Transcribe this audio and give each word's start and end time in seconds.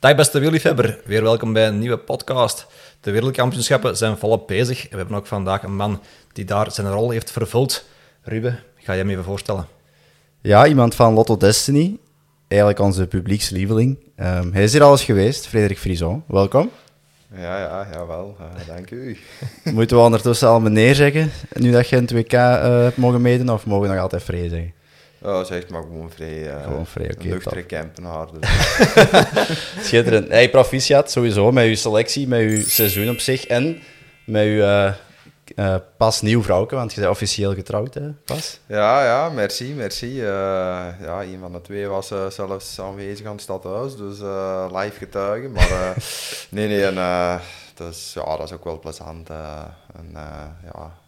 Dag 0.00 0.14
beste 0.14 0.38
wielliefhebber, 0.38 0.98
weer 1.04 1.22
welkom 1.22 1.52
bij 1.52 1.66
een 1.66 1.78
nieuwe 1.78 1.98
podcast. 1.98 2.66
De 3.00 3.10
wereldkampioenschappen 3.10 3.96
zijn 3.96 4.16
volop 4.16 4.46
bezig. 4.46 4.86
We 4.90 4.96
hebben 4.96 5.16
ook 5.16 5.26
vandaag 5.26 5.62
een 5.62 5.76
man 5.76 6.00
die 6.32 6.44
daar 6.44 6.72
zijn 6.72 6.90
rol 6.90 7.10
heeft 7.10 7.30
vervuld. 7.30 7.84
Ruben, 8.22 8.58
ga 8.76 8.92
je 8.92 8.98
hem 8.98 9.10
even 9.10 9.24
voorstellen? 9.24 9.66
Ja, 10.40 10.66
iemand 10.66 10.94
van 10.94 11.14
Lotto 11.14 11.36
Destiny. 11.36 11.96
Eigenlijk 12.48 12.80
onze 12.80 13.06
publiekslieveling. 13.06 13.98
Um, 14.16 14.52
hij 14.52 14.62
is 14.62 14.72
hier 14.72 14.82
al 14.82 14.90
eens 14.90 15.04
geweest, 15.04 15.46
Frederik 15.46 15.78
Frison. 15.78 16.24
Welkom. 16.26 16.70
Ja, 17.34 17.58
ja, 17.58 17.86
jawel. 17.92 18.36
Uh, 18.40 18.66
dank 18.66 18.90
u. 18.90 19.18
Moeten 19.64 19.96
we 19.96 20.02
ondertussen 20.02 20.48
al 20.48 20.60
meneer 20.60 20.94
zeggen, 20.94 21.30
nu 21.52 21.70
dat 21.70 21.88
je 21.88 21.96
een 21.96 22.08
2K 22.14 22.32
uh, 22.32 22.82
hebt 22.82 22.96
mogen 22.96 23.20
meedoen, 23.20 23.50
of 23.50 23.66
mogen 23.66 23.88
we 23.88 23.94
nog 23.94 24.02
altijd 24.02 24.22
vrij 24.22 24.48
zeggen? 24.48 24.72
Oh, 25.22 25.44
zeg 25.44 25.68
maar 25.68 25.82
gewoon 25.82 26.10
vrij. 26.10 26.46
Uh, 26.46 26.62
gewoon 26.62 26.86
vrij. 26.86 27.14
Okay, 27.36 27.66
campenaar. 27.66 28.28
Schitterend. 29.86 30.28
Hey, 30.28 30.50
proficiat 30.50 31.10
sowieso 31.10 31.52
met 31.52 31.64
uw 31.64 31.74
selectie, 31.74 32.28
met 32.28 32.40
uw 32.40 32.62
seizoen 32.62 33.08
op 33.08 33.18
zich 33.18 33.46
en 33.46 33.82
met 34.24 34.44
uw 34.44 34.58
uh, 34.58 34.92
uh, 35.54 35.76
pas 35.96 36.20
nieuw 36.20 36.42
vrouwke, 36.42 36.74
want 36.74 36.92
je 36.92 37.00
bent 37.00 37.12
officieel 37.12 37.54
getrouwd, 37.54 37.94
hè, 37.94 38.10
pas? 38.24 38.60
Ja, 38.66 39.04
ja, 39.04 39.28
merci, 39.28 39.74
merci. 39.74 40.14
ja, 40.16 41.22
een 41.22 41.38
van 41.40 41.52
de 41.52 41.60
twee 41.60 41.86
was 41.86 42.12
zelfs 42.28 42.80
aanwezig 42.80 43.26
aan 43.26 43.32
het 43.32 43.40
stadhuis, 43.40 43.96
dus 43.96 44.18
live 44.72 44.98
getuigen. 44.98 45.52
Maar 45.52 45.94
nee, 46.50 46.68
nee, 46.68 46.84
en, 46.86 47.40
dus, 47.74 48.12
ja, 48.14 48.36
dat 48.36 48.46
is 48.46 48.52
ook 48.52 48.64
wel 48.64 48.78
plezant. 48.78 49.30
en, 49.30 50.08
ja, 50.72 50.98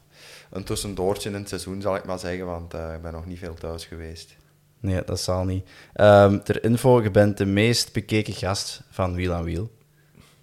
een 0.53 0.65
tussendoortje 0.65 1.29
in 1.29 1.35
het 1.35 1.49
seizoen, 1.49 1.81
zal 1.81 1.97
ik 1.97 2.05
maar 2.05 2.19
zeggen, 2.19 2.47
want 2.47 2.75
uh, 2.75 2.95
ik 2.95 3.03
ben 3.03 3.13
nog 3.13 3.27
niet 3.27 3.39
veel 3.39 3.55
thuis 3.55 3.85
geweest. 3.85 4.37
Nee, 4.81 5.03
dat 5.05 5.21
zal 5.21 5.45
niet. 5.45 5.69
Um, 5.97 6.43
ter 6.43 6.65
info, 6.65 7.03
je 7.03 7.11
bent 7.11 7.39
de 7.39 7.45
meest 7.45 7.93
bekeken 7.93 8.33
gast 8.33 8.83
van 8.91 9.15
Wiel 9.15 9.33
aan 9.33 9.45
Wiel. 9.45 9.71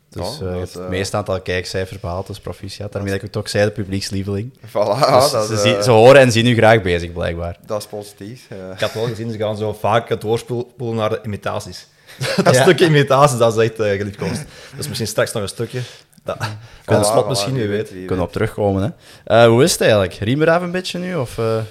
Dus 0.09 0.41
uh, 0.41 0.59
het 0.59 0.76
uh, 0.76 0.88
meeste 0.88 1.17
aantal 1.17 1.41
kijkcijfers 1.41 2.00
behaald, 2.00 2.28
dus 2.28 2.39
proficiat. 2.39 2.92
Daarmee 2.92 3.11
dat 3.14 3.22
ik 3.23 3.38
ook 3.38 3.47
zei, 3.47 3.66
de 3.66 3.72
publiekslieveling. 3.72 4.53
Voilà, 4.67 5.00
dus 5.00 5.31
dat 5.31 5.45
ze, 5.45 5.75
uh, 5.78 5.81
ze, 5.81 5.92
horen 5.92 6.22
en 6.22 6.31
zien 6.31 6.45
u 6.45 6.56
graag 6.56 6.81
bezig, 6.81 7.14
blijkbaar. 7.14 7.58
Dat 7.66 7.81
is 7.81 7.88
positief. 7.88 8.47
Ik 8.73 8.80
had 8.80 8.94
wel 8.94 9.06
gezien, 9.06 9.31
ze 9.31 9.38
gaan 9.38 9.58
zo 9.58 9.73
vaak 9.73 10.09
het 10.09 10.22
doorspoelen 10.22 10.95
naar 10.95 11.09
de 11.09 11.19
imitaties. 11.23 11.88
dat 12.44 12.56
ja. 12.56 12.62
stukje 12.62 12.86
imitaties, 12.86 13.38
dat 13.38 13.58
is 13.58 13.69
echt 13.69 13.80
uh, 13.80 13.97
geliefkoosd. 13.97 14.45
Dus 14.78 14.88
misschien 14.88 15.08
straks 15.08 15.31
nog 15.31 15.41
een 15.41 15.50
stukje. 15.50 15.81
Ja. 16.23 16.38
Kunnen 16.86 17.06
slot 17.06 17.28
misschien, 17.28 17.53
wie 17.53 17.67
weet. 17.67 17.89
Kunnen 17.89 18.17
we 18.17 18.22
op 18.22 18.31
terugkomen. 18.31 18.95
Hè. 19.25 19.44
Uh, 19.44 19.50
hoe 19.50 19.64
is 19.64 19.72
het 19.72 19.81
eigenlijk? 19.81 20.14
Riem 20.14 20.42
er 20.42 20.50
even 20.50 20.62
een 20.62 20.72
beetje 20.72 21.00
nu? 21.00 21.16
Of, 21.16 21.38
uh... 21.38 21.56
Uh, 21.56 21.64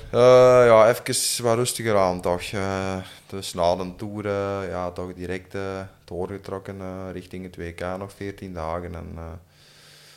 ja, 0.66 0.88
even 0.88 1.44
wat 1.44 1.56
rustiger 1.56 1.96
aan 1.96 2.20
toch. 2.20 2.42
dus 3.26 3.54
na 3.54 3.76
de 3.76 3.94
tour 3.96 4.28
ja, 4.68 4.90
toch 4.90 5.14
direct 5.14 5.56
doorgetrokken 6.04 7.12
richting 7.12 7.44
het 7.44 7.56
WK, 7.56 7.80
nog 7.98 8.12
14 8.12 8.52
dagen. 8.52 8.94
En, 8.94 9.18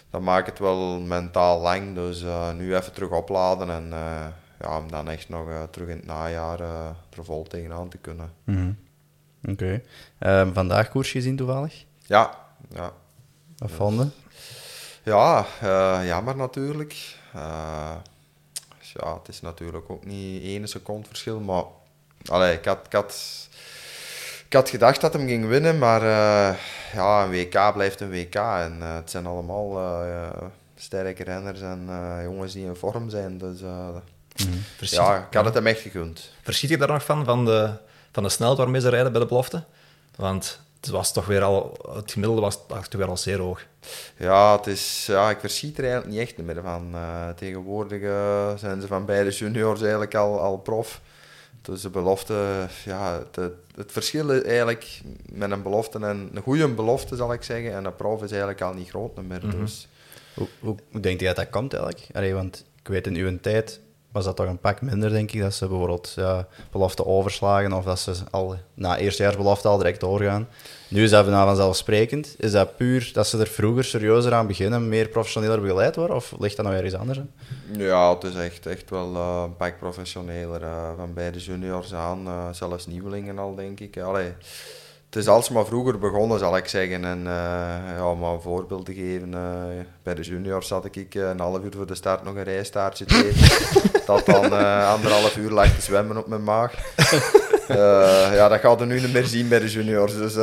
dat 0.10 0.22
maakt 0.22 0.48
het 0.48 0.60
wel 0.60 1.00
mentaal 1.00 1.62
lang. 1.62 1.96
Dus 1.96 2.24
nu 2.58 2.76
even 2.76 2.94
terug 2.94 3.10
opladen 3.10 3.70
en 3.70 3.90
ja, 4.60 4.78
om 4.78 4.92
dan 4.92 5.10
echt 5.10 5.30
nog 5.30 5.48
terug 5.72 5.88
in 5.88 5.98
het 5.98 6.06
najaar 6.06 6.60
er 6.60 7.26
vol 7.26 7.44
tegenaan 7.44 7.90
te 7.90 7.98
kunnen. 7.98 8.32
Mm 8.44 8.56
-hmm. 8.56 8.78
Oké. 9.44 9.52
Okay. 9.52 9.84
Ehm, 10.20 10.54
vandaag 10.54 10.90
koers 10.90 11.12
gezien 11.12 11.36
toevallig? 11.36 11.86
Ja, 12.06 12.38
ja. 12.74 12.94
Wat 13.58 13.72
vonden? 13.72 14.14
Ja, 15.04 15.46
uh, 15.64 16.00
jammer 16.06 16.36
natuurlijk. 16.36 17.18
Uh, 17.36 17.96
ja, 18.94 19.14
het 19.18 19.28
is 19.28 19.42
natuurlijk 19.42 19.90
ook 19.90 20.06
niet 20.06 20.44
één 20.44 20.68
seconde 20.68 21.08
verschil, 21.08 21.40
maar 21.40 21.64
allee, 22.26 22.58
ik, 22.58 22.66
had, 22.66 22.86
ik, 22.86 22.94
had, 22.94 23.16
ik 24.46 24.54
had 24.54 24.70
gedacht 24.70 25.02
dat 25.02 25.14
hem 25.14 25.28
ging 25.28 25.48
winnen, 25.48 25.78
maar 25.78 26.02
uh, 26.02 26.58
ja, 26.94 27.24
een 27.24 27.30
WK 27.30 27.74
blijft 27.74 28.00
een 28.00 28.10
WK 28.10 28.36
en 28.36 28.82
het 28.82 29.10
zijn 29.10 29.26
allemaal 29.26 29.80
sterke 30.76 31.24
renners 31.24 31.62
en 31.62 31.90
jongens 32.24 32.54
die 32.54 32.66
in 32.66 32.76
vorm 32.76 33.10
zijn. 33.10 33.38
Dus 33.38 33.60
mm. 33.62 34.64
ja, 34.80 35.18
ik 35.18 35.34
had 35.34 35.46
het 35.46 35.54
hem 35.54 35.68
echt 35.68 35.82
gegund. 35.82 36.32
Verschiet 36.42 36.70
je 36.70 36.78
daar 36.78 36.88
nog 36.88 37.04
van, 37.04 37.26
van 37.26 37.46
de, 37.46 37.74
van 38.12 38.24
de 38.24 38.30
snelheid 38.30 38.58
waarmee 38.58 38.82
ze 38.82 38.90
rijden 38.90 39.12
bij 39.12 39.22
de 39.22 39.28
belofte? 39.28 39.64
Want 40.16 40.60
het 40.82 40.90
was 40.90 41.14
toch 41.14 41.26
weer 41.26 41.42
al, 41.42 41.78
het 41.96 42.12
gemiddelde 42.12 42.42
was 42.42 42.58
toch 42.68 42.88
weer 42.92 43.08
al 43.08 43.18
zeer 43.18 43.40
hoog. 43.40 43.66
Ja, 44.18 44.58
het 44.58 44.68
is, 44.68 45.06
ja, 45.06 45.30
ik 45.30 45.40
verschiet 45.40 45.78
er 45.78 45.84
eigenlijk 45.84 46.14
niet 46.14 46.22
echt 46.22 46.38
meer 46.38 46.62
van. 46.64 46.92
Uh, 46.94 47.30
tegenwoordig 47.30 48.02
uh, 48.02 48.58
zijn 48.58 48.82
ze 48.82 48.88
van 48.88 49.06
beide 49.06 49.30
juniors 49.30 49.82
eigenlijk 49.82 50.16
al, 50.16 50.40
al 50.40 50.58
prof. 50.58 51.02
Dus 51.62 51.82
de 51.82 51.90
belofte, 51.90 52.68
ja, 52.86 53.20
het, 53.32 53.52
het 53.76 53.92
verschil 53.92 54.30
is 54.30 54.44
eigenlijk 54.44 55.02
met 55.26 55.52
een 55.52 55.62
belofte 55.62 56.00
en 56.00 56.30
een 56.34 56.42
goede 56.42 56.68
belofte 56.68 57.16
zal 57.16 57.34
ik 57.34 57.44
zeggen, 57.44 57.74
en 57.74 57.86
een 57.86 57.96
prof 57.96 58.24
is 58.24 58.30
eigenlijk 58.30 58.62
al 58.62 58.74
niet 58.74 58.90
groot 58.90 59.16
meer. 59.16 59.40
Mm 59.44 59.50
-hmm. 59.50 59.60
dus. 59.60 59.88
hoe, 60.34 60.48
hoe, 60.60 60.76
hoe 60.92 61.02
denk 61.02 61.20
je 61.20 61.26
dat 61.26 61.36
dat 61.36 61.50
komt 61.50 61.74
eigenlijk? 61.74 62.08
Allee, 62.14 62.34
want 62.34 62.66
ik 62.80 62.88
weet 62.88 63.08
in 63.08 63.16
uw 63.16 63.40
tijd 63.40 63.80
was 64.12 64.26
dat 64.26 64.36
toch 64.36 64.48
een 64.48 64.60
pak 64.60 64.82
minder, 64.82 65.10
denk 65.10 65.32
ik. 65.32 65.42
Dat 65.42 65.54
ze 65.54 65.68
bijvoorbeeld 65.68 66.14
ja, 66.16 66.48
belofte 66.72 67.06
overslagen 67.06 67.74
of 67.74 67.84
dat 67.84 68.00
ze 68.00 68.14
al 68.32 68.56
na 68.74 68.98
eerstejaarsbelofte 68.98 69.68
al 69.68 69.78
direct 69.78 70.00
doorgaan. 70.00 70.48
Nu 70.88 71.04
is 71.04 71.10
dat 71.10 71.26
vanzelfsprekend. 71.26 72.36
Is 72.38 72.52
dat 72.52 72.78
puur 72.78 73.10
dat 73.14 73.28
ze 73.28 73.38
er 73.38 73.48
vroeger 73.48 73.84
serieuzer 73.84 74.34
aan 74.34 74.48
beginnen, 74.48 74.90
meer 74.90 75.08
professioneler 75.08 75.62
begeleid 75.62 75.96
worden? 75.96 76.16
Of 76.16 76.34
ligt 76.40 76.56
dat 76.56 76.66
nou 76.66 76.78
ergens 76.78 76.96
anders? 76.96 77.20
Ja, 77.78 78.14
het 78.14 78.24
is 78.24 78.36
echt, 78.36 78.66
echt 78.66 78.90
wel 78.90 79.14
uh, 79.14 79.44
een 79.46 79.56
pak 79.56 79.80
professioneler. 79.80 80.62
Uh, 80.62 80.90
van 80.98 81.14
bij 81.14 81.32
de 81.32 81.40
juniors 81.40 81.94
aan, 81.94 82.28
uh, 82.28 82.48
zelfs 82.52 82.88
nieuwelingen 82.88 83.40
al, 83.40 83.56
denk 83.56 83.80
ik. 83.80 83.98
Allee, 83.98 84.34
het 85.12 85.22
is 85.22 85.28
alsmaar 85.28 85.66
vroeger 85.66 86.00
begonnen, 86.00 86.40
zal 86.40 86.58
ik 86.58 86.68
zeggen. 86.68 87.06
En 87.06 87.20
uh, 87.20 87.26
ja, 87.96 88.12
om 88.12 88.24
een 88.24 88.42
voorbeeld 88.42 88.86
te 88.86 88.94
geven, 88.94 89.32
uh, 89.34 89.42
bij 90.04 90.16
de 90.16 90.22
juniors 90.22 90.68
zat 90.68 90.86
ik 90.86 91.16
uh, 91.16 91.30
een 91.30 91.40
half 91.40 91.64
uur 91.64 91.72
voor 91.76 91.88
de 91.88 91.96
start 91.96 92.24
nog 92.24 92.36
een 92.36 92.44
rijstaartje 92.44 93.06
te 93.06 93.28
eten. 93.28 93.80
dat 94.06 94.26
dan 94.26 94.44
anderhalf 94.86 95.38
uur 95.38 95.50
lag 95.50 95.76
te 95.76 95.82
zwemmen 95.82 96.18
op 96.18 96.28
mijn 96.28 96.44
maag. 96.44 96.74
ja, 98.34 98.48
dat 98.48 98.60
gaat 98.60 98.82
er 98.82 98.88
nu 98.88 99.00
niet 99.00 99.14
meer 99.14 99.26
zien 99.26 99.48
bij 99.48 99.60
de 99.60 99.70
juniors. 99.70 100.18
Dus 100.18 100.34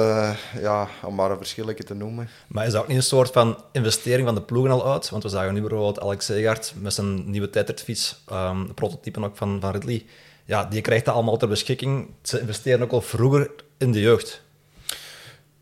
ja, 0.61 0.89
om 1.03 1.15
maar 1.15 1.31
een 1.31 1.37
verschilletje 1.37 1.85
te 1.85 1.95
noemen. 1.95 2.29
Maar 2.49 2.67
is 2.67 2.73
dat 2.73 2.83
ook 2.83 2.89
niet 2.89 2.97
een 2.97 3.03
soort 3.03 3.31
van 3.31 3.62
investering 3.73 4.27
van 4.27 4.35
de 4.35 4.43
ploegen 4.43 4.71
al 4.71 4.93
uit? 4.93 5.11
Want 5.11 5.23
we 5.23 5.29
zagen 5.29 5.55
nu 5.55 5.61
bijvoorbeeld 5.61 6.00
Alex 6.00 6.25
Segaert 6.25 6.73
met 6.81 6.95
zijn 6.95 7.31
nieuwe 7.31 7.50
tijdritfiets, 7.50 8.25
um, 8.33 8.75
prototype 8.75 9.25
ook 9.25 9.37
van, 9.37 9.61
van 9.61 9.71
Ridley. 9.71 10.05
Ja, 10.45 10.65
die 10.65 10.81
krijgt 10.81 11.05
dat 11.05 11.15
allemaal 11.15 11.37
ter 11.37 11.49
beschikking. 11.49 12.11
Ze 12.23 12.41
investeren 12.41 12.83
ook 12.83 12.93
al 12.93 13.00
vroeger 13.00 13.50
in 13.79 13.93
de 13.93 14.00
jeugd. 14.00 14.47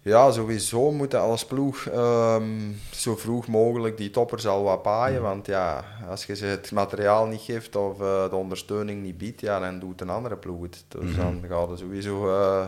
Ja, 0.06 0.30
sowieso 0.30 0.92
moeten 0.92 1.20
als 1.20 1.46
ploeg 1.46 1.86
um, 1.94 2.80
zo 2.90 3.16
vroeg 3.16 3.46
mogelijk 3.46 3.96
die 3.96 4.10
toppers 4.10 4.46
al 4.46 4.62
wat 4.62 4.82
paaien. 4.82 5.22
Want 5.22 5.46
ja, 5.46 5.84
als 6.08 6.24
je 6.26 6.36
ze 6.36 6.44
het 6.44 6.72
materiaal 6.72 7.26
niet 7.26 7.40
geeft 7.40 7.76
of 7.76 8.00
uh, 8.00 8.30
de 8.30 8.36
ondersteuning 8.36 9.02
niet 9.02 9.18
biedt, 9.18 9.40
ja, 9.40 9.60
dan 9.60 9.78
doet 9.78 10.00
een 10.00 10.10
andere 10.10 10.36
ploeg 10.36 10.62
het. 10.62 10.84
Dus 10.88 11.02
mm 11.02 11.14
-hmm. 11.14 11.40
dan 11.40 11.50
gaat 11.50 11.70
er 11.70 11.78
sowieso 11.78 12.28
uh, 12.28 12.66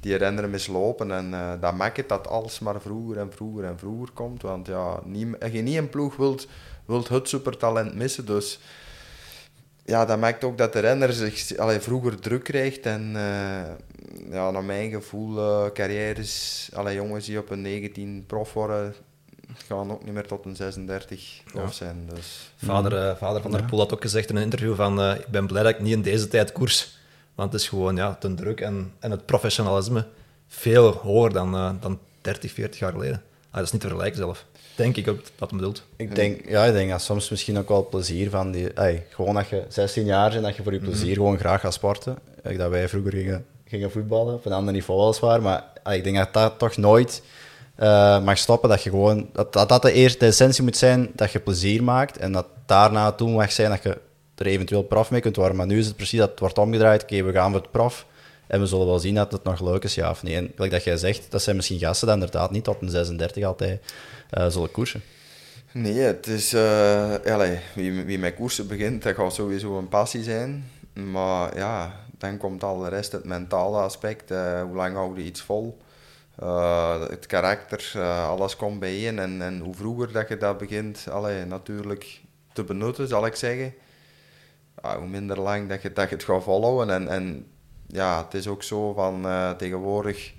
die 0.00 0.16
renneren 0.16 0.50
mislopen. 0.50 1.10
En 1.10 1.30
uh, 1.30 1.52
dat 1.60 1.74
maakt 1.74 1.96
het 1.96 2.08
dat 2.08 2.28
alles 2.28 2.58
maar 2.58 2.80
vroeger 2.80 3.18
en 3.18 3.32
vroeger 3.32 3.64
en 3.64 3.78
vroeger 3.78 4.10
komt. 4.14 4.42
Want 4.42 4.66
ja, 4.66 5.00
niet, 5.04 5.36
je 5.52 5.62
niet 5.62 5.76
een 5.76 5.88
ploeg 5.88 6.16
wilt, 6.16 6.46
wilt 6.84 7.08
het 7.08 7.28
supertalent 7.28 7.94
missen. 7.94 8.26
Dus 8.26 8.60
ja, 9.84 10.04
dat 10.04 10.18
maakt 10.18 10.44
ook 10.44 10.58
dat 10.58 10.72
de 10.72 10.78
renner 10.78 11.12
zich 11.12 11.56
allee, 11.56 11.80
vroeger 11.80 12.20
druk 12.20 12.44
krijgt. 12.44 12.86
En 12.86 13.12
ja, 14.30 14.50
naar 14.50 14.64
mijn 14.64 14.90
gevoel, 14.90 15.38
uh, 15.38 15.72
carrières, 15.72 16.68
alle 16.74 16.94
jongens 16.94 17.26
die 17.26 17.38
op 17.38 17.50
een 17.50 17.62
19 17.62 18.24
prof 18.26 18.52
worden, 18.52 18.94
gaan 19.66 19.92
ook 19.92 20.04
niet 20.04 20.14
meer 20.14 20.26
tot 20.26 20.44
een 20.44 20.56
36 20.56 21.42
prof 21.44 21.64
ja. 21.64 21.70
zijn. 21.70 22.08
Dus. 22.14 22.50
Vader, 22.56 22.92
uh, 22.92 23.16
vader 23.16 23.42
van 23.42 23.50
der 23.50 23.64
Poel 23.64 23.78
had 23.78 23.92
ook 23.92 24.02
gezegd 24.02 24.30
in 24.30 24.36
een 24.36 24.42
interview 24.42 24.74
van 24.74 25.00
uh, 25.00 25.14
ik 25.14 25.26
ben 25.26 25.46
blij 25.46 25.62
dat 25.62 25.72
ik 25.72 25.80
niet 25.80 25.92
in 25.92 26.02
deze 26.02 26.28
tijd 26.28 26.52
koers. 26.52 26.98
Want 27.34 27.52
het 27.52 27.60
is 27.60 27.68
gewoon 27.68 27.96
ja, 27.96 28.14
ten 28.14 28.34
druk 28.36 28.60
en, 28.60 28.92
en 28.98 29.10
het 29.10 29.26
professionalisme 29.26 30.06
veel 30.46 30.92
hoger 30.92 31.32
dan, 31.32 31.54
uh, 31.54 31.70
dan 31.80 31.98
30, 32.20 32.52
40 32.52 32.80
jaar 32.80 32.92
geleden. 32.92 33.22
Ah, 33.50 33.54
dat 33.54 33.64
is 33.64 33.72
niet 33.72 33.80
te 33.80 33.86
vergelijken 33.86 34.18
zelf. 34.18 34.46
Denk 34.76 34.96
ik 34.96 35.08
ook 35.08 35.20
dat 35.36 35.50
hem 35.50 35.58
bedoelt. 35.58 35.82
Ik 35.96 36.14
denk, 36.14 36.48
ja, 36.48 36.64
ik 36.64 36.72
denk 36.72 36.90
dat 36.90 37.02
soms 37.02 37.30
misschien 37.30 37.58
ook 37.58 37.68
wel 37.68 37.88
plezier 37.88 38.30
van 38.30 38.50
die... 38.50 38.68
Gewoon 39.08 39.34
dat 39.34 39.48
je 39.48 39.64
16 39.68 40.04
jaar 40.04 40.30
bent 40.30 40.34
en 40.34 40.42
dat 40.42 40.56
je 40.56 40.62
voor 40.62 40.72
je 40.72 40.78
plezier 40.78 41.00
mm 41.00 41.06
-hmm. 41.06 41.14
gewoon 41.14 41.38
graag 41.38 41.60
gaat 41.60 41.74
sporten. 41.74 42.18
Dat 42.42 42.70
wij 42.70 42.88
vroeger 42.88 43.12
gingen 43.12 43.46
gingen 43.74 43.90
voetballen, 43.90 44.34
op 44.34 44.46
een 44.46 44.52
ander 44.52 44.72
niveau 44.72 45.00
weliswaar. 45.00 45.42
Maar 45.42 45.64
ik 45.90 46.04
denk 46.04 46.16
dat 46.16 46.32
dat 46.32 46.58
toch 46.58 46.76
nooit 46.76 47.22
uh, 47.78 48.24
mag 48.24 48.38
stoppen. 48.38 48.68
Dat, 48.68 48.82
je 48.82 48.90
gewoon, 48.90 49.28
dat, 49.32 49.52
dat, 49.52 49.68
dat 49.68 49.82
de, 49.82 49.92
eerste, 49.92 50.26
essentie 50.26 50.62
moet 50.62 50.76
zijn 50.76 51.10
dat 51.14 51.32
je 51.32 51.40
plezier 51.40 51.82
maakt. 51.82 52.18
En 52.18 52.32
dat 52.32 52.46
daarna 52.66 53.12
toe 53.12 53.30
mag 53.30 53.52
zijn 53.52 53.70
dat 53.70 53.82
je 53.82 53.98
er 54.34 54.46
eventueel 54.46 54.82
prof 54.82 55.10
mee 55.10 55.20
kunt 55.20 55.36
worden. 55.36 55.56
Maar 55.56 55.66
nu 55.66 55.78
is 55.78 55.86
het 55.86 55.96
precies 55.96 56.18
dat 56.18 56.30
het 56.30 56.40
wordt 56.40 56.58
omgedraaid. 56.58 57.02
Oké, 57.02 57.14
okay, 57.14 57.26
we 57.26 57.32
gaan 57.32 57.50
voor 57.50 57.60
het 57.60 57.70
prof. 57.70 58.06
En 58.46 58.60
we 58.60 58.66
zullen 58.66 58.86
wel 58.86 58.98
zien 58.98 59.14
dat 59.14 59.32
het 59.32 59.44
nog 59.44 59.60
leuk 59.60 59.84
is, 59.84 59.94
ja 59.94 60.10
of 60.10 60.22
nee. 60.22 60.36
En 60.36 60.52
gelijk 60.54 60.72
dat 60.72 60.84
jij 60.84 60.96
zegt, 60.96 61.30
dat 61.30 61.42
zijn 61.42 61.56
misschien 61.56 61.78
gasten 61.78 62.06
die 62.06 62.16
inderdaad 62.16 62.50
niet 62.50 62.64
tot 62.64 62.76
een 62.80 62.88
36 62.88 63.44
altijd 63.44 63.80
uh, 64.38 64.46
zullen 64.46 64.70
koersen. 64.70 65.02
Nee, 65.72 65.98
het 65.98 66.26
is... 66.26 66.54
Uh, 66.54 67.14
allez, 67.26 67.60
wie, 67.74 68.04
wie 68.04 68.18
met 68.18 68.34
koersen 68.34 68.66
begint, 68.66 69.02
dat 69.02 69.14
gaat 69.14 69.34
sowieso 69.34 69.78
een 69.78 69.88
passie 69.88 70.22
zijn. 70.22 70.70
Maar 70.92 71.56
ja, 71.56 72.00
dan 72.18 72.36
komt 72.36 72.62
al 72.62 72.78
de 72.78 72.88
rest, 72.88 73.12
het 73.12 73.24
mentale 73.24 73.76
aspect. 73.76 74.30
Uh, 74.30 74.62
hoe 74.62 74.76
lang 74.76 74.94
hou 74.94 75.18
je 75.18 75.24
iets 75.24 75.40
vol? 75.40 75.82
Het 77.08 77.26
karakter, 77.26 78.00
alles 78.02 78.56
komt 78.56 78.80
bijeen. 78.80 79.18
En, 79.18 79.42
en 79.42 79.60
hoe 79.60 79.74
vroeger 79.74 80.12
dat 80.12 80.28
je 80.28 80.36
dat 80.36 80.58
begint 80.58 81.06
allee, 81.10 81.44
natuurlijk 81.44 82.20
te 82.52 82.64
benutten, 82.64 83.08
zal 83.08 83.26
ik 83.26 83.34
zeggen, 83.34 83.74
hoe 84.82 85.06
minder 85.06 85.40
lang 85.40 85.68
dat 85.68 85.82
je, 85.82 85.92
dat 85.92 86.08
je 86.08 86.14
het 86.14 86.24
gaat 86.24 86.42
volhouden. 86.42 86.94
En, 86.94 87.08
en 87.08 87.46
ja, 87.86 88.24
het 88.24 88.34
is 88.34 88.46
ook 88.46 88.62
zo 88.62 88.92
van 88.92 89.26
tegenwoordig. 89.56 90.32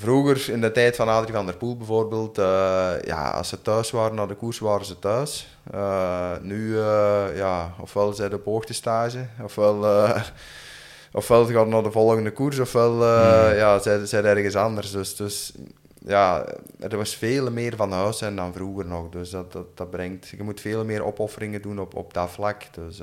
Vroeger, 0.00 0.50
in 0.52 0.60
de 0.60 0.72
tijd 0.72 0.96
van 0.96 1.08
Adrie 1.08 1.34
van 1.34 1.46
der 1.46 1.56
Poel 1.56 1.76
bijvoorbeeld, 1.76 2.38
uh, 2.38 2.44
ja, 3.04 3.30
als 3.30 3.48
ze 3.48 3.62
thuis 3.62 3.90
waren 3.90 4.14
naar 4.14 4.28
de 4.28 4.34
koers, 4.34 4.58
waren 4.58 4.86
ze 4.86 4.98
thuis. 4.98 5.58
Uh, 5.74 6.30
nu, 6.42 6.76
ja, 7.34 7.74
ofwel 7.80 8.12
zijn 8.12 8.34
op 8.34 8.44
hoogtestage, 8.44 9.26
ofwel, 9.42 10.06
ofwel 11.12 11.46
gaan 11.46 11.68
naar 11.68 11.82
de 11.82 11.90
volgende 11.90 12.32
koers, 12.32 12.58
ofwel 12.58 12.92
mm. 12.92 13.02
ja, 13.56 13.78
zijn, 13.78 14.06
zijn 14.06 14.24
ergens 14.24 14.56
anders. 14.56 14.90
Dus, 14.90 15.16
dus 15.16 15.52
ja, 16.06 16.44
er 16.80 16.96
was 16.96 17.16
veel 17.16 17.50
meer 17.50 17.76
van 17.76 17.92
huis 17.92 18.18
zijn 18.18 18.36
dan 18.36 18.52
vroeger 18.52 18.86
nog. 18.86 19.08
Dus 19.08 19.30
dat, 19.30 19.52
dat, 19.52 19.76
dat 19.76 19.90
brengt, 19.90 20.28
je 20.28 20.42
moet 20.42 20.60
veel 20.60 20.84
meer 20.84 21.04
opofferingen 21.04 21.62
doen 21.62 21.80
op, 21.80 21.94
op 21.94 22.14
dat 22.14 22.30
vlak. 22.30 22.62
Dus, 22.74 23.00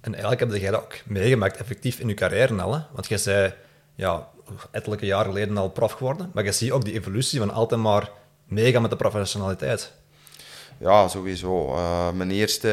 en 0.00 0.12
eigenlijk 0.12 0.40
heb 0.40 0.60
jij 0.60 0.70
dat 0.70 0.82
ook 0.82 0.94
meegemaakt, 1.04 1.56
effectief 1.56 1.98
in 1.98 2.08
je 2.08 2.14
carrière 2.14 2.62
al. 2.62 2.74
Hè? 2.74 2.80
Want 2.92 3.08
jij 3.08 3.18
zei, 3.18 3.54
ja, 4.00 4.28
ettelijke 4.70 5.06
jaren 5.06 5.32
geleden 5.32 5.56
al 5.56 5.70
prof 5.70 5.92
geworden. 5.92 6.30
Maar 6.34 6.44
je 6.44 6.52
ziet 6.52 6.70
ook 6.70 6.84
die 6.84 6.94
evolutie 6.94 7.38
van 7.38 7.50
altijd 7.50 7.80
maar 7.80 8.10
meegaan 8.44 8.82
met 8.82 8.90
de 8.90 8.96
professionaliteit. 8.96 9.92
Ja, 10.78 11.08
sowieso. 11.08 11.74
Uh, 11.74 12.10
mijn 12.12 12.30
eerste 12.30 12.68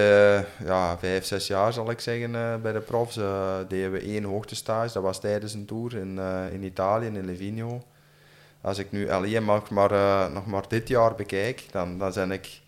ja, 0.63 0.97
vijf, 0.97 1.25
zes 1.25 1.47
jaar 1.47 1.73
zal 1.73 1.89
ik 1.89 1.99
zeggen 1.99 2.33
uh, 2.33 2.55
bij 2.55 2.71
de 2.71 2.79
profs 2.79 3.17
uh, 3.17 3.55
deden 3.67 3.91
we 3.91 3.99
één 3.99 4.23
hoogtestage. 4.23 4.93
Dat 4.93 5.03
was 5.03 5.19
tijdens 5.19 5.53
een 5.53 5.65
tour 5.65 5.95
in, 5.95 6.19
in 6.51 6.63
Italië, 6.63 7.05
in 7.05 7.25
Livigno. 7.25 7.83
Als 8.61 8.77
ik 8.77 8.91
nu 8.91 9.09
alleen 9.09 9.43
mag 9.43 9.69
maar, 9.69 10.31
nog 10.31 10.45
maar 10.45 10.63
dit 10.67 10.87
jaar 10.87 11.15
bekijk, 11.15 11.63
dan, 11.71 11.97
dan 11.97 12.13
zijn 12.13 12.31
ik 12.31 12.61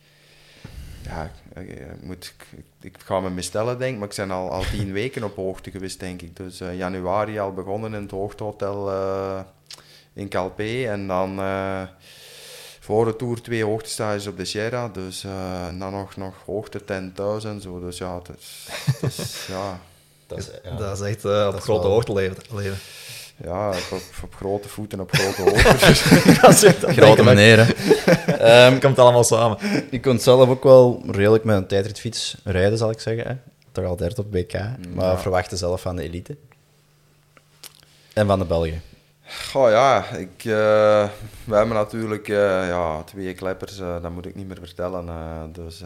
ja, 1.10 1.32
ik, 1.62 2.02
moet, 2.02 2.34
ik, 2.52 2.64
ik, 2.82 2.96
ga 3.00 3.20
me 3.20 3.30
mistellen, 3.30 3.80
denk 3.80 3.98
maar 3.98 4.10
ik 4.10 4.16
ben 4.16 4.32
al, 4.32 4.52
al 4.52 4.64
tien 4.72 4.92
weken 5.02 5.24
op 5.24 5.36
hoogte 5.36 5.72
geweest, 5.72 6.00
denk 6.00 6.22
ik. 6.22 6.36
Dus 6.36 6.62
uh, 6.62 6.78
januari 6.78 7.40
al 7.40 7.54
begonnen 7.54 7.94
in 7.94 8.02
het 8.02 8.12
hoogtehotel 8.12 8.92
uh, 8.92 9.40
in 10.14 10.30
Calpe 10.30 10.88
en 10.88 11.08
dan 11.08 11.40
uh, 11.40 11.82
voor 12.80 13.06
de 13.06 13.16
tour 13.16 13.42
twee 13.42 13.64
hoogtestages 13.64 14.28
op 14.28 14.38
de 14.38 14.46
Sierra, 14.46 14.88
dus 14.88 15.22
dan 15.78 15.92
nog, 15.92 16.16
nog 16.16 16.36
hoogte 16.46 16.82
10.000 16.82 17.56
zo. 17.62 17.80
Dus 17.80 17.98
ja, 17.98 18.20
dat 18.20 18.38
is, 18.38 18.68
dat 19.02 19.10
is 19.10 19.46
ja. 19.48 19.80
Dat 20.30 20.38
is, 20.38 20.50
ja. 20.64 20.76
dat 20.76 21.02
is 21.02 21.08
echt 21.08 21.26
op 21.26 21.60
grote 21.60 21.82
wel... 21.82 21.92
hoogte 21.92 22.14
leven. 22.14 22.44
leven. 22.52 22.78
Ja, 23.44 23.70
op, 23.70 24.02
op, 24.24 24.36
grote 24.36 24.70
voeten, 24.70 25.00
op 25.00 25.12
grote 25.12 25.42
hoogte. 25.42 26.92
grote 27.02 27.24
meneer, 27.24 27.60
um, 28.42 28.80
Komt 28.80 29.00
allemaal 29.00 29.24
samen. 29.24 29.58
Je 29.92 30.00
kunt 30.00 30.22
zelf 30.22 30.50
ook 30.50 30.64
wel 30.64 31.04
redelijk 31.08 31.44
met 31.44 31.56
een 31.56 31.68
tijdritfiets 31.68 32.38
rijden, 32.44 32.78
zal 32.78 32.92
ik 32.92 33.00
zeggen. 33.00 33.28
Hè? 33.28 33.36
Toch 33.72 33.86
al 33.86 33.96
derde 33.96 34.22
op 34.22 34.32
BK. 34.32 34.54
Maar 34.94 35.20
verwachten 35.20 35.58
zelf 35.58 35.82
van 35.82 35.96
de 35.96 36.04
elite. 36.04 36.36
En 38.14 38.28
van 38.28 38.40
de 38.40 38.46
Belgen. 38.46 38.82
Goh 39.52 39.70
ja, 39.70 40.06
ik, 40.06 40.44
uh, 40.44 41.10
we 41.44 41.56
hebben 41.56 41.76
natuurlijk 41.76 42.28
uh, 42.28 42.38
ja, 42.68 43.04
twee 43.04 43.34
kleppers, 43.34 43.80
uh, 43.80 44.02
dat 44.02 44.12
moet 44.12 44.26
ik 44.26 44.36
niet 44.36 44.48
meer 44.48 44.58
vertellen. 44.62 45.06
dus 45.54 45.84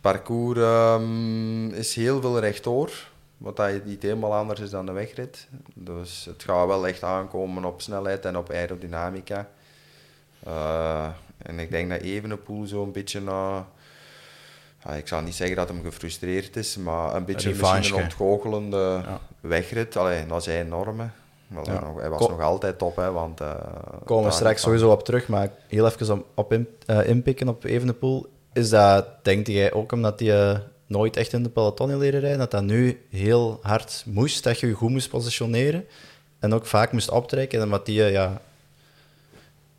parcours 0.00 0.58
um, 0.58 1.70
is 1.70 1.94
heel 1.94 2.20
veel 2.20 2.38
rechtdoor. 2.38 2.90
Wat 3.42 3.56
dat 3.56 3.84
niet 3.84 4.02
helemaal 4.02 4.34
anders 4.34 4.60
is 4.60 4.70
dan 4.70 4.86
de 4.86 4.92
wegrit. 4.92 5.48
Dus 5.74 6.24
het 6.24 6.42
gaat 6.42 6.66
wel 6.66 6.86
echt 6.86 7.02
aankomen 7.02 7.64
op 7.64 7.80
snelheid 7.80 8.24
en 8.24 8.36
op 8.36 8.50
aerodynamica. 8.50 9.48
Uh, 10.46 11.06
en 11.38 11.58
ik 11.58 11.70
denk 11.70 11.90
dat 11.90 12.00
Evenepoel 12.00 12.66
zo'n 12.66 12.92
beetje 12.92 13.20
na... 13.20 13.66
Ja, 14.84 14.90
ik 14.90 15.08
zal 15.08 15.20
niet 15.20 15.34
zeggen 15.34 15.56
dat 15.56 15.68
hem 15.68 15.82
gefrustreerd 15.82 16.56
is, 16.56 16.76
maar 16.76 17.14
een 17.14 17.24
beetje 17.24 17.54
een 17.60 17.94
ontgoochelende 17.94 19.00
ja. 19.04 19.20
wegrit. 19.40 19.96
Allee, 19.96 20.26
dat 20.26 20.42
zijn 20.42 20.68
normen. 20.68 21.12
Ja. 21.64 21.92
hij 21.96 22.10
was 22.10 22.28
nog 22.28 22.40
altijd 22.40 22.78
top, 22.78 22.96
hè, 22.96 23.12
want... 23.12 23.40
Uh, 23.40 23.54
Komen 24.04 24.24
we 24.24 24.30
straks 24.30 24.62
sowieso 24.62 24.90
op 24.90 25.04
terug, 25.04 25.28
maar 25.28 25.50
heel 25.68 25.86
even 25.86 26.12
op, 26.12 26.26
op 26.34 26.52
in, 26.52 26.68
uh, 26.86 27.08
inpikken 27.08 27.48
op 27.48 27.64
Evenepoel. 27.64 28.26
Is 28.52 28.70
dat, 28.70 29.24
denkt 29.24 29.48
jij 29.48 29.72
ook 29.72 29.92
omdat 29.92 30.20
hij 30.20 30.62
nooit 30.92 31.16
echt 31.16 31.32
in 31.32 31.42
de 31.42 31.48
peloton 31.48 31.96
leren 31.96 32.20
rijden, 32.20 32.38
dat 32.38 32.50
dat 32.50 32.62
nu 32.62 33.00
heel 33.10 33.58
hard 33.62 34.02
moest, 34.06 34.44
dat 34.44 34.60
je 34.60 34.66
je 34.66 34.72
goed 34.72 34.90
moest 34.90 35.08
positioneren 35.08 35.84
en 36.38 36.54
ook 36.54 36.66
vaak 36.66 36.92
moest 36.92 37.10
optrekken. 37.10 37.60
En 37.60 37.68
wat 37.68 37.86
die, 37.86 38.02
ja, 38.02 38.40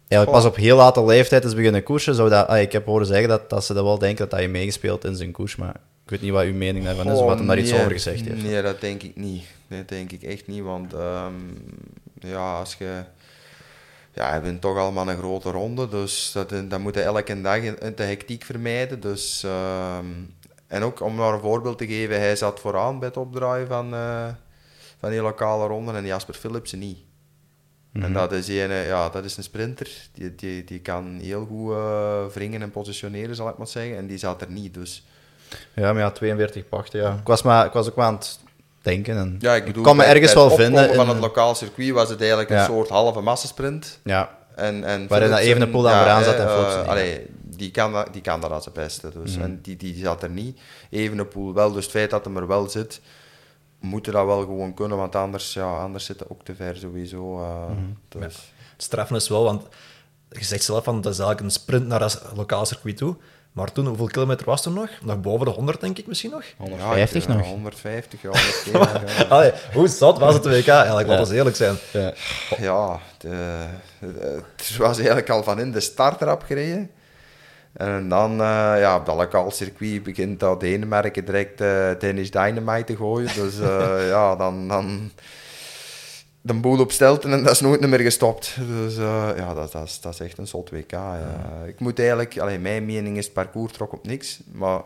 eigenlijk 0.07 0.31
pas 0.31 0.45
op 0.45 0.56
heel 0.56 0.77
late 0.77 1.06
leeftijd 1.06 1.44
is 1.44 1.56
beginnen 1.56 1.83
koersen, 1.83 2.15
zou 2.15 2.30
dat, 2.30 2.48
ah, 2.48 2.62
ik 2.62 2.71
heb 2.71 2.86
horen 2.86 3.06
zeggen 3.06 3.30
dat, 3.30 3.50
dat 3.50 3.65
ze 3.65 3.74
dat 3.74 3.83
wel 3.83 3.98
denken 3.98 4.30
dat 4.30 4.39
hij 4.39 4.48
meegespeeld 4.48 5.06
in 5.06 5.15
zijn 5.15 5.31
koers, 5.31 5.56
maar 5.56 5.75
ik 6.04 6.10
weet 6.10 6.21
niet 6.21 6.31
wat 6.31 6.44
uw 6.44 6.54
mening 6.54 6.86
daarvan 6.86 7.12
is, 7.12 7.18
of 7.18 7.25
wat 7.25 7.38
hem 7.38 7.48
daar 7.48 7.60
iets 7.60 7.74
over 7.74 7.92
gezegd 7.92 8.25
heeft. 8.25 8.44
Nee, 8.44 8.62
dat 8.62 8.81
denk 8.81 9.04
ik 9.04 9.15
niet. 9.15 9.44
Dat 9.68 9.88
denk 9.88 10.12
ik 10.12 10.24
echt 10.24 10.48
niet, 10.48 10.63
want 10.63 10.94
um, 10.94 11.63
ja, 12.19 12.60
als 12.60 12.75
je... 12.80 13.04
Ja, 14.15 14.25
we 14.25 14.31
hebben 14.31 14.60
toch 14.60 14.77
allemaal 14.77 15.10
een 15.10 15.18
grote 15.18 15.50
ronde, 15.50 15.89
dus 15.89 16.31
dat, 16.33 16.54
dat 16.69 16.80
moet 16.80 16.95
je 16.95 17.01
elke 17.01 17.42
dag 17.42 17.62
de 17.95 18.04
hectiek 18.04 18.44
vermijden. 18.44 19.00
Dus 19.00 19.44
um, 19.45 20.33
en 20.74 20.84
ook 20.84 21.02
om 21.02 21.16
maar 21.16 21.34
een 21.34 21.40
voorbeeld 21.40 21.78
te 21.78 21.88
geven, 21.88 22.20
hij 22.20 22.36
zat 22.36 22.60
vooraan 22.60 23.00
bij 23.00 23.08
het 23.08 23.18
opdraaien 23.18 23.68
van, 23.68 23.94
uh, 23.94 24.28
van 25.00 25.10
die 25.10 25.22
lokale 25.22 25.68
ronden 25.68 25.96
en 25.96 26.06
Jasper 26.06 26.34
Philipsen 26.34 26.80
niet. 26.80 26.98
En 27.94 28.02
mhm. 28.02 28.14
dat 28.14 28.31
is, 28.31 28.48
een, 28.48 28.72
ja, 28.72 29.10
dat 29.10 29.24
is 29.24 29.38
een 29.38 29.44
sprinter, 29.44 29.90
die, 30.14 30.36
die, 30.36 30.64
die 30.64 30.80
kan 30.80 31.20
heel 31.22 31.46
goed 31.46 31.72
uh, 31.72 32.25
wringen 32.34 32.62
en 32.62 32.72
positioneren, 32.72 33.36
zal 33.36 33.50
ik 33.50 33.58
maar 33.58 33.68
zeggen. 33.68 33.98
En 33.98 34.08
die 34.08 34.18
zat 34.18 34.42
er 34.42 34.52
niet, 34.52 34.74
dus... 34.74 35.06
Ja, 35.74 35.94
maar 35.94 36.02
ja, 36.02 36.12
42 36.12 36.70
pachten, 36.70 37.02
ja. 37.02 37.14
Ik 37.14 37.28
was, 37.28 37.42
maar, 37.42 37.66
ik 37.66 37.72
was 37.72 37.90
ook 37.90 37.98
aan 37.98 38.14
het 38.14 38.40
denken 38.81 39.18
en 39.18 39.36
ja, 39.40 39.56
ik 39.56 39.66
bedoel, 39.66 39.84
kan 39.84 39.96
me 39.96 40.04
ergens 40.04 40.34
wel 40.34 40.50
vinden. 40.50 40.96
van 40.96 41.10
het 41.10 41.20
lokaal 41.20 41.56
circuit 41.56 41.92
was 41.92 42.10
het 42.10 42.20
eigenlijk 42.20 42.50
een 42.50 42.66
soort 42.66 42.90
halve 42.90 43.22
massasprint. 43.22 44.00
Ja. 44.04 44.38
En, 44.56 44.84
en 44.84 45.08
Waarin 45.08 45.30
dat 45.30 45.40
even 45.40 45.62
een 45.62 45.72
poel 45.72 45.90
aan 45.90 45.98
vooraan 45.98 46.24
zat 46.24 46.36
en 46.36 46.46
uh, 46.98 47.14
die 47.63 47.71
kan, 47.71 48.06
die 48.12 48.21
kan 48.21 48.42
dat 48.42 48.51
als 48.51 48.65
het 48.65 48.74
beste. 48.74 49.12
Dus. 49.13 49.36
Mhm. 49.36 49.44
En 49.44 49.62
die, 49.62 49.77
die, 49.77 49.95
zat 49.95 50.24
er 50.24 50.30
niet. 50.30 50.60
Evenepoel 50.89 51.54
wel. 51.54 51.71
Dus 51.71 51.83
het 51.83 51.92
feit 51.92 52.10
dat 52.10 52.25
hem 52.25 52.38
er 52.38 52.48
wel 52.48 52.69
zit, 52.69 53.01
moeten 53.80 54.13
dat 54.13 54.25
wel 54.25 54.39
gewoon 54.39 54.74
kunnen. 54.74 54.98
Want 54.98 55.15
anders, 55.15 55.54
ja, 55.54 55.77
anders 55.77 56.06
zit 56.06 56.19
het 56.19 56.30
ook 56.30 56.44
te 56.44 56.56
ver 56.56 56.77
sowieso. 56.77 57.39
Uh, 57.39 57.65
dus. 58.10 58.21
Het 58.74 58.83
straffen 58.83 59.15
is 59.15 59.30
wel, 59.30 59.44
want 59.44 59.63
je 60.30 60.44
zegt 60.44 60.63
zelf 60.63 60.83
van 60.83 61.01
dat 61.01 61.13
is 61.13 61.19
eigenlijk 61.19 61.48
een 61.48 61.62
sprint 61.62 61.88
naar 61.88 62.01
het 62.01 62.22
lokaal 62.36 62.65
circuit 62.65 62.98
toe. 62.98 63.15
Maar 63.51 63.72
toen, 63.72 63.88
hoeveel 63.88 64.08
kilometer 64.08 64.46
was 64.46 64.65
er 64.65 64.72
nog? 64.72 64.89
Nog 65.01 65.22
boven 65.22 65.46
de 65.46 65.51
100, 65.51 65.82
denk 65.82 65.98
ik 65.98 66.08
misschien 66.08 66.32
nog? 66.32 66.43
150 66.58 67.27
ja, 67.27 67.34
nog? 67.34 67.48
150, 67.48 68.22
ja, 68.22 68.29
140. 68.29 69.29
Allee, 69.29 69.51
hoe 69.74 69.88
zat 69.88 70.20
was 70.20 70.34
het 70.34 70.46
WK 70.46 70.67
eigenlijk? 70.67 71.08
Laten 71.08 71.27
we 71.27 71.36
eerlijk 71.36 71.55
zijn. 71.55 71.75
Ja, 71.91 72.13
ja 72.58 73.00
de, 73.17 73.65
het 74.55 74.77
was 74.77 74.98
eigenlijk 74.98 75.29
al 75.29 75.43
van 75.43 75.60
in 75.60 75.72
de 75.72 75.79
startrap 75.79 76.43
gereden. 76.43 76.91
En 77.74 78.10
dan 78.10 78.32
uh, 78.32 78.38
ja, 78.77 78.96
op 78.96 79.06
dat 79.06 79.15
lokaal 79.15 79.51
circuit 79.51 80.03
begint 80.03 80.39
dat 80.39 80.60
Denemarken 80.60 81.25
direct 81.25 81.62
uh, 81.62 81.89
Danish 82.00 82.30
Dynamite 82.30 82.84
te 82.84 82.96
gooien. 82.96 83.36
Dus 83.36 83.60
uh, 83.60 84.08
ja, 84.15 84.36
dan, 84.36 84.68
dan 84.68 85.12
de 86.42 86.53
boel 86.53 86.80
op 86.80 86.92
stelten 86.92 87.32
en 87.32 87.44
dat 87.44 87.51
is 87.51 87.60
nooit 87.60 87.88
meer 87.88 88.00
gestopt. 88.00 88.56
Dus 88.68 88.96
ja, 89.36 89.53
dat, 89.53 89.72
dat, 89.72 89.84
is, 89.84 90.01
dat 90.01 90.13
is 90.13 90.20
echt 90.20 90.38
een 90.38 90.48
zot 90.48 90.70
WK. 90.70 90.92
Ja. 90.92 91.63
Ik 91.68 91.80
moet 91.80 92.00
eigenlijk, 92.00 92.39
alleen 92.39 92.62
mijn 92.62 92.86
mening 92.86 93.18
is, 93.18 93.25
het 93.25 93.34
parcours 93.34 93.74
trok 93.74 93.94
op 93.94 94.08
niks. 94.08 94.39
Maar 94.51 94.82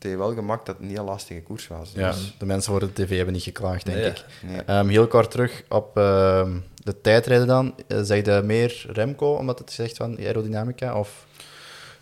het 0.00 0.08
heeft 0.08 0.18
wel 0.18 0.34
gemaakt 0.34 0.66
dat 0.66 0.76
het 0.76 0.84
een 0.84 0.90
heel 0.90 1.04
lastige 1.04 1.42
koers 1.42 1.66
was. 1.66 1.92
Ja, 1.94 2.10
dus- 2.10 2.34
de 2.38 2.46
mensen 2.46 2.72
voor 2.72 2.80
de 2.80 2.92
tv 2.92 3.16
hebben 3.16 3.34
niet 3.34 3.42
geklaagd, 3.42 3.86
denk 3.86 4.16
ik. 4.16 4.24
Nee. 4.42 4.78
Um, 4.78 4.88
heel 4.88 5.06
kort 5.06 5.30
terug 5.30 5.64
op 5.68 5.98
uh, 5.98 6.48
de 6.74 7.00
tijdrijden 7.00 7.46
dan. 7.46 7.74
Zeg 7.88 8.24
je 8.24 8.42
meer 8.44 8.84
Remco, 8.88 9.32
omdat 9.32 9.58
het 9.58 9.72
zegt 9.72 9.96
van 9.96 10.18
aerodynamica? 10.18 10.98
Of... 10.98 11.26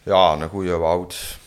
Ja, 0.02 0.32
een 0.32 0.48
goede 0.48 0.76
woud. 0.76 1.38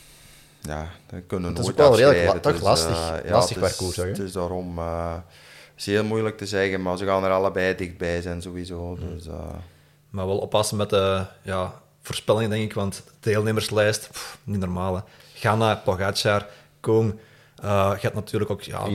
Ja, 0.61 0.87
dat 1.05 1.19
kunnen 1.27 1.53
we 1.53 1.55
nooit 1.55 1.77
Het 1.77 1.79
is 1.79 1.99
wel 1.99 2.11
redelijk 2.11 2.41
toch 2.41 2.61
lastig, 2.61 3.23
uh, 3.23 3.31
lastig 3.31 3.55
ja, 3.55 3.61
parcours. 3.61 3.95
Het 3.95 4.05
is, 4.05 4.17
het 4.17 4.27
is 4.27 4.31
daarom 4.31 4.77
uh, 4.77 5.13
is 5.75 5.85
heel 5.85 6.03
moeilijk 6.03 6.37
te 6.37 6.45
zeggen, 6.45 6.81
maar 6.81 6.97
ze 6.97 7.05
gaan 7.05 7.23
er 7.23 7.31
allebei 7.31 7.75
dichtbij 7.75 8.21
zijn 8.21 8.41
sowieso. 8.41 8.97
Hmm. 8.99 9.15
Dus, 9.15 9.27
uh... 9.27 9.33
Maar 10.09 10.27
wel 10.27 10.37
oppassen 10.37 10.77
met 10.77 10.89
de 10.89 11.25
ja, 11.41 11.73
voorspellingen, 12.01 12.49
denk 12.49 12.63
ik, 12.63 12.73
want 12.73 12.95
de 13.05 13.11
deelnemerslijst, 13.19 14.09
pff, 14.11 14.37
niet 14.43 14.59
normaal. 14.59 15.03
Ghana, 15.33 15.75
Pogacar, 15.75 16.47
Koong. 16.79 17.19
Uh, 17.63 17.91
je 17.95 18.01
hebt 18.01 18.15
natuurlijk 18.15 18.51
ook 18.51 18.61
ja, 18.61 18.87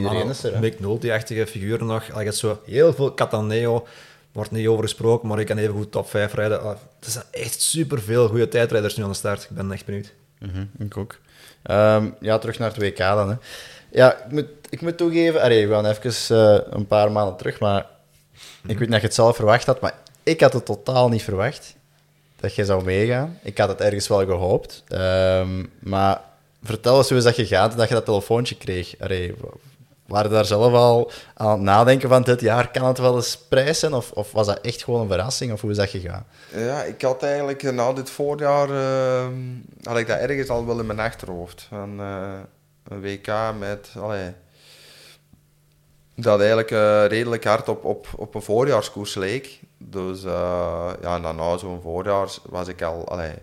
Mick 0.60 0.80
Nulty-achtige 0.80 1.46
figuren 1.46 1.86
nog. 1.86 2.06
Je 2.06 2.12
hebt 2.12 2.36
zo 2.36 2.60
heel 2.64 2.94
veel 2.94 3.14
Cataneo 3.14 3.86
wordt 4.36 4.50
niet 4.50 4.66
over 4.66 4.82
gesproken, 4.82 5.28
maar 5.28 5.40
ik 5.40 5.46
kan 5.46 5.58
even 5.58 5.74
goed 5.74 5.92
top 5.92 6.08
5 6.08 6.34
rijden. 6.34 6.60
Uh, 6.60 6.68
er 6.70 7.10
zijn 7.10 7.24
echt 7.30 7.60
superveel 7.60 8.28
goede 8.28 8.48
tijdrijders 8.48 8.96
nu 8.96 9.02
aan 9.02 9.08
de 9.08 9.16
start. 9.16 9.42
Ik 9.42 9.50
ben 9.50 9.72
echt 9.72 9.84
benieuwd. 9.84 10.12
Mm 10.38 10.70
ik 10.78 10.96
ook. 10.96 11.18
Um, 11.70 12.14
ja, 12.20 12.38
terug 12.38 12.58
naar 12.58 12.68
het 12.74 12.82
WK 12.82 12.98
dan. 12.98 13.28
Hè. 13.28 13.36
Ja, 13.90 14.16
ik 14.24 14.30
moet, 14.30 14.46
ik 14.68 14.80
moet 14.80 14.96
toegeven, 14.96 15.42
allee, 15.42 15.68
we 15.68 15.74
gaan 15.74 15.86
even 15.86 16.36
uh, 16.36 16.58
een 16.70 16.86
paar 16.86 17.12
maanden 17.12 17.36
terug, 17.36 17.60
maar 17.60 17.86
ik 18.66 18.78
weet 18.78 18.88
niet 18.88 18.88
of 18.88 19.00
je 19.00 19.06
het 19.06 19.14
zelf 19.14 19.36
verwacht 19.36 19.66
had, 19.66 19.80
maar 19.80 19.94
ik 20.22 20.40
had 20.40 20.52
het 20.52 20.64
totaal 20.64 21.08
niet 21.08 21.22
verwacht 21.22 21.76
dat 22.40 22.54
je 22.54 22.64
zou 22.64 22.84
meegaan. 22.84 23.38
Ik 23.42 23.58
had 23.58 23.68
het 23.68 23.80
ergens 23.80 24.08
wel 24.08 24.24
gehoopt. 24.24 24.84
Ehm, 24.88 25.64
maar 25.78 26.20
vertel 26.62 26.96
eens 26.96 27.08
hoe 27.08 27.18
is 27.18 27.24
dat 27.24 27.34
gegaan 27.34 27.72
dat 27.76 27.88
je 27.88 27.94
dat 27.94 28.04
telefoontje 28.04 28.56
kreeg. 28.56 28.94
Allee, 28.98 29.34
waren 30.06 30.30
daar 30.30 30.44
zelf 30.44 30.72
al 30.72 31.10
aan 31.34 31.50
het 31.50 31.60
nadenken 31.60 32.08
van 32.08 32.22
dit 32.22 32.40
jaar 32.40 32.70
kan 32.70 32.86
het 32.86 32.98
wel 32.98 33.16
eens 33.16 33.38
prijs 33.38 33.78
zijn? 33.78 33.94
Of, 33.94 34.10
of 34.10 34.32
was 34.32 34.46
dat 34.46 34.60
echt 34.60 34.84
gewoon 34.84 35.00
een 35.00 35.08
verrassing? 35.08 35.52
Of 35.52 35.60
hoe 35.60 35.70
is 35.70 35.76
dat 35.76 35.88
gegaan? 35.88 36.26
Ja, 36.54 36.82
ik 36.82 37.02
had 37.02 37.22
eigenlijk 37.22 37.62
eh, 37.62 37.72
na 37.72 37.92
dit 37.92 38.10
voorjaar 38.10 38.70
uh, 38.70 39.26
had 39.82 39.98
ik 39.98 40.06
dat 40.06 40.18
ergens 40.18 40.48
al 40.48 40.66
wel 40.66 40.78
in 40.78 40.86
mijn 40.86 41.00
achterhoofd. 41.00 41.68
Uh, 41.72 42.32
een 42.88 43.00
WK 43.00 43.32
met 43.58 43.88
allee, 43.98 44.32
dat 46.14 46.40
eigenlijk 46.40 46.70
redelijk 47.10 47.44
hard 47.44 47.68
op, 47.68 47.84
op, 47.84 48.06
op 48.16 48.34
een 48.34 48.42
voorjaarskoers 48.42 49.14
leek. 49.14 49.60
Dus 49.78 50.22
ja, 51.02 51.18
na 51.18 51.56
zo'n 51.56 51.80
voorjaar 51.82 52.28
was 52.42 52.68
ik 52.68 52.82
al, 52.82 53.08
allee, 53.08 53.34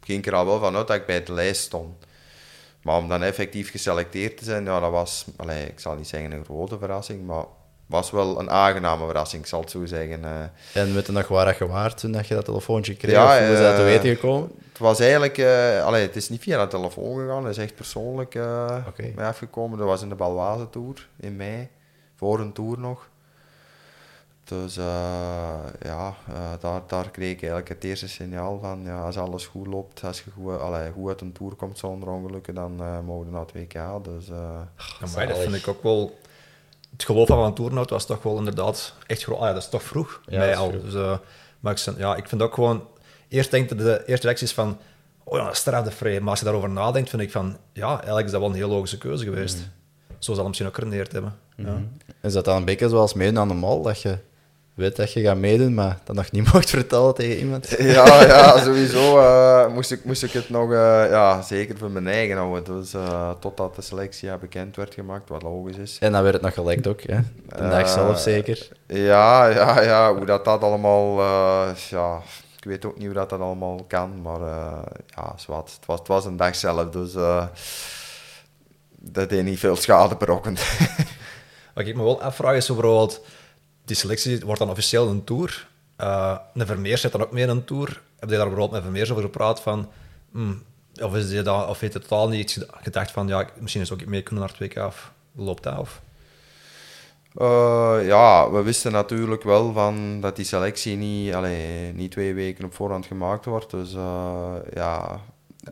ging 0.00 0.18
ik 0.18 0.26
er 0.26 0.34
al 0.34 0.46
wel 0.46 0.58
vanuit 0.58 0.86
dat 0.86 0.96
ik 0.96 1.06
bij 1.06 1.22
de 1.22 1.32
lijst 1.32 1.62
stond. 1.62 2.04
Maar 2.86 2.96
om 2.96 3.08
dan 3.08 3.22
effectief 3.22 3.70
geselecteerd 3.70 4.36
te 4.36 4.44
zijn, 4.44 4.64
ja, 4.64 4.80
dat 4.80 4.90
was, 4.90 5.24
allee, 5.36 5.66
ik 5.66 5.80
zal 5.80 5.94
niet 5.94 6.08
zeggen 6.08 6.32
een 6.32 6.44
grote 6.44 6.78
verrassing, 6.78 7.26
maar 7.26 7.44
was 7.86 8.10
wel 8.10 8.40
een 8.40 8.50
aangename 8.50 9.04
verrassing, 9.04 9.42
ik 9.42 9.48
zal 9.48 9.60
het 9.60 9.70
zo 9.70 9.84
zeggen. 9.84 10.20
Uh. 10.24 10.82
En 10.82 10.94
weet 10.94 11.06
je 11.06 11.12
nog 11.12 11.28
waar 11.28 11.56
je 11.58 11.66
waard 11.66 11.98
toen 11.98 12.12
dat 12.12 12.26
je 12.26 12.34
dat 12.34 12.44
telefoontje 12.44 12.94
kreeg? 12.94 13.12
Ja, 13.12 13.24
of 13.24 13.38
hoe 13.38 13.52
is 13.54 13.60
dat 13.60 13.76
te 13.76 13.82
weten 13.82 14.14
gekomen? 14.14 14.50
Het 14.68 14.78
was 14.78 15.00
eigenlijk, 15.00 15.38
uh, 15.38 15.84
allee, 15.84 16.02
het 16.02 16.16
is 16.16 16.28
niet 16.28 16.42
via 16.42 16.62
de 16.62 16.70
telefoon 16.70 17.18
gegaan, 17.18 17.44
het 17.44 17.56
is 17.56 17.62
echt 17.62 17.74
persoonlijk 17.74 18.34
uh, 18.34 18.76
okay. 18.88 19.12
mij 19.16 19.26
afgekomen. 19.26 19.78
Dat 19.78 19.86
was 19.86 20.02
in 20.02 20.08
de 20.08 20.14
Balwaze 20.14 20.70
Tour 20.70 21.08
in 21.20 21.36
mei 21.36 21.68
voor 22.14 22.40
een 22.40 22.52
tour 22.52 22.78
nog. 22.78 23.08
Dus 24.46 24.78
uh, 24.78 24.84
ja, 25.82 26.14
uh, 26.30 26.36
daar, 26.60 26.82
daar 26.86 27.10
kreeg 27.10 27.30
ik 27.30 27.40
eigenlijk 27.40 27.68
het 27.68 27.84
eerste 27.84 28.08
signaal 28.08 28.58
van, 28.60 28.82
ja, 28.84 29.00
als 29.00 29.18
alles 29.18 29.46
goed 29.46 29.66
loopt, 29.66 30.04
als 30.04 30.22
je 30.22 30.30
goed, 30.30 30.60
allee, 30.60 30.90
goed 30.92 31.08
uit 31.08 31.20
een 31.20 31.32
tour 31.32 31.54
komt 31.54 31.78
zonder 31.78 32.08
ongelukken, 32.08 32.54
dan 32.54 32.76
uh, 32.80 33.00
mogen 33.00 33.26
we 33.26 33.32
naar 33.32 33.40
het 33.40 33.52
WK. 33.52 34.04
Dus, 34.04 34.26
ja, 34.26 35.26
dat 35.26 35.38
vind 35.38 35.54
ik 35.54 35.68
ook 35.68 35.82
wel... 35.82 36.18
Het 36.92 37.04
geloof 37.04 37.26
van 37.26 37.44
een 37.44 37.54
toernoot 37.54 37.90
was 37.90 38.06
toch 38.06 38.22
wel 38.22 38.38
inderdaad 38.38 38.94
echt 39.06 39.22
groot. 39.22 39.38
Ah, 39.38 39.46
ja, 39.46 39.52
dat 39.52 39.62
is 39.62 39.68
toch 39.68 39.82
vroeg 39.82 40.20
ja, 40.26 40.38
mij 40.38 40.56
al. 40.56 40.70
Dus, 40.70 41.18
maar 41.60 41.72
ik, 41.72 41.96
ja, 41.96 42.16
ik 42.16 42.28
vind 42.28 42.42
ook 42.42 42.54
gewoon... 42.54 42.84
Eerst 43.28 43.50
denk 43.50 43.68
de, 43.68 43.74
de 43.74 44.02
eerste 44.06 44.26
reactie 44.26 44.46
is 44.46 44.54
van, 44.54 44.78
oh 45.24 45.38
ja, 45.38 45.54
straf 45.54 45.84
de 45.84 45.90
vrij. 45.90 46.20
Maar 46.20 46.30
als 46.30 46.38
je 46.38 46.44
daarover 46.44 46.70
nadenkt, 46.70 47.10
vind 47.10 47.22
ik 47.22 47.30
van, 47.30 47.56
ja, 47.72 47.94
eigenlijk 47.94 48.26
is 48.26 48.32
dat 48.32 48.40
wel 48.40 48.50
een 48.50 48.56
heel 48.56 48.68
logische 48.68 48.98
keuze 48.98 49.24
geweest. 49.24 49.56
Mm. 49.56 49.64
Zo 50.18 50.32
zal 50.32 50.36
het 50.36 50.46
misschien 50.46 50.68
ook 50.68 50.74
geredeerd 50.74 51.12
hebben. 51.12 51.38
Ja. 51.56 51.72
Mhm. 51.72 51.82
Is 52.20 52.32
dat 52.32 52.44
dan 52.44 52.56
een 52.56 52.64
beetje 52.64 52.88
zoals 52.88 53.14
meedoen 53.14 53.38
aan 53.38 53.48
de 53.48 53.54
mal, 53.54 53.82
dat 53.82 54.02
je 54.02 54.18
weet 54.76 54.96
dat 54.96 55.12
je 55.12 55.20
gaat 55.20 55.36
meedoen, 55.36 55.74
maar 55.74 55.98
dat 56.04 56.16
nog 56.16 56.30
niet 56.30 56.44
mocht 56.52 56.70
vertellen 56.70 57.14
tegen 57.14 57.38
iemand? 57.38 57.68
Ja, 57.78 58.22
ja 58.22 58.58
sowieso 58.58 59.18
uh, 59.18 59.74
moest, 59.74 59.90
ik, 59.90 60.04
moest 60.04 60.22
ik 60.22 60.32
het 60.32 60.50
nog 60.50 60.70
uh, 60.70 61.10
ja, 61.10 61.42
zeker 61.42 61.78
voor 61.78 61.90
mijn 61.90 62.08
eigen 62.08 62.36
houden. 62.36 62.64
Dus 62.64 62.94
uh, 62.94 63.30
totdat 63.40 63.76
de 63.76 63.82
selectie 63.82 64.28
ja, 64.28 64.36
bekend 64.36 64.76
werd 64.76 64.94
gemaakt, 64.94 65.28
wat 65.28 65.42
logisch 65.42 65.76
is. 65.76 65.98
En 66.00 66.12
dan 66.12 66.22
werd 66.22 66.34
het 66.34 66.42
nog 66.42 66.54
gelekt 66.54 66.86
ook, 66.86 67.00
hè? 67.00 67.18
De 67.46 67.68
dag 67.68 67.88
zelf 67.88 68.18
zeker? 68.18 68.68
Ja, 68.86 69.46
ja, 69.46 69.82
ja, 69.82 70.14
hoe 70.14 70.26
dat, 70.26 70.44
dat 70.44 70.62
allemaal... 70.62 71.22
ja, 71.90 72.20
ik 72.56 72.64
weet 72.64 72.84
ook 72.84 72.96
niet 72.96 73.06
hoe 73.06 73.14
dat, 73.14 73.30
dat 73.30 73.40
allemaal 73.40 73.84
kan, 73.88 74.22
maar 74.22 74.40
ja, 75.06 75.32
zwart. 75.36 75.70
Het, 75.70 75.86
was, 75.86 75.98
het 75.98 76.08
was 76.08 76.24
een 76.24 76.36
dag 76.36 76.54
zelf, 76.54 76.90
dus 76.90 77.12
dat 78.98 79.30
heeft 79.30 79.44
niet 79.44 79.58
veel 79.58 79.76
schade 79.76 80.16
berokkend. 80.16 80.60
Wat 81.74 81.86
ik 81.86 81.96
me 81.96 82.02
wel 82.02 82.22
afvraag 82.22 82.56
is 82.56 82.66
bijvoorbeeld, 82.66 83.20
die 83.86 83.96
selectie 83.96 84.40
wordt 84.40 84.60
dan 84.60 84.70
officieel 84.70 85.08
een 85.08 85.24
tour. 85.24 85.68
Uh, 86.00 86.36
een 86.54 86.66
Vermeers 86.66 87.00
zit 87.00 87.12
dan 87.12 87.22
ook 87.22 87.32
mee 87.32 87.42
in 87.42 87.48
een 87.48 87.64
tour. 87.64 88.02
Heb 88.18 88.30
je 88.30 88.36
daar 88.36 88.46
bijvoorbeeld 88.48 88.70
met 88.70 88.82
Vermeers 88.82 89.10
over 89.10 89.22
gepraat 89.22 89.60
van... 89.60 89.88
Hmm, 90.32 90.62
of, 91.02 91.14
is 91.14 91.44
dat, 91.44 91.68
of 91.68 91.80
heeft 91.80 91.94
het 91.94 92.02
totaal 92.02 92.28
niet 92.28 92.66
gedacht 92.70 93.10
van, 93.10 93.28
ja, 93.28 93.48
misschien 93.60 93.82
is 93.82 93.92
ook 93.92 94.06
mee 94.06 94.22
kunnen 94.22 94.44
naar 94.44 94.54
het 94.58 94.74
WK 94.74 94.84
of 94.84 95.12
loopt 95.34 95.62
dat 95.62 95.74
af? 95.74 96.00
Uh, 97.34 98.06
ja, 98.06 98.50
we 98.50 98.62
wisten 98.62 98.92
natuurlijk 98.92 99.42
wel 99.42 99.72
van 99.72 100.20
dat 100.20 100.36
die 100.36 100.44
selectie 100.44 100.96
niet, 100.96 101.34
allee, 101.34 101.92
niet 101.92 102.10
twee 102.10 102.34
weken 102.34 102.64
op 102.64 102.74
voorhand 102.74 103.06
gemaakt 103.06 103.44
wordt. 103.44 103.70
Dus 103.70 103.94
uh, 103.94 104.52
ja, 104.74 105.20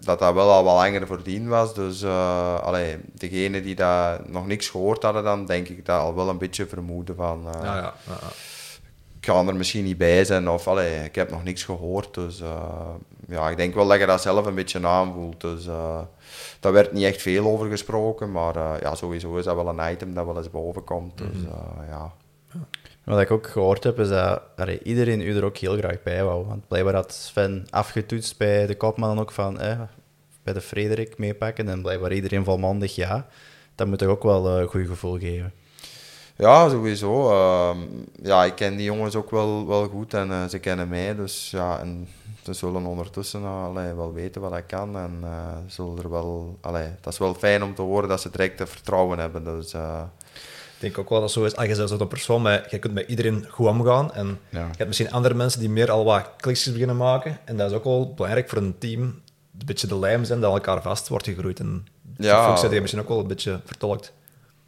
dat 0.00 0.18
dat 0.18 0.34
wel 0.34 0.50
al 0.50 0.64
wat 0.64 0.74
langer 0.74 1.06
voordien 1.06 1.48
was. 1.48 1.74
Dus 1.74 2.02
uh, 2.02 2.58
allee, 2.60 2.98
degenen 3.14 3.62
die 3.62 3.74
daar 3.74 4.20
nog 4.26 4.46
niks 4.46 4.68
gehoord 4.68 5.02
hadden, 5.02 5.24
dan 5.24 5.46
denk 5.46 5.68
ik 5.68 5.86
dat 5.86 6.00
al 6.00 6.14
wel 6.14 6.28
een 6.28 6.38
beetje 6.38 6.66
vermoeden 6.66 7.16
van... 7.16 7.46
Uh, 7.46 7.62
ja, 7.62 7.76
ja, 7.76 7.94
ja, 8.06 8.18
Ik 9.20 9.26
ga 9.26 9.46
er 9.46 9.56
misschien 9.56 9.84
niet 9.84 9.98
bij 9.98 10.24
zijn 10.24 10.48
of 10.48 10.68
allee, 10.68 11.04
ik 11.04 11.14
heb 11.14 11.30
nog 11.30 11.44
niks 11.44 11.62
gehoord. 11.62 12.14
Dus 12.14 12.40
uh, 12.40 12.88
ja, 13.28 13.50
ik 13.50 13.56
denk 13.56 13.74
wel 13.74 13.86
dat 13.86 13.98
je 13.98 14.06
dat 14.06 14.22
zelf 14.22 14.46
een 14.46 14.54
beetje 14.54 14.86
aanvoelt. 14.86 15.40
Dus 15.40 15.64
daar 16.60 16.72
werd 16.72 16.92
niet 16.92 17.04
echt 17.04 17.22
veel 17.22 17.46
over 17.46 17.68
gesproken, 17.68 18.32
maar 18.32 18.80
ja, 18.80 18.94
sowieso 18.94 19.36
is 19.36 19.44
dat 19.44 19.54
wel 19.54 19.68
een 19.68 19.92
item 19.92 20.14
dat 20.14 20.26
wel 20.26 20.36
eens 20.36 20.50
boven 20.50 20.84
komt. 20.84 21.18
Dus 21.18 21.36
mm 21.36 21.44
-hmm. 21.44 21.88
ja... 21.88 22.12
Wat 23.04 23.20
ik 23.20 23.30
ook 23.30 23.46
gehoord 23.46 23.84
heb, 23.84 23.98
is 23.98 24.08
dat 24.08 24.40
iedereen 24.82 25.20
u 25.20 25.36
er 25.36 25.44
ook 25.44 25.56
heel 25.56 25.76
graag 25.76 26.02
bij 26.02 26.24
wou. 26.24 26.46
Want 26.46 26.68
blijkbaar 26.68 26.94
had 26.94 27.12
Sven 27.12 27.66
afgetoetst 27.70 28.38
bij 28.38 28.66
de 28.66 28.76
kopman 28.76 29.20
ook 29.20 29.30
van 29.30 29.60
eh, 29.60 29.80
bij 30.42 30.52
de 30.52 30.60
Frederik 30.60 31.18
meepakken. 31.18 31.68
En 31.68 31.82
blijkbaar 31.82 32.12
iedereen 32.12 32.44
volmondig 32.44 32.94
ja. 32.94 33.26
Dat 33.74 33.86
moet 33.86 33.98
toch 33.98 34.08
ook 34.08 34.22
wel 34.22 34.48
een 34.48 34.68
goed 34.68 34.86
gevoel 34.86 35.18
geven. 35.18 35.52
Ja, 36.36 36.68
sowieso. 36.68 37.30
Uh, 37.30 37.76
ja, 38.22 38.44
ik 38.44 38.54
ken 38.54 38.76
die 38.76 38.84
jongens 38.84 39.14
ook 39.14 39.30
wel, 39.30 39.66
wel 39.66 39.88
goed 39.88 40.14
en 40.14 40.28
uh, 40.28 40.44
ze 40.44 40.58
kennen 40.58 40.88
mij. 40.88 41.14
Dus 41.14 41.50
ja, 41.50 41.78
en 41.78 42.08
ze 42.42 42.52
zullen 42.52 42.86
ondertussen 42.86 43.44
allee, 43.44 43.94
wel 43.94 44.12
weten 44.12 44.40
wat 44.40 44.56
ik 44.56 44.66
kan. 44.66 44.96
En 44.96 45.20
uh, 45.22 45.30
zullen 45.66 45.98
er 45.98 46.10
wel, 46.10 46.58
allee, 46.60 46.88
dat 47.00 47.12
is 47.12 47.18
wel 47.18 47.34
fijn 47.34 47.62
om 47.62 47.74
te 47.74 47.82
horen 47.82 48.08
dat 48.08 48.20
ze 48.20 48.30
direct 48.30 48.56
te 48.56 48.66
vertrouwen 48.66 49.18
hebben. 49.18 49.44
Dus 49.44 49.74
denk 50.84 50.98
ook 50.98 51.08
wel 51.08 51.20
dat 51.20 51.30
zo 51.30 51.44
is. 51.44 51.56
Ah, 51.56 51.68
je 51.68 51.76
bent 51.76 51.88
zo'n 51.88 52.08
persoon, 52.08 52.42
maar 52.42 52.66
je 52.70 52.78
kunt 52.78 52.94
met 52.94 53.08
iedereen 53.08 53.46
goed 53.50 53.66
omgaan. 53.66 54.14
En 54.14 54.38
je 54.50 54.58
hebt 54.58 54.86
misschien 54.86 55.10
andere 55.10 55.34
mensen 55.34 55.60
die 55.60 55.68
meer 55.68 55.90
al 55.90 56.04
wat 56.04 56.30
klikjes 56.36 56.72
beginnen 56.72 56.96
maken. 56.96 57.38
En 57.44 57.56
dat 57.56 57.70
is 57.70 57.76
ook 57.76 57.84
wel 57.84 58.14
belangrijk 58.14 58.48
voor 58.48 58.58
een 58.58 58.78
team. 58.78 59.00
Een 59.02 59.66
beetje 59.66 59.86
de 59.86 59.98
lijm 59.98 60.24
zijn 60.24 60.40
dat 60.40 60.52
elkaar 60.52 60.82
vast 60.82 61.08
wordt 61.08 61.26
gegroeid. 61.26 61.60
En 61.60 61.86
ja. 62.16 62.44
functie 62.44 62.66
die 62.66 62.74
je 62.74 62.80
misschien 62.80 63.02
ook 63.02 63.08
wel 63.08 63.20
een 63.20 63.26
beetje 63.26 63.60
vertolkt. 63.64 64.12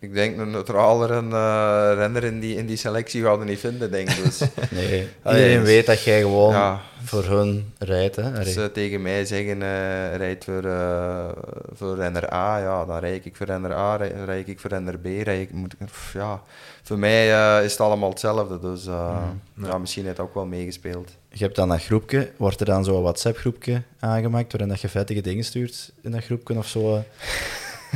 Ik 0.07 0.15
denk 0.15 0.39
een 0.39 0.51
neutralere 0.51 1.23
uh, 1.23 1.99
renner 1.99 2.25
in 2.25 2.41
die, 2.41 2.57
in 2.57 2.67
die 2.67 2.77
selectie 2.77 3.23
gaan 3.23 3.39
we 3.39 3.45
niet 3.45 3.59
vinden, 3.59 3.91
denk 3.91 4.11
ik. 4.11 4.25
Dus. 4.25 4.41
nee, 4.71 5.09
iedereen 5.27 5.63
weet 5.63 5.87
dat 5.87 6.03
jij 6.03 6.21
gewoon 6.21 6.79
voor 7.05 7.25
hun 7.25 7.73
rijdt. 7.79 8.17
Hè? 8.17 8.39
Als 8.39 8.53
ze 8.53 8.71
tegen 8.73 9.03
mij 9.03 9.25
zeggen, 9.25 9.61
uh, 9.61 10.17
rijd 10.17 10.45
voor, 10.45 10.65
uh, 10.65 11.29
voor 11.73 11.97
renner 11.97 12.33
A, 12.33 12.59
ja, 12.59 12.85
dan 12.85 12.99
rijd 12.99 13.25
ik 13.25 13.37
voor 13.37 13.47
renner 13.47 13.73
A, 13.73 13.97
rijd 14.25 14.49
ik 14.49 14.61
voor 14.61 14.71
renner 14.71 14.99
B. 14.99 15.05
Rijd 15.05 15.41
ik, 15.41 15.53
moet, 15.53 15.75
ja, 16.13 16.43
voor 16.83 16.99
mij 16.99 17.27
is 17.65 17.73
het 17.73 17.81
allemaal 17.81 18.11
hetzelfde, 18.11 18.59
dus 18.59 18.85
ja. 18.85 19.35
ja. 19.55 19.79
misschien 19.79 20.05
heeft 20.05 20.17
het 20.17 20.27
ook 20.27 20.35
wel 20.35 20.47
meegespeeld. 20.47 21.11
Je 21.29 21.45
hebt 21.45 21.57
dan 21.57 21.69
dat 21.69 21.83
groepje, 21.83 22.31
wordt 22.37 22.61
er 22.61 22.67
dan 22.67 22.85
zo'n 22.85 23.03
WhatsApp-groepje 23.03 23.83
aangemaakt 23.99 24.53
waarin 24.53 24.71
dat 24.71 24.81
je 24.81 24.89
vettige 24.89 25.21
dingen 25.21 25.45
stuurt 25.45 25.93
in 26.03 26.11
dat 26.11 26.25
groepje 26.25 26.57
of 26.57 26.67
zo? 26.67 27.05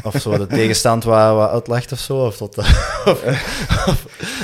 Of 0.02 0.20
zo 0.20 0.38
de 0.38 0.46
tegenstand 0.46 1.04
wat, 1.04 1.34
wat 1.34 1.50
uitlegt 1.50 1.92
of 1.92 1.98
zo? 1.98 2.26
Of 2.26 2.36
tot, 2.36 2.56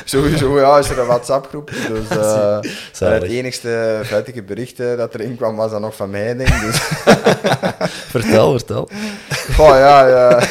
Sowieso, 0.05 0.61
ja, 0.61 0.79
is 0.79 0.89
er 0.89 0.99
een 0.99 1.07
WhatsApp-groep. 1.07 1.71
Dus 1.89 2.11
uh, 2.17 2.59
het 2.99 3.23
enigste 3.23 4.01
vettige 4.03 4.43
bericht 4.43 4.77
dat 4.77 5.15
erin 5.15 5.37
kwam, 5.37 5.57
was 5.57 5.71
dan 5.71 5.81
nog 5.81 5.97
van 5.97 6.11
mij, 6.11 6.35
denk 6.35 6.61
Dus. 6.61 6.77
vertel, 8.17 8.51
vertel. 8.51 8.89
Oh 9.59 9.69
ja, 9.69 10.07
ja. 10.07 10.43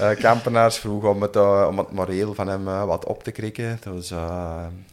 uh, 0.00 0.16
Kampenaars 0.20 0.76
vroeg 0.76 1.04
om 1.04 1.22
het, 1.22 1.36
om 1.66 1.78
het 1.78 1.92
moreel 1.92 2.34
van 2.34 2.48
hem 2.48 2.64
wat 2.64 3.04
op 3.04 3.22
te 3.22 3.30
krikken. 3.30 3.80
Dus 3.92 4.12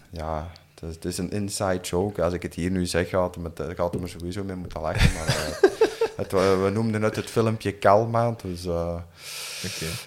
ja, 0.09 0.47
het 0.79 1.05
is, 1.05 1.17
een 1.17 1.31
inside 1.31 1.79
joke. 1.81 2.23
Als 2.23 2.33
ik 2.33 2.41
het 2.41 2.53
hier 2.53 2.71
nu 2.71 2.85
zeg, 2.85 3.09
gaat 3.09 3.35
het, 3.35 3.61
gaat 3.75 3.93
het 3.93 4.01
er 4.01 4.09
sowieso 4.09 4.43
mee 4.43 4.55
moeten 4.55 4.81
lachen. 4.81 5.13
Maar, 5.13 5.59
het, 6.15 6.31
we 6.31 6.69
noemden 6.73 7.01
het 7.01 7.15
het 7.15 7.29
filmpje 7.29 7.71
Kalmaand. 7.71 8.41
Dus 8.41 8.65
uh, 8.65 8.95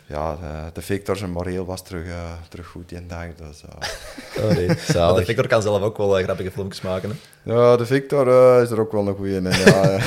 ja, 0.06 0.36
de, 0.36 0.70
de 0.72 0.82
Victor 0.82 1.16
zijn 1.16 1.30
moreel 1.30 1.64
was 1.64 1.82
terug, 1.82 2.06
uh, 2.06 2.32
terug 2.48 2.66
goed 2.66 2.88
die 2.88 3.06
dag. 3.06 3.26
Dus, 3.34 3.62
uh. 3.62 4.44
oh, 4.44 4.50
nee, 4.50 4.66
de 4.66 5.22
Victor 5.24 5.46
kan 5.46 5.62
zelf 5.62 5.82
ook 5.82 5.96
wel 5.96 6.22
grappige 6.22 6.50
filmpjes 6.50 6.80
maken. 6.80 7.10
Hè? 7.10 7.52
Ja, 7.52 7.76
de 7.76 7.86
Victor 7.86 8.28
is 8.62 8.70
er 8.70 8.80
ook 8.80 8.92
wel 8.92 9.08
een 9.08 9.14
goeie 9.14 9.34
in. 9.36 9.50
Ja, 9.50 10.00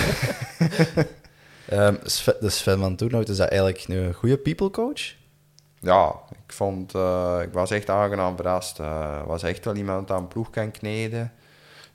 um, 1.71 1.99
Sven, 2.03 2.35
de 2.39 2.49
Sven 2.49 2.79
van 2.79 2.95
Toernout, 2.95 3.29
is 3.29 3.37
dat 3.37 3.49
eigenlijk 3.49 3.87
nu 3.87 3.97
een 3.97 4.13
goede 4.13 4.37
people 4.37 4.69
coach? 4.69 5.13
Ja, 5.79 6.15
ik, 6.31 6.53
vond, 6.53 6.93
ik 7.41 7.49
was 7.51 7.71
echt 7.71 7.89
aangenaam 7.89 8.35
verrast. 8.35 8.79
Uh, 8.79 9.25
was 9.25 9.43
echt 9.43 9.65
wel 9.65 9.75
iemand 9.75 10.11
aan 10.11 10.27
ploeg 10.27 10.49
kan 10.49 10.71
kneden. 10.71 11.31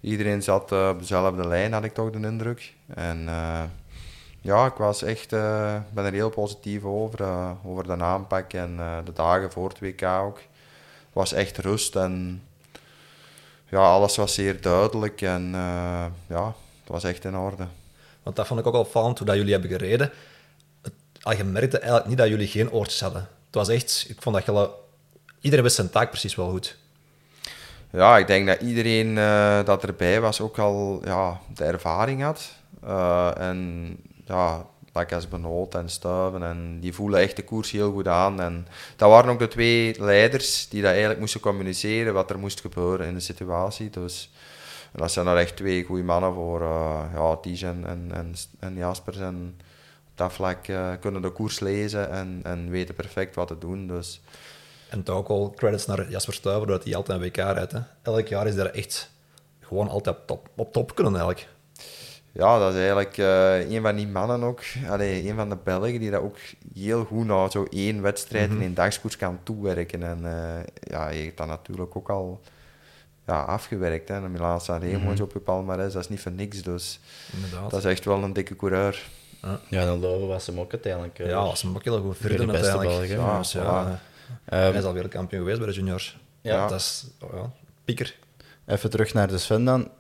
Iedereen 0.01 0.43
zat 0.43 0.73
op 0.73 0.99
dezelfde 0.99 1.47
lijn, 1.47 1.73
had 1.73 1.85
ik 1.85 1.95
toch 1.95 2.11
de 2.11 2.19
indruk. 2.19 2.75
En 2.95 3.29
ja, 4.47 4.67
ik 4.67 4.75
was 4.75 5.03
echt, 5.03 5.33
uh, 5.33 5.75
ben 5.91 6.05
er 6.05 6.13
heel 6.13 6.31
positief 6.31 6.85
over, 6.85 7.21
uh, 7.21 7.51
over 7.65 7.85
de 7.85 8.05
aanpak 8.05 8.53
en 8.53 8.77
uh, 8.79 8.99
de 9.05 9.13
dagen 9.13 9.53
voor 9.53 9.69
het 9.69 9.79
WK 9.79 10.03
ook. 10.03 10.37
Het 10.37 11.13
was 11.13 11.33
echt 11.33 11.59
rust 11.59 11.97
en 11.97 12.43
ja, 13.69 13.79
alles 13.79 14.17
was 14.17 14.35
zeer 14.35 14.61
duidelijk 14.61 15.23
en 15.23 15.51
ja, 16.27 16.47
het 16.81 16.89
was 16.89 17.05
echt 17.05 17.25
in 17.25 17.37
orde. 17.37 17.67
Want 18.23 18.37
dat 18.37 18.47
vond 18.47 18.61
ik 18.61 18.67
ook 18.67 18.75
al 18.75 18.81
opvallend 18.81 19.19
hoe 19.19 19.27
dat 19.27 19.37
jullie 19.37 19.53
hebben 19.53 19.71
gereden. 19.71 20.11
Het, 20.83 20.93
al 21.23 21.37
je 21.37 21.45
merkte 21.45 21.79
eigenlijk 21.79 22.09
niet 22.09 22.19
dat 22.19 22.29
jullie 22.29 22.47
geen 22.47 22.71
oortjes 22.71 23.01
hadden. 23.01 23.29
Het 23.47 23.55
was 23.55 23.69
echt, 23.69 24.07
ik 24.09 24.23
vond 24.23 24.37
dat 24.37 24.45
jullie, 24.45 24.69
iedereen 25.41 25.65
wist 25.65 25.77
zijn 25.77 25.91
taak 25.91 26.11
precies 26.11 26.35
wel 26.35 26.51
goed. 26.51 26.77
Ja, 27.91 28.19
ik 28.19 28.27
denk 28.27 28.47
dat 28.47 28.61
iedereen 28.61 29.15
dat 29.65 29.83
erbij 29.83 30.21
was 30.21 30.41
ook 30.41 30.59
al 30.59 31.01
ja, 31.05 31.41
de 31.55 31.65
ervaring 31.65 32.23
had. 32.23 32.53
En 33.39 33.97
ja, 34.27 34.67
als 34.93 35.29
Benoot 35.29 35.75
en 35.75 35.89
Stuiven. 35.89 36.43
En 36.43 36.81
die 36.81 36.95
voelen 36.95 37.21
echt 37.21 37.37
de 37.37 37.45
koers 37.45 37.71
heel 37.71 37.93
goed 37.93 38.09
aan. 38.09 38.41
En 38.41 38.67
dat 38.97 39.11
waren 39.11 39.31
ook 39.31 39.39
de 39.39 39.49
twee 39.49 40.01
leiders 40.01 40.69
die 40.69 40.83
dat 40.83 40.91
eigenlijk 40.91 41.21
moesten 41.21 41.41
communiceren 41.41 42.15
wat 42.15 42.31
er 42.31 42.39
moest 42.39 42.61
gebeuren 42.61 43.07
in 43.07 43.15
de 43.15 43.21
situatie. 43.21 43.91
Dus 43.91 44.31
en 44.93 45.03
dat 45.03 45.13
zijn 45.13 45.27
er 45.27 45.37
echt 45.37 45.57
twee 45.57 45.85
goede 45.85 46.03
mannen 46.03 46.35
voor. 46.35 46.61
Uh, 46.61 47.01
ja, 47.15 47.37
Ties 47.37 47.63
en, 47.63 47.85
en, 47.87 48.35
en, 48.59 48.75
Jaspers. 48.75 49.17
En 49.17 49.55
op 50.11 50.13
dat 50.15 50.33
vlak 50.33 50.69
uh, 50.69 50.93
kunnen 51.01 51.23
de 51.23 51.31
koers 51.31 51.61
lezen 51.61 52.11
en, 52.11 52.41
en 52.43 52.71
weten 52.71 52.95
perfect 52.95 53.35
wat 53.35 53.49
te 53.49 53.59
doen. 53.59 53.87
Dus. 53.87 54.21
En 54.89 55.03
toch 55.03 55.17
ook 55.17 55.29
al 55.29 55.53
credits 55.57 55.87
naar 55.87 56.11
Jasper 56.11 56.35
Stuiver, 56.35 56.67
dat 56.67 56.85
hij 56.85 56.95
altijd 56.95 57.19
een 57.19 57.25
WK 57.25 57.37
rijdt. 57.37 57.73
Hè. 57.73 57.81
Elk 58.03 58.29
jaar 58.29 58.47
is 58.47 58.55
daar 58.55 58.67
echt 58.67 59.11
gewoon 59.61 59.89
altijd 59.89 60.17
op 60.17 60.27
top, 60.27 60.49
op 60.57 60.73
top 60.73 60.95
kunnen 60.95 61.15
eigenlijk 61.15 61.49
ja, 62.37 62.59
dat 62.59 62.73
is 62.73 62.79
eigenlijk 62.79 63.17
uh, 63.17 63.71
een 63.71 63.83
van 63.83 63.97
die 63.97 64.09
mannen 64.09 64.43
ook, 64.43 64.61
allee, 64.89 65.29
een 65.29 65.37
van 65.37 65.49
de 65.49 65.57
Belgen 65.65 66.01
die 66.01 66.11
dat 66.11 66.23
ook 66.23 66.37
heel 66.75 67.05
goed 67.05 67.27
naar 67.27 67.51
zo 67.51 67.67
één 67.71 68.03
wedstrijd 68.03 68.51
mm 68.51 68.61
in 68.61 68.67
een 68.67 68.75
dagskoers 68.75 69.17
kan 69.17 69.39
toewerken. 69.43 70.03
En 70.03 70.19
uh, 70.23 70.31
ja, 70.81 71.05
hij 71.05 71.17
heeft 71.17 71.37
dat 71.37 71.47
natuurlijk 71.47 71.97
ook 71.97 72.11
al 72.11 72.41
ja, 73.27 73.43
afgewerkt. 73.43 74.09
Hè. 74.09 74.21
De 74.21 74.29
Milan 74.29 74.61
Sanremo 74.61 74.99
mm 74.99 75.07
-hmm. 75.07 75.23
op 75.23 75.33
je 75.33 75.39
palmarès, 75.39 75.93
dat 75.93 76.03
is 76.03 76.09
niet 76.09 76.21
voor 76.21 76.33
niks. 76.33 76.63
Dus 76.63 77.01
Inderdaad. 77.35 77.71
dat 77.71 77.85
is 77.85 77.91
echt 77.91 78.05
wel 78.05 78.23
een 78.23 78.33
dikke 78.33 78.57
coureur. 78.57 79.09
Ja, 79.43 79.61
ja 79.69 79.85
dan 79.85 80.01
lopen 80.01 80.29
was 80.29 80.47
hem 80.47 80.61
ook 80.61 80.73
uiteindelijk. 80.73 81.19
Uh, 81.19 81.29
ja, 81.29 81.43
was 81.43 81.63
hem 81.63 81.75
ook 81.75 81.85
heel 81.85 82.01
goed 82.01 82.17
verder 82.17 82.51
uiteindelijk. 82.51 83.09
ja, 83.09 83.39
dus, 83.39 83.53
ja, 83.53 83.87
um, 83.91 83.99
hij 84.45 84.73
is 84.73 84.85
al 84.85 84.93
wereldkampioen 84.93 85.41
geweest 85.41 85.59
bij 85.59 85.69
de 85.69 85.75
juniors. 85.75 86.19
Ja. 86.41 86.69
Dat 86.69 86.81
is 86.81 87.07
oh 87.21 87.33
ja, 87.35 87.51
pieker. 87.85 88.17
Even 88.67 88.91
terug 88.91 89.15
naar 89.15 89.29
de 89.29 89.39
Sven 89.39 89.65
dan 89.65 89.91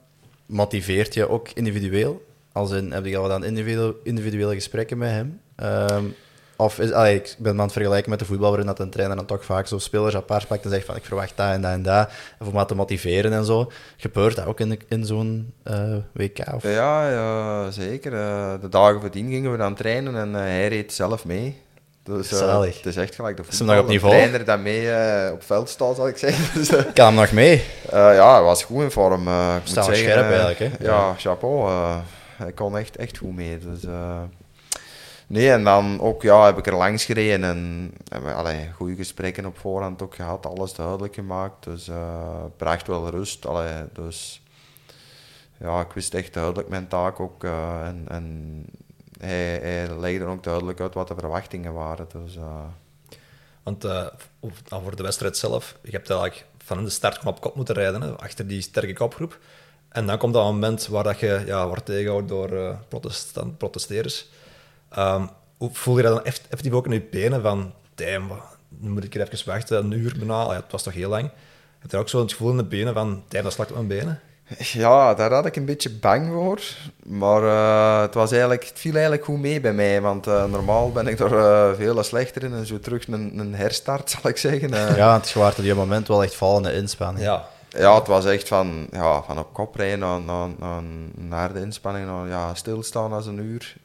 motiveert 0.47 1.15
je 1.15 1.29
ook 1.29 1.49
individueel? 1.51 2.25
Als 2.53 2.71
in, 2.71 2.93
heb 2.93 3.05
je 3.05 3.17
al 3.17 3.29
dan 3.29 3.45
individuele, 3.45 3.97
individuele 4.03 4.55
gesprekken 4.55 4.99
met 4.99 5.11
hem? 5.11 5.41
Um, 5.63 6.15
of 6.57 6.79
is, 6.79 6.91
ik 6.91 7.37
ben 7.39 7.53
aan 7.53 7.61
het 7.61 7.73
vergelijken 7.73 8.11
met 8.11 8.19
de 8.19 8.25
voetbal, 8.25 8.49
waarin 8.49 8.67
dat 8.67 8.79
een 8.79 8.91
trainer 8.91 9.17
dan 9.17 9.27
toch 9.27 9.45
vaak 9.45 9.67
zo 9.67 9.79
spelers 9.79 10.17
apart 10.17 10.47
pakt 10.47 10.65
en 10.65 10.71
zegt 10.71 10.87
van 10.87 10.97
ik 10.97 11.05
verwacht 11.05 11.37
dat 11.37 11.51
en 11.51 11.61
dat 11.61 11.73
en 11.73 11.83
dat. 11.83 12.11
Of 12.39 12.49
om 12.49 12.67
te 12.67 12.75
motiveren 12.75 13.33
en 13.33 13.45
zo. 13.45 13.71
Gebeurt 13.97 14.37
dat 14.37 14.47
ook 14.47 14.61
in, 14.61 14.81
in 14.89 15.05
zo'n 15.05 15.53
uh, 15.65 15.97
WK? 16.13 16.39
Ja, 16.63 17.11
ja, 17.11 17.71
zeker. 17.71 18.13
Uh, 18.13 18.53
de 18.61 18.69
dagen 18.69 19.01
voordien 19.01 19.29
gingen 19.31 19.51
we 19.51 19.57
dan 19.57 19.75
trainen 19.75 20.17
en 20.17 20.29
uh, 20.29 20.37
hij 20.37 20.69
reed 20.69 20.93
zelf 20.93 21.25
mee. 21.25 21.65
Dus, 22.07 22.33
uh, 22.33 22.61
het 22.61 22.87
is 22.87 22.97
echt 22.97 23.15
gelijk 23.15 23.37
de 23.37 23.45
voetbal. 23.45 23.83
Is 23.83 24.01
trainer 24.01 24.45
dat 24.45 24.61
mee 24.61 24.83
uh, 24.83 25.33
op 25.33 25.43
veld 25.43 25.69
staat, 25.69 25.97
zal 25.97 26.09
ik 26.09 26.17
zeggen. 26.17 26.45
dus, 26.59 26.71
uh, 26.71 26.81
kan 26.95 27.07
hem 27.07 27.15
nog 27.15 27.33
mee? 27.33 27.65
ja, 27.91 28.33
hij 28.35 28.43
was 28.43 28.65
goed 28.65 28.83
in 28.83 28.91
vorm. 28.91 29.29
Uh, 29.29 29.55
Staat 29.65 29.85
scherp 29.85 30.31
eigenlijk, 30.31 30.59
hè? 30.59 30.65
Ja, 30.65 30.75
ja. 30.81 31.15
chapeau. 31.17 31.71
hij 32.37 32.53
kon 32.53 32.79
echt, 32.79 32.97
echt 32.97 33.19
goed 33.19 33.35
mee. 33.35 33.59
Dus, 33.59 33.83
nee, 35.27 35.51
en 35.51 35.65
dan 35.65 36.01
ook 36.01 36.23
ja, 36.23 36.45
heb 36.47 36.59
ik 36.59 36.67
er 36.67 36.75
langs 36.75 37.05
gereden 37.05 37.45
en 37.45 37.93
hebben 38.09 38.73
goede 38.75 38.95
gesprekken 38.95 39.47
op 39.47 39.59
voorhand 39.59 40.03
ook 40.03 40.15
gehad. 40.15 40.47
Alles 40.47 40.75
duidelijk 40.75 41.15
gemaakt. 41.15 41.65
Dus 41.65 41.91
bracht 42.57 42.87
wel 42.87 43.11
rust. 43.11 43.47
Allee, 43.47 43.73
dus 43.93 44.43
ja, 45.61 45.81
ik 45.81 45.93
wist 45.95 46.15
echt 46.15 46.35
duidelijk 46.35 46.69
mijn 46.69 46.89
taak 46.89 47.21
ook. 47.21 47.45
en, 47.45 48.05
en 48.09 48.65
hij, 49.19 49.59
hij 49.59 49.99
legde 49.99 50.25
ook 50.25 50.43
duidelijk 50.43 50.81
uit 50.81 50.95
wat 50.95 51.09
de 51.09 51.15
verwachtingen 51.19 51.73
waren. 51.73 52.07
Dus, 52.13 52.37
uh... 52.37 52.65
Want 53.63 53.85
uh, 53.85 54.07
voor 54.69 54.97
de 54.97 55.03
wedstrijd 55.03 55.37
zelf, 55.37 55.77
je 55.83 55.91
hebt 55.91 56.11
eigenlijk 56.11 56.47
van 56.59 56.85
de 56.85 56.91
start 56.91 57.19
gewoon 57.19 57.35
op 57.35 57.41
kop 57.41 57.55
moeten 57.55 57.75
rijden, 57.75 58.19
achter 58.19 58.47
die 58.47 58.61
sterke 58.61 58.93
kopgroep. 58.93 59.39
En 59.89 60.07
dan 60.07 60.19
komt 60.19 60.35
dat 60.35 60.45
moment 60.45 60.87
waar 60.87 61.05
dat 61.05 61.21
je 61.21 61.43
ja, 61.47 61.67
wordt 61.67 61.85
tegengehouden 61.85 62.29
door 62.29 62.53
uh, 62.53 62.77
protesteerders. 63.57 64.29
Um, 64.99 65.29
hoe 65.57 65.71
voel 65.73 65.97
je 65.97 66.03
dat 66.03 66.15
dan 66.15 66.25
effectief 66.25 66.73
ook 66.73 66.87
in 66.87 66.93
je 66.93 67.03
benen 67.03 67.43
van, 67.43 67.73
damn, 67.95 68.33
nu 68.69 68.89
moet 68.89 69.05
ik 69.05 69.13
hier 69.13 69.33
even 69.33 69.47
wachten, 69.47 69.85
een 69.85 69.93
uur 69.93 70.15
bijna, 70.19 70.43
ja, 70.43 70.55
het 70.55 70.73
was 70.73 70.83
toch 70.83 70.95
heel 70.95 71.09
lang. 71.09 71.31
Heb 71.79 71.91
je 71.91 71.97
ook 71.97 72.09
zo 72.09 72.21
het 72.21 72.31
gevoel 72.31 72.51
in 72.51 72.57
de 72.57 72.65
benen 72.65 72.95
van, 72.95 73.25
damn, 73.29 73.45
dat 73.45 73.53
slakt 73.53 73.71
op 73.71 73.77
mijn 73.77 73.89
benen? 73.89 74.21
Ja, 74.59 75.15
daar 75.15 75.33
had 75.33 75.47
ik 75.47 75.57
een 75.57 75.65
beetje 75.65 75.91
bang 75.91 76.33
voor. 76.33 76.61
Maar 77.05 77.43
uh, 77.43 78.01
het, 78.01 78.15
was 78.15 78.31
eigenlijk, 78.31 78.65
het 78.65 78.79
viel 78.79 78.93
eigenlijk 78.93 79.25
goed 79.25 79.41
mee 79.41 79.61
bij 79.61 79.73
mij. 79.73 80.01
Want 80.01 80.27
uh, 80.27 80.45
normaal 80.45 80.93
ben 80.93 81.07
ik 81.07 81.19
er 81.19 81.33
uh, 81.33 81.75
veel 81.77 82.03
slechter 82.03 82.43
in. 82.43 82.55
En 82.55 82.67
zo 82.67 82.79
terug 82.79 83.09
een, 83.09 83.39
een 83.39 83.55
herstart, 83.55 84.11
zal 84.21 84.31
ik 84.31 84.37
zeggen. 84.37 84.69
ja, 84.97 85.15
het 85.15 85.33
was 85.33 85.57
op 85.57 85.63
die 85.63 85.75
moment 85.75 86.09
wel 86.09 86.23
echt 86.23 86.35
vallende 86.35 86.73
inspanning. 86.73 87.25
Ja. 87.25 87.49
ja, 87.69 87.95
het 87.99 88.07
was 88.07 88.25
echt 88.25 88.49
van, 88.49 88.87
ja, 88.93 89.23
van 89.23 89.39
op 89.39 89.53
kop 89.53 89.75
rijden 89.75 89.99
naar, 89.99 90.21
naar, 90.21 90.49
naar, 90.59 90.83
naar 91.15 91.53
de 91.53 91.61
inspanning. 91.61 92.07
Naar, 92.07 92.29
ja, 92.29 92.55
stilstaan 92.55 93.13
als 93.13 93.27
een 93.27 93.39
uur. 93.39 93.77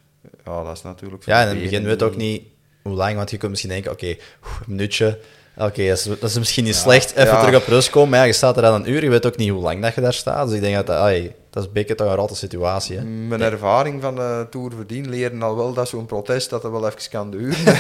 Ja, 0.46 0.64
dat 0.64 0.76
is 0.76 0.82
natuurlijk... 0.82 1.26
Ja, 1.26 1.42
in 1.42 1.48
het 1.48 1.62
begin 1.62 1.84
weet 1.84 2.04
ook 2.04 2.16
niet 2.16 2.44
hoe 2.82 2.96
lang. 2.96 3.16
Want 3.16 3.32
je 3.32 3.38
kunt 3.38 3.52
misschien 3.52 3.72
denken, 3.72 3.92
oké, 3.92 4.06
okay, 4.06 4.20
een 4.42 4.64
minuutje 4.68 5.20
Oké, 5.62 5.88
dat, 6.20 6.30
is 6.30 6.38
misschien 6.38 6.64
niet 6.64 6.76
slecht. 6.76 7.16
Even 7.16 7.40
terug 7.40 7.56
op 7.56 7.68
rust 7.68 7.90
komen. 7.90 8.10
Maar 8.10 8.20
ja, 8.20 8.26
je 8.26 8.34
staat 8.34 8.58
er 8.58 8.66
aan 8.66 8.74
een 8.74 8.90
uur. 8.90 9.04
Je 9.04 9.10
weet 9.10 9.26
ook 9.26 9.38
niet 9.38 9.50
hoe 9.50 9.62
lang 9.62 9.82
dat 9.82 9.96
je 9.96 10.02
daar 10.02 10.14
staat. 10.14 10.48
Dus 10.48 10.56
ik 10.56 10.62
denk 10.62 10.76
dat 10.76 10.88
dat, 10.88 10.98
ay, 10.98 11.36
dat 11.50 11.62
is 11.62 11.68
een 11.68 11.74
beetje 11.74 11.96
toch 11.96 12.08
een 12.08 12.16
rotte 12.16 12.36
situatie. 12.36 12.98
Hè? 12.98 13.04
Mijn 13.04 13.42
ervaring 13.42 14.02
van 14.02 14.16
de 14.16 14.48
Tour 14.50 14.72
verdien 14.76 15.10
leren 15.10 15.42
al 15.42 15.56
wel 15.56 15.74
dat 15.74 15.90
zo'n 15.90 16.06
protest 16.06 16.50
dat 16.50 16.64
er 16.64 16.72
wel 16.72 16.88
even 16.88 17.10
kan 17.10 17.32
duren. 17.32 17.78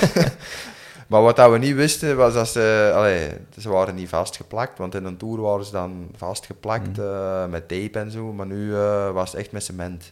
maar 1.09 1.21
wat 1.21 1.35
dat 1.35 1.51
we 1.51 1.57
niet 1.57 1.75
wisten 1.75 2.17
was 2.17 2.33
dat 2.33 2.47
ze... 2.47 2.91
Allee, 2.95 3.29
ze 3.59 3.69
waren 3.69 3.95
niet 3.95 4.09
vastgeplakt. 4.09 4.77
Want 4.77 4.95
in 4.95 5.05
een 5.05 5.17
Tour 5.17 5.41
waren 5.41 5.65
ze 5.65 5.71
dan 5.71 6.09
vastgeplakt 6.15 6.97
mm. 6.97 7.03
uh, 7.03 7.45
met 7.45 7.67
tape 7.67 7.99
en 7.99 8.11
zo. 8.11 8.33
Maar 8.33 8.47
nu 8.47 8.69
uh, 8.69 9.11
was 9.11 9.31
het 9.31 9.39
echt 9.39 9.51
met 9.51 9.63
cement. 9.63 10.11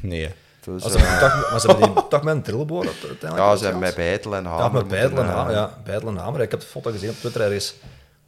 Nee. 0.00 0.28
Dus, 0.60 0.82
Als 0.82 0.96
uh, 0.96 1.18
toch, 1.18 1.50
maar 1.50 1.60
ze 1.60 1.66
hebben 1.66 1.94
die 1.94 2.08
toch 2.08 2.22
met 2.22 2.34
een 2.34 2.42
drillboor 2.42 2.86
uiteindelijk? 2.86 3.36
Ja, 3.36 3.56
ze 3.56 3.62
hebben 3.64 3.82
met 3.82 3.94
Beitel 3.94 4.36
en 4.36 4.44
Hamer. 4.44 4.64
Ja, 4.64 4.68
met 4.68 4.88
Beitel 4.88 5.18
en 5.18 5.26
Hamer. 5.26 5.52
Ja, 5.52 5.78
Beitel 5.84 6.08
en 6.08 6.16
Hamer. 6.16 6.40
Ik 6.40 6.50
heb 6.50 6.60
de 6.60 6.66
foto 6.66 6.90
gezien 6.90 7.10
op 7.10 7.16
Twitter 7.16 7.40
ergens. 7.40 7.74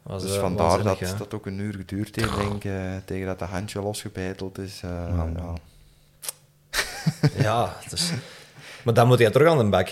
Was, 0.03 0.21
dus 0.21 0.35
uh, 0.35 0.39
vandaar 0.39 0.83
dat 0.83 0.99
ja. 0.99 1.13
dat 1.17 1.33
ook 1.33 1.45
een 1.45 1.59
uur 1.59 1.73
geduurd 1.73 2.15
heeft, 2.15 2.35
denk 2.35 2.53
ik, 2.53 2.63
uh, 2.63 2.95
tegen 3.05 3.25
dat 3.25 3.39
de 3.39 3.45
handje 3.45 3.81
losgebeiteld 3.81 4.57
is. 4.57 4.81
Uh, 4.85 4.91
ja, 5.35 5.53
ja 7.43 7.75
dus, 7.89 8.11
maar 8.83 8.93
dan 8.93 9.07
moet 9.07 9.19
jij 9.19 9.31
terug 9.31 9.49
aan 9.49 9.57
de 9.57 9.63
bak 9.63 9.89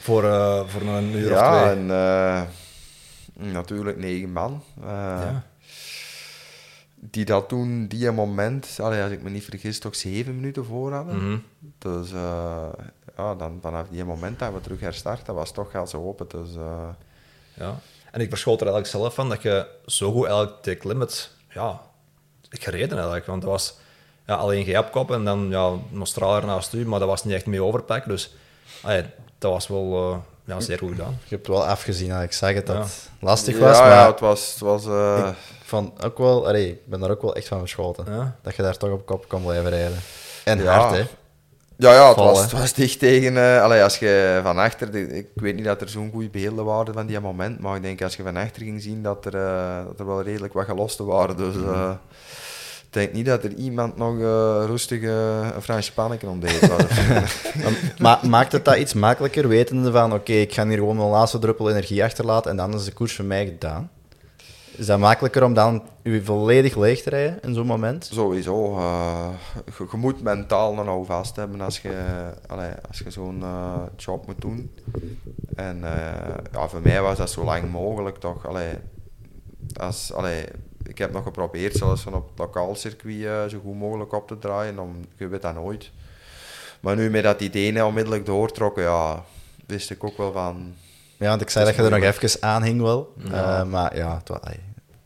voor, 0.00 0.22
voor 0.68 0.80
een 0.80 1.14
uur 1.14 1.30
ja, 1.30 1.56
of 1.56 1.62
twee. 1.62 1.84
Ja, 1.86 2.46
en 3.38 3.52
natuurlijk 3.52 3.98
negen 3.98 4.32
man. 4.32 4.62
Ja 4.86 5.44
die 7.10 7.24
dat 7.24 7.48
toen, 7.48 7.86
die 7.86 8.10
moment, 8.10 8.78
allee, 8.80 9.02
als 9.02 9.12
ik 9.12 9.22
me 9.22 9.30
niet 9.30 9.44
vergis, 9.44 9.78
toch 9.78 9.96
zeven 9.96 10.34
minuten 10.34 10.64
voor 10.64 10.92
hadden. 10.92 11.14
Mm 11.14 11.20
-hmm. 11.20 11.42
Dus 11.78 12.12
uh, 12.12 12.66
ja, 13.16 13.34
dan, 13.34 13.58
vanaf 13.60 13.86
die 13.90 14.04
moment 14.04 14.38
dat 14.38 14.52
we 14.52 14.60
terug 14.60 14.80
herstarten, 14.80 15.34
was 15.34 15.52
toch 15.52 15.74
al 15.74 15.86
zo 15.86 16.06
open. 16.06 16.28
Dus, 16.28 16.56
uh... 16.56 16.88
Ja, 17.54 17.78
en 18.10 18.20
ik 18.20 18.28
verschoot 18.28 18.60
er 18.60 18.66
eigenlijk 18.66 18.96
zelf 18.96 19.14
van 19.14 19.28
dat 19.28 19.42
je 19.42 19.66
zo 19.86 20.12
goed 20.12 20.26
eigenlijk 20.26 20.62
de 20.64 20.88
limit, 20.88 21.30
ja, 21.52 21.80
gereden 22.50 22.96
eigenlijk. 22.96 23.26
Want 23.26 23.42
dat 23.42 23.50
was 23.50 23.76
ja, 24.26 24.34
alleen 24.34 24.64
geen 24.64 24.90
kop 24.90 25.10
en 25.10 25.24
dan 25.24 25.46
ja, 25.50 25.72
nog 25.88 26.08
straler 26.08 26.46
naast 26.46 26.72
u, 26.72 26.86
maar 26.86 26.98
dat 26.98 27.08
was 27.08 27.24
niet 27.24 27.34
echt 27.34 27.46
mee 27.46 27.62
overpakken. 27.62 28.10
Dus 28.10 28.34
allee, 28.82 29.04
dat 29.38 29.52
was 29.52 29.68
wel... 29.68 30.10
Uh, 30.10 30.16
ja, 30.46 30.60
zeer 30.60 30.78
goed 30.78 30.90
gedaan. 30.90 31.18
Je 31.24 31.34
hebt 31.34 31.46
wel 31.46 31.66
afgezien, 31.66 32.20
ik 32.22 32.32
zeg 32.32 32.54
het, 32.54 32.66
dat 32.66 32.76
het 32.76 33.10
lastig 33.20 33.58
was. 33.58 33.78
maar 33.78 33.90
ja, 33.90 34.10
het 34.10 34.20
was... 34.20 34.50
Het 34.50 34.60
was 34.60 34.86
uh... 34.86 35.28
ik 35.28 35.53
vond 35.74 36.04
ook 36.04 36.18
wel, 36.18 36.46
allee, 36.46 36.68
ik 36.68 36.86
ben 36.86 37.00
daar 37.00 37.10
ook 37.10 37.22
wel 37.22 37.34
echt 37.34 37.48
van 37.48 37.58
verschoten. 37.58 38.04
Ja. 38.08 38.36
Dat 38.42 38.56
je 38.56 38.62
daar 38.62 38.76
toch 38.76 38.90
op 38.90 39.06
kop 39.06 39.28
kan 39.28 39.42
blijven 39.42 39.70
rijden. 39.70 39.98
En 40.44 40.58
ja. 40.58 40.78
hard, 40.78 40.96
hè. 40.96 41.04
Ja, 41.76 41.92
ja 41.92 42.08
het, 42.08 42.16
was, 42.16 42.40
het 42.40 42.52
was 42.52 42.72
dicht 42.72 42.98
tegen... 42.98 43.32
Uh, 43.32 43.62
allee, 43.62 43.82
als 43.82 43.98
je 43.98 44.40
van 44.42 44.58
achter... 44.58 44.94
Ik 44.94 45.28
weet 45.34 45.54
niet 45.54 45.64
dat 45.64 45.80
er 45.80 45.88
zo'n 45.88 46.10
goede 46.12 46.28
beelden 46.28 46.64
waren 46.64 46.94
van 46.94 47.06
die 47.06 47.20
moment, 47.20 47.60
maar 47.60 47.76
ik 47.76 47.82
denk 47.82 48.02
als 48.02 48.16
je 48.16 48.22
van 48.22 48.36
achter 48.36 48.62
ging 48.62 48.82
zien 48.82 49.02
dat 49.02 49.24
er, 49.24 49.34
uh, 49.34 49.84
dat 49.86 49.98
er 49.98 50.06
wel 50.06 50.22
redelijk 50.22 50.52
wat 50.52 50.64
gelosten 50.64 51.06
waren. 51.06 51.36
Dus... 51.36 51.54
Uh, 51.54 51.90
ik 52.94 53.00
denk 53.00 53.12
niet 53.12 53.26
dat 53.26 53.44
er 53.44 53.52
iemand 53.52 53.96
nog 53.96 54.14
uh, 54.14 54.62
rustig 54.66 55.00
uh, 55.00 55.48
een 55.54 55.62
Fransje 55.62 55.92
panneken 55.92 56.28
ontdeed 56.28 56.68
maar 57.98 58.18
maakt 58.26 58.52
het 58.52 58.64
dat 58.64 58.76
iets 58.76 58.92
makkelijker, 58.92 59.48
wetende 59.48 59.92
van 59.92 60.12
oké, 60.12 60.32
ik 60.32 60.52
ga 60.52 60.66
hier 60.66 60.78
gewoon 60.78 60.96
mijn 60.96 61.08
laatste 61.08 61.38
druppel 61.38 61.70
energie 61.70 62.04
achterlaten 62.04 62.50
en 62.50 62.56
dan 62.56 62.74
is 62.74 62.84
de 62.84 62.92
koers 62.92 63.14
voor 63.14 63.24
mij 63.24 63.46
gedaan? 63.46 63.90
Is 64.76 64.86
dat 64.86 64.98
makkelijker 64.98 65.44
om 65.44 65.54
dan 65.54 65.82
je 66.02 66.24
volledig 66.24 66.76
leeg 66.76 67.02
te 67.02 67.10
rijden 67.10 67.38
in 67.42 67.54
zo'n 67.54 67.66
moment? 67.66 68.08
Sowieso. 68.12 68.76
Uh, 68.76 69.28
je, 69.78 69.96
moet 69.96 70.22
mentaal 70.22 70.74
nog 70.74 70.84
nou 70.84 71.04
vast 71.04 71.36
hebben 71.36 71.60
als 71.60 71.80
je, 71.80 72.32
als 72.88 72.98
je 72.98 73.10
zo'n 73.10 73.40
uh, 73.40 73.82
job 73.96 74.26
moet 74.26 74.40
doen. 74.40 74.70
En 75.54 75.76
uh, 75.76 75.90
ja, 76.52 76.68
voor 76.68 76.80
mij 76.82 77.02
was 77.02 77.18
dat 77.18 77.30
zo 77.30 77.44
lang 77.44 77.70
mogelijk 77.70 78.16
toch. 78.16 78.46
Allee, 78.46 78.72
als, 79.80 80.12
allee, 80.12 80.44
ik 80.86 80.98
heb 80.98 81.12
nog 81.12 81.22
geprobeerd, 81.22 81.76
zelfs 81.76 82.02
van 82.02 82.14
op 82.14 82.28
het 82.28 82.38
lokaal 82.38 82.74
circuit 82.74 83.50
zo 83.50 83.58
goed 83.64 83.78
mogelijk 83.78 84.12
op 84.12 84.28
te 84.28 84.38
draaien. 84.38 84.78
Om, 84.78 84.96
je 85.16 85.28
weet 85.28 85.42
dat 85.42 85.54
nooit. 85.54 85.90
Maar 86.80 86.96
nu 86.96 87.10
met 87.10 87.22
dat 87.22 87.40
idee 87.40 87.72
nou 87.72 87.88
onmiddellijk 87.88 88.26
doortrokken, 88.26 88.82
ja, 88.82 89.24
wist 89.66 89.90
ik 89.90 90.04
ook 90.04 90.16
wel 90.16 90.32
van... 90.32 90.74
Ja, 91.24 91.30
want 91.30 91.42
ik 91.42 91.50
zei 91.50 91.64
dat, 91.64 91.74
je 91.74 91.82
er 91.82 91.90
nog 91.90 92.02
even 92.02 92.42
aan 92.42 92.62
hing 92.62 92.80
wel. 92.80 93.12
Ja. 93.16 93.60
Uh, 93.60 93.66
maar 93.66 93.96
ja, 93.96 94.16
het 94.16 94.28
was, 94.28 94.38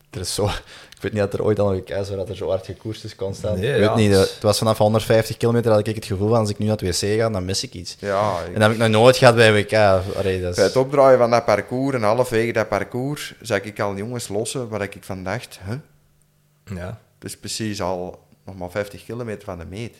er 0.09 0.19
is 0.19 0.33
zo... 0.33 0.49
Ik 0.95 1.05
weet 1.05 1.13
niet 1.13 1.21
dat 1.21 1.33
er 1.33 1.45
ooit 1.45 1.59
al 1.59 1.65
nog 1.67 1.75
een 1.75 1.83
keis 1.83 2.09
dat 2.09 2.29
er 2.29 2.35
zo 2.35 2.49
hard 2.49 2.65
gekoerst 2.65 3.03
is 3.03 3.15
constant. 3.15 3.59
Nee, 3.59 3.73
ik 3.73 3.79
weet 3.79 3.95
niet, 3.95 4.11
het 4.11 4.37
was 4.41 4.57
vanaf 4.57 4.77
150 4.77 5.37
kilometer 5.37 5.71
dat 5.71 5.87
ik 5.87 5.95
het 5.95 6.05
gevoel 6.05 6.29
van 6.29 6.37
als 6.37 6.49
ik 6.49 6.57
nu 6.57 6.65
naar 6.65 6.77
het 6.77 7.01
wc 7.01 7.19
ga, 7.19 7.29
dan 7.29 7.45
mis 7.45 7.63
ik 7.63 7.73
iets. 7.73 7.95
Ja, 7.99 8.39
ik... 8.39 8.45
En 8.45 8.53
dat 8.53 8.61
heb 8.61 8.71
ik 8.71 8.77
nog 8.77 8.89
nooit 8.89 9.17
gehad 9.17 9.35
bij 9.35 9.53
WK. 9.53 9.73
Allee, 10.17 10.41
dat 10.41 10.49
is... 10.49 10.55
Bij 10.55 10.65
het 10.65 10.75
opdraaien 10.75 11.17
van 11.17 11.29
dat 11.29 11.45
parcours 11.45 11.95
en 11.95 12.03
halfwege 12.03 12.51
dat 12.51 12.67
parcours, 12.67 13.35
zag 13.41 13.61
ik 13.61 13.79
al 13.79 13.95
jongens 13.95 14.27
lossen 14.27 14.69
waar 14.69 14.81
ik 14.81 14.97
van 14.99 15.23
dacht, 15.23 15.59
huh? 15.65 16.77
Ja. 16.77 16.99
Dus 17.19 17.37
precies 17.37 17.81
al 17.81 18.23
nog 18.45 18.57
maar 18.57 18.71
50 18.71 19.05
kilometer 19.05 19.43
van 19.43 19.57
de 19.57 19.65
meet. 19.65 19.95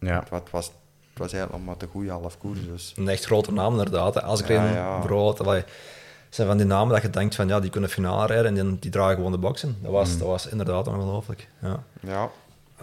Ja. 0.00 0.24
Het 0.30 0.50
was, 0.50 0.70
het 1.10 1.18
was 1.18 1.32
eigenlijk 1.32 1.52
nog 1.52 1.64
maar 1.64 1.76
te 1.76 1.86
goede 1.92 2.10
half 2.10 2.38
koers. 2.38 2.66
Dus. 2.66 2.92
Een 2.96 3.08
echt 3.08 3.24
grote 3.24 3.52
naam 3.52 3.72
inderdaad. 3.72 4.22
Als 4.22 4.40
ik 4.40 4.48
ja, 4.48 4.70
ja. 4.70 4.98
brood, 4.98 5.40
allee, 5.40 5.64
zijn 6.28 6.48
van 6.48 6.56
die 6.56 6.66
namen 6.66 6.92
dat 6.92 7.02
je 7.02 7.10
denkt 7.10 7.34
van 7.34 7.48
ja, 7.48 7.60
die 7.60 7.70
kunnen 7.70 7.90
finale 7.90 8.26
rijden 8.26 8.58
en 8.58 8.66
die, 8.66 8.78
die 8.78 8.90
dragen 8.90 9.14
gewoon 9.14 9.32
de 9.32 9.38
boksen. 9.38 9.76
Dat 9.82 9.92
was, 9.92 10.12
mm. 10.12 10.18
dat 10.18 10.26
was 10.26 10.46
inderdaad 10.46 10.88
ongelooflijk. 10.88 11.48
Ja. 11.62 11.82
Ja. 12.00 12.30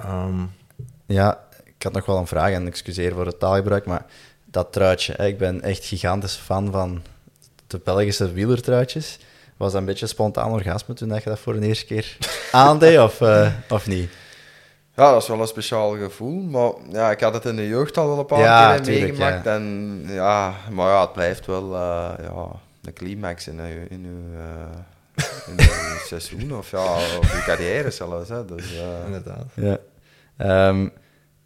Um, 0.05 0.51
ja, 1.05 1.43
ik 1.63 1.83
had 1.83 1.93
nog 1.93 2.05
wel 2.05 2.17
een 2.17 2.27
vraag 2.27 2.51
en 2.51 2.67
excuseer 2.67 3.13
voor 3.13 3.25
het 3.25 3.39
taalgebruik, 3.39 3.85
maar 3.85 4.05
dat 4.45 4.71
truitje, 4.71 5.13
ik 5.13 5.37
ben 5.37 5.61
echt 5.61 5.85
gigantisch 5.85 6.35
fan 6.35 6.71
van 6.71 7.01
de 7.67 7.81
Belgische 7.83 8.31
wielertruitjes. 8.31 9.19
Was 9.57 9.71
dat 9.71 9.81
een 9.81 9.87
beetje 9.87 10.07
spontaan 10.07 10.51
orgasme 10.51 10.93
toen 10.93 11.13
je 11.13 11.21
dat 11.23 11.39
voor 11.39 11.59
de 11.59 11.67
eerste 11.67 11.85
keer 11.85 12.17
aandeed, 12.51 12.99
of, 12.99 13.21
uh, 13.21 13.51
of 13.69 13.87
niet? 13.87 14.09
Ja, 14.97 15.11
dat 15.11 15.21
is 15.21 15.27
wel 15.27 15.39
een 15.39 15.47
speciaal 15.47 15.97
gevoel. 15.97 16.41
Maar 16.41 16.71
ja, 16.91 17.11
ik 17.11 17.19
had 17.19 17.33
het 17.33 17.45
in 17.45 17.55
de 17.55 17.67
jeugd 17.67 17.97
al 17.97 18.07
wel 18.07 18.19
een 18.19 18.25
paar 18.25 18.39
ja, 18.39 18.75
keer 18.75 18.83
tuurlijk, 18.83 19.05
meegemaakt. 19.05 19.45
Ja. 19.45 19.55
En, 19.55 20.03
ja, 20.07 20.53
maar 20.71 20.89
ja, 20.89 21.01
het 21.01 21.13
blijft 21.13 21.45
wel 21.45 21.63
uh, 21.63 22.11
ja, 22.21 22.47
de 22.81 22.93
climax 22.93 23.47
in, 23.47 23.59
uw, 23.59 23.85
in, 23.89 24.05
uw, 24.05 24.39
uh, 24.39 25.25
in 25.47 25.59
uw 25.59 25.97
seizoen 26.07 26.57
of, 26.57 26.71
ja, 26.71 26.93
of 26.93 27.33
uw 27.33 27.41
carrière 27.45 27.91
zelfs. 27.91 28.29
Hè. 28.29 28.45
Dus, 28.45 28.73
uh... 28.73 29.05
Inderdaad. 29.05 29.45
Ja. 29.53 29.79
Um, 30.67 30.91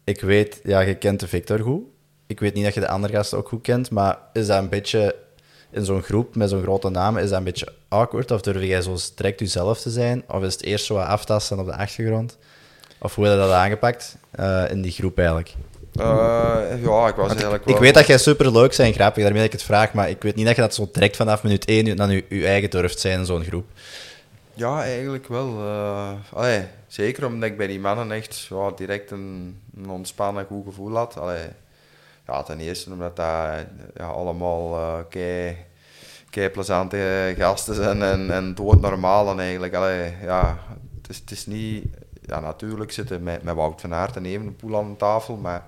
ik 0.04 0.20
weet, 0.20 0.60
ja, 0.62 0.80
je 0.80 0.94
kent 0.94 1.20
de 1.20 1.28
Victor 1.28 1.58
goed. 1.58 1.82
Ik 2.26 2.40
weet 2.40 2.54
niet 2.54 2.64
dat 2.64 2.74
je 2.74 2.80
de 2.80 2.88
andere 2.88 3.12
gasten 3.12 3.38
ook 3.38 3.48
goed 3.48 3.62
kent, 3.62 3.90
maar 3.90 4.18
is 4.32 4.46
dat 4.46 4.58
een 4.58 4.68
beetje 4.68 5.16
in 5.70 5.84
zo'n 5.84 6.02
groep 6.02 6.36
met 6.36 6.50
zo'n 6.50 6.62
grote 6.62 6.90
naam, 6.90 7.18
is 7.18 7.28
dat 7.28 7.38
een 7.38 7.44
beetje 7.44 7.72
awkward? 7.88 8.30
Of 8.30 8.40
durf 8.40 8.62
jij 8.62 8.82
zo 8.82 8.96
strikt 8.96 9.40
jezelf 9.40 9.80
te 9.80 9.90
zijn? 9.90 10.24
Of 10.28 10.42
is 10.42 10.52
het 10.52 10.62
eerst 10.62 10.84
zo 10.84 10.94
wat 10.94 11.06
aftasten 11.06 11.58
op 11.58 11.66
de 11.66 11.76
achtergrond? 11.76 12.38
Of 13.02 13.14
hoe 13.14 13.24
heb 13.24 13.34
je 13.34 13.40
dat 13.40 13.52
aangepakt 13.52 14.16
uh, 14.40 14.70
in 14.70 14.82
die 14.82 14.92
groep 14.92 15.18
eigenlijk? 15.18 15.54
Uh, 15.94 16.04
ja, 16.82 17.08
ik 17.08 17.14
was 17.14 17.28
eigenlijk 17.28 17.64
wel... 17.64 17.74
Ik 17.74 17.80
weet 17.80 17.94
dat 17.94 18.06
jij 18.06 18.18
super 18.18 18.52
leuk 18.52 18.72
en 18.72 18.92
grappig, 18.92 19.22
daarmee 19.22 19.42
dat 19.42 19.52
ik 19.52 19.58
het 19.58 19.62
vraag, 19.62 19.92
maar 19.92 20.10
ik 20.10 20.22
weet 20.22 20.34
niet 20.34 20.46
dat 20.46 20.56
je 20.56 20.60
dat 20.60 20.74
zo 20.74 20.88
direct 20.92 21.16
vanaf 21.16 21.42
minuut 21.42 21.64
1 21.64 21.96
dan 21.96 22.10
je, 22.10 22.24
je 22.28 22.46
eigen 22.46 22.70
durft 22.70 23.00
zijn 23.00 23.18
in 23.18 23.26
zo'n 23.26 23.44
groep. 23.44 23.66
Ja, 24.54 24.82
eigenlijk 24.82 25.28
wel. 25.28 25.48
Uh, 25.48 26.10
allee, 26.32 26.64
zeker 26.86 27.26
omdat 27.26 27.48
ik 27.48 27.56
bij 27.56 27.66
die 27.66 27.80
mannen 27.80 28.12
echt 28.12 28.46
ja, 28.50 28.70
direct 28.70 29.10
een, 29.10 29.60
een 29.76 29.90
ontspannen, 29.90 30.46
goed 30.46 30.64
gevoel 30.64 30.96
had. 30.96 31.18
Allee, 31.18 31.46
ja, 32.26 32.42
ten 32.42 32.60
eerste 32.60 32.90
omdat 32.90 33.16
dat 33.16 33.26
ja, 33.96 34.06
allemaal 34.06 34.74
uh, 34.74 34.94
kei, 35.08 35.56
kei 36.30 36.48
plezante 36.48 37.34
gasten 37.38 37.74
zijn 37.74 38.02
en, 38.02 38.30
en 38.30 38.54
doodnormaal 38.54 39.38
eigenlijk. 39.38 39.74
Allee, 39.74 40.12
ja, 40.22 40.58
het, 41.00 41.10
is, 41.10 41.18
het 41.18 41.30
is 41.30 41.46
niet 41.46 41.84
ja, 42.26 42.40
natuurlijk 42.40 42.92
zitten 42.92 43.22
met, 43.22 43.42
met 43.42 43.54
Wout 43.54 43.80
van 43.80 43.94
Aert 43.94 44.16
en 44.16 44.24
Evenepoel 44.24 44.76
aan 44.76 44.96
tafel, 44.96 45.36
maar... 45.36 45.64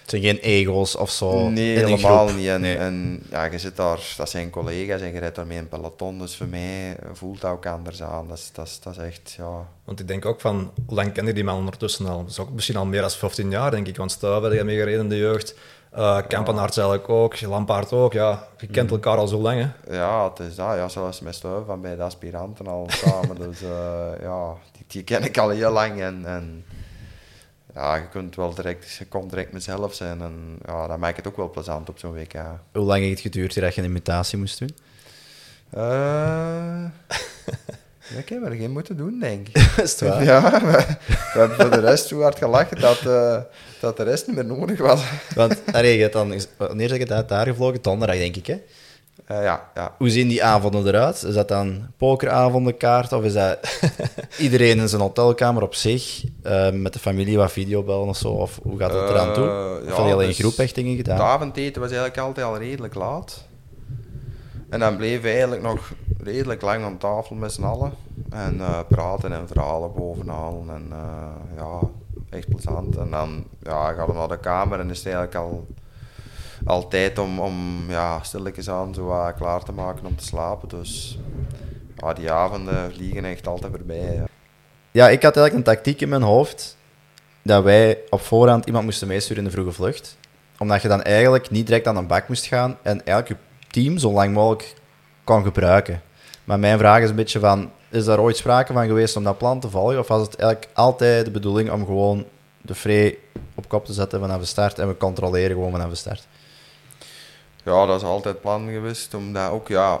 Het 0.00 0.14
zijn 0.14 0.36
geen 0.36 0.38
ego's 0.38 0.96
of 0.96 1.10
zo 1.10 1.48
Nee, 1.48 1.78
helemaal 1.78 2.32
niet. 2.32 2.48
En, 2.48 2.60
nee. 2.60 2.76
en, 2.76 3.22
ja, 3.30 3.44
je 3.44 3.58
zit 3.58 3.76
daar, 3.76 4.14
dat 4.16 4.30
zijn 4.30 4.50
collega's 4.50 5.00
en 5.00 5.12
je 5.12 5.18
rijdt 5.18 5.36
daarmee 5.36 5.58
een 5.58 5.68
peloton, 5.68 6.18
dus 6.18 6.36
voor 6.36 6.46
mij 6.46 6.96
voelt 7.12 7.40
dat 7.40 7.50
ook 7.50 7.66
anders 7.66 8.02
aan. 8.02 8.28
Dat 8.28 8.38
is, 8.38 8.50
dat 8.52 8.66
is, 8.66 8.80
dat 8.80 8.96
is 8.96 9.02
echt, 9.02 9.34
ja... 9.38 9.68
Want 9.84 10.00
ik 10.00 10.08
denk 10.08 10.24
ook 10.24 10.40
van, 10.40 10.72
hoe 10.86 10.94
lang 10.94 11.12
ken 11.12 11.26
je 11.26 11.32
die 11.32 11.44
man 11.44 11.56
ondertussen 11.56 12.06
al? 12.06 12.20
Dat 12.22 12.30
is 12.30 12.38
ook 12.38 12.50
misschien 12.50 12.76
al 12.76 12.86
meer 12.86 13.00
dan 13.00 13.10
15 13.10 13.50
jaar, 13.50 13.70
denk 13.70 13.86
ik. 13.86 13.96
Want 13.96 14.10
Stuiver, 14.10 14.50
heb 14.50 14.58
je 14.58 14.64
mee 14.64 14.78
gereden 14.78 15.00
in 15.00 15.08
de 15.08 15.16
jeugd. 15.16 15.54
Uh, 15.94 16.18
Kampenaerts 16.28 16.76
eigenlijk 16.76 17.08
ook, 17.08 17.40
Lampaard 17.40 17.92
ook. 17.92 18.12
Ja, 18.12 18.46
je 18.58 18.66
kent 18.66 18.88
mm. 18.88 18.94
elkaar 18.94 19.16
al 19.16 19.28
zo 19.28 19.38
lang, 19.38 19.60
hè? 19.60 19.96
Ja, 19.96 20.28
het 20.28 20.38
is 20.38 20.54
dat. 20.54 20.74
Ja, 20.74 20.88
zelfs 20.88 21.20
met 21.20 21.34
Stuiver 21.34 21.64
van 21.64 21.80
bij 21.80 21.96
de 21.96 22.02
aspiranten 22.02 22.66
al 22.66 22.86
samen. 22.90 23.36
dus 23.48 23.62
uh, 23.62 23.68
ja, 24.20 24.52
die 24.86 25.02
ken 25.02 25.24
ik 25.24 25.38
al 25.38 25.48
heel 25.48 25.70
lang. 25.70 26.00
En, 26.00 26.26
en 26.26 26.64
ja, 27.74 27.94
je 27.94 28.08
kunt 28.08 28.36
wel 28.36 28.54
direct, 28.54 28.92
je 28.92 29.06
komt 29.06 29.30
direct 29.30 29.52
mezelf 29.52 29.94
zijn. 29.94 30.20
En 30.20 30.58
ja, 30.66 30.86
dat 30.86 30.98
maakt 30.98 31.16
het 31.16 31.26
ook 31.26 31.36
wel 31.36 31.50
plezant 31.50 31.88
op 31.88 31.98
zo'n 31.98 32.14
WK. 32.14 32.34
Hoe 32.72 32.84
lang 32.84 33.00
heeft 33.00 33.22
het 33.22 33.32
geduurd 33.32 33.60
dat 33.60 33.74
je 33.74 33.80
een 33.80 33.88
imitatie 33.88 34.38
moest 34.38 34.58
doen? 34.58 34.76
Uh, 35.74 36.84
ik 38.18 38.28
heb 38.28 38.44
er 38.44 38.52
geen 38.52 38.70
moeten 38.70 38.96
doen, 38.96 39.18
denk 39.20 39.48
ik. 39.48 39.56
Is 39.82 39.90
het 39.90 40.00
waar? 40.00 40.24
Ja, 40.24 40.60
we, 40.60 40.84
we 41.06 41.38
hebben 41.38 41.56
voor 41.56 41.70
de 41.70 41.80
rest 41.80 42.06
zo 42.06 42.20
hard 42.20 42.38
gelachen 42.38 42.80
dat, 42.80 43.02
uh, 43.06 43.38
dat 43.80 43.96
de 43.96 44.02
rest 44.02 44.26
niet 44.26 44.36
meer 44.36 44.44
nodig 44.44 44.78
was. 44.78 45.02
Want, 45.34 45.62
allee, 45.72 46.08
dan, 46.08 46.40
wanneer 46.56 46.88
zeg 46.88 46.98
je 46.98 47.06
dat 47.06 47.28
daar 47.28 47.46
gevlogen? 47.46 47.82
Donderdag, 47.82 48.16
denk 48.16 48.36
ik, 48.36 48.46
hè? 48.46 48.62
Uh, 49.30 49.42
ja, 49.42 49.70
ja. 49.74 49.94
Hoe 49.98 50.10
zien 50.10 50.28
die 50.28 50.44
avonden 50.44 50.86
eruit? 50.86 51.22
Is 51.22 51.34
dat 51.34 51.48
dan 51.48 51.86
pokeravondenkaart 51.96 53.12
of 53.12 53.24
is 53.24 53.32
dat 53.32 53.58
iedereen 54.38 54.78
in 54.78 54.88
zijn 54.88 55.00
hotelkamer 55.00 55.62
op 55.62 55.74
zich 55.74 56.24
uh, 56.42 56.70
met 56.70 56.92
de 56.92 56.98
familie 56.98 57.36
wat 57.36 57.52
videobellen 57.52 58.08
of 58.08 58.16
zo? 58.16 58.28
Of 58.28 58.58
hoe 58.62 58.78
gaat 58.78 58.92
het 58.92 59.08
eraan 59.08 59.34
toe? 59.34 59.80
Of 59.92 60.08
ja, 60.08 60.16
dus 60.16 60.38
groepechtingen 60.38 60.96
gedaan? 60.96 61.16
Het 61.16 61.24
avondeten 61.24 61.80
was 61.80 61.90
eigenlijk 61.90 62.20
altijd 62.20 62.46
al 62.46 62.58
redelijk 62.58 62.94
laat. 62.94 63.45
En 64.76 64.82
dan 64.82 64.96
bleven 64.96 65.22
we 65.22 65.28
eigenlijk 65.28 65.62
nog 65.62 65.92
redelijk 66.18 66.62
lang 66.62 66.84
aan 66.84 66.98
tafel 66.98 67.36
met 67.36 67.52
z'n 67.52 67.62
allen. 67.62 67.92
En 68.30 68.60
praten 68.88 69.32
en 69.32 69.48
verhalen 69.48 69.92
bovenhalen. 69.94 70.70
En 70.70 70.92
ja, 71.56 71.80
echt 72.30 72.48
plezant. 72.48 72.96
En 72.96 73.10
dan 73.10 73.44
ja, 73.62 73.92
gaan 73.92 74.06
we 74.06 74.12
naar 74.12 74.28
de 74.28 74.38
kamer 74.38 74.80
en 74.80 74.90
is 74.90 74.98
het 74.98 75.06
eigenlijk 75.06 75.34
al 75.34 75.66
altijd 76.64 77.18
om, 77.18 77.40
om 77.40 77.84
ja, 77.88 78.22
stilletjes 78.22 78.70
aan 78.70 78.94
zo 78.94 79.32
klaar 79.36 79.62
te 79.62 79.72
maken 79.72 80.06
om 80.06 80.16
te 80.16 80.24
slapen. 80.24 80.68
Dus 80.68 81.18
ja, 81.96 82.12
die 82.12 82.32
avonden 82.32 82.92
vliegen 82.92 83.24
echt 83.24 83.46
altijd 83.46 83.72
voorbij. 83.76 84.14
Ja. 84.14 84.24
ja, 84.90 85.08
ik 85.08 85.22
had 85.22 85.36
eigenlijk 85.36 85.54
een 85.54 85.74
tactiek 85.74 86.00
in 86.00 86.08
mijn 86.08 86.22
hoofd 86.22 86.76
dat 87.42 87.62
wij 87.62 87.98
op 88.10 88.20
voorhand 88.20 88.66
iemand 88.66 88.84
moesten 88.84 89.08
meesturen 89.08 89.42
in 89.42 89.48
de 89.48 89.54
vroege 89.54 89.72
vlucht. 89.72 90.16
Omdat 90.58 90.82
je 90.82 90.88
dan 90.88 91.02
eigenlijk 91.02 91.50
niet 91.50 91.66
direct 91.66 91.86
aan 91.86 91.96
een 91.96 92.06
bak 92.06 92.28
moest 92.28 92.46
gaan 92.46 92.76
en 92.82 93.04
eigenlijk 93.04 93.28
je 93.28 93.45
team 93.76 93.98
zo 93.98 94.12
lang 94.12 94.34
mogelijk 94.34 94.74
kan 95.24 95.42
gebruiken. 95.42 96.02
Maar 96.44 96.58
mijn 96.58 96.78
vraag 96.78 97.02
is 97.02 97.08
een 97.08 97.16
beetje 97.16 97.38
van, 97.38 97.70
is 97.90 98.04
daar 98.04 98.20
ooit 98.20 98.36
sprake 98.36 98.72
van 98.72 98.86
geweest 98.86 99.16
om 99.16 99.24
dat 99.24 99.38
plan 99.38 99.60
te 99.60 99.70
volgen? 99.70 99.98
Of 99.98 100.08
was 100.08 100.26
het 100.26 100.36
eigenlijk 100.36 100.70
altijd 100.74 101.24
de 101.24 101.30
bedoeling 101.30 101.70
om 101.70 101.84
gewoon 101.84 102.24
de 102.62 102.74
vrij 102.74 103.18
op 103.54 103.68
kop 103.68 103.84
te 103.84 103.92
zetten 103.92 104.20
vanaf 104.20 104.40
de 104.40 104.46
start 104.46 104.78
en 104.78 104.88
we 104.88 104.96
controleren 104.96 105.50
gewoon 105.50 105.70
vanaf 105.70 105.90
de 105.90 105.94
start? 105.94 106.26
Ja, 107.62 107.86
dat 107.86 107.96
is 107.96 108.06
altijd 108.06 108.34
het 108.34 108.42
plan 108.42 108.68
geweest. 108.70 109.14
Omdat 109.14 109.50
ook, 109.50 109.68
ja, 109.68 110.00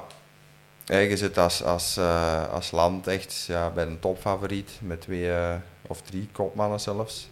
je 0.84 1.16
zit 1.16 1.38
als, 1.38 1.62
als, 1.62 1.96
uh, 1.98 2.52
als 2.52 2.70
land 2.70 3.06
echt 3.06 3.44
ja, 3.48 3.70
bij 3.70 3.86
een 3.86 4.00
topfavoriet 4.00 4.70
met 4.80 5.00
twee 5.00 5.26
uh, 5.28 5.54
of 5.86 6.00
drie 6.00 6.28
kopmannen 6.32 6.80
zelfs. 6.80 7.28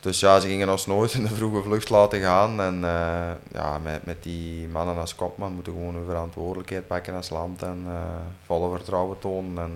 Dus 0.00 0.20
ja, 0.20 0.40
ze 0.40 0.46
gingen 0.46 0.68
ons 0.68 0.86
nooit 0.86 1.12
in 1.12 1.22
de 1.22 1.34
vroege 1.34 1.62
vlucht 1.62 1.90
laten 1.90 2.20
gaan. 2.20 2.60
En 2.60 2.74
uh, 2.74 3.30
ja, 3.52 3.78
met, 3.78 4.04
met 4.06 4.22
die 4.22 4.68
mannen 4.68 4.96
als 4.96 5.14
kopman 5.14 5.52
moeten 5.52 5.72
gewoon 5.72 5.94
hun 5.94 6.04
verantwoordelijkheid 6.04 6.86
pakken 6.86 7.14
als 7.14 7.30
land 7.30 7.62
en 7.62 7.86
volle 8.46 8.76
vertrouwen 8.76 9.18
tonen. 9.18 9.62
En 9.62 9.72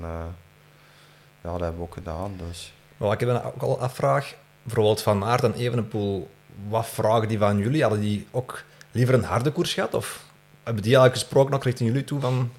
ja, 1.43 1.51
dat 1.51 1.61
hebben 1.61 1.77
we 1.77 1.83
ook 1.83 1.95
gedaan. 1.95 2.33
Dus. 2.49 2.73
Wel, 2.97 3.13
ik 3.13 3.21
een 3.21 3.43
ook 3.43 3.63
al 3.63 3.81
afvraag, 3.81 4.35
bijvoorbeeld 4.63 5.03
van 5.03 5.25
Aert 5.25 5.43
en 5.43 5.55
Evenepoel, 5.55 6.29
wat 6.69 6.87
vragen 6.87 7.29
die 7.29 7.39
van 7.39 7.59
jullie? 7.59 7.83
Hadden 7.83 8.01
die 8.01 8.27
ook 8.31 8.63
liever 8.91 9.15
een 9.15 9.25
harde 9.25 9.53
koers 9.53 9.75
gehad? 9.75 9.95
Of 9.95 10.25
hebben 10.63 10.83
die 10.83 10.93
eigenlijk 10.93 11.23
gesproken 11.23 11.51
nog 11.51 11.65
richting 11.65 11.89
jullie 11.89 12.05
toe 12.05 12.21
van 12.21 12.51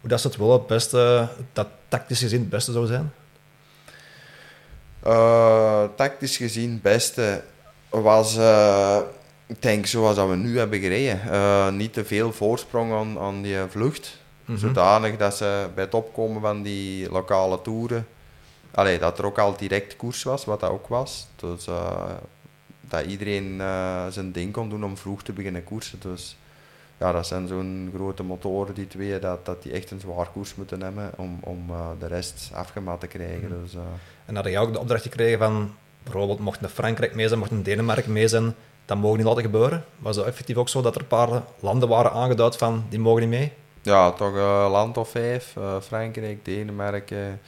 hoe 0.00 0.08
dat 0.08 0.20
ze 0.20 0.26
het 0.26 0.36
wel 0.36 0.52
het 0.52 0.66
beste, 0.66 1.28
dat 1.52 1.66
tactisch 1.88 2.20
gezien 2.20 2.40
het 2.40 2.48
beste 2.48 2.72
zou 2.72 2.86
zijn? 2.86 3.12
Uh, 5.08 5.84
tactisch 5.94 6.36
gezien 6.36 6.70
het 6.70 6.82
beste 6.82 7.42
was, 7.88 8.36
uh, 8.36 8.98
ik 9.46 9.62
denk 9.62 9.86
zoals 9.86 10.16
dat 10.16 10.28
we 10.28 10.36
nu 10.36 10.58
hebben 10.58 10.80
gereden, 10.80 11.20
uh, 11.26 11.70
niet 11.70 11.92
te 11.92 12.04
veel 12.04 12.32
voorsprong 12.32 12.92
aan, 12.92 13.18
aan 13.18 13.42
die 13.42 13.56
vlucht. 13.68 14.18
Mm 14.44 14.54
-hmm. 14.54 14.58
Zodanig 14.58 15.16
dat 15.16 15.36
ze 15.36 15.68
bij 15.74 15.84
het 15.84 15.94
opkomen 15.94 16.40
van 16.40 16.62
die 16.62 17.10
lokale 17.10 17.62
toeren, 17.62 18.06
allee, 18.70 18.98
dat 18.98 19.18
er 19.18 19.24
ook 19.26 19.38
al 19.38 19.56
direct 19.56 19.96
koers 19.96 20.22
was, 20.22 20.44
wat 20.44 20.60
dat 20.60 20.70
ook 20.70 20.88
was. 20.88 21.26
Dus 21.36 21.64
dat 22.80 23.04
iedereen 23.06 23.62
zijn 24.10 24.32
ding 24.32 24.52
kon 24.52 24.68
doen 24.68 24.84
om 24.84 24.96
vroeg 24.96 25.22
te 25.22 25.32
beginnen 25.32 25.64
koersen. 25.64 25.98
Dus 26.00 26.36
ja, 26.98 27.12
dat 27.12 27.26
zijn 27.26 27.48
zo'n 27.48 27.90
grote 27.94 28.22
motoren, 28.22 28.74
die 28.74 28.86
twee, 28.86 29.18
dat, 29.18 29.46
dat 29.46 29.62
die 29.62 29.72
echt 29.72 29.90
een 29.90 30.00
zwaar 30.00 30.28
koers 30.32 30.54
moeten 30.54 30.82
hebben 30.82 31.10
om, 31.16 31.38
om 31.40 31.64
uh, 31.70 31.86
de 31.98 32.06
rest 32.06 32.50
afgemaakt 32.54 33.00
te 33.00 33.06
krijgen. 33.06 33.48
Dus, 33.62 33.74
uh. 33.74 33.80
En 34.24 34.36
had 34.36 34.44
jij 34.44 34.58
ook 34.58 34.72
de 34.72 34.78
opdracht 34.78 35.02
gekregen 35.02 35.38
van, 35.38 35.74
bijvoorbeeld 36.02 36.38
mocht 36.38 36.60
naar 36.60 36.70
Frankrijk 36.70 37.14
mee 37.14 37.26
zijn, 37.26 37.38
mocht 37.38 37.50
naar 37.50 37.62
Denemarken 37.62 38.12
mee 38.12 38.28
zijn, 38.28 38.54
dat 38.84 38.96
mogen 38.96 39.16
niet 39.16 39.26
laten 39.26 39.42
gebeuren? 39.42 39.84
Was 39.98 40.16
het 40.16 40.26
effectief 40.26 40.56
ook 40.56 40.68
zo 40.68 40.82
dat 40.82 40.94
er 40.94 41.00
een 41.00 41.06
paar 41.06 41.42
landen 41.60 41.88
waren 41.88 42.12
aangeduid 42.12 42.56
van, 42.56 42.84
die 42.88 42.98
mogen 42.98 43.20
niet 43.20 43.30
mee? 43.30 43.52
Ja, 43.82 44.10
toch 44.10 44.34
een 44.34 44.70
land 44.70 44.96
of 44.96 45.08
vijf. 45.08 45.54
Uh, 45.58 45.80
Frankrijk, 45.80 46.44
Denemarken, 46.44 47.40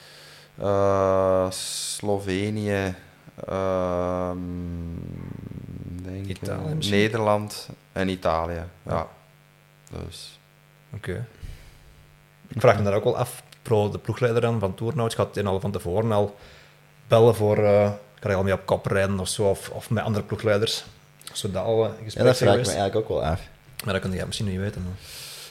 Slovenië, 1.48 2.94
ehm, 3.46 4.38
denk 6.02 6.26
Italië 6.26 6.90
Nederland 6.90 7.68
en 7.92 8.08
Italië. 8.08 8.62
Ja. 8.82 9.08
Dus. 9.90 10.38
Oké. 10.94 11.10
Okay. 11.10 11.24
Ik 12.48 12.60
vraag 12.60 12.76
me 12.76 12.82
daar 12.82 12.94
ook 12.94 13.04
wel 13.04 13.16
af, 13.16 13.42
pro 13.62 13.90
de 13.90 13.98
ploegleider 13.98 14.40
dan 14.40 14.60
van 14.60 14.74
Tournouts, 14.74 15.14
gaat 15.14 15.34
hij 15.34 15.44
al 15.44 15.60
van 15.60 15.70
tevoren 15.70 16.12
al 16.12 16.36
bellen 17.08 17.34
voor, 17.34 17.58
uh, 17.58 17.82
kan 18.18 18.30
hij 18.30 18.34
al 18.34 18.42
mee 18.42 18.52
op 18.52 18.66
kop 18.66 18.86
rijden 18.86 19.20
of 19.20 19.28
zo, 19.28 19.48
of, 19.48 19.70
of 19.70 19.90
met 19.90 20.04
andere 20.04 20.24
ploegleiders? 20.24 20.84
Zodat 21.32 21.64
al 21.64 21.84
uh, 21.84 21.90
Ja, 22.06 22.24
dat 22.24 22.36
vraag 22.36 22.56
ik 22.56 22.66
me 22.66 22.72
eigenlijk 22.72 22.96
ook 22.96 23.08
wel 23.08 23.24
af. 23.24 23.40
Maar 23.84 23.92
dat 23.92 24.02
kun 24.02 24.12
je 24.12 24.26
misschien 24.26 24.46
niet 24.46 24.60
weten. 24.60 24.96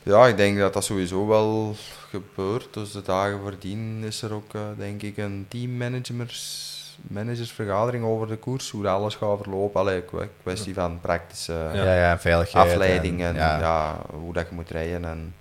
Ja, 0.04 0.28
ik 0.28 0.38
denk 0.38 0.58
dat 0.58 0.74
dat 0.74 0.84
sowieso 0.84 1.28
wel 1.28 1.76
gebeurt. 2.10 2.74
Dus 2.74 2.92
de 2.92 3.02
dagen 3.02 3.40
voordien 3.40 4.04
is 4.04 4.22
er 4.22 4.34
ook, 4.34 4.54
uh, 4.54 4.62
denk 4.78 5.02
ik, 5.02 5.18
een 5.18 5.46
teammanagers 5.50 6.69
managersvergadering 7.02 8.04
over 8.04 8.28
de 8.28 8.36
koers, 8.36 8.70
hoe 8.70 8.88
alles 8.88 9.16
gaat 9.16 9.40
verlopen. 9.42 9.80
Allee, 9.80 10.04
kwestie 10.44 10.74
van 10.74 11.00
praktische 11.02 11.54
ja. 11.74 11.96
Ja, 11.96 12.20
veiligheid 12.20 12.70
afleiding 12.70 13.24
en, 13.24 13.36
ja. 13.36 14.00
hoe 14.12 14.34
dat 14.34 14.48
je 14.50 14.56
moet 14.56 14.70
rijden. 14.70 15.06
En, 15.06 15.34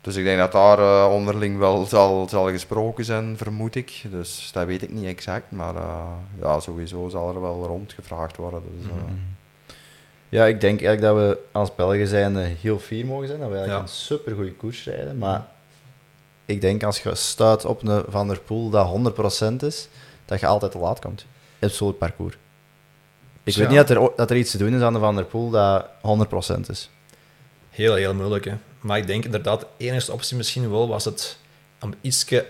dus 0.00 0.16
ik 0.16 0.24
denk 0.24 0.38
dat 0.38 0.52
daar 0.52 0.78
uh, 0.78 1.12
onderling 1.12 1.58
wel 1.58 1.84
zal, 1.84 2.28
zal 2.28 2.50
gesproken 2.50 3.04
zijn, 3.04 3.36
vermoed 3.36 3.74
ik. 3.74 4.02
Dus 4.10 4.50
dat 4.52 4.66
weet 4.66 4.82
ik 4.82 4.90
niet 4.90 5.04
exact, 5.04 5.50
maar 5.50 5.74
uh, 5.74 6.06
ja, 6.40 6.60
sowieso 6.60 7.08
zal 7.08 7.34
er 7.34 7.40
wel 7.40 7.64
rondgevraagd 7.66 8.36
worden. 8.36 8.62
Dus, 8.76 8.86
uh. 8.86 8.92
Ja, 10.28 10.44
ik 10.44 10.60
denk 10.60 10.82
eigenlijk 10.82 11.14
dat 11.14 11.16
we 11.16 11.38
als 11.52 11.74
Belgen 11.74 12.06
zijn 12.06 12.36
heel 12.36 12.78
fier 12.78 13.06
mogen 13.06 13.26
zijn, 13.26 13.40
dat 13.40 13.48
we 13.48 13.54
eigenlijk 13.54 13.84
een 13.84 13.94
super 13.94 14.34
goede 14.34 14.52
koers 14.52 14.84
rijden. 14.84 15.18
Maar 15.18 15.46
ik 16.44 16.60
denk 16.60 16.82
als 16.82 17.02
je 17.02 17.14
stuit 17.14 17.64
op 17.64 17.82
een 17.82 18.04
Van 18.08 18.28
der 18.28 18.40
Poel 18.40 18.70
dat 18.70 19.14
100% 19.60 19.64
is, 19.64 19.88
dat 20.24 20.40
je 20.40 20.46
altijd 20.46 20.72
te 20.72 20.78
laat 20.78 21.00
komt. 21.00 21.26
Het 21.58 21.98
parcours. 21.98 22.36
Ik 23.44 23.54
weet 23.56 23.68
niet 23.68 23.76
dat 23.76 23.90
er, 23.90 24.10
dat 24.16 24.30
er 24.30 24.36
iets 24.36 24.50
te 24.50 24.58
doen 24.58 24.74
is 24.74 24.82
aan 24.82 24.92
de 24.92 24.98
Van 24.98 25.14
der 25.14 25.24
Poel 25.24 25.50
dat 25.50 25.86
100% 26.56 26.60
is. 26.68 26.90
Heel, 27.70 27.94
heel 27.94 28.14
moeilijk. 28.14 28.44
Hè. 28.44 28.54
Maar 28.80 28.98
ik 28.98 29.06
denk 29.06 29.24
inderdaad, 29.24 29.60
de 29.60 29.66
enige 29.76 30.12
optie 30.12 30.36
misschien 30.36 30.70
wel 30.70 30.88
was 30.88 31.04
het 31.04 31.38
om 31.80 31.94
ietsje, 32.00 32.46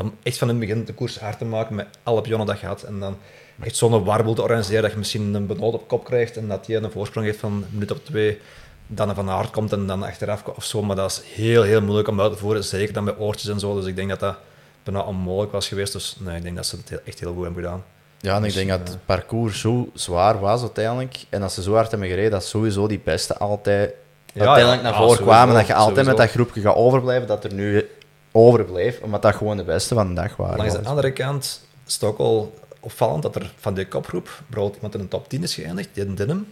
om 0.00 0.14
echt 0.22 0.38
van 0.38 0.48
het 0.48 0.58
begin 0.58 0.84
de 0.84 0.94
koers 0.94 1.18
hard 1.18 1.38
te 1.38 1.44
maken 1.44 1.74
met 1.74 1.86
alle 2.02 2.20
pionnen 2.20 2.46
dat 2.46 2.60
je 2.60 2.66
had. 2.66 2.82
En 2.82 2.98
dan 2.98 3.18
echt 3.62 3.76
zo'n 3.76 4.04
warbel 4.04 4.34
te 4.34 4.42
organiseren 4.42 4.82
dat 4.82 4.90
je 4.90 4.98
misschien 4.98 5.34
een 5.34 5.46
benoot 5.46 5.74
op 5.74 5.88
kop 5.88 6.04
krijgt 6.04 6.36
en 6.36 6.48
dat 6.48 6.66
je 6.66 6.76
een 6.76 6.90
voorsprong 6.90 7.26
heeft 7.26 7.38
van 7.38 7.52
een 7.52 7.64
minuut 7.70 7.90
of 7.90 7.98
twee, 8.02 8.40
dan 8.86 9.14
van 9.14 9.30
aard 9.30 9.50
komt 9.50 9.72
en 9.72 9.86
dan 9.86 10.02
achteraf 10.02 10.44
of 10.44 10.64
zo. 10.64 10.82
Maar 10.82 10.96
dat 10.96 11.10
is 11.10 11.22
heel, 11.34 11.62
heel 11.62 11.82
moeilijk 11.82 12.08
om 12.08 12.20
uit 12.20 12.32
te 12.32 12.38
voeren, 12.38 12.64
zeker 12.64 12.94
dan 12.94 13.04
bij 13.04 13.16
oortjes 13.16 13.50
en 13.50 13.60
zo. 13.60 13.74
Dus 13.74 13.86
ik 13.86 13.96
denk 13.96 14.08
dat 14.08 14.20
dat 14.20 14.36
bijna 14.86 15.00
onmogelijk 15.08 15.52
was 15.52 15.68
geweest. 15.68 15.92
Dus 15.92 16.16
nee, 16.18 16.36
ik 16.36 16.42
denk 16.42 16.56
dat 16.56 16.66
ze 16.66 16.76
het 16.76 17.02
echt 17.02 17.20
heel 17.20 17.32
goed 17.32 17.44
hebben 17.44 17.62
gedaan. 17.62 17.84
Ja, 18.20 18.32
en 18.32 18.38
ik 18.38 18.44
dus, 18.44 18.54
denk 18.54 18.68
dat 18.68 18.88
het 18.88 18.98
parcours 19.04 19.60
zo 19.60 19.90
zwaar 19.94 20.40
was 20.40 20.60
uiteindelijk. 20.60 21.24
En 21.28 21.42
als 21.42 21.54
ze 21.54 21.62
zo 21.62 21.74
hard 21.74 21.90
hebben 21.90 22.08
gereden, 22.08 22.30
dat 22.30 22.44
sowieso 22.44 22.86
die 22.86 23.00
beste 23.04 23.36
altijd 23.36 23.94
ja, 24.32 24.46
uiteindelijk 24.46 24.82
naar 24.82 24.94
voren 24.94 25.22
kwamen. 25.22 25.54
Dat 25.54 25.66
je 25.66 25.74
altijd 25.74 26.06
met 26.06 26.16
dat 26.16 26.30
groepje 26.30 26.60
gaat 26.60 26.74
overblijven, 26.74 27.26
dat 27.26 27.44
er 27.44 27.54
nu 27.54 27.90
overbleef. 28.32 29.00
Omdat 29.00 29.22
dat 29.22 29.34
gewoon 29.34 29.56
de 29.56 29.64
beste 29.64 29.94
van 29.94 30.08
de 30.08 30.14
dag 30.14 30.36
waren. 30.36 30.56
Langs 30.56 30.72
de 30.72 30.84
andere 30.84 31.12
kant 31.12 31.66
is 31.86 31.94
het 31.94 32.02
ook 32.02 32.18
wel 32.18 32.54
opvallend 32.80 33.22
dat 33.22 33.36
er 33.36 33.52
van 33.56 33.74
die 33.74 33.88
kopgroep 33.88 34.42
bijvoorbeeld 34.46 34.74
iemand 34.74 34.94
in 34.94 35.00
de 35.00 35.08
top 35.08 35.28
10 35.28 35.42
is 35.42 35.54
geëindigd, 35.54 35.88
die 35.92 36.14
Dinham. 36.14 36.46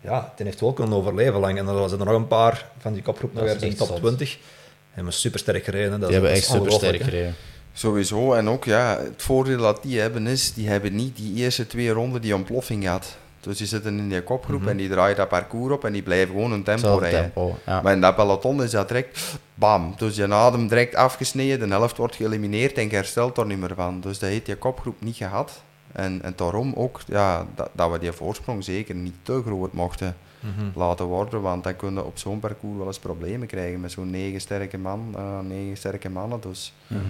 Ja, 0.00 0.32
die 0.36 0.46
heeft 0.46 0.60
wel 0.60 0.72
kunnen 0.72 0.96
overleven 0.96 1.40
lang. 1.40 1.58
En 1.58 1.64
dan 1.64 1.74
was 1.74 1.92
er 1.92 1.98
nog 1.98 2.08
een 2.08 2.26
paar 2.26 2.68
van 2.78 2.92
die 2.92 3.02
kopgroep 3.02 3.34
nog 3.34 3.42
weer 3.42 3.62
in 3.62 3.70
de 3.70 3.76
top 3.76 3.96
20. 3.96 4.32
En 4.32 4.40
hebben 4.90 5.12
super 5.12 5.38
sterk 5.38 5.64
gereden. 5.64 5.90
Dat 5.90 6.00
die 6.00 6.18
hebben 6.18 6.30
echt 6.30 6.44
super 6.44 6.72
sterk 6.72 7.02
gereden. 7.02 7.34
Sowieso. 7.76 8.32
En 8.32 8.48
ook, 8.48 8.64
ja, 8.64 8.98
het 8.98 9.22
voordeel 9.22 9.58
dat 9.58 9.82
die 9.82 10.00
hebben 10.00 10.26
is, 10.26 10.54
die 10.54 10.68
hebben 10.68 10.94
niet 10.94 11.16
die 11.16 11.34
eerste 11.34 11.66
twee 11.66 11.90
ronden 11.90 12.20
die 12.20 12.34
ontploffing 12.34 12.82
gehad. 12.82 13.16
Dus 13.40 13.58
die 13.58 13.66
zitten 13.66 13.98
in 13.98 14.08
die 14.08 14.22
kopgroep 14.22 14.60
mhm. 14.60 14.68
en 14.68 14.76
die 14.76 14.88
draaien 14.88 15.16
dat 15.16 15.28
parcours 15.28 15.72
op 15.72 15.84
en 15.84 15.92
die 15.92 16.02
blijven 16.02 16.34
gewoon 16.34 16.52
een 16.52 16.62
tempo 16.62 16.96
rijden. 16.96 17.20
Tempo, 17.20 17.58
ja. 17.66 17.80
Maar 17.80 17.92
in 17.92 18.00
dat 18.00 18.16
peloton 18.16 18.62
is 18.62 18.70
dat 18.70 18.88
direct, 18.88 19.38
bam. 19.54 19.94
Dus 19.96 20.16
je 20.16 20.32
adem 20.32 20.68
direct 20.68 20.94
afgesneden, 20.94 21.68
de 21.68 21.74
helft 21.74 21.96
wordt 21.96 22.16
geëlimineerd 22.16 22.78
en 22.78 22.88
je 22.88 22.94
herstelt 22.94 23.38
er 23.38 23.46
niet 23.46 23.58
meer 23.58 23.74
van. 23.74 24.00
Dus 24.00 24.18
dat 24.18 24.30
heeft 24.30 24.46
je 24.46 24.56
kopgroep 24.56 25.00
niet 25.00 25.16
gehad. 25.16 25.62
En, 25.92 26.22
en 26.22 26.32
daarom 26.36 26.72
ook 26.76 27.00
ja, 27.06 27.46
dat, 27.54 27.70
dat 27.72 27.90
we 27.90 27.98
die 27.98 28.12
voorsprong 28.12 28.64
zeker 28.64 28.94
niet 28.94 29.14
te 29.22 29.42
groot 29.46 29.72
mochten 29.72 30.16
mhm. 30.40 30.78
laten 30.78 31.04
worden, 31.04 31.40
want 31.40 31.64
dan 31.64 31.76
kunnen 31.76 32.06
op 32.06 32.18
zo'n 32.18 32.40
parcours 32.40 32.78
wel 32.78 32.86
eens 32.86 32.98
problemen 32.98 33.46
krijgen 33.46 33.80
met 33.80 33.92
zo'n 33.92 34.10
negen 34.10 34.40
sterke 34.40 34.78
man, 34.78 35.14
uh, 35.16 35.38
negen 35.40 35.76
sterke 35.76 36.10
mannen. 36.10 36.40
Dus... 36.40 36.72
Mhm. 36.86 37.00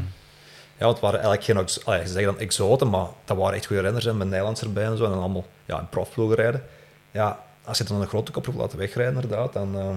Ja, 0.79 0.89
het 0.89 1.01
waren 1.01 1.21
eigenlijk 1.21 1.71
geen, 1.71 1.85
allee, 1.85 2.07
ze 2.07 2.13
zeggen 2.13 2.33
dan 2.33 2.39
exoten, 2.39 2.91
maar 2.91 3.07
dat 3.25 3.37
waren 3.37 3.55
echt 3.55 3.67
goede 3.67 3.83
renners, 3.83 4.05
met 4.05 4.17
Nederlands 4.17 4.61
erbij 4.61 4.85
en 4.85 4.97
zo, 4.97 5.05
en 5.05 5.11
dan 5.11 5.19
allemaal 5.19 5.47
ja, 5.65 5.79
in 5.79 5.89
profploegen 5.89 6.37
rijden. 6.37 6.63
Ja, 7.11 7.45
als 7.65 7.79
je 7.79 7.85
dan 7.85 8.01
een 8.01 8.07
grote 8.07 8.33
kopgroep 8.33 8.57
laat 8.57 8.75
wegrijden, 8.75 9.15
inderdaad, 9.15 9.53
dan 9.53 9.77
uh, 9.77 9.91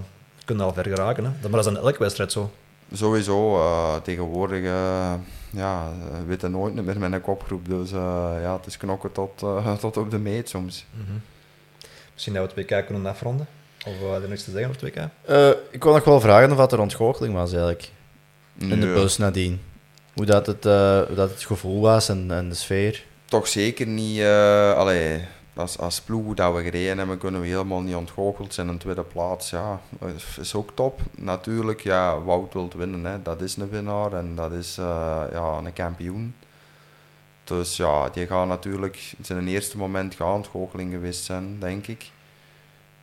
kun 0.46 0.58
je 0.58 0.64
al 0.64 0.74
ver 0.74 0.88
geraken. 0.88 1.24
Hè. 1.24 1.30
Maar 1.30 1.52
dat 1.52 1.66
is 1.66 1.72
in 1.72 1.78
elke 1.78 2.00
wedstrijd 2.00 2.32
zo. 2.32 2.52
Sowieso, 2.94 3.58
uh, 3.58 3.96
tegenwoordig 3.96 4.62
uh, 4.62 5.14
ja, 5.50 5.92
weten 6.26 6.52
nooit 6.52 6.74
meer 6.74 7.00
met 7.00 7.14
een 7.14 7.22
kopgroep, 7.22 7.68
dus 7.68 7.90
ja, 7.90 8.54
het 8.58 8.66
is 8.66 8.78
knokken 8.78 9.12
tot, 9.12 9.38
tot 9.80 9.98
op 9.98 10.12
de 10.12 10.20
meet 10.20 10.50
soms. 10.50 10.86
Mm 10.92 11.06
-hmm. 11.06 11.22
Misschien 12.14 12.34
dat 12.34 12.54
we 12.54 12.62
het 12.62 12.72
WK 12.72 12.86
kunnen 12.86 13.06
afronden? 13.06 13.48
Of 13.86 14.22
er 14.24 14.30
niks 14.30 14.44
te 14.44 14.52
zeggen 14.52 14.70
over 14.70 14.82
het 14.82 14.96
WK? 14.96 15.10
ik 15.72 15.84
wil 15.84 15.94
nog 15.94 16.04
wel 16.04 16.20
vragen 16.20 16.52
of 16.52 16.58
wat 16.58 16.72
er 16.72 16.80
ontgoocheling 16.80 17.34
was 17.34 17.52
eigenlijk. 17.52 17.92
In 18.58 18.80
de 18.80 18.94
bus 18.94 19.18
nadien. 19.18 19.62
Hoe 20.18 20.26
dat 20.26 20.46
het, 20.46 20.66
uh, 20.66 21.02
dat 21.16 21.30
het 21.30 21.44
gevoel 21.44 21.82
was 21.82 22.10
en, 22.10 22.32
en 22.32 22.50
de 22.50 22.56
sfeer? 22.56 23.06
Toch 23.26 23.48
zeker 23.48 23.88
niet. 23.88 24.18
Uh, 24.18 25.16
als, 25.54 25.78
als 25.78 26.02
ploeg 26.02 26.34
dat 26.34 26.56
we 26.56 26.64
gereden 26.64 26.98
hebben, 26.98 27.18
kunnen 27.18 27.42
we 27.42 27.48
helemaal 27.48 27.82
niet 27.82 27.96
ontgoocheld 27.96 28.54
zijn. 28.54 28.68
Een 28.68 28.78
tweede 28.78 29.04
plaats, 29.04 29.50
ja, 29.50 29.82
is 30.40 30.56
ook 30.56 30.72
top. 30.74 31.00
Natuurlijk, 31.16 31.82
ja, 31.82 32.22
Wout 32.22 32.54
wilt 32.54 32.74
winnen. 32.74 33.06
Hè. 33.06 33.22
Dat 33.22 33.42
is 33.42 33.56
een 33.56 33.70
winnaar 33.70 34.14
en 34.14 34.36
dat 34.36 34.52
is 34.52 34.78
uh, 34.78 35.22
ja, 35.32 35.58
een 35.64 35.74
kampioen. 35.74 36.36
Dus 37.44 37.78
ja, 37.78 38.10
die 38.10 38.28
gaan 38.28 38.48
natuurlijk 38.48 39.14
in 39.18 39.26
zijn 39.26 39.48
eerste 39.48 39.78
moment 39.78 40.16
gaan 40.16 40.34
ontgoocheling 40.34 40.92
geweest 40.92 41.24
zijn, 41.24 41.60
denk 41.60 41.88
ik. 41.88 42.12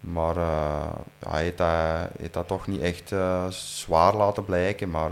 Maar 0.00 0.37
uh, 0.37 0.92
hij 1.29 1.42
heeft 1.42 1.59
dat, 1.59 2.09
heeft 2.18 2.33
dat 2.33 2.48
toch 2.48 2.66
niet 2.66 2.81
echt 2.81 3.12
zwaar 3.48 4.16
laten 4.16 4.44
blijken. 4.44 4.90
Maar 4.90 5.11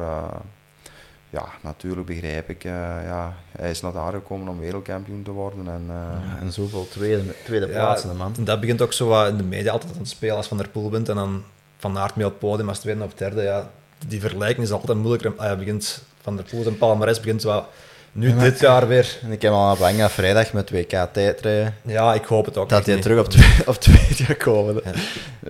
ja, 1.33 1.49
natuurlijk 1.61 2.07
begrijp 2.07 2.49
ik. 2.49 2.64
Uh, 2.64 2.73
ja, 3.05 3.35
hij 3.59 3.71
is 3.71 3.81
naar 3.81 3.92
daar 3.92 4.12
gekomen 4.12 4.49
om 4.49 4.59
wereldkampioen 4.59 5.23
te 5.23 5.31
worden. 5.31 5.68
En, 5.68 5.83
uh... 5.88 5.95
ja, 6.29 6.38
en 6.40 6.53
zoveel 6.53 6.88
tweede, 6.88 7.23
tweede 7.45 7.68
plaatsen, 7.68 8.11
ja, 8.11 8.16
man. 8.16 8.35
Dat 8.38 8.61
begint 8.61 8.83
ook 8.83 8.92
zo 8.92 9.09
wat 9.09 9.29
in 9.29 9.37
de 9.37 9.42
media 9.42 9.73
altijd 9.73 9.92
aan 9.92 9.99
het 9.99 10.09
spelen 10.09 10.37
als 10.37 10.47
Van 10.47 10.57
der 10.57 10.68
Poel 10.68 10.88
bent. 10.88 11.09
En 11.09 11.14
dan 11.14 11.42
Van 11.79 11.99
Aert 11.99 12.16
mee 12.16 12.27
op 12.27 12.33
het 12.33 12.40
podium 12.40 12.68
als 12.68 12.79
tweede 12.79 13.05
of 13.05 13.14
derde. 13.14 13.42
Ja, 13.42 13.71
die 14.07 14.21
vergelijking 14.21 14.66
is 14.66 14.73
altijd 14.73 14.99
moeilijker. 14.99 15.33
Ah, 15.37 15.47
ja, 15.47 15.57
begint 15.57 16.03
Van 16.21 16.37
der 16.37 16.45
Poel 16.45 16.66
en 16.66 16.79
Palmares 16.79 17.21
begint 17.21 17.42
wat 17.42 17.66
nu 18.12 18.38
dit 18.38 18.61
jaar 18.61 18.88
weer. 18.88 19.18
En 19.22 19.33
ik 19.33 19.42
heb 19.42 19.53
al 19.53 19.77
bang 19.77 20.11
vrijdag 20.11 20.53
met 20.53 20.70
WK 20.70 21.09
tijdrijden. 21.12 21.75
Ja, 21.83 22.14
ik 22.14 22.25
hoop 22.25 22.44
het 22.44 22.57
ook. 22.57 22.68
Dat 22.68 22.87
hij 22.87 23.01
terug 23.01 23.18
op, 23.18 23.29
twee, 23.29 23.55
op 23.66 23.75
tweede 23.75 24.25
gaat 24.25 24.37
komen. 24.37 24.81
Ja. 24.85 24.92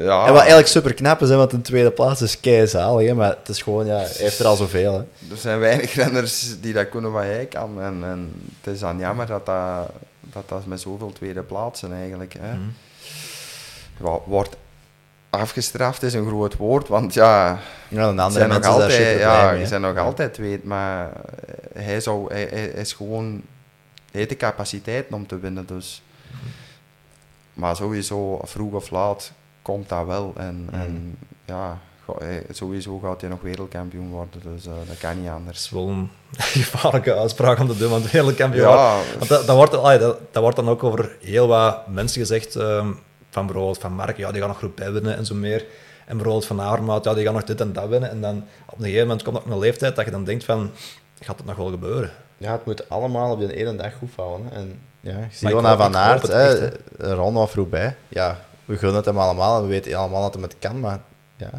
ja. 0.02 0.26
En 0.26 0.32
wat 0.32 0.40
eigenlijk 0.40 0.68
super 0.68 0.94
knap 0.94 1.22
is, 1.22 1.28
hè, 1.28 1.36
want 1.36 1.52
een 1.52 1.62
tweede 1.62 1.90
plaats 1.90 2.22
is 2.22 2.40
keizalig. 2.40 3.14
Maar 3.14 3.36
het 3.38 3.48
is 3.48 3.62
gewoon, 3.62 3.86
ja, 3.86 3.96
hij 3.96 4.10
heeft 4.16 4.38
er 4.38 4.46
al 4.46 4.56
zoveel. 4.56 4.92
Hè. 4.92 5.30
Er 5.30 5.36
zijn 5.36 5.58
weinig 5.58 5.94
renners 5.94 6.60
die 6.60 6.72
dat 6.72 6.88
kunnen 6.88 7.12
wat 7.12 7.22
hij 7.22 7.46
kan. 7.46 7.82
En, 7.82 7.98
en 8.02 8.32
het 8.60 8.74
is 8.74 8.80
dan 8.80 8.98
jammer 8.98 9.26
dat 9.26 9.46
dat, 9.46 9.90
dat, 10.20 10.48
dat 10.48 10.66
met 10.66 10.80
zoveel 10.80 11.12
tweede 11.12 11.42
plaatsen 11.42 11.92
eigenlijk. 11.92 12.34
Hè. 12.38 12.54
Mm. 12.54 12.74
Wordt 14.24 14.56
afgestraft 15.32 16.02
is 16.02 16.14
een 16.14 16.26
groot 16.26 16.56
woord, 16.56 16.88
want 16.88 17.14
ja, 17.14 17.58
ja 17.88 18.12
de 18.12 18.32
zijn 18.32 18.48
nog 18.48 18.64
altijd, 18.64 19.18
ja, 19.18 19.64
zijn 19.64 19.80
nog 19.80 19.96
altijd 19.96 20.34
twee, 20.34 20.60
maar 20.62 21.12
hij, 21.74 22.00
zou, 22.00 22.32
hij, 22.32 22.48
hij 22.50 22.66
is 22.66 22.92
gewoon, 22.92 23.42
hij 24.10 24.20
heeft 24.20 24.28
de 24.28 24.36
capaciteit 24.36 25.06
om 25.10 25.26
te 25.26 25.38
winnen, 25.38 25.66
dus. 25.66 26.02
Maar 27.52 27.76
sowieso, 27.76 28.40
vroeg 28.42 28.72
of 28.72 28.90
laat, 28.90 29.32
komt 29.62 29.88
dat 29.88 30.06
wel. 30.06 30.32
En, 30.36 30.68
mm. 30.70 30.80
en 30.80 31.18
ja, 31.44 31.78
sowieso 32.50 32.98
gaat 32.98 33.20
hij 33.20 33.30
nog 33.30 33.40
wereldkampioen 33.40 34.10
worden, 34.10 34.40
dus 34.42 34.66
uh, 34.66 34.72
dat 34.86 34.98
kan 34.98 35.20
niet 35.20 35.30
anders. 35.30 35.58
Is 35.58 35.70
wel 35.70 35.88
een 35.88 36.10
gevaarlijke 36.62 37.14
uitspraak 37.14 37.58
om 37.58 37.66
te 37.66 37.76
doen, 37.76 37.90
want 37.90 38.10
wereldkampioen 38.10 38.68
ja. 38.68 38.98
want 39.18 39.28
dat, 39.28 39.46
dat, 39.46 39.56
wordt, 39.56 39.72
dat, 39.72 40.18
dat 40.30 40.42
wordt 40.42 40.56
dan 40.56 40.68
ook 40.68 40.84
over 40.84 41.16
heel 41.20 41.46
wat 41.46 41.86
mensen 41.86 42.20
gezegd, 42.20 42.54
um, 42.54 42.98
van 43.32 43.46
bijvoorbeeld 43.46 43.78
van 43.78 43.92
Mark, 43.92 44.16
ja, 44.16 44.30
die 44.30 44.40
gaan 44.40 44.48
nog 44.48 44.58
groep 44.58 44.76
bij 44.76 44.92
winnen 44.92 45.16
en 45.16 45.26
zo 45.26 45.34
meer. 45.34 45.64
En 46.06 46.16
bijvoorbeeld 46.16 46.46
van 46.46 46.60
Avermaat, 46.60 47.04
ja, 47.04 47.14
die 47.14 47.24
gaan 47.24 47.34
nog 47.34 47.44
dit 47.44 47.60
en 47.60 47.72
dat 47.72 47.88
winnen. 47.88 48.10
En 48.10 48.20
dan 48.20 48.44
op 48.66 48.78
een 48.78 48.84
gegeven 48.84 49.06
moment 49.06 49.22
komt 49.22 49.36
ook 49.36 49.46
een 49.46 49.58
leeftijd 49.58 49.96
dat 49.96 50.04
je 50.04 50.10
dan 50.10 50.24
denkt 50.24 50.44
van, 50.44 50.70
gaat 51.20 51.36
het 51.36 51.46
nog 51.46 51.56
wel 51.56 51.70
gebeuren? 51.70 52.10
Ja, 52.38 52.52
het 52.52 52.64
moet 52.66 52.88
allemaal 52.88 53.32
op 53.32 53.40
de 53.40 53.54
ene 53.56 53.76
dag 53.76 53.92
goed 53.98 54.10
vallen. 54.14 54.40
hè. 54.50 54.56
En 54.56 54.78
ja, 55.00 55.16
ik 55.18 55.32
zie 55.32 55.48
gewoon 55.48 55.62
naar 55.62 55.76
Van 55.76 55.96
Aert, 55.96 56.26
hè, 56.28 56.68
ronde 57.14 57.38
of 57.40 57.50
voorbij. 57.50 57.96
Ja, 58.08 58.40
we 58.64 58.76
gunnen 58.76 58.96
het 58.96 59.04
hem 59.04 59.18
allemaal 59.18 59.56
en 59.56 59.62
we 59.62 59.68
weten 59.68 59.94
allemaal 59.94 60.22
dat 60.22 60.34
hij 60.34 60.42
het 60.42 60.56
kan, 60.58 60.80
maar 60.80 61.00
ja. 61.36 61.50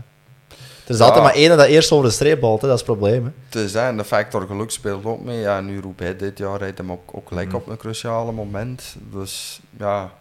Er 0.86 0.90
is 0.92 0.98
Ja. 0.98 1.06
altijd 1.06 1.24
maar 1.24 1.34
één 1.34 1.58
dat 1.58 1.68
eerst 1.68 1.92
over 1.92 2.06
de 2.06 2.12
streep 2.12 2.40
balt, 2.40 2.62
hè. 2.62 2.68
dat 2.68 2.80
is 2.82 2.88
het 2.88 2.98
probleem. 2.98 3.24
Hè. 3.26 3.32
Het 3.46 3.56
is, 3.56 3.74
hè, 3.74 3.88
en 3.88 3.98
de 3.98 4.04
factor 4.04 4.48
geluk 4.48 4.72
speelt 4.72 5.06
ook 5.06 5.24
mee. 5.24 5.40
Ja, 5.40 5.62
nu 5.62 5.82
roept 5.82 6.00
hij 6.00 6.16
dit 6.16 6.38
jaar 6.38 6.58
rijdt 6.58 6.78
hem 6.78 6.92
ook, 6.92 7.10
ook 7.16 7.26
Mhm. 7.26 7.36
lekker 7.36 7.58
op 7.58 7.68
een 7.68 7.78
cruciale 7.78 8.32
moment. 8.32 8.96
Dus 9.12 9.60
ja, 9.78 10.12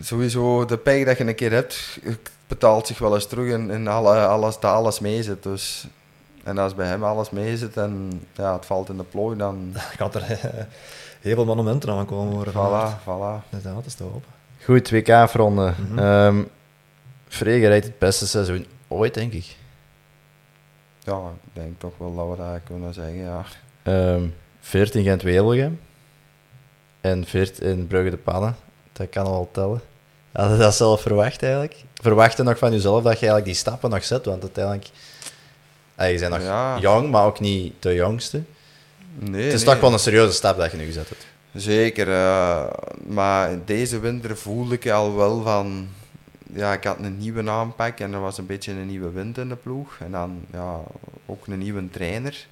sowieso 0.00 0.64
de 0.64 0.76
pech 0.76 1.04
dat 1.04 1.18
je 1.18 1.26
een 1.26 1.34
keer 1.34 1.52
hebt, 1.52 1.98
betaalt 2.46 2.86
zich 2.86 2.98
wel 2.98 3.14
eens 3.14 3.26
terug 3.26 3.52
in, 3.52 3.70
in 3.70 3.88
alle, 3.88 4.26
alles, 4.26 4.54
dat 4.60 4.72
alles 4.72 5.00
mee 5.00 5.22
zit. 5.22 5.42
Dus, 5.42 5.86
en 6.44 6.58
als 6.58 6.74
bij 6.74 6.86
hem 6.86 7.04
alles 7.04 7.30
mee 7.30 7.56
zit 7.56 7.76
en 7.76 8.22
ja, 8.32 8.52
het 8.52 8.66
valt 8.66 8.88
in 8.88 8.96
de 8.96 9.04
plooi, 9.04 9.36
dan 9.36 9.72
Gaat 9.98 10.14
er 10.14 10.22
eh, 10.22 10.38
heel 11.20 11.34
veel 11.34 11.44
monumenten 11.44 11.90
aan 11.90 12.06
komen 12.06 12.34
worden. 12.34 12.52
voilà, 12.54 13.02
voilà. 13.02 13.48
Dus 13.50 13.62
dat 13.62 13.86
is 13.86 13.94
te 13.94 14.02
hopen. 14.02 14.30
Goed, 14.64 14.90
WK 14.90 15.10
afronden. 15.10 15.74
Mhm. 15.88 15.98
Ehm, 15.98 16.42
Frege 17.28 17.66
rijdt 17.66 17.86
het 17.86 17.98
beste 17.98 18.26
seizoen 18.26 18.66
ooit, 18.88 19.14
denk 19.14 19.32
ik. 19.32 19.56
Ja, 20.98 21.20
ik 21.44 21.50
denk 21.62 21.80
toch 21.80 21.92
wel 21.98 22.14
dat 22.14 22.28
we 22.28 22.36
dat 22.36 22.60
kunnen 22.64 22.94
zeggen, 22.94 23.16
ja. 23.16 23.44
Ehm 23.82 24.22
14 24.60 25.02
Gent 25.02 25.22
Wevelgem 25.22 25.80
en 27.00 27.24
14 27.24 27.66
in 27.66 27.86
Brugge 27.86 28.10
de 28.10 28.16
Pannen. 28.16 28.56
Dat 28.98 29.08
kan 29.10 29.24
al 29.24 29.30
wel 29.32 29.48
tellen. 29.52 29.80
Had 30.32 30.50
je 30.50 30.56
dat 30.56 30.74
zelf 30.74 31.00
verwacht 31.00 31.42
eigenlijk? 31.42 31.76
Verwacht 31.94 32.36
je 32.36 32.42
nog 32.42 32.58
van 32.58 32.72
jezelf 32.72 33.02
dat 33.02 33.12
je 33.12 33.18
eigenlijk 33.18 33.44
die 33.44 33.54
stappen 33.54 33.90
nog 33.90 34.04
zet? 34.04 34.24
Want 34.24 34.42
uiteindelijk, 34.42 34.88
ah, 35.94 36.10
je 36.10 36.18
bent 36.18 36.30
nog 36.32 36.42
Ja. 36.42 36.78
jong, 36.78 37.10
maar 37.10 37.24
ook 37.24 37.40
niet 37.40 37.74
de 37.78 37.94
jongste. 37.94 38.42
Nee, 39.18 39.44
het 39.44 39.52
is 39.52 39.64
nee. 39.64 39.72
toch 39.74 39.82
wel 39.82 39.92
een 39.92 39.98
serieuze 39.98 40.32
stap 40.32 40.56
dat 40.58 40.70
je 40.70 40.76
nu 40.76 40.84
gezet 40.84 41.08
hebt. 41.08 41.26
Zeker, 41.54 42.08
eh, 42.12 42.64
maar 43.06 43.58
deze 43.64 43.98
winter 43.98 44.36
voelde 44.36 44.74
ik 44.74 44.90
al 44.90 45.16
wel 45.16 45.42
van, 45.42 45.88
ja, 46.52 46.72
ik 46.72 46.84
had 46.84 46.98
een 46.98 47.18
nieuwe 47.18 47.50
aanpak 47.50 47.98
en 47.98 48.12
er 48.12 48.20
was 48.20 48.38
een 48.38 48.46
beetje 48.46 48.72
een 48.72 48.86
nieuwe 48.86 49.10
wind 49.10 49.38
in 49.38 49.48
de 49.48 49.56
ploeg. 49.56 49.96
En 50.00 50.10
dan 50.10 50.40
ja, 50.52 50.80
ook 51.26 51.46
een 51.46 51.58
nieuwe 51.58 51.90
trainer. 51.90 52.46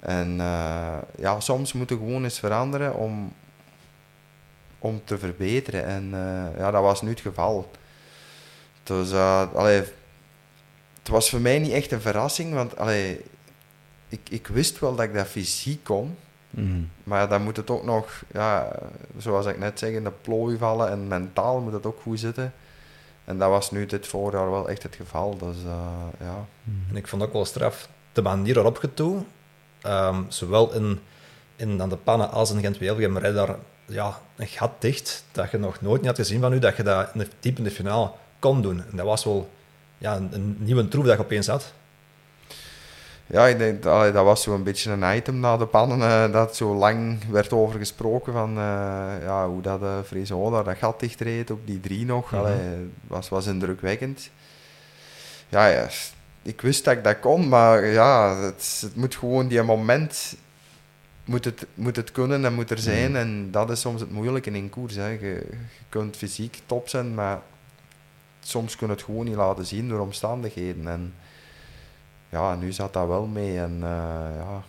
En 0.00 0.40
eh, 0.40 0.98
ja, 1.18 1.40
soms 1.40 1.72
moet 1.72 1.88
je 1.88 1.96
gewoon 1.96 2.24
eens 2.24 2.38
veranderen 2.38 2.94
om, 2.94 3.32
om 4.78 5.00
te 5.04 5.18
verbeteren. 5.18 5.84
En 5.84 6.04
eh, 6.12 6.58
ja, 6.58 6.70
dat 6.70 6.82
was 6.82 7.02
nu 7.02 7.10
het 7.10 7.20
geval. 7.20 7.70
Dus, 8.82 9.12
allee, 9.54 9.82
het 10.98 11.08
was 11.08 11.30
voor 11.30 11.40
mij 11.40 11.58
niet 11.58 11.72
echt 11.72 11.92
een 11.92 12.00
verrassing, 12.00 12.54
want 12.54 12.76
allee, 12.76 13.20
ik, 14.08 14.20
ik 14.30 14.46
wist 14.46 14.78
wel 14.78 14.94
dat 14.94 15.04
ik 15.04 15.14
dat 15.14 15.26
fysiek 15.26 15.84
kon. 15.84 16.16
Maar 17.04 17.28
dan 17.28 17.42
moet 17.42 17.56
het 17.56 17.70
ook 17.70 17.84
nog, 17.84 18.22
ja, 18.32 18.78
zoals 19.18 19.46
ik 19.46 19.58
net 19.58 19.78
zeg, 19.78 19.90
in 19.90 20.04
de 20.04 20.12
plooi 20.20 20.58
vallen 20.58 20.90
en 20.90 21.08
mentaal 21.08 21.60
moet 21.60 21.72
het 21.72 21.86
ook 21.86 22.00
goed 22.02 22.20
zitten. 22.20 22.52
En 23.24 23.38
dat 23.38 23.50
was 23.50 23.70
nu 23.70 23.86
dit 23.86 24.06
voorjaar 24.06 24.50
wel 24.50 24.68
echt 24.68 24.82
het 24.82 24.94
geval. 24.94 25.36
Dus 25.36 25.56
eh, 25.64 26.26
ja. 26.26 26.46
En 26.90 26.96
ik 26.96 27.08
vond 27.08 27.22
ook 27.22 27.32
wel 27.32 27.44
straf 27.44 27.88
de 28.12 28.22
manier 28.22 28.54
waarop 28.54 28.78
je 28.82 28.94
toe, 28.94 29.22
ehm, 29.80 30.22
zowel 30.28 30.72
in, 30.72 31.00
in 31.56 31.82
aan 31.82 31.88
de 31.88 31.96
pannen 31.96 32.30
als 32.30 32.50
in 32.50 32.60
gent 32.60 32.78
wevelgem 32.78 33.14
daar 33.14 33.56
ja, 33.86 34.20
een 34.36 34.46
gat 34.46 34.70
dicht 34.78 35.24
dat 35.32 35.50
je 35.50 35.58
nog 35.58 35.80
nooit 35.80 36.00
niet 36.00 36.10
had 36.10 36.18
gezien 36.18 36.40
van 36.40 36.52
u, 36.52 36.58
dat 36.58 36.76
je 36.76 36.82
dat 36.82 37.08
in 37.12 37.18
de, 37.18 37.28
diep 37.40 37.58
in 37.58 37.64
de 37.64 37.70
finale 37.70 38.10
kon 38.38 38.62
doen. 38.62 38.78
En 38.90 38.96
dat 38.96 39.06
was 39.06 39.24
wel 39.24 39.50
ja, 39.98 40.16
een, 40.16 40.28
een 40.32 40.56
nieuwe 40.58 40.88
troef 40.88 41.04
dat 41.04 41.16
je 41.16 41.22
opeens 41.22 41.46
had. 41.46 41.72
Ja, 43.28 43.46
ik 43.46 43.58
denk, 43.58 43.84
allee, 43.84 44.12
dat 44.12 44.24
was 44.24 44.42
zo'n 44.42 44.62
beetje 44.62 44.90
een 44.90 45.16
item 45.16 45.40
na 45.40 45.56
de 45.56 45.66
pannen, 45.66 46.00
eh, 46.00 46.32
dat 46.32 46.56
zo 46.56 46.74
lang 46.74 47.18
werd 47.30 47.52
over 47.52 47.78
gesproken 47.78 48.32
van 48.32 48.48
eh, 48.48 49.22
ja, 49.22 49.48
hoe 49.48 49.62
dat 49.62 49.82
uh, 49.82 49.98
Friso 50.04 50.50
daar 50.50 50.64
dat 50.64 50.76
gat 50.76 51.00
dicht 51.00 51.20
reed 51.20 51.50
op 51.50 51.66
die 51.66 51.80
drie 51.80 52.04
nog. 52.04 52.30
Mhm. 52.30 52.40
Allee, 52.40 52.90
was, 53.06 53.28
was 53.28 53.46
indrukwekkend. 53.46 54.30
Ja, 55.48 55.66
ja, 55.66 55.88
ik 56.42 56.60
wist 56.60 56.84
dat 56.84 56.96
ik 56.96 57.04
dat 57.04 57.20
kon, 57.20 57.48
maar 57.48 57.86
ja, 57.86 58.36
het, 58.36 58.78
het 58.80 58.96
moet 58.96 59.16
gewoon 59.16 59.48
die 59.48 59.62
moment 59.62 60.36
moet 61.26 61.44
het, 61.44 61.66
moet 61.74 61.96
het 61.96 62.12
kunnen 62.12 62.44
en 62.44 62.54
moet 62.54 62.70
er 62.70 62.78
zijn. 62.78 63.10
Mhm. 63.10 63.20
En 63.20 63.50
dat 63.50 63.70
is 63.70 63.80
soms 63.80 64.00
het 64.00 64.10
moeilijke 64.10 64.50
in 64.50 64.70
koers. 64.70 64.94
Hè. 64.94 65.08
Je, 65.08 65.18
je 65.18 65.84
kunt 65.88 66.16
fysiek 66.16 66.60
top 66.66 66.88
zijn, 66.88 67.14
maar 67.14 67.40
soms 68.40 68.76
kun 68.76 68.86
je 68.86 68.92
het 68.92 69.02
gewoon 69.02 69.24
niet 69.24 69.34
laten 69.34 69.66
zien 69.66 69.88
door 69.88 70.00
omstandigheden. 70.00 70.88
En 70.88 71.14
ja, 72.28 72.54
nu 72.54 72.72
zat 72.72 72.92
dat 72.92 73.06
wel 73.06 73.26
mee. 73.26 73.58
En 73.58 73.78
eh, 73.82 74.36
ja, 74.38 74.62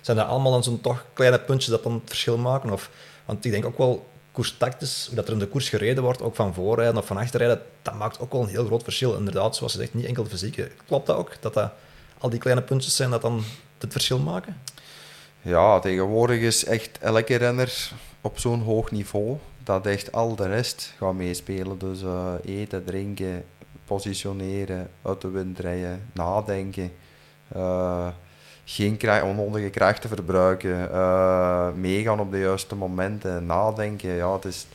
Zijn 0.00 0.16
dat 0.16 0.26
allemaal 0.26 0.52
dan 0.52 0.64
zo'n 0.64 0.80
toch 0.80 1.06
kleine 1.12 1.40
puntjes 1.40 1.70
dat 1.70 1.82
dan 1.82 1.92
het 1.92 2.02
verschil 2.04 2.38
maken? 2.38 2.70
Of, 2.70 2.90
want 3.24 3.44
ik 3.44 3.50
denk 3.50 3.64
ook 3.64 3.78
wel, 3.78 4.08
koerstactisch, 4.32 5.06
hoe 5.06 5.16
dat 5.16 5.26
er 5.26 5.32
in 5.32 5.38
de 5.38 5.46
koers 5.46 5.68
gereden 5.68 6.02
wordt, 6.02 6.22
ook 6.22 6.34
van 6.34 6.54
voorrijden 6.54 6.96
of 6.96 7.06
van 7.06 7.16
achterrijden, 7.16 7.62
dat 7.82 7.94
maakt 7.94 8.20
ook 8.20 8.32
wel 8.32 8.42
een 8.42 8.48
heel 8.48 8.64
groot 8.64 8.82
verschil. 8.82 9.16
Inderdaad, 9.16 9.56
zoals 9.56 9.72
je 9.72 9.78
zegt, 9.78 9.94
niet 9.94 10.04
enkel 10.04 10.22
de 10.22 10.30
fysieke. 10.30 10.70
Klopt 10.86 11.06
dat 11.06 11.16
ook? 11.16 11.36
Dat 11.40 11.54
dat 11.54 11.72
al 12.18 12.30
die 12.30 12.38
kleine 12.38 12.62
puntjes 12.62 12.96
zijn 12.96 13.10
dat 13.10 13.22
dan 13.22 13.42
het 13.78 13.92
verschil 13.92 14.18
maken? 14.18 14.56
Ja, 15.42 15.78
tegenwoordig 15.78 16.40
is 16.40 16.64
echt 16.64 16.98
elke 16.98 17.34
renner 17.36 17.90
op 18.20 18.38
zo'n 18.38 18.60
hoog 18.62 18.90
niveau 18.90 19.36
dat 19.64 19.86
echt 19.86 20.12
al 20.12 20.34
de 20.36 20.46
rest 20.46 20.94
gaat 20.98 21.14
meespelen. 21.14 21.78
Dus 21.78 22.02
eh, 22.02 22.32
eten, 22.44 22.84
drinken, 22.84 23.44
positioneren, 23.84 24.90
uit 25.02 25.20
de 25.20 25.28
wind 25.30 25.58
rijden, 25.58 26.02
nadenken. 26.12 26.92
eh, 27.48 28.06
geen 28.64 28.96
kra- 28.96 29.24
onnodige 29.24 29.70
krachten 29.70 30.08
verbruiken, 30.08 30.92
eh, 30.92 31.72
meegaan 31.72 32.20
op 32.20 32.30
de 32.30 32.38
juiste 32.38 32.74
momenten, 32.74 33.46
nadenken. 33.46 34.10
Ja, 34.10 34.32
het 34.32 34.44
is, 34.44 34.66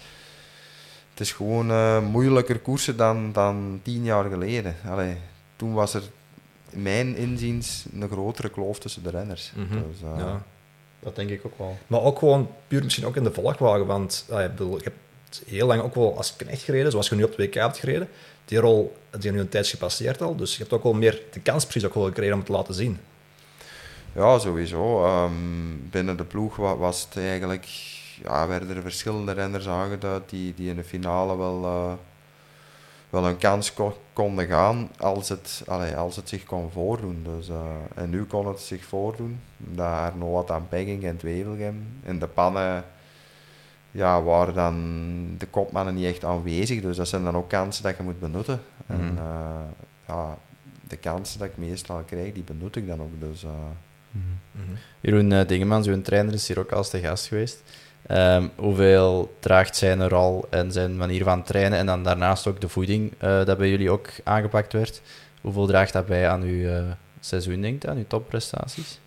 het 1.11 1.19
is 1.19 1.31
gewoon 1.31 1.71
eh, 1.71 1.99
moeilijker 2.01 2.59
koersen 2.59 2.97
dan, 2.97 3.31
dan 3.31 3.79
tien 3.83 4.03
jaar 4.03 4.23
geleden. 4.29 4.75
Allee, 4.89 5.17
toen 5.55 5.73
was 5.73 5.93
er 5.93 6.03
in 6.69 6.81
mijn 6.81 7.15
inziens 7.15 7.85
een 7.93 8.09
grotere 8.09 8.49
kloof 8.49 8.79
tussen 8.79 9.03
de 9.03 9.09
renners. 9.09 9.51
Mhm. 9.55 9.73
Dus, 9.73 9.99
Ja. 10.17 10.43
Dat 11.05 11.15
denk 11.15 11.29
ik 11.29 11.45
ook 11.45 11.57
wel. 11.57 11.77
Maar 11.87 12.01
ook 12.01 12.19
gewoon 12.19 12.49
puur 12.67 12.83
misschien 12.83 13.05
ook 13.05 13.15
in 13.15 13.23
de 13.23 13.31
volgwagen, 13.33 13.85
want 13.85 14.25
ah, 14.31 14.43
ik, 14.43 14.49
bedoel, 14.55 14.77
ik 14.77 14.83
heb 14.83 14.93
heel 15.45 15.67
lang 15.67 15.81
ook 15.81 15.95
wel 15.95 16.17
als 16.17 16.35
knecht 16.35 16.61
gereden, 16.61 16.91
zoals 16.91 17.09
je 17.09 17.15
nu 17.15 17.23
op 17.23 17.35
de 17.35 17.43
WK 17.43 17.53
hebt 17.53 17.77
gereden. 17.77 18.09
Die 18.45 18.59
rol 18.59 18.95
die 19.19 19.31
nu 19.31 19.39
een 19.39 19.49
tijdje 19.49 19.71
gepasseerd 19.77 20.21
al, 20.21 20.35
dus 20.35 20.51
je 20.53 20.59
hebt 20.59 20.73
ook 20.73 20.83
wel 20.83 20.93
meer 20.93 21.21
de 21.31 21.39
kans 21.39 21.63
precies 21.65 21.85
ook 21.87 21.93
wel 21.93 22.03
gekregen 22.05 22.31
om 22.33 22.37
het 22.39 22.47
te 22.47 22.53
laten 22.53 22.73
zien. 22.73 22.99
Ja, 24.15 24.39
sowieso. 24.39 25.03
Ehm, 25.05 25.31
binnen 25.89 26.17
de 26.17 26.23
ploeg 26.23 26.55
wa- 26.55 26.77
was 26.77 27.01
het 27.09 27.17
eigenlijk, 27.23 27.65
ja, 28.23 28.47
werden 28.47 28.75
er 28.75 28.81
verschillende 28.81 29.31
renners 29.31 29.67
aangeduid 29.67 30.29
die, 30.29 30.53
die 30.53 30.69
in 30.69 30.75
de 30.75 30.83
finale 30.83 31.37
wel, 31.37 31.63
eh, 31.63 31.93
wel 33.09 33.27
een 33.27 33.37
kans 33.37 33.73
ko- 33.73 33.97
konden 34.13 34.47
gaan 34.47 34.89
als 34.97 35.29
het, 35.29 35.63
allee, 35.67 35.95
als 35.95 36.15
het 36.15 36.29
zich 36.29 36.43
kon 36.43 36.71
voordoen. 36.71 37.25
Dus, 37.35 37.49
eh, 37.49 37.55
en 37.95 38.09
nu 38.09 38.23
kon 38.23 38.47
het 38.47 38.59
zich 38.59 38.85
voordoen. 38.85 39.39
Dat 39.57 39.85
Arno 39.85 40.35
had 40.35 40.51
aan 40.51 40.67
Pegging 40.67 41.03
en 41.03 41.19
Wevelgem. 41.21 41.87
In 42.03 42.19
de 42.19 42.27
pannen 42.27 42.83
ja, 43.91 44.21
waren 44.23 44.53
dan 44.53 44.75
de 45.37 45.45
kopmannen 45.47 45.95
niet 45.95 46.05
echt 46.05 46.25
aanwezig. 46.25 46.81
Dus 46.81 46.97
dat 46.97 47.07
zijn 47.07 47.23
dan 47.23 47.35
ook 47.37 47.49
kansen 47.49 47.83
dat 47.83 47.97
je 47.97 48.03
moet 48.03 48.19
benutten. 48.19 48.61
En 48.87 49.05
Mhm. 49.13 49.17
eh, 49.17 49.61
ja, 50.07 50.37
de 50.87 50.97
kansen 50.97 51.39
dat 51.39 51.47
ik 51.47 51.57
meestal 51.57 52.01
krijg, 52.05 52.33
die 52.33 52.43
benut 52.43 52.75
ik 52.75 52.87
dan 52.87 53.01
ook. 53.01 53.19
Dus, 53.19 53.43
eh, 53.43 53.49
Jeroen 55.01 55.31
uh, 55.31 55.47
Dingemans, 55.47 55.87
uw 55.87 56.01
trainer, 56.01 56.33
is 56.33 56.47
hier 56.47 56.59
ook 56.59 56.71
als 56.71 56.89
te 56.89 56.99
gast 56.99 57.27
geweest. 57.27 57.63
Um, 58.11 58.51
hoeveel 58.55 59.35
draagt 59.39 59.75
zijn 59.75 60.09
rol 60.09 60.45
en 60.49 60.71
zijn 60.71 60.97
manier 60.97 61.23
van 61.23 61.43
trainen 61.43 61.79
en 61.79 61.85
dan 61.85 62.03
daarnaast 62.03 62.47
ook 62.47 62.61
de 62.61 62.69
voeding 62.69 63.11
uh, 63.11 63.45
dat 63.45 63.57
bij 63.57 63.69
jullie 63.69 63.89
ook 63.89 64.09
aangepakt 64.23 64.73
werd? 64.73 65.01
Hoeveel 65.41 65.65
draagt 65.65 65.93
dat 65.93 66.05
bij 66.05 66.29
aan 66.29 66.41
uw 66.41 66.69
uh, 66.69 66.83
seizoen, 67.19 67.61
denkt 67.61 67.87
aan 67.87 67.97
uw 67.97 68.07
topprestaties? 68.07 68.99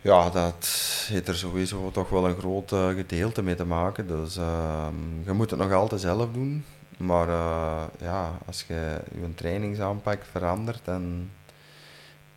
Ja, 0.00 0.30
dat 0.30 0.68
heeft 1.08 1.28
er 1.28 1.36
sowieso 1.36 1.90
toch 1.90 2.08
wel 2.08 2.26
een 2.26 2.38
groot 2.38 2.72
uh, 2.72 2.88
gedeelte 2.88 3.42
mee 3.42 3.54
te 3.54 3.64
maken. 3.64 4.06
Dus 4.06 4.36
uh, 4.36 4.86
je 5.24 5.32
moet 5.32 5.50
het 5.50 5.58
nog 5.58 5.72
altijd 5.72 6.00
zelf 6.00 6.32
doen. 6.32 6.64
Maar 6.96 7.28
ja, 8.00 8.38
als 8.46 8.64
je 8.68 9.00
je 9.20 9.34
trainingsaanpak 9.34 10.24
verandert 10.30 10.88
en, 10.88 11.30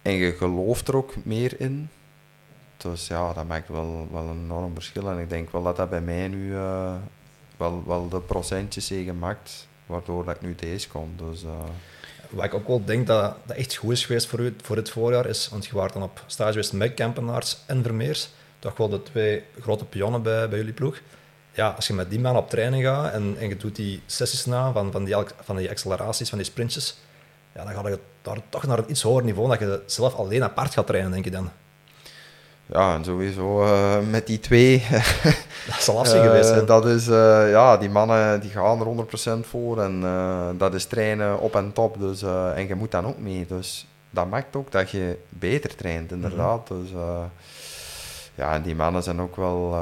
en 0.01 0.13
je 0.13 0.31
gelooft 0.31 0.87
er 0.87 0.95
ook 0.95 1.13
meer 1.23 1.59
in. 1.59 1.89
Dus 2.81 3.07
ja, 3.07 3.33
dat 3.33 3.47
maakt 3.47 3.67
wel, 3.67 4.07
wel 4.11 4.23
een 4.23 4.43
enorm 4.43 4.73
verschil. 4.73 5.09
En 5.09 5.19
ik 5.19 5.29
denk 5.29 5.51
wel 5.51 5.63
dat 5.63 5.75
dat 5.75 5.89
bij 5.89 6.01
mij 6.01 6.27
nu 6.27 6.51
uh, 6.51 6.93
wel, 7.57 7.83
wel 7.85 8.09
de 8.09 8.19
procentjes 8.19 8.89
heeft 8.89 9.07
gemaakt, 9.07 9.67
waardoor 9.85 10.25
dat 10.25 10.35
ik 10.35 10.41
nu 10.41 10.55
deze 10.55 10.89
kom. 10.89 11.13
Dus, 11.15 11.43
uh, 11.43 11.49
Wat 12.29 12.45
ik 12.45 12.53
ook 12.53 12.67
wel 12.67 12.85
denk 12.85 13.07
dat, 13.07 13.35
dat 13.45 13.57
echt 13.57 13.75
goed 13.75 13.91
is 13.91 14.05
geweest 14.05 14.27
voor 14.27 14.39
u 14.39 14.55
voor 14.61 14.75
dit 14.75 14.89
voorjaar 14.89 15.25
is, 15.25 15.49
want 15.49 15.65
je 15.65 15.73
was 15.73 15.91
dan 15.91 16.03
op 16.03 16.23
stage 16.27 16.51
geweest 16.51 16.73
met 16.73 16.93
Kempenaars 16.93 17.57
en 17.65 17.83
Vermeers, 17.83 18.29
toch 18.59 18.77
wel 18.77 18.89
de 18.89 19.03
twee 19.03 19.43
grote 19.61 19.85
pionnen 19.85 20.21
bij, 20.21 20.49
bij 20.49 20.57
jullie 20.57 20.73
ploeg. 20.73 21.01
ja, 21.51 21.69
als 21.69 21.87
je 21.87 21.93
met 21.93 22.09
die 22.09 22.19
man 22.19 22.37
op 22.37 22.49
training 22.49 22.83
gaat 22.83 23.13
en, 23.13 23.35
en 23.39 23.47
je 23.47 23.57
doet 23.57 23.75
die 23.75 24.01
sessies 24.05 24.45
na 24.45 24.71
van, 24.71 24.91
van, 24.91 25.03
die, 25.03 25.15
van 25.41 25.55
die 25.55 25.69
acceleraties, 25.69 26.29
van 26.29 26.37
die 26.37 26.47
sprintjes, 26.47 26.97
ja, 27.55 27.63
dan 27.63 27.73
ga 27.73 27.89
je 27.89 27.99
daar 28.21 28.41
toch 28.49 28.63
naar 28.67 28.77
een 28.77 28.89
iets 28.89 29.01
hoger 29.01 29.23
niveau, 29.23 29.49
dat 29.49 29.59
je 29.59 29.83
zelf 29.85 30.15
alleen 30.15 30.43
apart 30.43 30.73
gaat 30.73 30.87
trainen, 30.87 31.11
denk 31.11 31.25
je 31.25 31.31
dan. 31.31 31.49
Ja, 32.71 32.95
en 32.95 33.03
sowieso 33.03 33.63
uh, 33.63 33.97
met 34.09 34.27
die 34.27 34.39
twee. 34.39 34.85
dat 35.67 35.77
is 35.79 35.89
al 35.89 35.95
lastig 35.95 36.21
geweest. 36.21 36.49
Hè? 36.49 36.65
Dat 36.65 36.85
is, 36.85 37.07
uh, 37.07 37.49
ja, 37.49 37.77
die 37.77 37.89
mannen 37.89 38.39
die 38.39 38.49
gaan 38.49 38.79
er 38.79 39.05
100% 39.43 39.47
voor 39.47 39.81
en 39.81 40.01
uh, 40.01 40.49
dat 40.57 40.73
is 40.73 40.85
trainen 40.85 41.39
op 41.39 41.55
en 41.55 41.73
top. 41.73 41.99
Dus, 41.99 42.21
en 42.55 42.67
je 42.67 42.75
moet 42.75 42.91
dan 42.91 43.05
ook 43.05 43.17
mee. 43.17 43.45
Dus 43.45 43.87
dat 44.09 44.29
maakt 44.29 44.55
ook 44.55 44.71
dat 44.71 44.89
je 44.89 45.17
beter 45.29 45.75
traint, 45.75 46.11
inderdaad. 46.11 46.69
Mm 46.69 46.77
-hmm. 46.77 46.85
Dus 46.85 47.01
ja, 48.35 48.59
die 48.59 48.75
mannen 48.75 49.03
zijn 49.03 49.21
ook 49.21 49.35
wel, 49.35 49.75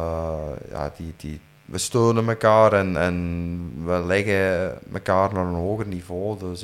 ja, 0.71 0.91
die, 0.97 1.13
die, 1.17 1.39
we 1.65 1.77
steunen 1.77 2.27
elkaar 2.27 2.73
en, 2.73 2.97
en 2.97 3.71
we 3.85 4.03
leggen 4.05 4.77
elkaar 4.93 5.33
naar 5.33 5.45
een 5.45 5.53
hoger 5.53 5.87
niveau. 5.87 6.39
Dus 6.39 6.61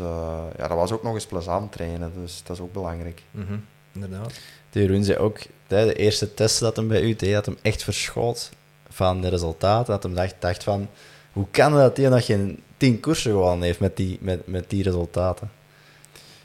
ja, 0.58 0.68
dat 0.68 0.78
was 0.78 0.92
ook 0.92 1.04
nog 1.04 1.14
eens 1.14 1.26
plezant 1.26 1.72
trainen, 1.72 2.12
dus 2.22 2.42
dat 2.44 2.56
is 2.56 2.64
ook 2.64 2.74
belangrijk. 2.74 3.24
Mm 3.32 3.46
-hmm. 3.48 3.66
Inderdaad. 3.94 4.34
De 4.70 4.80
Jeroen 4.80 5.04
zei 5.04 5.18
ook, 5.18 5.40
de 5.82 5.94
eerste 5.94 6.34
test 6.34 6.60
dat 6.60 6.76
hem 6.76 6.88
bij 6.88 7.02
u 7.02 7.16
deed, 7.16 7.34
dat 7.34 7.46
hem 7.46 7.58
echt 7.62 7.84
verschoot 7.84 8.50
van 8.90 9.22
de 9.22 9.28
resultaten. 9.28 9.94
Dat 9.94 10.04
hem 10.04 10.16
dacht, 10.16 10.36
dacht 10.40 10.64
van, 10.64 10.90
hoe 11.32 11.46
kan 11.52 11.74
het 11.74 11.82
dat 11.82 11.98
hij 11.98 12.10
nog 12.10 12.26
geen 12.26 12.64
tien 12.78 13.00
koersen 13.00 13.32
gewonnen 13.32 13.62
heeft 13.62 13.80
met 13.80 13.98
die, 13.98 14.18
met, 14.22 14.48
met 14.48 14.70
die 14.70 14.84
resultaten? 14.84 15.52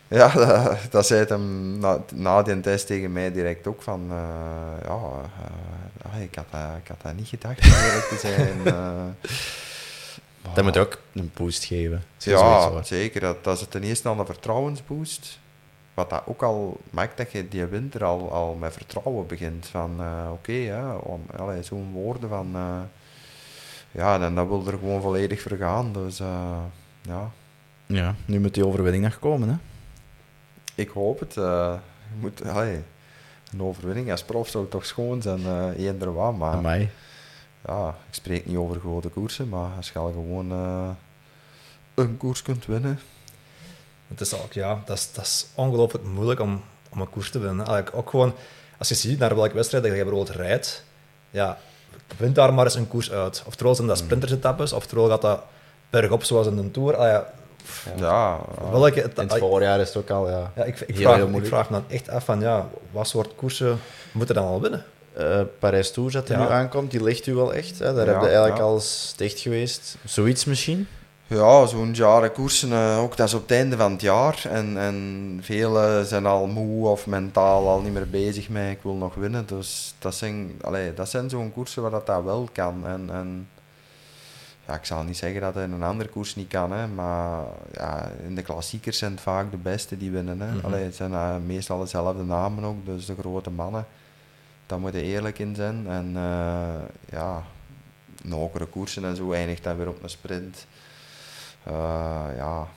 Ja, 0.09 0.29
dat, 0.35 0.79
dat 0.91 1.07
zei 1.07 1.24
hem 1.24 1.79
na, 1.79 2.05
na 2.14 2.43
die 2.43 2.61
test 2.61 2.87
tegen 2.87 3.12
mij 3.12 3.33
direct 3.33 3.66
ook 3.66 3.83
van, 3.83 4.01
uh, 4.11 4.16
ja, 4.85 4.99
uh, 6.14 6.22
ik, 6.22 6.35
had, 6.35 6.45
uh, 6.55 6.70
ik 6.83 6.89
had 6.89 7.03
dat 7.03 7.16
niet 7.16 7.29
gedacht, 7.29 7.61
te 7.61 8.16
zijn. 8.20 8.64
dat 10.55 10.64
moet 10.64 10.79
ook 10.79 11.01
een 11.12 11.31
boost 11.35 11.64
geven. 11.64 12.05
Ja, 12.18 12.83
zeker. 12.83 13.20
Dat, 13.20 13.45
dat 13.45 13.61
is 13.61 13.66
ten 13.68 13.83
eerste 13.83 14.09
al 14.09 14.18
een 14.18 14.26
vertrouwensboost. 14.26 15.39
Wat 15.99 16.11
dat 16.11 16.23
ook 16.27 16.43
al 16.43 16.81
maakt 16.91 17.17
dat 17.17 17.33
je 17.33 17.49
die 17.49 17.65
winter 17.65 18.05
al, 18.05 18.33
al 18.33 18.55
met 18.55 18.73
vertrouwen 18.73 19.27
begint. 19.27 19.67
Van 19.67 19.97
uh, 20.01 20.31
oké, 20.33 20.81
okay, 21.37 21.63
zo'n 21.63 21.93
woorden 21.93 22.29
van 22.29 22.57
uh, 22.57 22.81
ja, 23.91 24.21
en 24.21 24.35
dat 24.35 24.49
wil 24.49 24.67
er 24.67 24.79
gewoon 24.79 25.01
volledig 25.03 25.41
voor 25.41 25.57
gaan. 25.57 25.93
Dus 25.93 26.21
uh, 26.21 26.59
ja. 27.03 27.31
Ja, 27.87 28.15
nu 28.25 28.41
moet 28.41 28.55
die 28.55 28.67
overwinning 28.67 29.05
nog 29.05 29.19
komen, 29.19 29.49
hè? 29.49 29.55
Ik 30.75 30.89
hoop 30.89 31.21
het. 31.21 31.35
je 31.35 31.79
moet, 32.21 32.49
allee, 32.49 32.83
een 33.53 33.63
overwinning 33.63 34.11
als 34.11 34.25
prof 34.25 34.49
zou 34.49 34.69
toch 34.69 34.87
schoon 34.87 35.23
zijn, 35.23 35.41
uh, 35.41 35.87
eender 35.87 36.13
wat. 36.13 36.37
Maar 36.37 36.53
Amai. 36.53 36.91
ja, 37.67 37.89
ik 37.89 38.15
spreek 38.15 38.47
niet 38.47 38.57
over 38.57 38.81
grote 38.81 39.09
koersen, 39.09 39.49
maar 39.49 39.71
als 39.77 39.91
je 39.91 39.99
al 39.99 40.13
gewoon 40.13 40.51
een 41.95 42.17
koers 42.17 42.43
kunt 42.43 42.67
winnen, 42.67 42.99
het 44.09 44.21
is 44.21 44.35
ook, 44.35 44.53
ja, 44.53 44.83
dat 44.85 44.97
is, 44.97 45.13
dat 45.13 45.25
is 45.25 45.47
ongelooflijk 45.55 46.05
moeilijk 46.05 46.41
om, 46.41 46.63
om 46.91 47.01
een 47.01 47.11
koers 47.11 47.31
te 47.31 47.39
winnen. 47.39 47.67
Eigenlijk 47.67 47.97
ook 47.97 48.11
gewoon, 48.11 48.35
als 48.79 48.89
je 48.89 48.95
ziet 48.95 49.19
naar 49.19 49.37
welke 49.37 49.55
wedstrijd 49.55 49.85
dat 49.85 49.93
je 49.93 50.05
bijvoorbeeld 50.05 50.37
rijdt, 50.37 50.85
ja, 51.31 51.59
vind 52.17 52.35
daar 52.35 52.55
maar 52.55 52.65
eens 52.65 52.75
een 52.75 52.89
koers 52.89 53.11
uit. 53.11 53.43
Oftewel 53.47 53.75
zijn 53.75 53.87
dat 53.87 53.99
sprintersetappes, 53.99 54.73
oftewel 54.73 55.09
gaat 55.09 55.23
dat 55.23 55.43
bergop 55.91 56.25
zoals 56.25 56.47
in 56.47 56.57
de 56.57 56.71
Tour. 56.71 56.97
Ah, 56.97 57.07
ja, 57.07 57.33
ja, 57.97 58.39
welke, 58.71 59.01
het, 59.01 59.19
in 59.19 59.29
het 59.29 59.39
voorjaar 59.39 59.81
is 59.81 59.89
het 59.89 59.97
ook 59.97 60.11
al, 60.11 60.31
ja. 60.31 60.53
ja 60.57 60.65
ik, 60.65 60.81
ik, 60.81 60.97
vraag, 60.97 61.21
ik 61.21 61.47
vraag 61.47 61.71
me 61.71 61.77
dan 61.77 61.85
echt 61.89 62.09
af 62.09 62.25
van, 62.25 62.41
ja, 62.41 62.69
wat 62.91 63.09
soort 63.09 63.35
koersen 63.35 63.81
moeten 64.13 64.35
dan 64.35 64.45
al 64.45 64.61
winnen? 64.61 64.85
Uh, 65.19 65.41
Parijs-Tour 65.59 66.11
dat 66.11 66.29
er 66.29 66.39
nu 66.39 66.45
aankomt, 66.45 66.91
die 66.91 67.03
ligt 67.03 67.27
u 67.27 67.35
wel 67.35 67.55
echt. 67.55 67.79
Hè? 67.79 67.95
Daar 67.95 68.07
heb 68.07 68.21
je 68.21 68.27
eigenlijk 68.27 68.59
al 68.59 68.83
dicht 69.17 69.41
geweest. 69.41 69.97
Zoiets 70.05 70.45
misschien? 70.45 70.89
Ja, 71.31 71.66
zo'n 71.66 71.93
jaren 71.93 72.33
koersen, 72.33 72.70
uh, 72.70 72.99
ook 72.99 73.16
dat 73.16 73.29
is 73.29 73.35
op 73.35 73.43
het 73.43 73.51
einde 73.51 73.76
van 73.76 73.93
het 73.93 74.01
jaar. 74.01 74.45
En, 74.51 74.79
en 74.79 75.39
velen 75.43 76.07
zijn 76.07 76.26
al 76.26 76.47
moe 76.47 76.89
of 76.89 77.07
mentaal 77.07 77.68
al 77.68 77.81
niet 77.81 77.93
meer 77.93 78.09
bezig 78.09 78.49
met 78.49 78.70
ik 78.70 78.83
wil 78.83 78.95
nog 78.95 79.14
winnen. 79.14 79.47
Dus 79.47 79.95
dat 79.99 80.14
zijn, 80.14 80.53
allee, 80.61 80.95
dat 80.95 81.09
zijn 81.09 81.31
zo'n 81.31 81.53
koersen 81.53 81.83
waar 81.83 81.91
dat, 81.91 82.07
dat 82.07 82.24
wel 82.24 82.49
kan. 82.53 82.87
En, 82.87 83.11
en 83.12 83.49
ja, 84.66 84.74
ik 84.74 84.85
zal 84.85 85.03
niet 85.03 85.16
zeggen 85.16 85.41
dat 85.41 85.55
het 85.55 85.64
in 85.64 85.72
een 85.72 85.83
andere 85.83 86.09
koers 86.09 86.37
niet 86.37 86.49
kan, 86.49 86.72
hè, 86.72 86.87
maar 86.87 87.45
ja, 87.72 88.11
in 88.26 88.35
de 88.35 88.43
klassiekers 88.43 88.99
zijn 88.99 89.12
het 89.12 89.20
vaak 89.20 89.51
de 89.51 89.57
beste 89.57 89.97
die 89.97 90.11
winnen. 90.11 90.41
Hè. 90.41 90.53
Mm 90.53 90.61
-hmm. 90.61 90.72
het 90.72 90.95
zijn 90.95 91.12
uh, 91.12 91.37
meestal 91.47 91.79
dezelfde 91.79 92.24
namen 92.24 92.64
ook, 92.64 92.87
dus 92.87 93.07
de 93.07 93.14
grote 93.18 93.51
mannen. 93.51 93.87
Daar 94.66 94.81
moet 94.81 94.95
je 94.95 95.03
eerlijk 95.03 95.39
in 95.39 95.55
zijn. 95.55 95.87
En 95.89 96.12
uh, 96.14 96.68
ja, 97.11 97.43
hogere 98.31 98.66
koersen 98.66 99.05
en 99.05 99.16
zo 99.16 99.33
eindigt 99.33 99.64
dan 99.64 99.76
weer 99.76 99.89
op 99.89 100.03
een 100.03 100.11
sprint. 100.11 100.66
Uh, 101.71 102.25
ja, 102.37 102.69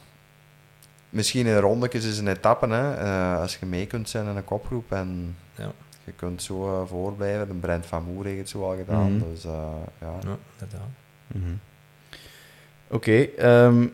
misschien 1.10 1.46
in 1.46 1.58
rondetjes 1.58 2.06
is 2.06 2.18
een 2.18 2.28
etappe, 2.28 2.68
hè, 2.68 3.04
uh, 3.04 3.40
als 3.42 3.58
je 3.58 3.66
mee 3.66 3.88
kunt 3.88 4.10
zijn 4.10 4.28
in 4.28 4.36
een 4.36 4.46
kopgroep 4.46 4.92
en 4.92 5.36
ja. 5.56 5.72
je 6.04 6.12
kunt 6.12 6.44
zo 6.44 6.82
uh, 6.82 6.88
voorblijven. 6.88 7.48
De 7.48 7.54
Brent 7.54 7.86
van 7.86 8.04
Moer 8.04 8.26
heeft 8.26 8.38
het 8.38 8.50
zo 8.50 8.64
al 8.64 8.76
gedaan. 8.76 9.12
Mm 9.12 9.20
-hmm. 9.20 9.32
Dus 9.32 9.44
ja. 9.44 9.74
ja, 10.00 10.38
inderdaad. 10.54 10.88
Mm 11.28 11.44
-hmm. 11.44 11.60
Oké, 12.88 13.30
okay, 13.36 13.66
um, 13.66 13.94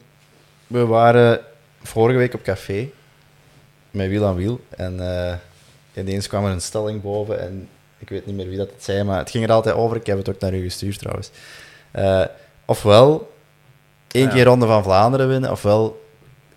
we 0.67 0.85
waren 0.85 1.41
vorige 1.81 2.17
week 2.17 2.33
op 2.33 2.41
café 2.41 2.89
met 3.91 4.09
Wiel 4.09 4.25
aan 4.25 4.35
Wiel 4.35 4.59
en 4.69 4.99
ineens 5.93 6.27
kwam 6.27 6.45
er 6.45 6.51
een 6.51 6.61
stelling 6.61 7.01
boven 7.01 7.39
en 7.39 7.69
ik 7.97 8.09
weet 8.09 8.25
niet 8.25 8.35
meer 8.35 8.47
wie 8.47 8.57
dat 8.57 8.69
het 8.69 8.83
zei, 8.83 9.03
maar 9.03 9.17
het 9.17 9.29
ging 9.29 9.43
er 9.43 9.51
altijd 9.51 9.75
over. 9.75 9.97
Ik 9.97 10.05
heb 10.05 10.17
het 10.17 10.29
ook 10.29 10.39
naar 10.39 10.53
u 10.53 10.63
gestuurd 10.63 10.99
trouwens. 10.99 11.31
ofwel 12.65 13.36
één 14.17 14.29
keer 14.29 14.45
Ronde 14.45 14.65
van 14.65 14.83
Vlaanderen 14.83 15.27
winnen, 15.27 15.51
ofwel 15.51 16.05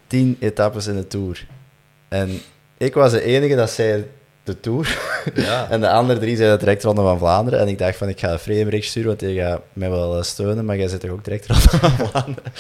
tien 0.07 0.37
etappes 0.41 0.87
in 0.87 0.97
de 0.97 1.07
Tour. 1.07 1.47
En 2.09 2.41
ik 2.77 2.95
was 2.95 3.13
de 3.13 3.23
enige 3.23 3.57
dat 3.57 3.71
zei 3.71 4.11
de 4.43 4.61
Tour. 4.61 4.99
Ja. 5.35 5.71
en 5.71 5.81
de 5.81 5.91
andere 5.91 6.19
drie 6.19 6.37
zeiden 6.37 6.59
direct 6.59 6.83
Ronde 6.85 7.03
van 7.03 7.19
Vlaanderen. 7.19 7.61
En 7.61 7.69
ik 7.69 7.79
dacht 7.79 7.97
van, 7.97 8.09
ik 8.09 8.21
ga 8.21 8.39
een 8.45 8.65
bericht 8.65 8.89
sturen, 8.89 9.09
want 9.09 9.21
je 9.21 9.41
gaat 9.41 9.61
mij 9.73 9.91
wel 9.91 10.23
steunen, 10.23 10.65
maar 10.65 10.77
jij 10.77 10.89
zit 10.89 11.01
toch 11.01 11.11
ook 11.11 11.25
direct 11.25 11.47
Ronde 11.47 11.69
van 11.69 11.91
Vlaanderen? 12.07 12.53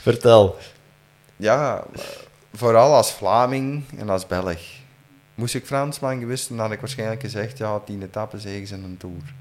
Vertel. 0.00 0.56
Ja, 1.36 1.84
vooral 2.54 2.94
als 2.94 3.12
Vlaming 3.12 3.84
en 3.98 4.08
als 4.08 4.26
Belg. 4.26 4.58
Moest 5.34 5.54
ik 5.54 5.66
Fransman 5.66 6.18
geweest, 6.18 6.48
dan 6.48 6.58
had 6.58 6.70
ik 6.70 6.80
waarschijnlijk 6.80 7.20
gezegd, 7.20 7.58
ja, 7.58 7.78
tien 7.78 8.02
etappes 8.02 8.42
zegens 8.42 8.70
in 8.70 8.84
een 8.84 8.96
Tour. 8.96 9.34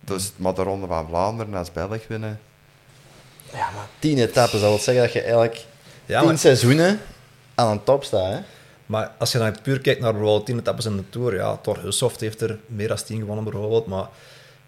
Dus, 0.00 0.32
maar 0.36 0.54
de 0.54 0.62
Ronde 0.62 0.86
van 0.86 1.06
Vlaanderen 1.08 1.54
als 1.54 1.72
Belg 1.72 2.06
winnen, 2.06 2.40
ja, 3.52 3.70
maar 3.74 3.86
tien 3.98 4.18
etappes, 4.18 4.60
dat 4.60 4.68
wil 4.68 4.78
zeggen 4.78 5.02
dat 5.02 5.12
je 5.12 5.20
eigenlijk 5.20 5.64
ja, 6.06 6.22
tien 6.22 6.38
seizoenen 6.38 7.00
aan 7.54 7.70
een 7.70 7.84
top 7.84 8.04
staat. 8.04 8.32
Hè? 8.32 8.38
Maar 8.86 9.12
als 9.18 9.32
je 9.32 9.38
dan 9.38 9.56
puur 9.62 9.80
kijkt 9.80 10.00
naar 10.00 10.12
bijvoorbeeld 10.12 10.46
tien 10.46 10.58
etappes 10.58 10.84
in 10.84 10.96
de 10.96 11.08
Tour, 11.10 11.34
ja, 11.34 11.56
Thor 11.56 11.78
Hussoft 11.82 12.20
heeft 12.20 12.40
er 12.40 12.58
meer 12.66 12.88
dan 12.88 12.96
tien 13.04 13.18
gewonnen 13.18 13.44
bijvoorbeeld, 13.44 13.86
maar 13.86 14.06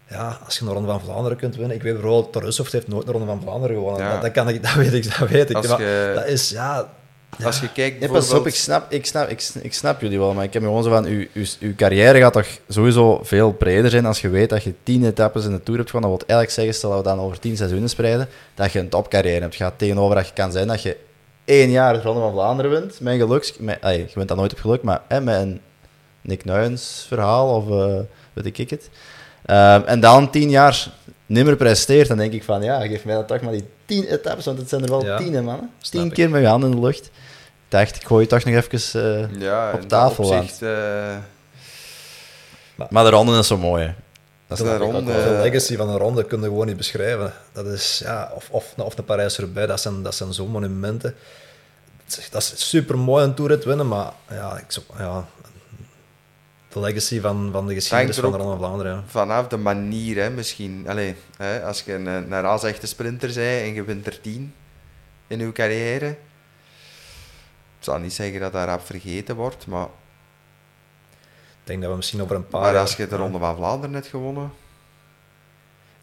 ja, 0.09 0.39
als 0.45 0.57
je 0.57 0.65
een 0.65 0.71
Ronde 0.71 0.87
van 0.87 1.01
Vlaanderen 1.01 1.37
kunt 1.37 1.55
winnen, 1.55 1.75
ik 1.75 1.83
weet 1.83 1.93
bijvoorbeeld, 1.93 2.31
Thor 2.31 2.43
Hussoft 2.43 2.71
heeft 2.71 2.87
nooit 2.87 3.07
een 3.07 3.13
Ronde 3.13 3.27
van 3.27 3.41
Vlaanderen 3.41 3.75
gewonnen. 3.75 4.03
Ja. 4.05 4.11
Dat, 4.11 4.21
dat, 4.21 4.31
kan 4.31 4.49
ik, 4.49 4.63
dat 4.63 4.73
weet 4.73 4.93
ik, 4.93 5.19
dat 5.19 5.29
weet 5.29 5.49
ik. 5.49 5.61
Je, 5.61 6.11
dat 6.15 6.25
is, 6.25 6.49
ja... 6.49 6.89
Ja. 7.37 7.45
Als 7.45 7.59
je 7.59 7.71
kijkt 7.71 7.99
nee, 7.99 8.09
pas 8.09 8.33
op, 8.33 8.47
ik 8.47 8.55
snap, 8.55 8.91
ik, 8.91 9.05
snap, 9.05 9.29
ik, 9.29 9.49
ik 9.61 9.73
snap 9.73 10.01
jullie 10.01 10.19
wel, 10.19 10.33
maar 10.33 10.43
ik 10.43 10.53
heb 10.53 10.63
gewoon 10.63 10.83
zo 10.83 10.89
van, 10.89 11.05
uw, 11.05 11.25
uw, 11.33 11.45
uw 11.59 11.75
carrière 11.75 12.19
gaat 12.19 12.33
toch 12.33 12.47
sowieso 12.67 13.19
veel 13.23 13.53
breder 13.53 13.89
zijn 13.89 14.05
als 14.05 14.21
je 14.21 14.29
weet 14.29 14.49
dat 14.49 14.63
je 14.63 14.73
tien 14.83 15.05
etappes 15.05 15.45
in 15.45 15.51
de 15.51 15.63
Tour 15.63 15.79
hebt 15.79 15.89
gewonnen. 15.89 16.17
Dat 16.17 16.27
wil 16.27 16.37
eigenlijk 16.37 16.59
zeggen, 16.59 16.73
stel 16.73 16.89
dat 16.89 17.13
we 17.13 17.17
dan 17.17 17.25
over 17.25 17.39
tien 17.39 17.57
seizoenen 17.57 17.89
spreiden, 17.89 18.27
dat 18.55 18.71
je 18.71 18.79
een 18.79 18.89
topcarrière 18.89 19.41
hebt. 19.41 19.55
Gaat 19.55 19.77
tegenover 19.77 20.15
dat 20.15 20.27
je 20.27 20.33
kan 20.33 20.51
zijn 20.51 20.67
dat 20.67 20.81
je 20.81 20.97
één 21.45 21.69
jaar 21.69 21.93
de 21.93 22.01
Ronde 22.01 22.21
van 22.21 22.31
Vlaanderen 22.31 22.71
wint. 22.71 22.99
Met, 23.59 23.77
ay, 23.81 23.97
je 23.97 24.07
wint 24.13 24.27
dat 24.27 24.37
nooit 24.37 24.51
op 24.51 24.59
geluk, 24.59 24.81
maar 24.81 25.01
hè, 25.07 25.21
met 25.21 25.41
een 25.41 25.61
Nick 26.21 26.45
Nuyens 26.45 27.05
verhaal, 27.07 27.55
of 27.55 27.67
uh, 27.67 27.99
weet 28.33 28.59
ik 28.59 28.69
het. 28.69 28.89
Um, 29.45 29.83
en 29.85 29.99
dan 29.99 30.29
tien 30.29 30.49
jaar 30.49 30.87
niet 31.31 31.45
meer 31.45 31.55
presteert, 31.55 32.07
dan 32.07 32.17
denk 32.17 32.33
ik 32.33 32.43
van, 32.43 32.63
ja, 32.63 32.87
geef 32.87 33.05
mij 33.05 33.15
dan 33.15 33.25
toch 33.25 33.41
maar 33.41 33.51
die 33.51 33.65
tien 33.85 34.05
etappes, 34.05 34.45
want 34.45 34.57
het 34.57 34.69
zijn 34.69 34.83
er 34.83 34.89
wel 34.89 35.05
ja, 35.05 35.17
tien, 35.17 35.43
man. 35.43 35.69
Tien 35.89 36.05
ik. 36.05 36.13
keer 36.13 36.29
met 36.29 36.41
je 36.41 36.47
handen 36.47 36.69
in 36.69 36.75
de 36.75 36.81
lucht. 36.81 37.05
Ik 37.05 37.11
dacht, 37.67 37.95
ik 37.95 38.05
gooi 38.05 38.23
je 38.23 38.29
toch 38.29 38.43
nog 38.43 38.55
even 38.55 39.29
uh, 39.31 39.41
ja, 39.41 39.71
op 39.73 39.87
tafel. 39.87 40.23
Opzicht, 40.23 40.61
uh... 40.61 40.69
maar, 42.75 42.87
maar 42.89 43.03
de 43.03 43.09
ronde 43.09 43.37
is 43.37 43.47
zo 43.47 43.57
mooi, 43.57 43.85
hè. 43.85 43.93
Dat 44.47 44.59
is 44.59 44.65
de, 44.65 44.77
ronde, 44.77 45.03
de 45.03 45.39
legacy 45.43 45.75
van 45.75 45.89
een 45.89 45.97
ronde 45.97 46.25
kun 46.25 46.39
je 46.39 46.45
gewoon 46.45 46.67
niet 46.67 46.77
beschrijven. 46.77 47.33
Dat 47.51 47.65
is, 47.65 48.01
ja, 48.03 48.31
of, 48.35 48.47
of, 48.49 48.73
of 48.77 48.95
de 48.95 49.03
Parijs 49.03 49.37
erbij, 49.37 49.65
dat 49.65 49.81
zijn, 49.81 50.03
dat 50.03 50.15
zijn 50.15 50.33
zo'n 50.33 50.49
monumenten. 50.49 51.15
Dat 52.31 52.41
is 52.41 52.69
super 52.69 52.97
mooi 52.97 53.23
een 53.23 53.33
toerit 53.33 53.63
winnen, 53.63 53.87
maar 53.87 54.11
ja, 54.29 54.57
ik, 54.57 54.71
zo, 54.71 54.81
ja, 54.97 55.25
de 56.73 56.79
legacy 56.79 57.19
van, 57.19 57.49
van 57.51 57.67
de 57.67 57.73
geschiedenis 57.73 58.19
van 58.19 58.31
de 58.31 58.37
Ronde 58.37 58.51
van 58.51 58.59
Vlaanderen. 58.59 59.03
Vanaf 59.07 59.47
de 59.47 59.57
manier, 59.57 60.17
hè, 60.17 60.29
misschien. 60.29 60.85
Allee, 60.87 61.15
hè, 61.37 61.63
als 61.63 61.81
je 61.81 61.93
een, 61.93 62.05
een 62.05 62.59
echte 62.59 62.87
sprinter 62.87 63.33
bent 63.33 63.65
en 63.67 63.73
je 63.73 63.83
wint 63.83 64.05
er 64.07 64.21
tien 64.21 64.53
in 65.27 65.39
je 65.39 65.51
carrière. 65.51 66.07
Ik 67.79 67.87
zal 67.87 67.99
niet 67.99 68.13
zeggen 68.13 68.39
dat 68.39 68.53
dat 68.53 68.65
rap 68.65 68.85
vergeten 68.85 69.35
wordt, 69.35 69.67
maar... 69.67 69.87
Ik 71.61 71.67
denk 71.67 71.81
dat 71.81 71.89
we 71.89 71.95
misschien 71.95 72.21
over 72.21 72.35
een 72.35 72.47
paar 72.47 72.61
Maar 72.61 72.77
als 72.77 72.95
je 72.95 73.07
de 73.07 73.15
Ronde 73.15 73.39
van 73.39 73.55
Vlaanderen 73.55 73.95
hebt 73.95 74.07
gewonnen... 74.07 74.51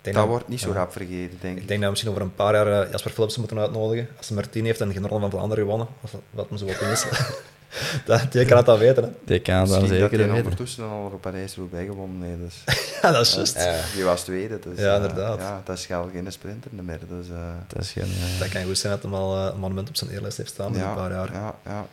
Dat 0.01 0.14
dat- 0.14 0.27
wordt 0.27 0.49
niet 0.49 0.61
zo 0.61 0.69
ja. 0.69 0.75
rap 0.75 0.93
vergeten, 0.93 1.39
denk 1.41 1.57
ik. 1.57 1.62
Ik 1.62 1.69
denk 1.69 1.81
dat 1.81 1.81
we 1.81 1.89
misschien 1.89 2.11
over 2.11 2.23
een 2.23 2.35
paar 2.35 2.55
jaar 2.55 2.83
eh, 2.83 2.91
Jasper 2.91 3.11
Philipsen 3.11 3.41
moeten 3.41 3.59
uitnodigen. 3.59 4.09
Als 4.16 4.27
hij 4.27 4.37
maar 4.37 4.49
tien 4.49 4.64
heeft 4.64 4.81
en 4.81 4.93
geen 4.93 5.07
Ronde 5.07 5.21
van 5.21 5.31
Vlaanderen 5.31 5.64
gewonnen, 5.64 5.89
wat 6.31 6.49
hem 6.49 6.59
zo 6.59 6.66
wat 6.66 6.81
is. 6.81 7.07
dat, 8.07 8.33
die 8.33 8.45
kan 8.45 8.57
het 8.57 8.66
dan 8.66 8.79
weten. 8.79 9.03
Hè. 9.03 9.11
Die 9.25 9.41
kan 9.41 9.55
dat 9.55 9.62
Misschien 9.69 9.89
dat 9.89 9.99
zeker 9.99 10.19
hij 10.19 10.27
weten. 10.29 10.43
ondertussen 10.45 10.85
al 10.89 11.11
op 11.14 11.21
Parijs-Roubaix 11.21 11.89
gewonnen 11.89 12.29
heeft. 12.29 12.41
Dus. 12.41 12.77
Ja, 13.03 13.12
dat 13.12 13.27
is 13.27 13.35
juist. 13.35 13.55
Ja, 13.55 13.81
Die 13.95 14.05
was 14.05 14.23
tweede. 14.25 14.59
Dus, 14.59 14.79
Ja, 14.79 14.89
eh, 14.89 14.95
inderdaad. 14.97 15.39
ja, 15.41 15.62
dat 15.64 15.79
is 15.79 15.87
wel 15.87 16.09
geen 16.12 16.33
sprinter 16.33 16.71
meer. 16.75 16.99
Dus, 17.09 17.29
eh, 17.29 17.37
dat 17.66 17.83
is 17.83 17.93
geen... 17.93 18.03
eh, 18.05 18.39
Dat 18.39 18.49
kan 18.49 18.64
goed 18.64 18.79
zijn 18.79 18.93
dat 18.93 19.11
hij 19.11 19.21
al 19.21 19.37
een 19.37 19.59
monument 19.59 19.89
op 19.89 19.97
zijn 19.97 20.11
eerlijst 20.11 20.37
heeft 20.37 20.51
staan 20.51 20.73
in 20.75 20.79
ja, 20.81 20.89
een 20.89 20.95
paar 20.97 21.11
jaar. 21.11 21.33
Ja, 21.33 21.55
ja. 21.64 21.87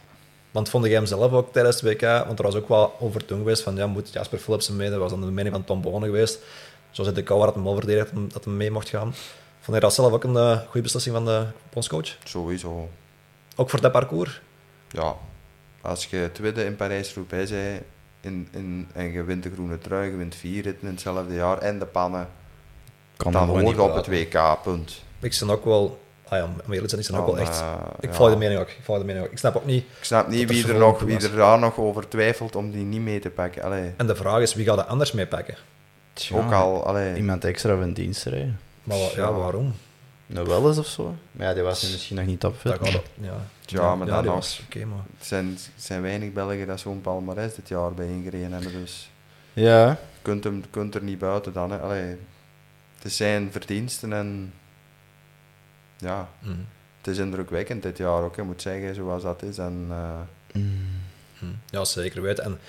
Want 0.51 0.69
vond 0.69 0.85
jij 0.85 0.93
hem 0.93 1.05
zelf 1.05 1.31
ook 1.31 1.53
tijdens 1.53 1.81
het 1.81 1.91
WK, 1.91 2.01
want 2.01 2.39
er 2.39 2.45
was 2.45 2.55
ook 2.55 2.67
wel 2.67 2.95
over 2.99 3.25
toen 3.25 3.37
geweest 3.37 3.61
van 3.63 3.75
ja, 3.75 3.87
moet 3.87 4.13
Jasper 4.13 4.39
Philipsen 4.39 4.75
mee? 4.75 4.89
Dat 4.89 4.99
was 4.99 5.11
dan 5.11 5.21
de 5.21 5.27
mening 5.31 5.53
van 5.55 5.63
Tom 5.63 5.81
Bonen 5.81 6.03
geweest. 6.09 6.39
Zo 6.91 7.03
zit 7.03 7.15
de 7.15 7.23
kou 7.23 7.41
had 7.41 7.53
hem 7.55 7.67
al 7.67 7.75
verdedigd 7.75 8.05
dat 8.05 8.15
hem- 8.15 8.29
dat 8.33 8.43
hij 8.45 8.53
mee 8.53 8.71
mocht 8.71 8.89
gaan. 8.89 9.13
Vond 9.59 9.77
jij 9.77 9.79
dat 9.79 9.93
zelf 9.93 10.11
ook 10.13 10.23
een 10.23 10.57
goede 10.59 10.81
beslissing 10.81 11.15
van 11.15 11.25
de 11.25 11.45
bondscoach? 11.73 12.07
Sowieso. 12.23 12.89
Ook 13.55 13.69
voor 13.69 13.81
dat 13.81 13.91
parcours? 13.91 14.41
Ja, 14.89 15.15
als 15.85 16.05
je 16.05 16.29
tweede 16.33 16.65
in 16.65 16.75
Parijs-Roubaix 16.75 17.51
bent 17.51 17.81
in, 18.21 18.47
in, 18.51 18.87
en 18.93 19.11
je 19.11 19.23
wint 19.23 19.43
de 19.43 19.51
groene 19.51 19.77
trui, 19.77 20.09
je 20.11 20.17
wint 20.17 20.35
vier 20.35 20.63
ritten 20.63 20.87
in 20.87 20.93
hetzelfde 20.93 21.33
jaar 21.33 21.57
en 21.57 21.79
de 21.79 21.85
pannen, 21.85 22.27
kan 23.17 23.31
dan 23.31 23.63
niet 23.63 23.77
op 23.77 23.95
het 23.95 24.07
WK, 24.07 24.57
punt. 24.63 25.03
Ik 25.19 25.37
ben 25.39 25.49
ook 25.49 25.65
wel, 25.65 25.99
ah 26.27 26.37
ja, 26.37 26.43
om 26.43 26.71
eerlijk 26.73 26.87
te 26.93 27.01
zijn, 27.01 27.01
ik 27.01 27.07
ben 27.11 27.19
ook 27.19 27.25
wel 27.35 27.37
echt. 27.37 27.63
Ik 27.99 28.09
ja. 28.09 28.15
volg 28.15 28.29
de 28.29 28.35
mening 28.37 28.59
ook. 28.59 28.69
Ik 28.69 28.79
volg 28.83 28.99
de 28.99 29.05
mening 29.05 29.25
ook. 29.25 29.31
Ik 29.31 29.37
snap 29.37 29.55
ook 29.55 29.65
niet. 29.65 29.83
Ik 29.83 30.03
snap 30.03 30.27
niet 30.27 30.49
wie 30.49 30.67
er, 30.67 30.75
nog, 30.77 30.99
wie 30.99 31.19
er 31.19 31.35
daar 31.35 31.59
nog 31.59 31.77
over 31.77 32.07
twijfelt 32.07 32.55
om 32.55 32.71
die 32.71 32.83
niet 32.83 33.01
mee 33.01 33.19
te 33.19 33.29
pakken. 33.29 33.63
Allee, 33.63 33.91
En 33.97 34.07
de 34.07 34.15
vraag 34.15 34.41
is, 34.41 34.53
wie 34.53 34.65
gaat 34.65 34.77
er 34.77 34.83
anders 34.83 35.11
mee 35.11 35.27
pakken? 35.27 35.55
Tja, 36.13 36.37
ook 36.37 36.51
al, 36.51 36.85
allee, 36.85 37.15
Iemand 37.15 37.45
extra 37.45 37.77
van 37.77 37.93
dienst 37.93 38.23
rijden. 38.25 38.59
Maar 38.83 38.97
wa- 38.97 39.09
Ja. 39.15 39.31
waarom? 39.31 39.73
Nou, 40.25 40.47
wel 40.47 40.67
eens 40.67 40.77
of 40.77 40.87
zo. 40.87 41.15
Maar 41.31 41.47
ja, 41.47 41.53
die 41.53 41.63
was 41.63 41.91
misschien 41.91 42.15
nog 42.15 42.25
niet 42.25 42.39
topfit. 42.39 42.71
Dat 42.71 42.89
gaat 42.89 43.01
ja. 43.21 43.45
Ja, 43.65 43.95
maar 43.95 44.07
ja, 44.07 44.21
nog. 44.21 44.35
was 44.35 44.61
Oké, 44.65 44.85
maar... 44.85 45.03
het 45.17 45.27
zijn, 45.27 45.47
het 45.47 45.83
zijn 45.83 46.01
weinig 46.01 46.33
Belgen 46.33 46.67
dat 46.67 46.79
zo'n 46.79 47.01
palmarès 47.01 47.55
dit 47.55 47.67
jaar 47.67 47.93
bij 47.93 48.07
ingereden 48.07 48.51
hebben. 48.51 48.71
Dus 48.71 49.09
Ja, 49.53 49.89
je 49.89 49.97
kunt, 50.21 50.43
hem, 50.43 50.63
kunt 50.69 50.95
er 50.95 51.03
niet 51.03 51.19
buiten 51.19 51.53
dan. 51.53 51.71
Hè. 51.71 51.79
Allee, 51.79 52.17
het 53.01 53.13
zijn 53.13 53.51
verdiensten 53.51 54.13
en 54.13 54.53
ja, 55.97 56.29
mhm. 56.39 56.55
het 56.97 57.07
is 57.07 57.17
indrukwekkend 57.17 57.83
dit 57.83 57.97
jaar 57.97 58.21
ook. 58.23 58.35
Je 58.35 58.41
moet 58.41 58.61
zeggen 58.61 58.95
zoals 58.95 59.23
dat 59.23 59.43
is. 59.43 59.57
En, 59.57 59.87
eh, 59.89 60.61
Hm. 61.39 61.45
Ja, 61.69 61.85
zeker 61.85 62.21
weten. 62.21 62.43
En 62.43 62.59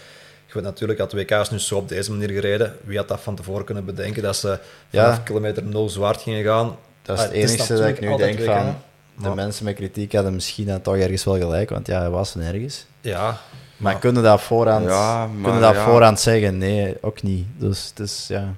je 0.46 0.54
weet 0.54 0.62
natuurlijk 0.62 0.98
dat 0.98 1.12
WK 1.12 1.30
is 1.30 1.50
nu 1.50 1.58
zo 1.58 1.76
op 1.76 1.88
deze 1.88 2.10
manier 2.10 2.30
gereden. 2.30 2.76
Wie 2.84 2.98
had 2.98 3.08
dat 3.08 3.20
van 3.20 3.36
tevoren 3.36 3.64
kunnen 3.64 3.84
bedenken 3.84 4.22
dat 4.22 4.36
ze 4.36 4.60
Ja. 4.90 5.02
vanaf 5.02 5.22
kilometer 5.22 5.62
0 5.64 5.88
zwart 5.88 6.22
gingen 6.22 6.44
gaan? 6.44 6.76
Dat 7.06 7.16
is 7.18 7.22
het 7.24 7.32
enige 7.32 7.74
dat 7.76 7.88
ik 7.88 8.00
nu 8.00 8.16
denk 8.16 8.40
van... 8.40 8.74
De 9.18 9.22
maar- 9.22 9.34
mensen 9.34 9.64
met 9.64 9.74
kritiek 9.74 10.12
hadden 10.12 10.34
misschien 10.34 10.66
dan 10.66 10.80
toch 10.80 10.96
ergens 10.96 11.24
wel 11.24 11.38
gelijk, 11.38 11.70
want 11.70 11.86
ja, 11.86 11.98
hij 12.00 12.10
was 12.10 12.34
nergens. 12.34 12.86
Ja, 13.00 13.38
Maar 13.76 13.98
kunnen 13.98 14.22
dat 14.22 14.40
voorhand, 14.40 14.84
Ja, 14.88 15.26
maar 15.26 15.42
kunnen 15.42 15.60
dat 15.60 15.74
ja. 15.74 15.84
voorhand 15.84 16.20
zeggen? 16.20 16.58
Nee, 16.58 16.96
ook 17.00 17.22
niet. 17.22 17.46
Dus 17.58 17.86
het 17.88 17.98
is, 17.98 18.24
ja... 18.28 18.54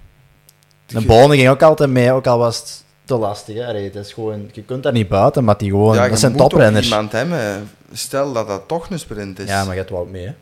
De 0.86 1.00
Bonen 1.00 1.36
ging 1.36 1.48
ook 1.48 1.62
altijd 1.62 1.90
mee, 1.90 2.12
ook 2.12 2.26
al 2.26 2.38
was 2.38 2.58
het 2.58 2.84
te 3.04 3.16
lastig. 3.16 3.54
Hè. 3.56 3.66
Allee, 3.66 3.84
het 3.84 3.94
is 3.94 4.12
gewoon, 4.12 4.50
je 4.52 4.62
kunt 4.62 4.82
daar 4.82 4.92
niet 4.92 5.08
buiten, 5.08 5.44
maar 5.44 5.58
die 5.58 5.70
gewoon... 5.70 5.94
ja, 5.94 6.08
dat 6.08 6.18
zijn 6.18 6.36
toprenners. 6.36 6.88
iemand 6.88 7.12
hebben. 7.12 7.70
Stel 7.92 8.32
dat 8.32 8.48
dat 8.48 8.68
toch 8.68 8.90
een 8.90 8.98
sprint 8.98 9.38
is. 9.38 9.48
Ja, 9.48 9.62
maar 9.64 9.72
je 9.72 9.78
hebt 9.78 9.90
wel 9.92 10.04
mee. 10.04 10.26
Hè. 10.26 10.34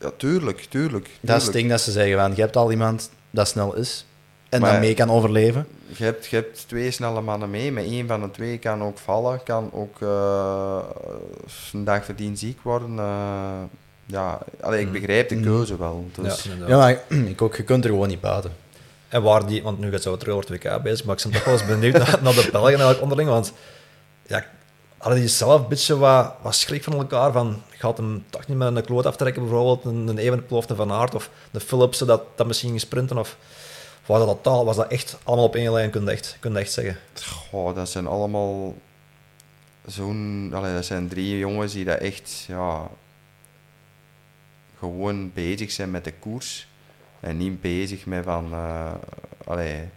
Ja, 0.00 0.10
tuurlijk, 0.16 0.66
tuurlijk. 0.70 1.04
Dat 1.04 1.12
is 1.20 1.28
het 1.30 1.36
tuurlijk. 1.36 1.52
ding 1.52 1.68
dat 1.70 1.80
ze 1.80 1.90
zeggen, 1.90 2.18
van, 2.18 2.32
je 2.34 2.40
hebt 2.40 2.56
al 2.56 2.70
iemand 2.70 3.10
dat 3.30 3.48
snel 3.48 3.74
is 3.76 4.06
en 4.48 4.60
Maar- 4.60 4.70
dan 4.70 4.80
mee 4.80 4.94
kan 4.94 5.10
overleven. 5.10 5.66
Je 5.96 6.04
hebt, 6.04 6.26
je 6.26 6.36
hebt 6.36 6.68
twee 6.68 6.90
snelle 6.90 7.20
mannen 7.20 7.50
mee, 7.50 7.72
maar 7.72 7.82
één 7.82 8.06
van 8.06 8.20
de 8.20 8.30
twee 8.30 8.58
kan 8.58 8.82
ook 8.82 8.98
vallen, 8.98 9.42
kan 9.42 9.70
ook 9.72 9.96
eh, 10.00 10.78
een 11.72 11.84
dag 11.84 12.04
verdien 12.04 12.36
ziek 12.36 12.60
worden. 12.62 12.98
eh, 12.98 13.62
ja, 14.06 14.38
allee, 14.60 14.80
ik 14.80 14.86
Mm. 14.86 14.92
begrijp 14.92 15.28
de 15.28 15.34
Mm. 15.34 15.42
keuze 15.42 15.76
wel. 15.78 16.06
Dus, 16.20 16.48
ja, 16.66 16.76
maar 16.76 16.98
ik 17.34 17.42
ook, 17.42 17.56
je 17.56 17.62
kunt 17.62 17.84
er 17.84 17.90
gewoon 17.90 18.08
niet 18.08 18.20
buiten. 18.20 18.52
En 19.08 19.22
waar 19.22 19.46
die, 19.46 19.62
want 19.62 19.78
nu 19.78 19.90
gaat 19.90 20.02
zo 20.02 20.16
terug 20.16 20.34
over 20.34 20.50
het 20.52 20.62
WK 20.64 20.82
bezig, 20.82 21.06
maar 21.06 21.16
ik 21.16 21.22
ben 21.22 21.32
toch 21.32 21.44
wel 21.44 21.54
eens 21.54 21.66
benieuwd 21.66 21.92
naar, 21.98 22.18
naar 22.22 22.32
de 22.34 22.48
Belgen 22.52 22.68
eigenlijk 22.70 23.02
onderling. 23.02 23.28
Want 23.28 23.52
ja, 24.26 24.44
hadden 24.98 25.20
die 25.20 25.28
zelf 25.28 25.60
een 25.62 25.68
beetje 25.68 25.96
wat, 25.98 26.32
wat 26.42 26.54
schrik 26.54 26.84
van 26.84 26.92
elkaar? 26.92 27.32
Van, 27.32 27.62
gaat 27.70 27.96
hem 27.96 28.24
toch 28.30 28.46
niet 28.46 28.56
met 28.56 28.76
een 28.76 28.84
kloot 28.84 29.06
aftrekken, 29.06 29.42
bijvoorbeeld 29.42 29.84
een, 29.84 30.08
een 30.08 30.18
Evenepoel 30.18 30.58
of 30.58 30.70
een 30.70 30.76
Van 30.76 30.92
Aert 30.92 31.14
of 31.14 31.30
de 31.50 31.60
Philipsen 31.60 32.06
dat, 32.06 32.22
dat 32.34 32.46
misschien 32.46 32.68
ging 32.68 32.80
sprinten? 32.80 33.18
Of 33.18 33.36
was 34.06 34.18
dat 34.18 34.28
totaal, 34.28 34.64
was 34.64 34.76
dat 34.76 34.90
echt 34.90 35.18
allemaal 35.22 35.44
op 35.44 35.54
één 35.54 35.72
lijn, 35.72 35.90
kun 35.90 36.04
je 36.04 36.10
echt, 36.10 36.36
kun 36.40 36.52
je 36.52 36.58
echt 36.58 36.72
zeggen? 36.72 36.96
goh, 37.50 37.74
dat 37.74 37.88
zijn 37.88 38.06
allemaal 38.06 38.74
zo'n... 39.86 40.50
Dat 40.50 40.84
zijn 40.84 41.08
drie 41.08 41.38
jongens 41.38 41.72
die 41.72 41.84
dat 41.84 41.98
echt 41.98 42.44
ja, 42.48 42.88
gewoon 44.78 45.32
bezig 45.32 45.70
zijn 45.70 45.90
met 45.90 46.04
de 46.04 46.12
koers. 46.12 46.68
En 47.20 47.36
niet 47.36 47.60
bezig 47.60 48.06
met 48.06 48.24
van... 48.24 48.52
eh, 48.52 48.92
allee, 49.44 49.88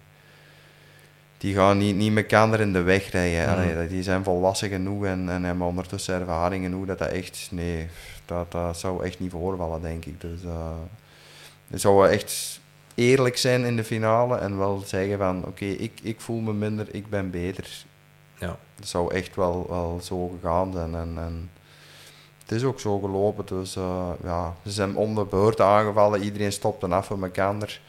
die 1.37 1.55
gaan 1.55 1.77
niet, 1.77 1.95
niet 1.95 2.17
elkaar 2.17 2.59
in 2.59 2.73
de 2.73 2.81
weg 2.81 3.11
rijden. 3.11 3.47
Allee, 3.47 3.87
die 3.87 4.03
zijn 4.03 4.23
volwassen 4.23 4.69
genoeg 4.69 5.05
en, 5.05 5.29
en 5.29 5.43
hebben 5.43 5.67
ondertussen 5.67 6.19
ervaring 6.19 6.63
genoeg 6.63 6.85
dat 6.85 6.97
dat 6.97 7.09
echt... 7.09 7.47
Nee, 7.51 7.87
dat, 8.25 8.51
dat 8.51 8.79
zou 8.79 9.05
echt 9.05 9.19
niet 9.19 9.31
voorvallen, 9.31 9.81
denk 9.81 10.05
ik. 10.05 10.21
Dus 10.21 10.43
eh 10.43 10.77
het 11.67 11.81
zou 11.81 12.09
echt 12.09 12.59
eerlijk 12.95 13.37
zijn 13.37 13.65
in 13.65 13.75
de 13.75 13.83
finale 13.83 14.37
en 14.37 14.57
wel 14.57 14.83
zeggen 14.85 15.17
van... 15.17 15.45
Oké, 15.45 15.65
ik, 15.65 15.99
ik 16.01 16.21
voel 16.21 16.39
me 16.39 16.53
minder, 16.53 16.87
ik 16.91 17.09
ben 17.09 17.29
beter. 17.29 17.85
Ja. 18.39 18.57
Het 18.75 18.87
zou 18.87 19.13
echt 19.13 19.35
wel, 19.35 19.65
wel 19.69 19.99
zo 20.03 20.27
gegaan 20.27 20.73
zijn. 20.73 20.95
En, 20.95 21.13
en 21.17 21.49
het 22.41 22.51
is 22.51 22.63
ook 22.63 22.79
zo 22.79 22.99
gelopen. 22.99 23.45
Dus 23.45 23.75
eh, 23.75 24.09
ja, 24.23 24.55
ze 24.63 24.71
zijn 24.71 24.95
om 24.95 25.15
de 25.15 25.25
beurt 25.25 25.61
aangevallen. 25.61 26.23
Iedereen 26.23 26.51
stopte 26.51 26.87
af 26.87 27.05
voor 27.05 27.23
elkaar. 27.23 27.79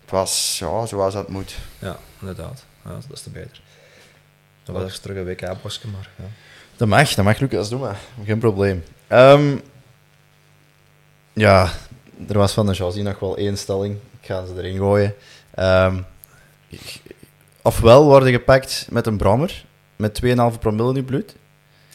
Het 0.00 0.10
was 0.10 0.56
ja, 0.58 0.86
zoals 0.86 1.14
dat 1.14 1.28
moet. 1.28 1.56
Ja, 1.78 1.96
inderdaad. 2.20 2.64
Ja, 2.84 2.90
dat 2.90 3.04
is 3.12 3.22
te 3.22 3.30
beter. 3.30 3.60
Dat 4.62 4.74
was 4.74 4.98
terug 4.98 5.16
een 5.16 5.24
WK-bosje, 5.24 5.88
maar 5.88 6.10
ja. 6.16 6.24
Dat 6.76 6.88
mag, 6.88 7.14
dat 7.14 7.24
mag 7.24 7.38
Lucas, 7.38 7.68
doe 7.68 7.78
maar. 7.80 7.98
Geen 8.24 8.38
probleem. 8.38 8.84
Ehm, 9.06 9.56
ja, 11.32 11.70
er 12.28 12.38
was 12.38 12.52
van 12.52 12.66
de 12.66 12.72
Josy 12.72 13.00
nog 13.00 13.18
wel 13.18 13.36
één 13.36 13.58
stelling. 13.58 13.96
Ik 14.20 14.26
ga 14.26 14.46
ze 14.46 14.52
erin 14.56 14.76
gooien. 14.76 15.14
Ehm, 15.54 16.00
ofwel 17.62 18.04
worden 18.04 18.32
gepakt 18.32 18.86
met 18.90 19.06
een 19.06 19.16
brommer 19.16 19.64
met 19.96 20.14
2,5 20.14 20.58
promille 20.60 20.88
in 20.88 20.94
je 20.94 21.02
bloed. 21.02 21.34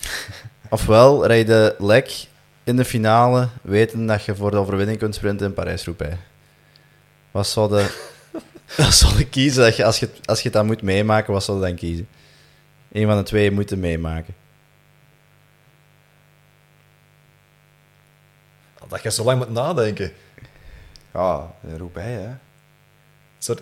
ofwel 0.70 1.26
rijd 1.26 1.48
je 1.48 1.76
lek 1.78 2.28
in 2.64 2.76
de 2.76 2.86
finale 2.86 3.48
weten 3.62 4.06
dat 4.06 4.24
je 4.24 4.36
voor 4.36 4.52
de 4.52 4.58
overwinning 4.58 4.98
kunt 4.98 5.16
sprinten 5.16 5.48
in 5.48 5.54
Parijs-Roubaix. 5.54 6.16
Wat 7.32 7.48
zou 7.48 7.78
je, 7.78 7.90
wat 8.78 8.94
zou 8.94 9.18
je 9.18 9.28
kiezen 9.28 9.64
dat 9.64 9.76
je, 9.76 9.86
als, 9.86 10.00
je, 10.00 10.10
als 10.26 10.42
je 10.42 10.50
dat 10.50 10.66
moet 10.66 10.82
meemaken? 10.82 11.34
Wat 11.34 11.44
zou 11.44 11.60
je 11.60 11.66
dan 11.66 11.76
kiezen? 11.76 12.08
Eén 12.92 13.08
van 13.08 13.18
de 13.18 13.24
twee 13.24 13.52
moet 13.52 13.76
meemaken. 13.76 14.34
Dat 18.88 19.04
je 19.04 19.12
zo 19.12 19.24
lang 19.24 19.38
moet 19.38 19.50
nadenken. 19.54 20.12
Ja, 21.14 21.42
Roubaix, 21.78 22.10
hè. 22.10 22.28
Soort, 23.40 23.62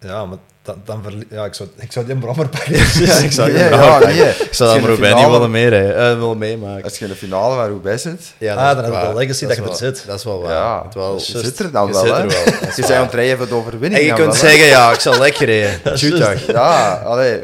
ja, 0.00 0.24
maar 0.24 0.38
dan, 0.62 0.80
dan 0.84 1.02
verlie- 1.02 1.26
ja, 1.30 1.44
ik, 1.44 1.54
zou, 1.54 1.68
ik 1.76 1.92
zou 1.92 2.04
die 2.04 2.14
een 2.14 2.20
brommer 2.20 2.48
pakken. 2.48 2.72
Ja, 3.06 3.14
ik 3.16 3.32
zou 3.32 3.48
Ja, 3.52 3.54
die 3.54 3.62
ja, 3.62 3.68
brommer 3.68 3.88
pakken. 3.98 4.16
nee. 4.16 4.28
Ik 4.28 4.48
zou 4.54 4.70
dat 4.70 4.78
Roubaix 4.78 4.98
niet 5.00 5.06
finale- 5.08 5.30
willen 5.32 5.50
meerijden, 5.50 5.96
eh, 5.96 6.18
willen 6.18 6.38
meemaken. 6.38 6.84
Als 6.84 6.98
je 6.98 7.04
in 7.04 7.10
de 7.10 7.16
finale 7.16 7.54
van 7.54 7.66
Roubaix 7.68 8.02
zit, 8.02 8.32
Ja, 8.38 8.54
Ah, 8.54 8.68
is 8.68 8.74
dan 8.74 8.84
heb 8.84 8.92
je 8.92 8.98
waar. 9.00 9.08
de 9.12 9.18
legacy 9.18 9.46
dat 9.46 9.56
je 9.56 9.62
er 9.62 9.68
wel- 9.68 9.76
zit. 9.76 10.04
Dat 10.06 10.18
is 10.18 10.24
wel 10.24 10.42
waar. 10.42 10.52
ja, 10.52 10.82
Het 10.84 10.94
wel, 10.94 11.14
je 11.14 11.20
zit 11.38 11.58
er 11.58 11.70
dan 11.70 11.86
je 11.86 11.92
wel, 11.92 12.02
zit 12.04 12.12
hè. 12.14 12.20
er 12.20 12.26
wel, 12.28 12.38
Je 12.38 12.50
waar. 12.50 12.74
bent 12.76 12.90
aan 12.92 13.02
het 13.04 13.14
rijden 13.14 13.36
voor 13.38 13.48
de 13.48 13.54
overwinning. 13.54 14.00
En 14.00 14.06
je 14.06 14.12
kunt 14.12 14.26
wel, 14.26 14.50
zeggen, 14.50 14.66
ja, 14.66 14.92
ik 14.92 15.00
zal 15.00 15.18
lekker 15.18 15.46
rijden. 15.46 15.98
Shoot. 15.98 16.40
Ja, 16.46 16.94
allee. 17.04 17.40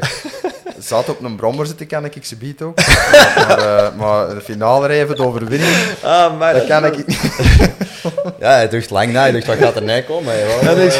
Zat 0.81 1.09
op 1.09 1.23
een 1.23 1.35
brommer 1.35 1.65
zitten, 1.65 1.87
kan 1.87 2.05
ik 2.05 2.25
ze 2.25 2.35
bied 2.35 2.61
ook. 2.61 2.77
Maar, 3.35 3.57
eh, 3.59 3.95
maar 3.95 4.29
de 4.35 4.41
finale 4.41 4.87
rijden 4.87 5.07
voor 5.07 5.15
de 5.15 5.23
overwinning, 5.25 5.75
Ah, 6.03 6.37
maar 6.37 6.53
dat 6.53 6.67
kan 6.67 6.85
ik 6.85 7.07
niet. 7.07 7.19
Ja, 8.39 8.51
hij 8.51 8.69
dacht 8.69 8.89
lang 8.89 9.11
na. 9.11 9.21
Hij 9.21 9.31
dacht, 9.31 9.45
wat 9.45 9.57
gaat 9.57 9.75
er 9.75 9.83
nee 9.83 10.03
komen? 10.03 10.33
En 10.61 10.77
ik, 10.77 10.93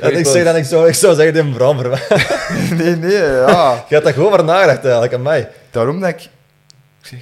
en 0.00 0.16
ik 0.18 0.26
zeg 0.26 0.44
dan, 0.44 0.56
ik 0.56 0.64
zou, 0.64 0.88
ik 0.88 0.94
zou 0.94 1.14
zeggen, 1.14 1.34
die 1.34 1.42
een 1.42 1.52
brommer. 1.52 2.02
Nee, 2.78 2.96
nee, 2.96 3.12
ja. 3.22 3.84
Je 3.88 3.94
hebt 3.94 4.04
daar 4.04 4.12
gewoon 4.12 4.32
over 4.32 4.44
nagedacht 4.44 4.82
eigenlijk, 4.82 5.14
aan 5.14 5.22
mij. 5.22 5.48
Daarom 5.70 6.00
dat 6.00 6.08
ik... 6.08 6.20
ik 6.22 6.30
zeg... 7.00 7.20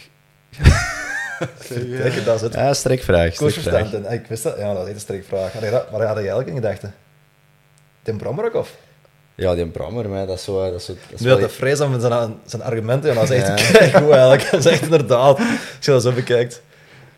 Kijk, 2.02 2.24
dat 2.24 2.34
is 2.34 2.40
het. 2.40 2.54
Ja, 2.54 2.74
strikvraag. 2.74 3.34
Strikvraag. 3.34 3.92
Ik 3.92 4.26
wist 4.28 4.42
dat, 4.42 4.54
ja, 4.58 4.72
dat 4.72 4.76
is 4.82 4.84
echt 4.86 4.94
een 4.94 5.00
strikvraag. 5.00 5.52
Had 5.52 5.62
je 5.62 5.70
dat- 5.70 5.86
Waar 5.90 6.00
had 6.00 6.10
je 6.10 6.18
eigenlijk 6.18 6.48
in 6.48 6.54
gedachten? 6.54 6.94
Die 8.02 8.14
brommer 8.16 8.44
ook, 8.44 8.54
of? 8.54 8.70
Ja, 9.40 9.54
die 9.54 9.66
brommer, 9.66 10.08
maar 10.08 10.26
dat 10.26 10.36
is 10.38 10.44
zo... 10.44 10.70
Dat 10.70 10.74
is 10.80 10.84
zo 10.84 10.92
dat 10.92 11.02
is 11.14 11.20
Nu 11.20 11.28
had 11.30 11.38
wel- 11.38 11.48
de 11.48 11.54
vrees 11.54 11.80
aan 11.80 12.00
zijn, 12.00 12.36
zijn 12.44 12.62
argumenten, 12.62 13.10
en 13.10 13.14
dat 13.16 13.24
is 13.24 13.42
echt 13.42 13.46
Ja. 13.46 13.54
keigoed 13.78 14.10
eigenlijk. 14.10 14.50
Dat 14.50 14.60
is 14.64 14.66
echt 14.66 14.82
inderdaad, 14.82 15.38
als 15.38 15.46
je 15.80 15.90
dat 15.90 16.02
zo 16.02 16.12
bekijkt. 16.12 16.62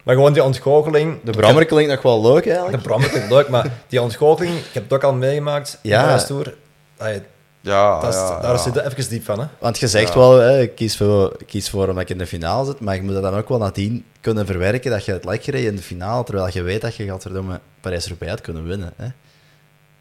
Maar 0.05 0.15
gewoon 0.15 0.33
die 0.33 0.45
ontgoocheling... 0.45 1.19
De 1.25 1.31
Brammer 1.31 1.65
klinkt 1.65 1.91
nog 1.91 2.03
wel 2.03 2.23
leuk 2.33 2.47
eigenlijk. 2.47 2.77
De 2.77 2.83
Brammer 2.89 3.09
klinkt 3.09 3.31
leuk, 3.31 3.49
maar 3.49 3.67
die 3.89 4.03
ontgoocheling, 4.03 4.57
ik 4.59 4.73
heb 4.73 4.83
het 4.83 4.93
ook 4.93 5.05
al 5.05 5.13
meegemaakt 5.15 5.79
Ja. 5.83 6.21
in 6.29 6.37
de. 6.43 6.55
Allee, 6.99 7.23
Ja, 7.61 8.01
dat 8.01 8.15
is, 8.15 8.21
ja, 8.21 8.41
daar 8.41 8.53
ja. 8.53 8.57
zit 8.59 8.75
je 8.75 8.85
even 8.85 9.09
diep 9.09 9.25
van, 9.25 9.41
hè. 9.41 9.47
Want 9.59 9.79
je 9.79 9.89
zegt 9.89 10.15
wel, 10.15 10.39
hè, 10.39 10.61
ik 10.61 10.75
kies 10.75 10.97
voor, 10.97 11.35
ik 11.39 11.47
kies 11.47 11.71
voor 11.71 11.89
omdat 11.89 12.03
ik 12.03 12.09
in 12.11 12.19
de 12.19 12.27
finale 12.27 12.65
zit, 12.67 12.81
maar 12.81 12.95
je 12.95 13.03
moet 13.03 13.13
dat 13.13 13.23
dan 13.23 13.35
ook 13.37 13.49
wel 13.49 13.59
nadien 13.59 14.05
kunnen 14.21 14.47
verwerken 14.47 14.91
dat 14.91 15.05
je 15.05 15.13
het 15.13 15.25
lek 15.25 15.45
gereden 15.45 15.71
in 15.71 15.77
de 15.77 15.83
finale, 15.83 16.25
terwijl 16.25 16.49
je 16.53 16.63
weet 16.63 16.81
dat 16.81 16.95
je 16.95 17.05
gaat 17.05 17.23
verdomme 17.23 17.61
Parijs-Roubaix 17.81 18.33
had 18.33 18.41
kunnen 18.41 18.67
winnen. 18.67 18.93
Hè? 18.97 19.07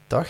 Toch? 0.07 0.27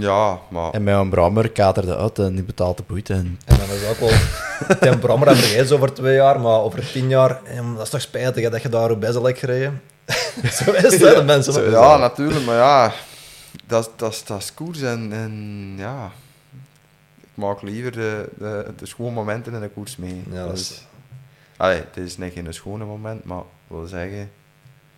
Ja, 0.00 0.38
maar... 0.48 0.70
En 0.70 0.84
met 0.84 0.94
een 0.94 1.08
Brammer 1.10 1.50
katerde 1.50 1.96
uit 1.96 2.18
en 2.18 2.34
die 2.34 2.44
betaalt 2.44 2.76
de 2.76 2.82
boete. 2.86 3.12
En... 3.14 3.38
En 3.44 3.56
dan 3.56 3.68
is 3.76 3.88
ook 3.88 3.98
wel... 3.98 4.10
Tim 4.80 4.98
Brammer 4.98 5.26
hebben 5.28 5.44
vergeten 5.46 5.76
over 5.76 5.92
twee 5.94 6.14
jaar, 6.14 6.40
maar 6.40 6.60
over 6.60 6.90
tien 6.92 7.08
jaar... 7.08 7.40
Dat 7.76 7.82
is 7.84 7.90
toch 7.90 8.00
spijtig 8.00 8.42
hè, 8.44 8.50
dat 8.50 8.62
je 8.62 8.68
daar 8.68 8.98
best 8.98 9.20
lek 9.20 9.38
gereden. 9.38 9.82
Zo 10.64 10.70
is 10.72 10.82
het, 10.82 11.00
hè, 11.00 11.14
de 11.14 11.22
mensen. 11.24 11.52
Zo, 11.52 11.70
ja, 11.70 11.96
natuurlijk, 11.96 12.44
maar 12.44 12.56
ja, 12.56 12.92
dat, 13.66 13.90
dat, 13.96 14.12
is- 14.12 14.24
dat 14.24 14.38
is 14.38 14.54
koers 14.54 14.80
en, 14.82 15.12
en 15.12 15.74
ja, 15.76 16.10
ik 17.20 17.28
maak 17.34 17.62
liever 17.62 17.92
de, 17.92 18.28
de, 18.38 18.66
de 18.76 18.86
schone 18.86 19.10
momenten 19.10 19.54
in 19.54 19.60
de 19.60 19.68
koers 19.68 19.96
mee. 19.96 20.22
Ja, 20.30 20.44
dat 20.46 20.50
Dus- 20.56 20.70
is... 20.70 20.84
Allee, 21.56 21.76
het 21.76 21.96
is 22.04 22.16
niet 22.18 22.32
geen 22.32 22.54
schone 22.54 22.84
moment, 22.84 23.24
maar 23.24 23.42
wil 23.66 23.86
zeggen, 23.86 24.30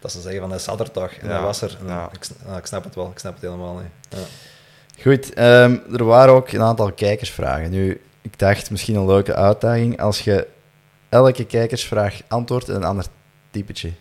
Dat 0.01 0.13
ze 0.13 0.21
zeggen 0.21 0.41
van, 0.41 0.51
hij 0.51 0.59
zat 0.59 0.81
er 0.81 0.91
toch. 0.91 1.11
En 1.11 1.29
Ja, 1.29 1.33
hij 1.35 1.43
was 1.43 1.61
er. 1.63 1.77
En 1.81 1.87
ja. 1.87 2.09
ik, 2.13 2.27
ja, 2.47 2.57
ik 2.57 2.67
snap 2.67 2.85
het 2.85 2.95
wel, 2.95 3.11
ik 3.11 3.19
snap 3.19 3.33
het 3.33 3.43
helemaal 3.43 3.75
niet. 3.75 3.91
Ja. 4.09 4.19
Goed, 5.03 5.35
ehm, 5.35 5.77
er 5.93 6.05
waren 6.05 6.35
ook 6.35 6.53
een 6.53 6.63
aantal 6.63 6.93
kijkersvragen. 6.93 7.71
Nu, 7.71 8.01
ik 8.23 8.39
dacht 8.39 8.71
misschien 8.71 8.97
een 8.97 9.07
leuke 9.07 9.35
uitdaging 9.35 10.01
als 10.01 10.21
je 10.21 10.47
elke 11.09 11.45
kijkersvraag 11.45 12.21
antwoordt 12.29 12.69
in 12.69 12.75
een 12.75 12.85
ander 12.85 13.07
typetje. 13.51 13.93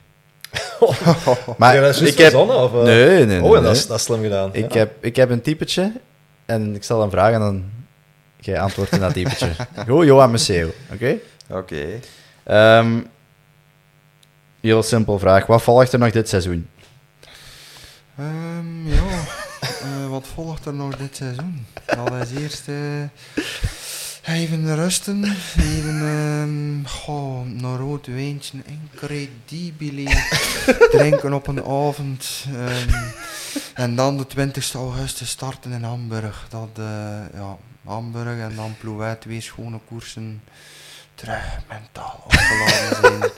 Maar 1.57 1.75
Ja, 1.75 1.81
dat 1.81 1.95
is 1.95 2.01
ik 2.01 2.17
heb... 2.17 2.33
of, 2.33 2.73
eh? 2.73 2.81
Nee, 2.81 3.07
nee, 3.07 3.25
nee. 3.25 3.43
Oh, 3.43 3.63
dat 3.63 3.75
is, 3.75 3.87
dat 3.87 3.97
is 3.97 4.03
slim 4.03 4.21
gedaan. 4.21 4.49
Ik, 4.53 4.73
ja. 4.73 4.79
heb, 4.79 5.05
ik 5.05 5.15
heb 5.15 5.29
een 5.29 5.41
typetje 5.41 5.91
en 6.45 6.75
ik 6.75 6.83
stel 6.83 7.01
een 7.03 7.11
vraag 7.11 7.33
en 7.33 7.39
dan 7.39 7.63
jij 8.39 8.59
antwoordt 8.59 8.91
in 8.91 8.99
dat 8.99 9.13
typetje. 9.13 9.49
Goed, 9.87 10.05
Johan 10.05 10.31
Museeuw, 10.31 10.69
oké? 10.93 11.17
oké. 11.49 11.85
Ehm, 12.43 12.99
heel 14.61 14.83
simpel 14.83 15.19
vraag. 15.19 15.45
Wat 15.45 15.61
volgt 15.61 15.93
er 15.93 15.99
nog 15.99 16.11
dit 16.11 16.29
seizoen? 16.29 16.69
Ehm, 18.17 18.87
ja, 18.87 19.03
eh, 19.61 20.06
wat 20.17 20.27
volgt 20.27 20.65
er 20.65 20.73
nog 20.73 20.97
dit 20.97 21.15
seizoen? 21.15 21.65
Dat 21.85 22.13
is 22.13 22.41
eerst 22.41 22.67
eh, 22.67 24.35
even 24.35 24.75
rusten, 24.75 25.23
even 25.59 26.01
ehm 26.01 26.85
goh, 26.85 27.45
een 27.45 27.77
rood 27.77 28.07
wijntje, 28.07 28.57
incredibile 28.65 30.23
drinken 30.95 31.33
op 31.33 31.47
een 31.47 31.63
avond. 31.63 32.45
ehm, 32.55 33.03
en 33.73 33.95
dan 33.95 34.17
de 34.17 34.27
20 34.27 34.73
augustus 34.73 35.29
starten 35.29 35.71
in 35.71 35.83
Hamburg. 35.83 36.45
Dat, 36.49 36.69
eh, 36.73 37.33
ja, 37.33 37.57
Hamburg 37.85 38.39
en 38.39 38.55
dan 38.55 38.75
Plouet, 38.79 39.21
twee 39.21 39.41
schone 39.41 39.79
koersen. 39.87 40.43
Terug 41.15 41.59
mentaal 41.67 42.23
opgeladen 42.25 42.97
zijn. 43.01 43.31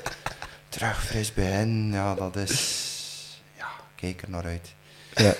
Terug 0.70 1.06
fris 1.06 1.34
begin, 1.34 1.92
ja, 1.92 2.16
dat 2.16 2.36
is... 2.36 3.42
Ja, 3.58 3.68
kijk 3.96 4.22
er 4.22 4.30
naar 4.30 4.46
uit. 4.46 4.74
Ja. 5.16 5.34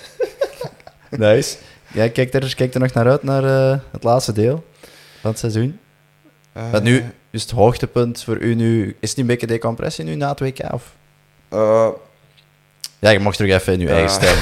nice. 1.28 1.56
Jij 1.92 2.10
kijkt 2.10 2.34
er, 2.34 2.54
kijkt 2.54 2.74
er 2.74 2.80
nog 2.80 2.92
naar 2.92 3.08
uit, 3.08 3.22
naar 3.22 3.44
eh, 3.44 3.78
het 3.90 4.02
laatste 4.04 4.32
deel 4.32 4.64
van 5.20 5.30
het 5.30 5.38
seizoen? 5.38 5.78
Eh, 6.52 6.70
Wat 6.70 6.82
nu 6.82 7.04
is 7.30 7.42
het 7.42 7.50
hoogtepunt 7.50 8.24
voor 8.24 8.36
u 8.38 8.54
nu... 8.54 8.96
Is 9.00 9.08
het 9.08 9.18
niet 9.18 9.18
een 9.18 9.26
beetje 9.26 9.46
decompressie 9.46 10.04
nu 10.04 10.14
na 10.14 10.28
het 10.28 10.40
WK? 10.40 10.72
Of? 10.72 10.92
eh, 11.48 11.88
Ja, 12.98 13.10
je 13.10 13.18
mocht 13.18 13.36
terug 13.36 13.52
even 13.60 13.72
in 13.72 13.80
uw 13.80 13.88
eigen 13.88 14.10
stem 14.10 14.36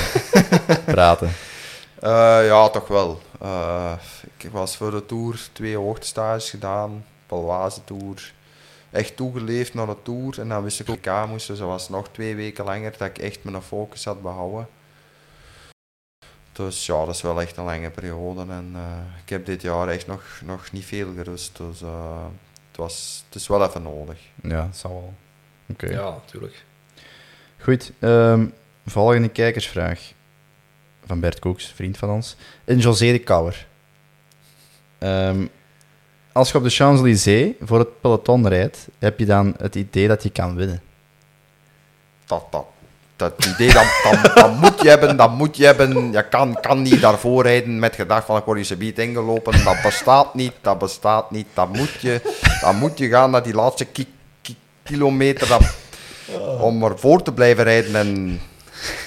praten. 0.94 1.30
ja, 2.44 2.68
toch 2.68 2.88
wel. 2.88 3.20
Ik 4.38 4.50
was 4.50 4.76
voor 4.76 4.90
de 4.90 5.06
Tour 5.06 5.40
twee 5.52 5.76
hoogtestages 5.76 6.50
gedaan. 6.50 7.04
Palwaze 7.26 7.84
Tour. 7.84 8.32
Echt 8.90 9.16
toegeleefd 9.16 9.74
naar 9.74 9.86
de 9.86 9.96
Tour. 10.02 10.40
En 10.40 10.48
dan 10.48 10.62
wist 10.62 10.80
ik 10.80 10.86
WK 10.86 11.26
moest, 11.28 11.46
dus 11.46 11.58
dat 11.58 11.68
was 11.68 11.88
nog 11.88 12.08
twee 12.12 12.34
weken 12.34 12.64
langer 12.64 12.92
dat 12.98 13.08
ik 13.08 13.18
echt 13.18 13.38
mijn 13.42 13.62
focus 13.62 14.04
had 14.04 14.22
behouden. 14.22 14.68
Dus 16.58 16.86
ja, 16.86 17.04
dat 17.04 17.14
is 17.14 17.22
wel 17.22 17.40
echt 17.40 17.56
een 17.56 17.64
lange 17.64 17.90
periode. 17.90 18.40
En 18.40 18.70
eh, 18.74 19.22
ik 19.22 19.28
heb 19.28 19.46
dit 19.46 19.62
jaar 19.62 19.88
echt 19.88 20.06
nog, 20.06 20.40
nog 20.44 20.72
niet 20.72 20.84
veel 20.84 21.12
gerust. 21.16 21.56
Dus 21.56 21.82
eh, 21.82 22.24
het, 22.68 22.76
was, 22.76 23.24
het 23.26 23.34
is 23.34 23.48
wel 23.48 23.66
even 23.66 23.82
nodig. 23.82 24.18
Ja, 24.42 24.64
dat 24.64 24.76
zal 24.76 24.90
wel. 24.90 25.14
Oké. 25.66 25.86
Ja, 25.86 26.10
natuurlijk. 26.10 26.64
Goed. 27.58 27.92
ehm, 27.98 28.46
volgende 28.86 29.28
kijkersvraag. 29.28 30.12
Van 31.06 31.20
Bert 31.20 31.38
Koeks, 31.38 31.66
vriend 31.66 31.98
van 31.98 32.10
ons. 32.10 32.36
In 32.64 32.78
José 32.78 33.12
de 33.12 33.18
Kouwer. 33.18 33.66
Ehm, 34.98 35.46
als 36.32 36.50
je 36.50 36.56
op 36.58 36.62
de 36.62 36.70
Champs-Élysées 36.70 37.54
voor 37.60 37.78
het 37.78 38.00
peloton 38.00 38.48
rijdt, 38.48 38.88
heb 38.98 39.18
je 39.18 39.26
dan 39.26 39.54
het 39.58 39.74
idee 39.74 40.08
dat 40.08 40.22
je 40.22 40.30
kan 40.30 40.54
winnen? 40.54 40.82
dat, 42.28 42.46
dat, 42.50 42.66
dat 43.18 43.46
idee, 43.46 43.72
dat, 43.72 43.86
dat, 44.22 44.34
dat 44.36 44.52
moet 44.60 44.82
je 44.82 44.88
hebben, 44.88 45.16
dat 45.16 45.30
moet 45.30 45.56
je 45.56 45.64
hebben. 45.64 46.12
Je 46.12 46.28
kan, 46.28 46.58
kan 46.60 46.82
niet 46.82 47.00
daarvoor 47.00 47.42
rijden 47.42 47.78
met 47.78 47.94
gedacht 47.94 48.26
van 48.26 48.36
ik 48.36 48.44
word 48.44 48.58
je 48.58 48.64
subiet 48.64 48.98
ingelopen. 48.98 49.64
Dat 49.64 49.82
bestaat 49.82 50.34
niet, 50.34 50.52
dat 50.60 50.78
bestaat 50.78 51.30
niet. 51.30 51.46
Dat 51.54 51.72
moet 51.72 51.90
je, 52.00 52.20
dat 52.60 52.74
moet 52.74 52.98
je 52.98 53.08
gaan 53.08 53.30
naar 53.30 53.42
die 53.42 53.54
laatste 53.54 53.84
ki- 53.84 54.12
ki- 54.42 54.56
kilometer 54.82 55.48
dat, 55.48 55.62
om 56.60 56.82
ervoor 56.84 57.22
te 57.22 57.32
blijven 57.32 57.64
rijden. 57.64 57.94
En 57.96 58.40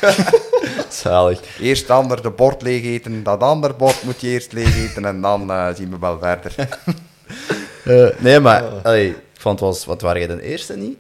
Zalig. 0.89 1.39
eerst 1.59 1.87
de 1.87 1.93
ander 1.93 2.21
de 2.21 2.29
bord 2.29 2.61
leeg 2.61 2.83
eten, 2.83 3.23
dat 3.23 3.39
ander 3.41 3.75
bord 3.75 4.03
moet 4.03 4.21
je 4.21 4.27
eerst 4.27 4.51
leeg 4.51 4.75
eten 4.77 5.05
en 5.05 5.21
dan 5.21 5.51
eh, 5.51 5.67
zien 5.75 5.89
we 5.89 5.97
wel 5.99 6.19
verder. 6.19 6.55
Eh, 7.85 8.07
nee, 8.17 8.39
maar 8.39 8.63
allee, 8.83 9.07
ik 9.09 9.15
vond 9.39 9.59
het 9.59 9.69
was... 9.69 9.85
Wat 9.85 10.01
waren 10.01 10.21
jij 10.27 10.35
de 10.35 10.41
eerste 10.43 10.77
niet? 10.77 10.97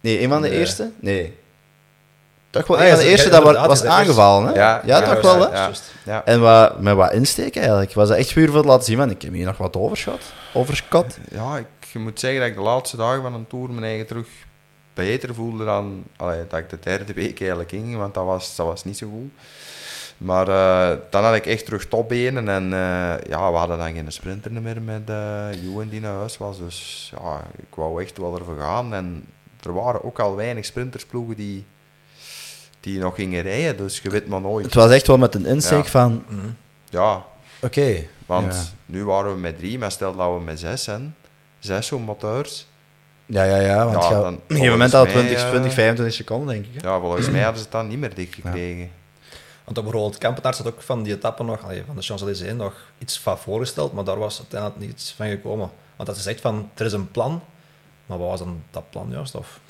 Nee, 0.00 0.22
een 0.22 0.28
van 0.28 0.42
de 0.42 0.48
Nee. 0.48 0.58
eerste? 0.58 0.90
Nee. 1.00 1.36
Toch 2.54 2.66
wel 2.66 2.88
van 2.88 2.98
de 2.98 3.08
eerste 3.08 3.30
dat 3.30 3.66
was 3.66 3.84
aangevallen, 3.84 4.46
hè? 4.46 4.54
Ja, 4.54 4.80
Ja, 4.84 4.98
ja, 5.00 5.14
toch 5.14 5.20
wel, 5.20 5.50
hè? 5.50 5.56
ja. 5.56 5.70
Ja. 6.04 6.24
En 6.24 6.40
wat, 6.40 6.80
met 6.80 6.94
wat 6.94 7.12
insteek 7.12 7.56
eigenlijk? 7.56 7.92
Was 7.94 8.08
dat 8.08 8.18
echt 8.18 8.34
puur 8.34 8.48
voor 8.48 8.56
het 8.56 8.66
laten 8.66 8.84
zien 8.84 8.96
van, 8.96 9.10
ik 9.10 9.22
heb 9.22 9.32
hier 9.32 9.46
nog 9.46 9.56
wat 9.56 9.76
overschot? 9.76 10.22
Overschot? 10.52 11.18
Ja, 11.30 11.56
ik 11.56 11.66
je 11.94 12.00
moet 12.00 12.20
zeggen 12.20 12.40
dat 12.40 12.48
ik 12.48 12.54
de 12.54 12.62
laatste 12.62 12.96
dagen 12.96 13.22
van 13.22 13.34
een 13.34 13.46
tour 13.46 13.70
mijn 13.70 13.84
eigen 13.84 14.06
terug 14.06 14.28
beter 14.94 15.34
voelde 15.34 15.64
dan 15.64 16.04
allee, 16.16 16.46
dat 16.48 16.58
ik 16.58 16.70
de 16.70 16.78
derde 16.80 17.12
week 17.12 17.38
eigenlijk 17.40 17.70
ging, 17.70 17.96
want 17.96 18.14
dat 18.14 18.24
was, 18.24 18.56
dat 18.56 18.66
was 18.66 18.84
niet 18.84 18.98
zo 18.98 19.08
goed. 19.08 19.32
Maar 20.18 20.48
eh, 20.48 20.98
dan 21.10 21.24
had 21.24 21.34
ik 21.34 21.46
echt 21.46 21.64
terug 21.64 21.88
topbenen 21.88 22.48
en 22.48 22.64
eh, 22.72 23.28
ja, 23.28 23.50
we 23.50 23.56
hadden 23.56 23.78
dan 23.78 23.92
geen 23.92 24.12
sprinter 24.12 24.52
meer 24.52 24.82
met 24.82 25.10
uh, 25.10 25.64
Ewan 25.64 25.88
die 25.88 26.00
naar 26.00 26.14
huis 26.14 26.38
was. 26.38 26.58
Dus 26.58 27.12
ja, 27.18 27.42
ik 27.56 27.74
wou 27.74 28.02
echt 28.02 28.18
wel 28.18 28.38
ervoor 28.38 28.58
gaan. 28.58 28.94
En 28.94 29.26
er 29.60 29.74
waren 29.74 30.04
ook 30.04 30.18
al 30.18 30.36
weinig 30.36 30.64
sprintersploegen 30.64 31.36
die, 31.36 31.64
die 32.84 32.98
nog 32.98 33.14
gingen 33.14 33.42
rijden, 33.42 33.76
dus 33.76 34.00
je 34.02 34.10
weet 34.10 34.26
maar 34.26 34.40
nooit. 34.40 34.64
Het 34.64 34.74
was 34.74 34.90
echt 34.90 35.06
wel 35.06 35.18
met 35.18 35.34
een 35.34 35.46
insteek 35.46 35.82
Ja. 35.84 35.90
van, 35.90 36.24
Mhm. 36.28 36.40
Ja, 36.90 37.24
oké. 37.62 37.96
want 38.26 38.54
Ja. 38.54 38.60
nu 38.86 39.04
waren 39.04 39.34
we 39.34 39.38
met 39.40 39.58
drie, 39.58 39.78
maar 39.78 39.90
stel 39.92 40.16
dat 40.16 40.34
we 40.38 40.40
met 40.44 40.58
zes 40.60 40.82
zijn, 40.84 41.14
zes 41.58 41.86
zo'n 41.86 42.02
moteurs. 42.02 42.66
Ja, 43.26 43.44
ja, 43.44 43.56
ja. 43.60 43.84
Want 43.86 44.02
Ja, 44.04 44.08
dan 44.10 44.34
op 44.34 44.40
een 44.46 44.56
gegeven 44.56 44.70
moment 44.72 44.92
mij, 44.92 45.06
20, 45.06 45.42
eh, 45.42 45.48
20, 45.48 45.72
25 45.72 46.14
seconden, 46.16 46.54
denk 46.54 46.66
ik. 46.74 46.82
hè? 46.82 46.88
Ja, 46.88 47.00
volgens 47.00 47.30
mij 47.30 47.40
hadden 47.48 47.56
ze 47.58 47.62
het 47.62 47.72
dan 47.72 47.88
niet 47.88 47.98
meer 47.98 48.14
dichtgekregen. 48.14 48.90
Want 49.64 49.78
op 49.78 49.84
bijvoorbeeld 49.84 50.18
Kampenaars 50.18 50.58
had 50.58 50.66
ook 50.66 50.82
van 50.82 51.02
die 51.02 51.14
etappe 51.14 51.44
nog, 51.44 51.64
allee, 51.64 51.82
van 51.86 51.96
de 51.96 52.02
Champs-Élysées, 52.02 52.52
nog 52.54 52.74
iets 52.98 53.18
van 53.20 53.38
voorgesteld, 53.38 53.92
maar 53.92 54.04
daar 54.04 54.18
was 54.18 54.38
uiteindelijk 54.38 54.80
niets 54.80 55.14
van 55.16 55.28
gekomen. 55.28 55.70
Want 55.96 56.08
dat 56.08 56.18
is 56.18 56.26
echt 56.26 56.40
van, 56.40 56.70
er 56.74 56.86
is 56.86 56.92
een 56.92 57.10
plan, 57.10 57.42
maar 58.06 58.18
wat 58.18 58.28
was 58.28 58.38
dan 58.38 58.62
dat 58.70 58.90
plan 58.90 59.08
juist? 59.10 59.34
Of, 59.34 59.60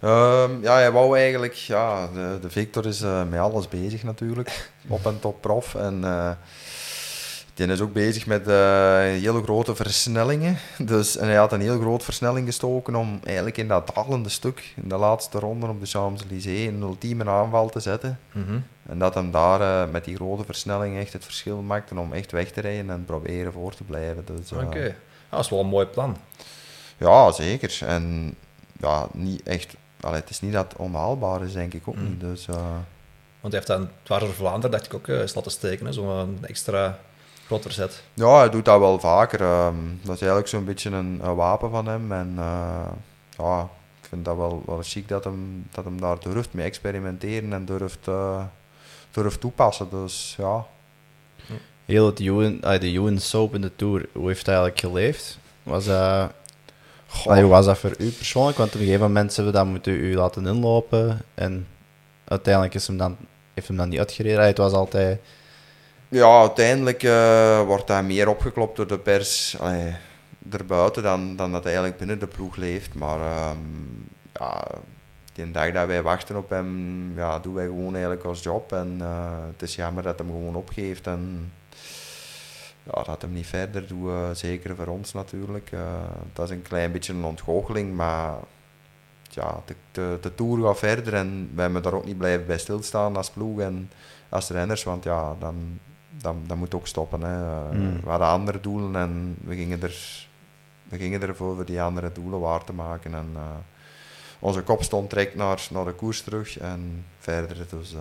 Ehm, 0.00 0.62
ja, 0.62 0.74
hij 0.74 0.92
wou 0.92 1.18
eigenlijk... 1.18 1.54
Ja, 1.54 2.06
de, 2.06 2.38
de 2.40 2.50
Victor 2.50 2.86
is 2.86 3.02
eh, 3.02 3.24
met 3.28 3.40
alles 3.40 3.68
bezig 3.68 4.02
natuurlijk. 4.02 4.70
Op 4.88 5.06
en 5.06 5.20
top 5.20 5.40
prof. 5.40 5.74
En 5.74 6.04
eh, 6.04 6.30
die 7.54 7.66
is 7.66 7.80
ook 7.80 7.92
bezig 7.92 8.26
met 8.26 8.48
eh, 8.48 8.98
hele 8.98 9.42
grote 9.42 9.74
versnellingen. 9.74 10.58
Dus, 10.78 11.16
en 11.16 11.26
hij 11.26 11.36
had 11.36 11.52
een 11.52 11.60
heel 11.60 11.80
groot 11.80 12.04
versnelling 12.04 12.46
gestoken 12.46 12.94
om 12.94 13.20
eigenlijk 13.24 13.56
in 13.56 13.68
dat 13.68 13.90
dalende 13.94 14.28
stuk, 14.28 14.72
in 14.82 14.88
de 14.88 14.96
laatste 14.96 15.38
ronde 15.38 15.66
op 15.66 15.80
de 15.80 15.86
Champs-Élysées, 15.86 16.66
een 16.66 16.80
ultieme 16.80 17.28
aanval 17.28 17.68
te 17.68 17.80
zetten. 17.80 18.18
Mhm. 18.32 18.58
En 18.86 18.98
dat 18.98 19.14
hem 19.14 19.30
daar 19.30 19.88
met 19.88 20.04
die 20.04 20.16
grote 20.16 20.44
versnelling 20.44 20.98
echt 20.98 21.12
het 21.12 21.24
verschil 21.24 21.62
maakte 21.62 21.98
om 21.98 22.12
echt 22.12 22.32
weg 22.32 22.50
te 22.50 22.60
rijden 22.60 22.90
en 22.90 23.04
proberen 23.04 23.52
voor 23.52 23.74
te 23.74 23.84
blijven. 23.84 24.24
Dus, 24.24 24.52
Oké, 24.52 24.94
dat 25.28 25.40
is 25.40 25.48
wel 25.48 25.60
een 25.60 25.66
mooi 25.66 25.86
plan. 25.86 26.16
Ja, 27.00 27.32
zeker. 27.32 27.78
En 27.86 28.34
ja, 28.80 29.06
niet 29.12 29.42
echt... 29.42 29.74
Allee, 30.00 30.20
het 30.20 30.30
is 30.30 30.40
niet 30.40 30.52
dat 30.52 30.64
het 30.72 30.76
onhaalbaar 30.80 31.42
is, 31.44 31.52
denk 31.52 31.74
ik 31.74 31.88
ook 31.88 31.96
Mm. 31.96 32.08
niet. 32.08 32.20
Dus, 32.20 32.46
eh, 32.48 32.54
Want 33.40 33.52
hij 33.54 33.62
heeft 33.64 33.66
dan, 33.66 33.88
dwars 34.02 34.24
door 34.24 34.32
Vlaanderen, 34.34 34.70
dacht 34.70 34.86
ik 34.86 34.94
ook, 34.94 35.08
eh, 35.08 35.20
eens 35.20 35.34
laten 35.34 35.50
steken, 35.50 35.94
zo'n 35.94 36.38
extra 36.42 36.98
groot 37.46 37.62
verzet. 37.62 38.02
ja, 38.14 38.38
hij 38.38 38.50
doet 38.50 38.64
dat 38.64 38.78
wel 38.78 38.98
vaker. 39.00 39.40
ehm, 39.40 39.74
dat 40.02 40.14
is 40.14 40.20
eigenlijk 40.20 40.48
zo'n 40.48 40.64
beetje 40.64 40.90
een, 40.90 41.20
een 41.22 41.34
wapen 41.34 41.70
van 41.70 41.86
hem. 41.86 42.12
En 42.12 42.34
eh, 42.38 42.86
ja, 43.38 43.60
ik 44.02 44.08
vind 44.08 44.24
dat 44.24 44.36
wel, 44.36 44.62
wel 44.66 44.80
chic 44.82 45.08
dat 45.08 45.24
hem, 45.24 45.66
dat 45.70 45.84
hem 45.84 46.00
daar 46.00 46.18
durft 46.20 46.52
mee 46.52 46.64
experimenteren 46.66 47.52
en 47.52 47.64
durft, 47.64 48.06
uh, 48.08 48.44
durft 49.10 49.40
toepassen. 49.40 49.90
Dus 49.90 50.34
ja. 50.38 50.66
Heel 51.84 52.06
het 52.06 52.20
Ewan, 52.20 52.52
uh, 52.64 52.78
de 52.80 52.86
Ewan 52.86 53.18
Soap 53.18 53.54
in 53.54 53.60
de 53.60 53.76
Tour, 53.76 54.06
hoe 54.12 54.26
heeft 54.28 54.46
hij 54.46 54.54
eigenlijk 54.54 54.84
geleefd? 54.86 55.38
Was 55.62 55.84
dat... 55.84 56.32
hoe 57.10 57.46
was 57.46 57.66
dat 57.66 57.78
voor 57.78 57.94
u 57.98 58.10
persoonlijk? 58.10 58.58
Want 58.58 58.68
op 58.68 58.80
een 58.80 58.86
gegeven 58.86 59.06
moment 59.06 59.36
hebben 59.36 59.52
we 59.52 59.58
dat 59.58 59.68
moeten 59.68 59.92
u 59.92 60.14
laten 60.14 60.46
inlopen 60.46 61.20
en 61.34 61.66
uiteindelijk 62.24 62.74
is 62.74 62.86
hem 62.86 62.96
dan, 62.96 63.16
heeft 63.54 63.68
hem 63.68 63.76
dan 63.76 63.88
niet 63.88 63.98
uitgereden. 63.98 64.44
Het 64.44 64.58
was 64.58 64.72
altijd... 64.72 65.20
Ja, 66.08 66.40
uiteindelijk 66.40 67.02
uh, 67.02 67.62
wordt 67.62 67.88
hij 67.88 68.02
meer 68.02 68.28
opgeklopt 68.28 68.76
door 68.76 68.86
de 68.86 68.98
pers 68.98 69.56
allee, 69.58 69.96
erbuiten 70.50 71.02
dan, 71.02 71.36
dan 71.36 71.52
dat 71.52 71.64
hij 71.64 71.72
eigenlijk 71.72 71.98
binnen 71.98 72.18
de 72.18 72.26
ploeg 72.26 72.56
leeft. 72.56 72.94
Maar 72.94 73.18
uh, 73.18 73.50
ja, 74.32 74.64
die 75.32 75.50
dag 75.50 75.72
dat 75.72 75.86
wij 75.86 76.02
wachten 76.02 76.36
op 76.36 76.50
hem, 76.50 77.12
ja, 77.16 77.38
doen 77.38 77.54
wij 77.54 77.64
gewoon 77.64 77.92
eigenlijk 77.92 78.24
ons 78.24 78.42
job. 78.42 78.72
En 78.72 78.98
uh, 79.00 79.30
het 79.52 79.62
is 79.62 79.74
jammer 79.74 80.02
dat 80.02 80.18
hij 80.18 80.26
hem 80.26 80.36
gewoon 80.36 80.54
opgeeft. 80.54 81.06
En 81.06 81.52
ja, 82.82 83.02
dat 83.02 83.22
hem 83.22 83.32
niet 83.32 83.46
verder 83.46 83.86
doet, 83.86 84.38
zeker 84.38 84.76
voor 84.76 84.86
ons 84.86 85.12
natuurlijk. 85.12 85.70
dat 86.32 86.50
is 86.50 86.56
een 86.56 86.62
klein 86.62 86.92
beetje 86.92 87.12
een 87.12 87.24
ontgoocheling, 87.24 87.94
maar 87.94 88.34
ja, 89.30 89.62
de, 89.64 89.74
de, 89.92 90.18
de 90.20 90.34
Tour 90.34 90.62
gaat 90.62 90.78
verder 90.78 91.14
en 91.14 91.50
wij 91.54 91.68
moeten 91.68 91.90
daar 91.90 92.00
ook 92.00 92.06
niet 92.06 92.18
blijven 92.18 92.46
bij 92.46 92.58
stilstaan 92.58 93.16
als 93.16 93.30
ploeg 93.30 93.60
en 93.60 93.90
als 94.28 94.48
renners, 94.48 94.82
want 94.82 95.04
ja, 95.04 95.36
dan, 95.38 95.78
dan, 96.10 96.42
dan 96.46 96.58
moet 96.58 96.74
ook 96.74 96.86
stoppen. 96.86 97.22
Hè. 97.22 97.72
Mm. 97.74 98.00
We 98.02 98.08
hadden 98.08 98.28
andere 98.28 98.60
doelen 98.60 98.96
en 98.96 99.36
we 99.44 99.54
gingen, 99.54 99.82
er, 99.82 100.26
we 100.88 100.96
gingen 100.96 101.22
ervoor 101.22 101.54
voor 101.54 101.64
die 101.64 101.82
andere 101.82 102.12
doelen 102.12 102.40
waar 102.40 102.64
te 102.64 102.72
maken. 102.72 103.14
En, 103.14 103.28
uh, 103.34 103.42
onze 104.38 104.62
kop 104.62 104.82
stond 104.82 105.10
direct 105.10 105.34
naar, 105.34 105.66
naar 105.70 105.84
de 105.84 105.92
koers 105.92 106.22
terug 106.22 106.58
en 106.58 107.04
verder. 107.18 107.56
Dus. 107.70 107.94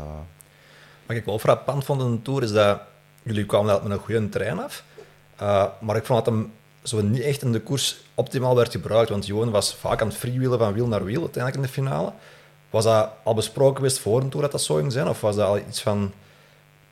Wat 1.06 1.18
ik 1.18 1.26
wel 1.26 1.40
frappant 1.40 1.86
vond 1.86 2.02
in 2.02 2.12
de 2.12 2.22
Tour 2.22 2.44
is 2.44 2.52
dat 2.52 2.82
jullie 3.24 3.46
kwamen 3.46 3.80
met 3.84 3.92
een 3.92 3.98
goede 3.98 4.30
trein 4.30 4.64
af. 4.64 4.84
Uh, 5.42 5.66
maar 5.80 5.96
ik 5.96 6.06
vond 6.06 6.26
dat 6.26 6.34
hem 6.34 6.54
zo 6.84 7.02
niet 7.02 7.22
echt 7.22 7.42
in 7.42 7.52
de 7.52 7.62
koers 7.62 8.02
optimaal 8.16 8.56
werd 8.56 8.72
gebruikt. 8.72 9.10
Want 9.10 9.26
Johan 9.26 9.52
was 9.52 9.76
vaak 9.76 10.02
aan 10.02 10.08
het 10.08 10.18
freewheelen 10.18 10.60
van 10.60 10.74
wiel 10.74 10.88
naar 10.88 11.04
wiel 11.04 11.22
uiteindelijk 11.22 11.56
in 11.56 11.70
de 11.70 11.74
finale. 11.82 12.14
Was 12.70 12.84
dat 12.84 13.10
al 13.24 13.34
besproken 13.34 13.76
geweest 13.76 14.00
voor 14.00 14.22
een 14.22 14.30
tour 14.30 14.42
dat 14.42 14.52
dat 14.52 14.62
zo 14.62 14.76
ging 14.76 14.92
zijn? 14.92 15.08
Of 15.08 15.22
was 15.22 15.36
dat 15.36 15.48
al 15.48 15.58
iets 15.58 15.82
van 15.82 16.14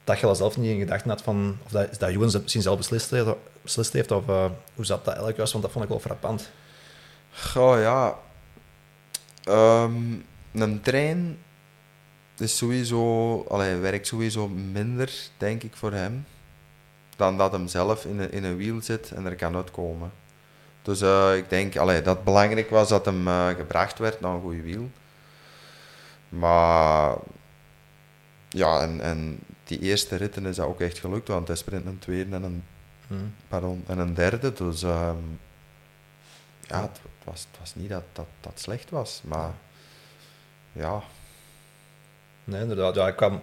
dat 0.04 0.20
je 0.20 0.26
al 0.26 0.36
zelf 0.36 0.58
niet 0.58 0.72
in 0.72 0.80
gedachten 0.80 1.10
had 1.10 1.22
van... 1.22 1.58
Of 1.66 1.72
dat, 1.72 2.00
dat 2.00 2.12
Johan 2.12 2.32
misschien 2.42 2.62
zelf 2.62 2.78
beslist 2.78 3.10
heeft, 3.10 3.94
heeft 3.94 4.12
of 4.12 4.28
uh, 4.28 4.46
hoe 4.76 4.86
zat 4.86 4.98
dat 4.98 5.08
eigenlijk 5.08 5.38
juist? 5.38 5.52
Want 5.52 5.64
dat 5.64 5.74
vond 5.74 5.84
ik 5.84 5.90
wel 5.90 6.00
frappant. 6.00 6.50
Goh, 7.32 7.80
ja. 7.80 8.16
Um, 9.50 10.26
een 10.54 10.82
trein 10.82 11.38
is 12.42 12.58
sowieso... 12.58 13.44
Allee, 13.50 13.76
werkt 13.76 14.08
sowieso 14.08 14.48
minder, 14.48 15.12
denk 15.38 15.64
ik, 15.64 15.76
voor 15.76 15.92
hem 15.92 16.26
dan 17.18 17.38
dat 17.38 17.52
hem 17.52 17.68
zelf 17.68 18.06
in 18.06 18.20
een, 18.20 18.32
in 18.32 18.44
een 18.44 18.58
wiel 18.58 18.82
zit 18.82 19.12
en 19.12 19.26
er 19.26 19.36
kan 19.36 19.56
uitkomen. 19.56 20.12
Dus 20.82 21.02
uh, 21.02 21.36
ik 21.36 21.50
denk 21.50 21.78
allee, 21.78 22.02
dat 22.02 22.16
het 22.16 22.26
belangrijk 22.26 22.70
was 22.70 22.90
dat 22.90 23.06
hem 23.06 23.28
uh, 23.28 23.48
gebracht 23.48 24.00
werd 24.00 24.20
naar 24.20 24.34
een 24.34 24.42
goede 24.42 24.62
wiel. 24.62 24.90
Maar 26.30 27.16
ja, 28.50 28.82
en, 28.82 29.02
en 29.02 29.40
die 29.64 29.80
eerste 29.80 30.16
ritten 30.16 30.46
is 30.46 30.56
dat 30.56 30.68
ook 30.68 30.82
echt 30.82 31.00
gelukt, 31.00 31.28
want 31.28 31.48
hij 31.48 31.58
sprint 31.58 31.86
een 31.86 32.00
tweede 32.00 32.36
en 32.36 32.44
een, 32.44 32.64
hmm. 33.08 33.34
pardon, 33.48 33.84
en 33.88 33.98
een 33.98 34.14
derde. 34.14 34.54
Dus 34.54 34.84
uh, 34.84 35.12
ja, 36.62 36.82
het, 36.82 37.00
was, 37.24 37.48
het 37.52 37.60
was 37.60 37.76
niet 37.76 37.90
dat 37.90 38.04
dat, 38.14 38.28
dat 38.40 38.60
slecht 38.60 38.90
was, 38.90 39.22
maar 39.26 39.52
ja, 40.72 41.04
Nee, 42.48 42.62
inderdaad. 42.62 42.96
Ja, 42.96 43.08
ik, 43.08 43.16
kwam, 43.16 43.40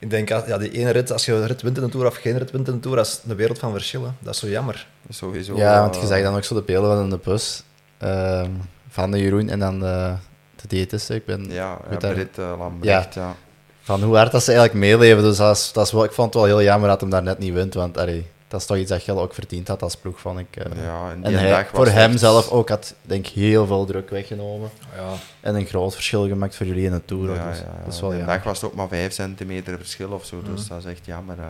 ik 0.00 0.10
denk, 0.10 0.28
ja, 0.28 0.58
die 0.58 0.70
ene 0.70 0.90
rit, 0.90 1.12
als 1.12 1.24
je 1.24 1.32
een 1.32 1.46
rit 1.46 1.62
wint 1.62 1.76
in 1.76 1.82
een 1.82 1.90
Tour 1.90 2.06
of 2.06 2.16
geen 2.16 2.38
rit 2.38 2.50
wint 2.50 2.68
in 2.68 2.74
een 2.74 2.80
Tour, 2.80 2.96
dat 2.96 3.06
is 3.06 3.20
een 3.28 3.36
wereld 3.36 3.58
van 3.58 3.72
verschillen. 3.72 4.16
Dat 4.18 4.34
is 4.34 4.40
zo 4.40 4.46
jammer. 4.46 4.86
Sowieso. 5.10 5.56
Ja, 5.56 5.80
want 5.80 5.96
je 6.00 6.06
zag 6.06 6.22
dan 6.22 6.36
ook 6.36 6.44
zo 6.44 6.54
de 6.54 6.62
beelden 6.62 6.96
van 6.96 7.10
de 7.10 7.18
bus 7.24 7.62
uh, 8.02 8.42
van 8.88 9.10
de 9.10 9.18
Jeroen 9.18 9.48
en 9.48 9.58
dan 9.58 9.80
de, 9.80 10.14
de 10.56 10.68
diëtist. 10.68 11.10
Ik 11.10 11.24
ben 11.24 11.46
ja, 11.48 11.78
ja 11.90 11.96
Britt 11.96 12.38
uh, 12.38 12.54
Lambrecht, 12.58 13.14
ja. 13.14 13.22
ja. 13.22 13.34
Van 13.82 14.02
hoe 14.02 14.16
hard 14.16 14.32
dat 14.32 14.42
ze 14.42 14.52
eigenlijk 14.52 14.80
meeleven. 14.80 15.22
Dus 15.22 15.36
dat 15.36 15.56
is, 15.56 15.72
dat 15.72 15.86
is 15.86 15.92
wel, 15.92 16.04
ik 16.04 16.12
vond 16.12 16.34
het 16.34 16.42
wel 16.42 16.52
heel 16.52 16.62
jammer 16.62 16.88
dat 16.88 17.00
hem 17.00 17.10
daar 17.10 17.22
net 17.22 17.38
niet 17.38 17.52
wint, 17.52 17.74
want 17.74 17.98
allee, 17.98 18.26
dat 18.48 18.60
is 18.60 18.66
toch 18.66 18.76
iets 18.76 18.90
dat 18.90 19.02
Gil 19.02 19.20
ook 19.20 19.34
verdiend 19.34 19.68
had 19.68 19.82
als 19.82 19.96
ploeg, 19.96 20.20
vond 20.20 20.38
ik. 20.38 20.56
Uh. 20.56 20.84
Ja, 20.84 21.10
en 21.22 21.34
hij, 21.34 21.66
voor 21.66 21.88
hem 21.88 22.16
zelf 22.16 22.50
ook 22.50 22.68
had, 22.68 22.94
denk 23.02 23.26
ik, 23.26 23.32
heel 23.32 23.66
veel 23.66 23.84
druk 23.84 24.10
weggenomen. 24.10 24.70
Ja. 24.96 25.12
En 25.40 25.54
een 25.54 25.66
groot 25.66 25.94
verschil 25.94 26.26
gemaakt 26.26 26.56
voor 26.56 26.66
jullie 26.66 26.84
in 26.84 26.90
de 26.90 27.04
Tour. 27.04 27.34
Ja, 27.34 27.50
dus, 27.50 27.58
ja, 27.58 27.82
dat 27.84 27.94
is 27.94 28.00
wel 28.00 28.10
Die 28.10 28.24
dag 28.24 28.42
was 28.42 28.60
het 28.60 28.70
ook 28.70 28.76
maar 28.76 28.88
5 28.88 29.12
centimeter 29.12 29.76
verschil 29.76 30.10
of 30.10 30.24
zo, 30.24 30.42
dus 30.42 30.60
mhm. 30.60 30.68
dat 30.68 30.78
is 30.78 30.90
echt 30.90 31.06
jammer. 31.06 31.38
Uh, 31.38 31.44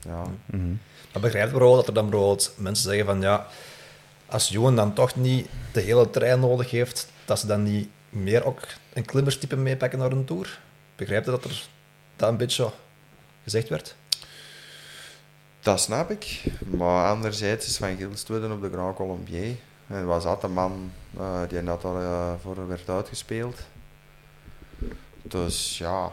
ja. 0.00 0.22
Mm 0.22 0.60
-hmm. 0.60 0.80
Maar 1.12 1.22
begrijpt 1.22 1.50
bijvoorbeeld 1.50 1.86
dat 1.86 1.88
er 1.88 2.02
dan 2.02 2.10
bijvoorbeeld 2.10 2.52
mensen 2.56 2.88
zeggen 2.88 3.06
van 3.06 3.20
ja, 3.20 3.46
als 4.26 4.48
Johan 4.48 4.76
dan 4.76 4.92
toch 4.92 5.16
niet 5.16 5.48
de 5.72 5.80
hele 5.80 6.10
trein 6.10 6.40
nodig 6.40 6.70
heeft, 6.70 7.08
dat 7.24 7.38
ze 7.38 7.46
dan 7.46 7.62
niet 7.62 7.88
meer 8.08 8.44
ook 8.44 8.60
een 8.92 9.04
klimmerstype 9.04 9.56
meepakken 9.56 9.98
naar 9.98 10.12
een 10.12 10.24
Tour? 10.24 10.60
Begrijpt 10.96 11.24
je 11.24 11.30
dat 11.30 11.44
er 11.44 11.68
dat 12.16 12.28
een 12.28 12.36
beetje 12.36 12.70
gezegd 13.42 13.68
werd? 13.68 13.96
Dat 15.66 15.80
snap 15.80 16.10
ik. 16.10 16.42
Maar 16.66 17.10
anderzijds 17.10 17.66
is 17.66 17.76
Van 17.76 17.96
Gilstweden 17.96 18.52
op 18.52 18.62
de 18.62 18.70
Grand 18.70 18.96
Colombier. 18.96 19.56
En 19.86 20.06
was 20.06 20.24
dat 20.24 20.40
de 20.40 20.48
man 20.48 20.92
uh, 21.18 21.40
die 21.48 21.64
dat 21.64 21.84
al 21.84 22.00
uh, 22.00 22.32
voor 22.42 22.68
werd 22.68 22.88
uitgespeeld. 22.88 23.60
Dus 25.22 25.78
ja, 25.78 26.10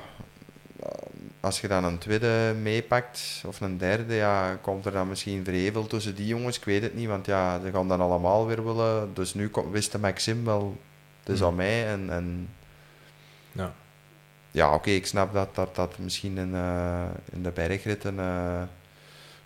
eh, 0.80 0.90
als 1.40 1.62
je 1.62 1.68
dan 1.68 1.84
een 1.84 1.98
tweede 1.98 2.56
meepakt 2.62 3.44
of 3.46 3.62
een 3.62 3.78
derde, 3.78 4.14
ja, 4.14 4.56
komt 4.62 4.86
er 4.86 4.92
dan 4.92 5.08
misschien 5.08 5.44
verhevel 5.44 5.88
tussen 5.88 6.16
die 6.16 6.28
jongens. 6.28 6.58
Ik 6.58 6.66
weet 6.66 6.82
het 6.82 6.96
niet, 6.96 7.08
want 7.08 7.26
ja, 7.26 7.60
ze 7.62 7.72
gaan 7.72 7.88
dan 7.88 8.02
allemaal 8.02 8.48
weer 8.48 8.66
willen. 8.66 9.14
Dus 9.14 9.34
nu 9.34 9.52
wist 9.72 9.92
de 9.92 10.00
Maxim 10.00 10.46
wel, 10.46 10.78
het 11.20 11.34
is 11.34 11.40
hmm. 11.40 11.48
aan 11.48 11.56
mij. 11.56 11.88
En, 11.88 12.10
en 12.10 12.50
ja, 13.52 13.74
ja 14.52 14.74
oké, 14.74 14.90
ik 14.90 15.06
snap 15.06 15.34
dat 15.34 15.56
dat, 15.56 15.76
dat 15.76 15.98
misschien 15.98 16.38
in, 16.38 16.50
uh, 16.50 17.04
in 17.32 17.44
de 17.44 17.52
bergritten 17.52 18.20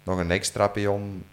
nog 0.07 0.19
een 0.19 0.31
extra 0.31 0.67
pion 0.67 1.23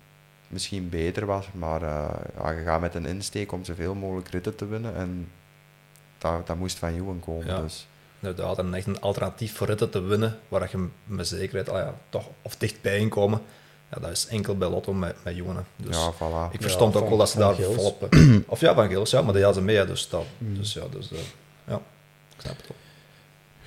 misschien 0.49 0.89
beter 0.89 1.27
was. 1.27 1.47
Maar 1.53 1.83
uh, 1.83 2.09
ja, 2.39 2.51
je 2.51 2.62
gaat 2.62 2.81
met 2.81 2.95
een 2.95 3.07
insteek 3.07 3.53
om 3.53 3.64
zoveel 3.64 3.95
mogelijk 3.95 4.29
ritten 4.29 4.57
te 4.57 4.66
winnen. 4.66 4.97
En 4.97 5.31
dat, 6.18 6.47
dat 6.47 6.57
moest 6.57 6.79
van 6.79 6.95
Johan 6.95 7.20
komen. 7.20 7.47
Ja. 7.47 7.61
Dus. 7.61 7.87
Inderdaad, 8.20 8.59
en 8.59 8.75
echt 8.75 8.87
een 8.87 9.01
alternatief 9.01 9.57
voor 9.57 9.66
ritten 9.66 9.91
te 9.91 10.01
winnen, 10.01 10.39
waar 10.49 10.68
je 10.72 10.89
met 11.05 11.29
zekerheid 11.29 11.68
oh 11.68 11.77
ja, 11.77 11.95
toch 12.09 12.29
of 12.43 12.57
dichtbij 12.57 12.99
in 12.99 13.09
komen. 13.09 13.41
Ja, 13.93 14.01
dat 14.01 14.11
is 14.11 14.27
enkel 14.27 14.57
bij 14.57 14.68
Lotto 14.68 14.93
met, 14.93 15.16
met 15.25 15.37
Johan. 15.37 15.64
Dus 15.77 15.97
ja, 15.97 16.12
voilà. 16.12 16.53
ik 16.53 16.62
verstond 16.62 16.97
ook 16.97 17.09
wel 17.09 17.18
dat 17.18 17.31
ze 17.31 17.39
daar 17.39 17.55
volop... 17.55 18.09
of 18.47 18.61
ja, 18.61 18.75
van 18.75 18.89
Gils, 18.89 19.11
ja, 19.11 19.22
maar 19.22 19.33
die 19.33 19.45
hadden 19.45 19.62
ze 19.62 19.66
mee. 19.66 19.87
Dus, 19.87 20.09
dat, 20.09 20.25
mm. 20.39 20.55
dus 20.59 20.72
ja, 20.72 20.83
dus, 20.91 21.12
uh, 21.12 21.18
ja, 21.66 21.81
ik 22.37 22.41
snap 22.41 22.57
het 22.57 22.66
wel. 22.66 22.77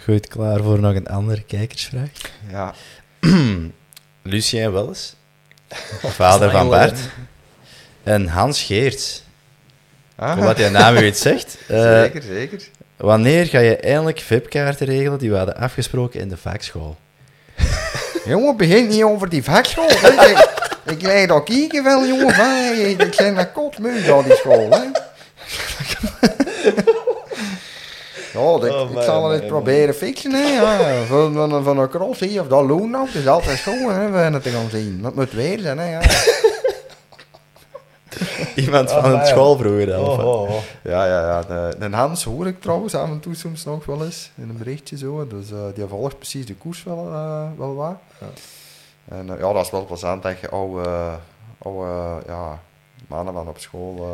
Goed, 0.04 0.28
klaar 0.28 0.64
voor 0.64 0.80
nog 0.80 0.96
een 0.96 1.08
andere 1.08 1.44
kijkersvraag? 1.44 2.12
Ja. 2.50 2.74
Lucien 4.30 4.72
Welles, 4.72 5.16
vader 6.20 6.52
van 6.52 6.70
Bart. 6.70 7.00
En 8.04 8.28
Hans 8.28 8.64
Geerts. 8.64 9.24
Ah. 10.16 10.38
Wat 10.40 10.58
je 10.58 10.70
naam 10.70 10.96
u 10.96 11.06
iets 11.06 11.22
zegt. 11.22 11.58
Uh, 11.72 11.78
zeker, 12.02 12.22
zeker. 12.22 12.62
Wanneer 12.98 13.46
ga 13.46 13.60
je 13.60 13.78
eindelijk 13.78 14.20
VIP-kaarten 14.20 14.86
regelen 14.86 15.20
die 15.20 15.30
we 15.30 15.38
hadden 15.38 15.56
afgesproken 15.56 16.20
in 16.20 16.30
de 16.30 16.38
vakschool? 16.38 16.98
jongen, 18.26 18.58
begin 18.58 18.88
niet 18.88 19.04
over 19.04 19.30
die 19.30 19.44
vakschool. 19.44 19.90
ik, 19.90 20.50
ik 20.86 20.98
krijg 20.98 21.28
dat 21.28 21.44
kieken 21.44 21.84
wel, 21.84 22.06
jongen. 22.06 23.00
Ik 23.00 23.14
zijn 23.14 23.34
naar 23.34 23.52
kot 23.52 23.78
door 24.06 24.24
die 24.24 24.36
school. 24.36 24.70
Hè. 24.70 24.86
Ja, 28.38 28.68
ik, 28.68 28.74
oh, 28.74 28.92
ik 28.92 29.02
zal 29.02 29.30
het 29.30 29.48
proberen 29.48 29.94
fixen. 29.94 30.32
Hè, 30.32 30.48
ja. 30.48 31.06
van, 31.06 31.34
van, 31.34 31.64
van 31.64 31.78
een 31.78 31.90
cross 31.90 32.20
hier 32.20 32.42
of 32.42 32.48
dat 32.48 33.14
is 33.14 33.28
altijd 33.28 33.58
schoon 33.58 33.92
hè, 33.92 34.10
we 34.10 34.18
het 34.18 34.44
te 34.44 34.50
gaan 34.50 34.70
zien. 34.70 35.02
Dat 35.02 35.16
moet 35.16 35.32
weer 35.32 35.60
zijn. 35.60 35.78
Hè, 35.78 35.92
ja. 35.92 36.02
Iemand 38.56 38.92
van 38.92 39.14
oh, 39.14 39.20
het 39.20 39.28
school 39.28 39.58
vroeger 39.58 40.00
oh, 40.00 40.20
oh, 40.20 40.42
oh, 40.42 40.50
Ja, 40.84 41.06
ja, 41.06 41.22
ja. 41.22 41.42
De, 41.42 41.76
de, 41.80 41.96
Hans 41.96 42.24
hoor 42.24 42.48
ik 42.48 42.62
trouwens 42.62 42.96
af 42.96 43.10
en 43.10 43.20
toe 43.20 43.36
soms 43.36 43.66
nog 43.66 43.86
wel 43.86 44.04
eens 44.04 44.32
in 44.36 44.50
een 44.50 44.58
berichtje 44.58 44.98
zo. 44.98 45.28
Dus 45.28 45.52
uh, 45.52 45.58
die 45.74 45.88
volgt 45.88 46.18
precies 46.18 46.46
de 46.46 46.56
koers 46.56 46.84
wel, 46.84 47.08
uh, 47.08 47.44
wel 47.58 47.76
wat. 47.76 47.96
Ja. 48.20 48.28
En 49.06 49.28
uh, 49.28 49.40
ja, 49.40 49.54
dat 49.54 49.66
is 49.66 49.72
wel 49.72 49.86
plezant 49.86 50.24
dat 50.24 50.40
je 50.40 50.50
oude, 50.50 51.18
oude 51.58 52.22
ja, 52.28 52.60
mannen 53.08 53.34
van 53.34 53.48
op 53.48 53.60
school 53.60 54.08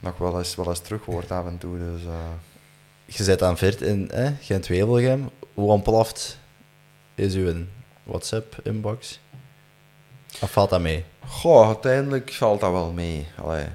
nog 0.00 0.18
wel 0.18 0.38
eens, 0.38 0.54
wel 0.54 0.68
eens 0.68 0.80
terug 0.80 1.04
hoort 1.04 1.30
af 1.30 1.46
en 1.46 1.58
toe. 1.58 1.78
Dus, 1.78 2.02
uh... 2.02 2.14
Je 3.04 3.24
zit 3.24 3.42
aan 3.42 3.58
Vert 3.58 3.82
in 3.82 4.10
eh, 4.10 4.30
Gent-Wevelgem. 4.40 5.30
Hoe 5.54 5.70
ontploft 5.70 6.38
is 7.14 7.34
uw 7.34 7.54
WhatsApp-inbox? 8.02 9.20
Of 10.40 10.50
valt 10.50 10.70
dat 10.70 10.80
mee? 10.80 11.04
Goh, 11.26 11.66
uiteindelijk 11.66 12.32
valt 12.32 12.60
dat 12.60 12.70
wel 12.70 12.92
mee. 12.92 13.26
Allee. 13.42 13.66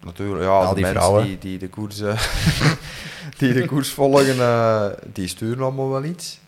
Natuurlijk, 0.00 0.44
ja, 0.44 0.50
Al 0.50 0.68
de 0.68 0.74
die 0.74 0.82
mensen 0.82 1.00
vrouwen. 1.00 1.24
Die, 1.24 1.38
die, 1.38 1.58
de 1.58 1.68
koers, 1.68 2.00
eh, 2.00 2.22
die 3.38 3.52
de 3.52 3.66
koers 3.66 3.90
volgen, 3.90 4.40
eh, 4.40 4.86
die 5.12 5.28
sturen 5.28 5.62
allemaal 5.62 5.90
wel 5.90 6.04
iets. 6.04 6.38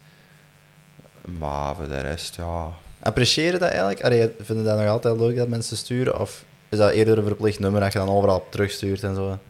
Maar 1.38 1.74
voor 1.74 1.88
de 1.88 2.00
rest, 2.00 2.36
ja... 2.36 2.70
Appreciëren 3.00 3.60
dat 3.60 3.68
eigenlijk? 3.68 4.02
Allee, 4.02 4.30
vinden 4.40 4.64
dat 4.64 4.78
nog 4.78 4.88
altijd 4.88 5.16
leuk 5.16 5.36
dat 5.36 5.48
mensen 5.48 5.76
sturen? 5.76 6.20
Of 6.20 6.44
is 6.72 6.78
dat 6.78 6.90
eerder 6.90 7.18
een 7.18 7.24
verplicht 7.24 7.58
nummer 7.58 7.80
dat 7.80 7.92
je 7.92 7.98
dan 7.98 8.08
overal 8.08 8.46
terugstuurt 8.48 9.02
en 9.02 9.14
zo? 9.14 9.26
Want 9.26 9.40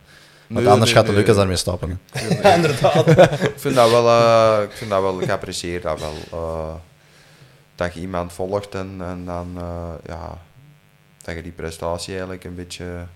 Nee, 0.46 0.68
anders 0.68 0.84
nee, 0.84 0.94
gaat 0.98 1.06
de 1.06 1.12
nee. 1.12 1.20
Lucas 1.20 1.36
daarmee 1.36 1.56
stoppen. 1.56 2.00
Inderdaad. 2.56 3.06
ik 3.40 3.52
vind 3.56 3.74
dat 3.74 3.90
wel, 3.90 4.08
eh, 4.08 4.62
ik 4.62 4.72
vind 4.72 4.90
dat 4.90 5.02
wel, 5.02 5.20
ik 5.22 5.30
apprecieer 5.30 5.80
dat 5.80 6.00
wel. 6.00 6.40
eh, 6.40 6.74
dat 7.74 7.94
je 7.94 8.00
iemand 8.00 8.32
volgt 8.32 8.74
en, 8.74 8.96
en 8.98 9.24
dan, 9.24 9.52
eh, 9.56 9.88
ja, 10.06 10.38
dat 11.22 11.34
je 11.34 11.42
die 11.42 11.52
prestatie 11.52 12.12
eigenlijk 12.12 12.44
een 12.44 12.54
beetje 12.54 13.06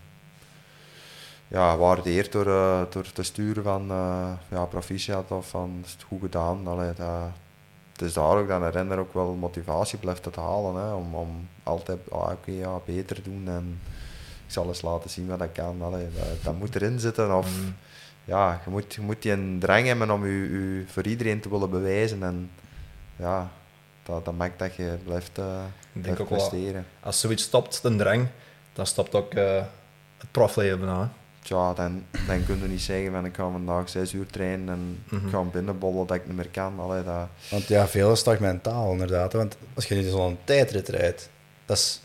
ja, 1.48 1.76
waardeert 1.76 2.32
door, 2.32 2.44
door 2.90 3.12
te 3.12 3.22
sturen 3.22 3.62
van 3.62 3.90
uh, 3.90 4.32
ja, 4.50 4.64
proficiat 4.64 5.30
of 5.30 5.48
van 5.48 5.82
is 5.84 5.92
het 5.92 6.02
goed 6.02 6.20
gedaan. 6.20 6.66
Allee, 6.66 6.92
dat, 6.96 7.30
het 7.96 8.08
is 8.08 8.12
daar 8.12 8.36
ook 8.36 8.48
dat 8.48 8.60
een 8.62 8.70
renner 8.70 8.98
ook 8.98 9.14
wel 9.14 9.34
motivatie 9.34 9.98
blijft 9.98 10.22
te 10.22 10.40
halen 10.40 10.74
hè, 10.74 10.92
om, 10.92 11.14
om 11.14 11.48
altijd 11.62 11.98
ah, 12.10 12.30
oké, 12.30 12.50
ja, 12.50 12.78
beter 12.84 13.22
doen 13.22 13.42
en 13.48 13.80
ik 14.46 14.52
zal 14.52 14.66
eens 14.66 14.82
laten 14.82 15.10
zien 15.10 15.26
wat 15.26 15.42
ik 15.42 15.52
kan. 15.52 15.82
Allee, 15.82 16.06
dat, 16.14 16.24
dat 16.42 16.58
moet 16.58 16.74
erin 16.74 16.98
zitten 17.00 17.36
of 17.36 17.58
Mm. 17.60 17.74
ja, 18.24 18.60
je 18.64 18.70
moet, 18.70 18.94
je 18.94 19.00
moet 19.00 19.22
die 19.22 19.32
een 19.32 19.56
drang 19.60 19.86
hebben 19.86 20.10
om 20.10 20.26
je, 20.26 20.32
je 20.32 20.84
voor 20.86 21.06
iedereen 21.06 21.40
te 21.40 21.48
willen 21.48 21.70
bewijzen. 21.70 22.22
En 22.22 22.50
ja, 23.16 23.50
dat, 24.02 24.24
dat 24.24 24.34
maakt 24.36 24.58
dat 24.58 24.74
je 24.74 24.96
blijft, 25.04 25.38
eh 25.38 25.44
Ik 25.92 26.02
denk 26.02 26.04
blijft 26.04 26.20
ook 26.20 26.28
wel, 26.28 26.48
presteren. 26.48 26.86
als 27.00 27.20
zoiets 27.20 27.42
stopt, 27.42 27.82
de 27.82 27.96
drang, 27.96 28.26
dan 28.72 28.86
stopt 28.86 29.14
ook 29.14 29.34
eh, 29.34 29.62
het 30.18 30.30
profleven. 30.30 30.88
hè. 30.88 31.04
Tja, 31.46 31.72
dan, 31.74 32.04
dan 32.26 32.44
kun 32.46 32.58
je 32.62 32.68
niet 32.68 32.80
zeggen 32.80 33.12
van 33.12 33.24
ik 33.24 33.34
ga 33.36 33.50
vandaag 33.50 33.88
zes 33.88 34.12
uur 34.12 34.26
trainen 34.26 34.68
en 34.68 35.02
Mhm. 35.08 35.26
ik 35.26 35.32
ga 35.32 35.40
binnenbollen 35.42 36.06
dat 36.06 36.16
ik 36.16 36.26
niet 36.26 36.36
meer 36.36 36.48
kan. 36.48 36.80
Allee, 36.80 37.02
dat, 37.04 37.28
Want 37.50 37.66
ja, 37.66 37.88
veel 37.88 38.12
is 38.12 38.22
toch 38.22 38.38
mentaal 38.38 38.92
inderdaad. 38.92 39.32
Want 39.32 39.56
als 39.74 39.86
je 39.86 39.94
nu 39.94 40.02
zo'n 40.08 40.38
tijdrit 40.44 40.88
rijdt, 40.88 41.28
dat 41.66 41.76
is 41.76 42.00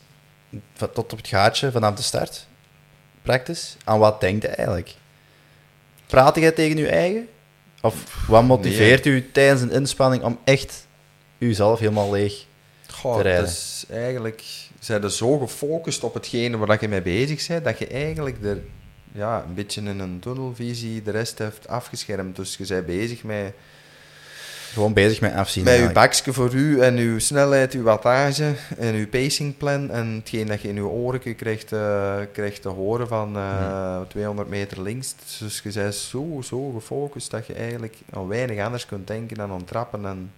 van- 0.73 0.91
tot 0.91 1.11
op 1.11 1.17
het 1.17 1.27
gaatje 1.27 1.71
vanaf 1.71 1.95
de 1.95 2.01
start. 2.01 2.47
Practice. 3.21 3.75
Aan 3.83 3.99
wat 3.99 4.21
denkt 4.21 4.41
je 4.41 4.47
eigenlijk? 4.47 4.95
Praat 6.07 6.35
jij 6.35 6.51
tegen 6.51 6.77
je 6.77 6.87
eigen? 6.87 7.27
Of 7.81 8.25
wat 8.27 8.43
motiveert 8.43 9.05
u 9.05 9.31
tijdens 9.31 9.61
een 9.61 9.71
inspanning 9.71 10.23
om 10.23 10.39
echt 10.43 10.87
uzelf 11.37 11.79
helemaal 11.79 12.11
leeg 12.11 12.45
Goh, 12.87 13.15
te 13.15 13.21
rijden? 13.21 13.45
is 13.45 13.85
eigenlijk 13.89 14.43
zijn 14.79 15.03
er 15.03 15.11
zo 15.11 15.37
gefocust 15.37 16.03
op 16.03 16.13
hetgene 16.13 16.57
waar 16.57 16.67
dat 16.67 16.81
je 16.81 16.87
mee 16.87 17.01
bezig 17.01 17.47
bent, 17.47 17.63
dat 17.63 17.79
je 17.79 17.87
eigenlijk 17.87 18.43
er 18.43 18.61
ja, 19.11 19.43
een 19.47 19.53
beetje 19.53 19.81
in 19.81 19.99
een 19.99 20.19
tunnelvisie 20.19 21.01
de 21.01 21.11
rest 21.11 21.37
heeft 21.37 21.67
afgeschermd. 21.67 22.35
Dus 22.35 22.57
je 22.57 22.65
bent 22.67 22.85
bezig 22.85 23.23
met 23.23 23.53
Gewoon 24.73 24.93
bezig 24.93 25.21
met 25.21 25.33
afzien. 25.33 25.63
Met 25.63 25.73
uw 25.73 25.79
eigenlijk. 25.79 26.13
bakje 26.13 26.33
voor 26.33 26.53
u 26.53 26.79
en 26.81 26.97
uw 26.97 27.19
snelheid, 27.19 27.73
uw 27.73 27.83
wattage 27.83 28.53
en 28.77 28.95
uw 28.95 29.07
pacingplan 29.07 29.89
en 29.89 30.07
hetgeen 30.07 30.47
dat 30.47 30.61
je 30.61 30.67
in 30.67 30.77
uw 30.77 30.87
oren 30.87 31.35
krijgt, 31.35 31.71
eh, 31.71 32.17
krijgt 32.31 32.61
te 32.61 32.69
horen 32.69 33.07
van 33.07 33.35
eh, 33.35 34.01
200 34.07 34.49
meter 34.49 34.81
links. 34.81 35.15
Dus 35.39 35.61
je 35.63 35.71
bent 35.73 35.95
zo, 35.95 36.41
zo 36.43 36.71
gefocust 36.71 37.31
dat 37.31 37.47
je 37.47 37.53
eigenlijk 37.53 37.95
aan 38.13 38.27
weinig 38.27 38.65
anders 38.65 38.85
kunt 38.85 39.07
denken 39.07 39.37
dan 39.37 39.51
aan 39.51 39.65
trappen 39.65 40.05
en 40.05 40.31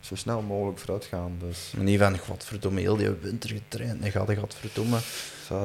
zo 0.00 0.14
snel 0.14 0.42
mogelijk 0.42 0.78
vooruit 0.78 1.04
gaan. 1.04 1.32
Dus, 1.48 1.72
Maar 1.76 1.84
Niet 1.84 1.98
van, 1.98 2.18
godverdomme, 2.18 2.80
heel 2.80 2.96
die 2.96 3.10
winter 3.20 3.50
getraind. 3.50 4.00
Nee, 4.00 4.10
gaat 4.10 4.34
godverdomme. 4.38 4.98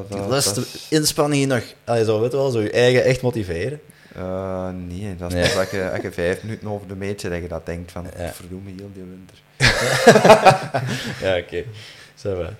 Dat- 0.09 0.29
dat 0.29 0.57
is- 0.57 0.85
inspanning 0.89 1.47
nog, 1.47 1.63
allee, 1.83 2.03
zo 2.05 2.19
weet 2.21 2.31
je 2.31 2.37
wel, 2.37 2.49
zo 2.49 2.61
je 2.61 2.71
eigen 2.71 3.03
echt 3.03 3.21
motiveren. 3.21 3.79
eh, 4.15 4.69
nee, 4.87 5.15
dat 5.15 5.27
is 5.29 5.33
Nee. 5.33 5.43
pas 5.47 5.55
als 5.57 5.69
je, 5.69 5.91
als 5.91 6.01
je 6.01 6.11
vijf 6.11 6.43
minuten 6.43 6.67
over 6.67 6.87
de 6.87 6.95
meet 6.95 7.21
zit 7.21 7.31
dat 7.31 7.41
je 7.41 7.47
dat 7.47 7.65
denkt 7.65 7.91
van, 7.91 8.05
Ja. 8.17 8.31
verdomme 8.33 8.69
heel 8.77 8.89
die 8.93 9.03
winter. 9.03 9.35
Ja, 11.27 11.37
oké. 11.37 11.63
Zo 12.15 12.35
va. 12.43 12.53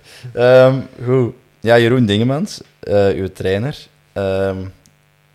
Ehm, 0.66 0.80
goed. 1.04 1.34
Ja, 1.60 1.78
Jeroen 1.78 2.06
Dingemans, 2.06 2.60
eh, 2.80 3.08
uw 3.08 3.32
trainer, 3.32 3.76
ehm, 4.12 4.58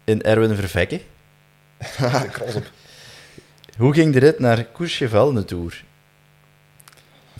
in 0.03 0.21
Erwin 0.23 0.55
Vervekke. 0.55 0.99
Hoe 3.77 3.93
ging 3.93 4.13
de 4.13 4.19
rit 4.19 4.39
naar 4.39 4.65
Courchevel 4.73 5.33
de 5.33 5.45
Tour? 5.45 5.83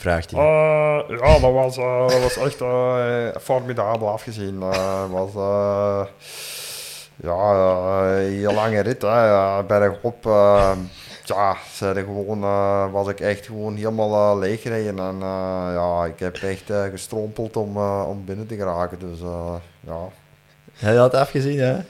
Vraagt 0.04 0.32
hij. 0.32 0.39
Eh, 0.39 1.18
ja, 1.20 1.39
dat 1.39 1.54
was, 1.54 1.78
eh, 1.78 2.08
dat 2.08 2.22
was 2.22 2.38
echt 2.38 2.62
eh, 2.62 3.41
formidabel 3.41 4.10
afgezien. 4.10 4.62
Het 4.62 5.10
was 5.10 5.32
ja, 7.16 7.51
een 8.12 8.32
heel 8.32 8.54
lange 8.54 8.80
rit. 8.80 9.01
Hè. 9.01 9.64
Bergop 9.64 10.24
ja, 11.26 11.58
gewoon, 11.76 12.39
was 12.91 13.08
ik 13.08 13.20
echt 13.20 13.45
gewoon 13.45 13.76
helemaal 13.76 14.39
leeg 14.39 14.62
gereden. 14.62 14.99
En 14.99 15.20
ja, 15.74 16.06
ik 16.06 16.20
heb 16.20 16.36
echt 16.36 16.72
gestrompeld 16.91 17.58
om, 17.58 17.78
om 18.01 18.26
binnen 18.26 18.47
te 18.47 18.56
geraken. 18.56 18.99
Dus 18.99 19.20
ja. 19.80 20.10
Hij 20.74 20.95
had 20.95 21.14
afgezien, 21.14 21.54
ja? 21.54 21.84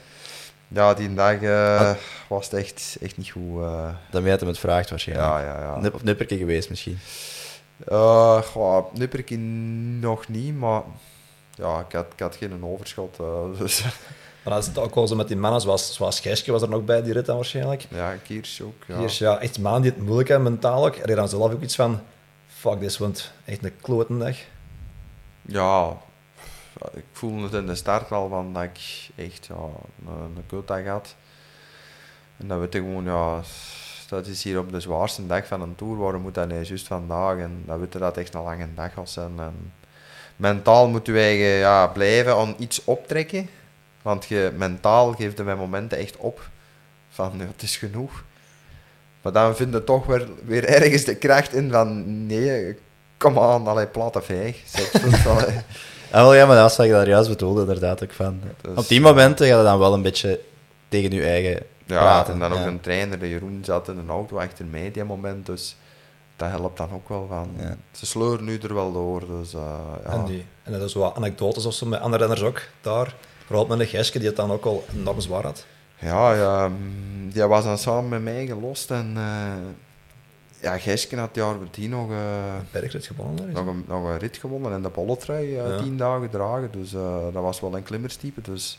ja, 0.68 0.94
die 0.94 1.14
dag 1.14 1.36
was 2.28 2.50
het 2.50 2.54
echt, 2.60 2.96
echt 3.02 3.16
niet 3.16 3.30
goed. 3.30 3.62
Dan 4.10 4.22
weet 4.22 4.40
hem 4.40 4.48
het 4.48 4.58
vraagt 4.58 4.90
waarschijnlijk. 4.90 5.28
ja, 5.28 5.40
ja, 5.40 5.60
ja. 5.60 5.80
Nip, 5.80 5.94
of 5.94 6.02
nipperke 6.02 6.36
geweest 6.36 6.68
misschien. 6.68 6.98
Uh, 7.88 8.42
goh, 8.42 8.94
nog 10.00 10.28
niet, 10.28 10.58
maar 10.58 10.82
ja, 11.54 11.80
ik 11.88 11.92
had, 11.92 12.06
ik 12.12 12.20
had 12.20 12.36
geen 12.36 12.64
overschot. 12.64 13.18
eh, 13.20 13.58
dus 13.58 13.84
Maar 14.44 14.52
dat 14.54 14.62
is 14.62 14.68
het 14.68 14.78
ook 14.78 14.94
wel 14.94 15.06
zo 15.06 15.16
met 15.16 15.28
die 15.28 15.36
mannen, 15.36 15.60
zoals, 15.60 15.94
zoals 15.94 16.20
Gijsje 16.20 16.52
was 16.52 16.62
er 16.62 16.68
nog 16.68 16.84
bij, 16.84 17.02
die 17.02 17.12
rit 17.12 17.26
dan 17.26 17.36
waarschijnlijk. 17.36 17.86
ja, 17.90 18.14
Kiers 18.16 18.62
ook. 18.62 18.84
Ja. 18.86 18.96
Hier 18.96 19.04
is 19.04 19.18
ja, 19.18 19.38
echt 19.38 19.58
mannen 19.58 19.82
die 19.82 19.90
het 19.90 20.00
moeilijk 20.00 20.28
hebben, 20.28 20.52
mentaal 20.52 20.86
ook. 20.86 21.06
Die 21.06 21.14
dan 21.14 21.28
zelf 21.28 21.52
ook 21.52 21.62
iets 21.62 21.74
van, 21.74 22.00
fuck, 22.46 22.80
dit 22.80 22.96
wordt 22.96 23.32
echt 23.44 23.64
een 23.64 23.76
klote 23.80 24.18
dag. 24.18 24.36
Ja, 25.42 25.96
ik 26.92 27.04
voelde 27.12 27.42
het 27.42 27.52
in 27.52 27.66
de 27.66 27.74
start 27.74 28.12
al 28.12 28.28
van 28.28 28.52
dat 28.52 28.62
ik 28.62 29.08
echt 29.16 29.46
ja, 29.46 29.54
een, 30.06 30.36
een 30.36 30.46
kutdag 30.46 30.86
had. 30.86 31.14
En 32.36 32.48
dat 32.48 32.58
weet 32.58 32.74
ik 32.74 32.82
gewoon, 32.82 33.04
ja, 33.04 33.40
dat 34.14 34.26
is 34.26 34.42
hier 34.42 34.58
op 34.58 34.72
de 34.72 34.80
zwaarste 34.80 35.26
dag 35.26 35.46
van 35.46 35.62
een 35.62 35.74
tour, 35.74 35.96
waarom 35.96 36.22
moet 36.22 36.34
dat 36.34 36.48
niet 36.48 36.68
juist 36.68 36.86
vandaag? 36.86 37.38
En 37.38 37.62
dat 37.66 37.78
weten 37.78 38.00
dat 38.00 38.08
het 38.14 38.24
echt 38.24 38.34
een 38.34 38.42
lange 38.42 38.68
dag 38.74 38.94
was. 38.94 39.16
En, 39.16 39.32
en 39.38 39.72
mentaal 40.36 40.88
moeten 40.88 41.12
wij 41.12 41.32
eh, 41.32 41.58
ja, 41.58 41.86
blijven 41.86 42.36
aan 42.36 42.54
iets 42.58 42.84
optrekken, 42.84 43.48
want 44.02 44.24
je, 44.24 44.52
mentaal 44.56 45.12
geeft 45.12 45.44
bij 45.44 45.56
momenten 45.56 45.98
echt 45.98 46.16
op 46.16 46.48
van 47.08 47.40
het 47.40 47.62
is 47.62 47.76
genoeg. 47.76 48.24
Maar 49.22 49.32
dan 49.32 49.56
vind 49.56 49.72
je 49.72 49.84
toch 49.84 50.06
weer, 50.06 50.28
weer 50.44 50.64
ergens 50.64 51.04
de 51.04 51.16
kracht 51.16 51.54
in 51.54 51.70
van 51.70 52.26
nee, 52.26 52.78
kom 53.16 53.38
aan, 53.38 53.66
allee, 53.66 53.86
platte 53.86 54.22
het, 54.28 55.26
allee. 55.26 55.56
Ah, 56.10 56.22
wel, 56.22 56.34
ja, 56.34 56.46
maar 56.46 56.56
dat 56.56 56.64
was 56.64 56.76
wat 56.76 56.86
ik 56.86 56.92
daar 56.92 57.08
juist 57.08 57.28
bedoelde, 57.28 57.60
inderdaad. 57.60 58.02
Ook 58.02 58.12
van. 58.12 58.40
Dus, 58.60 58.76
Op 58.76 58.88
die 58.88 59.00
momenten 59.00 59.46
gaat 59.46 59.56
het 59.56 59.66
dan 59.66 59.78
wel 59.78 59.94
een 59.94 60.02
beetje 60.02 60.40
tegen 60.88 61.10
je 61.10 61.22
eigen 61.22 61.62
Ja, 61.86 61.98
praten. 61.98 62.32
en 62.32 62.38
dan 62.38 62.52
ook 62.52 62.58
ja. 62.58 62.66
een 62.66 62.80
trainer, 62.80 63.18
de 63.18 63.28
Jeroen, 63.28 63.60
zat 63.64 63.88
in 63.88 63.98
een 63.98 64.08
auto 64.08 64.38
achter 64.38 64.64
mij 64.64 64.90
die 64.90 65.04
moment, 65.04 65.46
dus 65.46 65.76
dat 66.36 66.48
helpt 66.48 66.76
dan 66.76 66.92
ook 66.92 67.08
wel 67.08 67.26
van. 67.28 67.50
Ja. 67.58 67.76
Ze 67.92 68.06
sleuren 68.06 68.44
nu 68.44 68.58
er 68.58 68.74
wel 68.74 68.92
door, 68.92 69.26
dus 69.26 69.54
eh, 69.54 69.78
ja. 70.04 70.10
En, 70.10 70.24
die, 70.24 70.44
en 70.62 70.72
dat 70.72 70.82
is 70.82 70.94
wat 70.94 71.16
anekdotes 71.16 71.66
of 71.66 71.74
zo 71.74 71.86
met 71.86 72.00
andere 72.00 72.22
renners 72.22 72.42
ook 72.42 72.62
daar. 72.80 73.14
Vooral 73.46 73.66
met 73.66 73.80
een 73.80 73.86
Gijsje 73.86 74.18
die 74.18 74.28
het 74.28 74.36
dan 74.36 74.50
ook 74.50 74.64
al 74.64 74.84
enorm 74.94 75.20
zwaar 75.20 75.42
had. 75.42 75.66
Ja, 75.98 76.34
ja, 76.34 76.68
mm, 76.68 77.30
die 77.32 77.42
was 77.44 77.64
dan 77.64 77.78
samen 77.78 78.08
met 78.08 78.22
mij 78.22 78.46
gelost 78.46 78.90
en 78.90 79.14
uh, 79.16 79.52
ja, 80.60 80.78
Geske 80.78 81.16
had 81.16 81.34
jaar 81.34 81.54
voordien 81.54 81.90
nog, 81.90 82.10
uh, 82.10 82.16
Bergrit 82.70 83.06
gewonnen. 83.06 83.52
nog, 83.52 83.66
een, 83.66 83.84
nog 83.88 84.04
een 84.04 84.18
rit 84.18 84.36
gewonnen 84.36 84.72
en 84.72 84.82
de 84.82 84.88
bolletrui 84.88 85.46
uh, 85.46 85.56
Ja. 85.68 85.78
tien 85.78 85.96
dagen 85.96 86.30
dragen, 86.30 86.68
dus 86.72 86.90
dat 87.32 87.42
was 87.42 87.60
wel 87.60 87.76
een 87.76 87.82
klimmerstype, 87.82 88.40
dus 88.40 88.78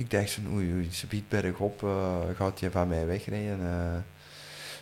ik 0.00 0.10
dacht 0.10 0.30
van 0.30 0.52
oei, 0.54 0.72
oei 0.72 0.88
ze 0.92 1.06
biedt 1.06 1.28
bergop, 1.28 1.82
uh, 1.82 2.16
gaat 2.36 2.60
je 2.60 2.70
van 2.70 2.88
mij 2.88 3.06
wegrijden. 3.06 3.58
Uh. 3.60 3.66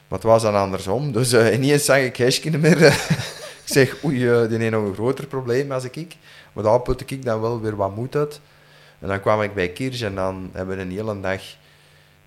Maar 0.08 0.18
het 0.18 0.22
was 0.22 0.42
dan 0.42 0.54
andersom, 0.54 1.12
dus 1.12 1.32
uh, 1.32 1.52
ineens 1.52 1.84
zag 1.84 1.98
ik 1.98 2.44
niet 2.44 2.60
meer. 2.60 2.82
ik 3.62 3.62
zeg 3.64 4.04
oei, 4.04 4.18
die 4.18 4.58
heeft 4.58 4.70
nog 4.70 4.84
een 4.84 4.94
groter 4.94 5.26
probleem 5.26 5.72
als 5.72 5.84
ik. 5.84 6.16
Maar 6.52 6.64
daar 6.64 6.80
putte 6.80 7.04
ik 7.06 7.24
dan 7.24 7.40
wel 7.40 7.60
weer 7.60 7.76
wat 7.76 7.96
moed 7.96 8.16
uit. 8.16 8.40
En 8.98 9.08
dan 9.08 9.20
kwam 9.20 9.42
ik 9.42 9.54
bij 9.54 9.68
Kirsch 9.68 10.02
en 10.02 10.14
dan 10.14 10.50
hebben 10.52 10.76
we 10.76 10.82
een 10.82 10.90
hele 10.90 11.20
dag... 11.20 11.42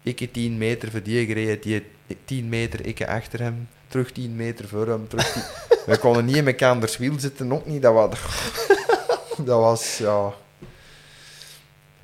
Ik 0.04 0.34
10 0.34 0.58
meter 0.58 0.92
voor 0.92 1.04
die 1.04 1.26
gereden, 1.26 1.62
die 1.62 1.84
10 2.26 2.50
meter, 2.50 2.86
ik 2.86 3.04
achter 3.04 3.40
hem. 3.40 3.68
Terug 3.88 4.12
10 4.12 4.36
meter 4.36 4.68
voor 4.68 4.88
hem, 4.88 5.08
terug 5.08 5.32
10... 5.32 5.42
we 5.94 5.98
konden 5.98 6.26
niet 6.26 6.36
in 6.36 6.48
elkaars 6.48 6.98
wiel 6.98 7.20
zitten, 7.20 7.54
ook 7.54 7.66
niet. 7.66 7.82
Dat 7.82 7.94
was... 7.94 8.10
dat 9.46 9.60
was, 9.60 9.98
ja... 9.98 10.34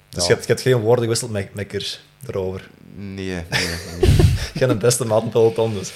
Dus 0.09 0.21
Ja. 0.23 0.27
je, 0.27 0.33
hebt, 0.33 0.41
je 0.47 0.51
hebt 0.53 0.61
geen 0.61 0.79
woorden 0.81 1.03
gewisseld 1.03 1.31
met, 1.31 1.53
met 1.53 1.67
Kers 1.67 2.03
erover. 2.27 2.69
Nee, 2.95 3.15
nee, 3.15 3.43
nee. 4.01 4.15
Geen 4.57 4.77
beste 4.79 5.05
maat 5.05 5.23
in 5.23 5.29
peloton, 5.29 5.73
dus. 5.73 5.91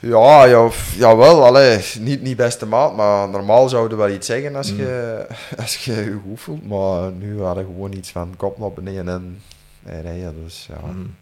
Ja, 0.00 0.44
ja 0.44 0.70
jawel. 0.96 1.44
Allee, 1.44 1.84
niet, 1.98 2.22
niet 2.22 2.36
beste 2.36 2.66
maat, 2.66 2.96
maar 2.96 3.28
normaal 3.28 3.68
zouden 3.68 3.98
we 3.98 4.04
wel 4.04 4.14
iets 4.14 4.26
zeggen 4.26 4.56
als, 4.56 4.68
je, 4.68 5.26
als 5.62 5.76
je 5.84 5.92
je 5.92 6.18
goed 6.28 6.40
voelt. 6.40 6.68
Maar 6.68 7.12
nu 7.12 7.40
hadden 7.42 7.66
we 7.66 7.72
gewoon 7.72 7.92
iets 7.92 8.10
van 8.10 8.34
kop 8.36 8.58
naar 8.58 8.72
beneden 8.72 9.08
en, 9.08 9.42
en 9.84 10.02
rijden. 10.02 10.44
Dus 10.44 10.68
ja. 10.68 10.86
Mm. 10.92 11.14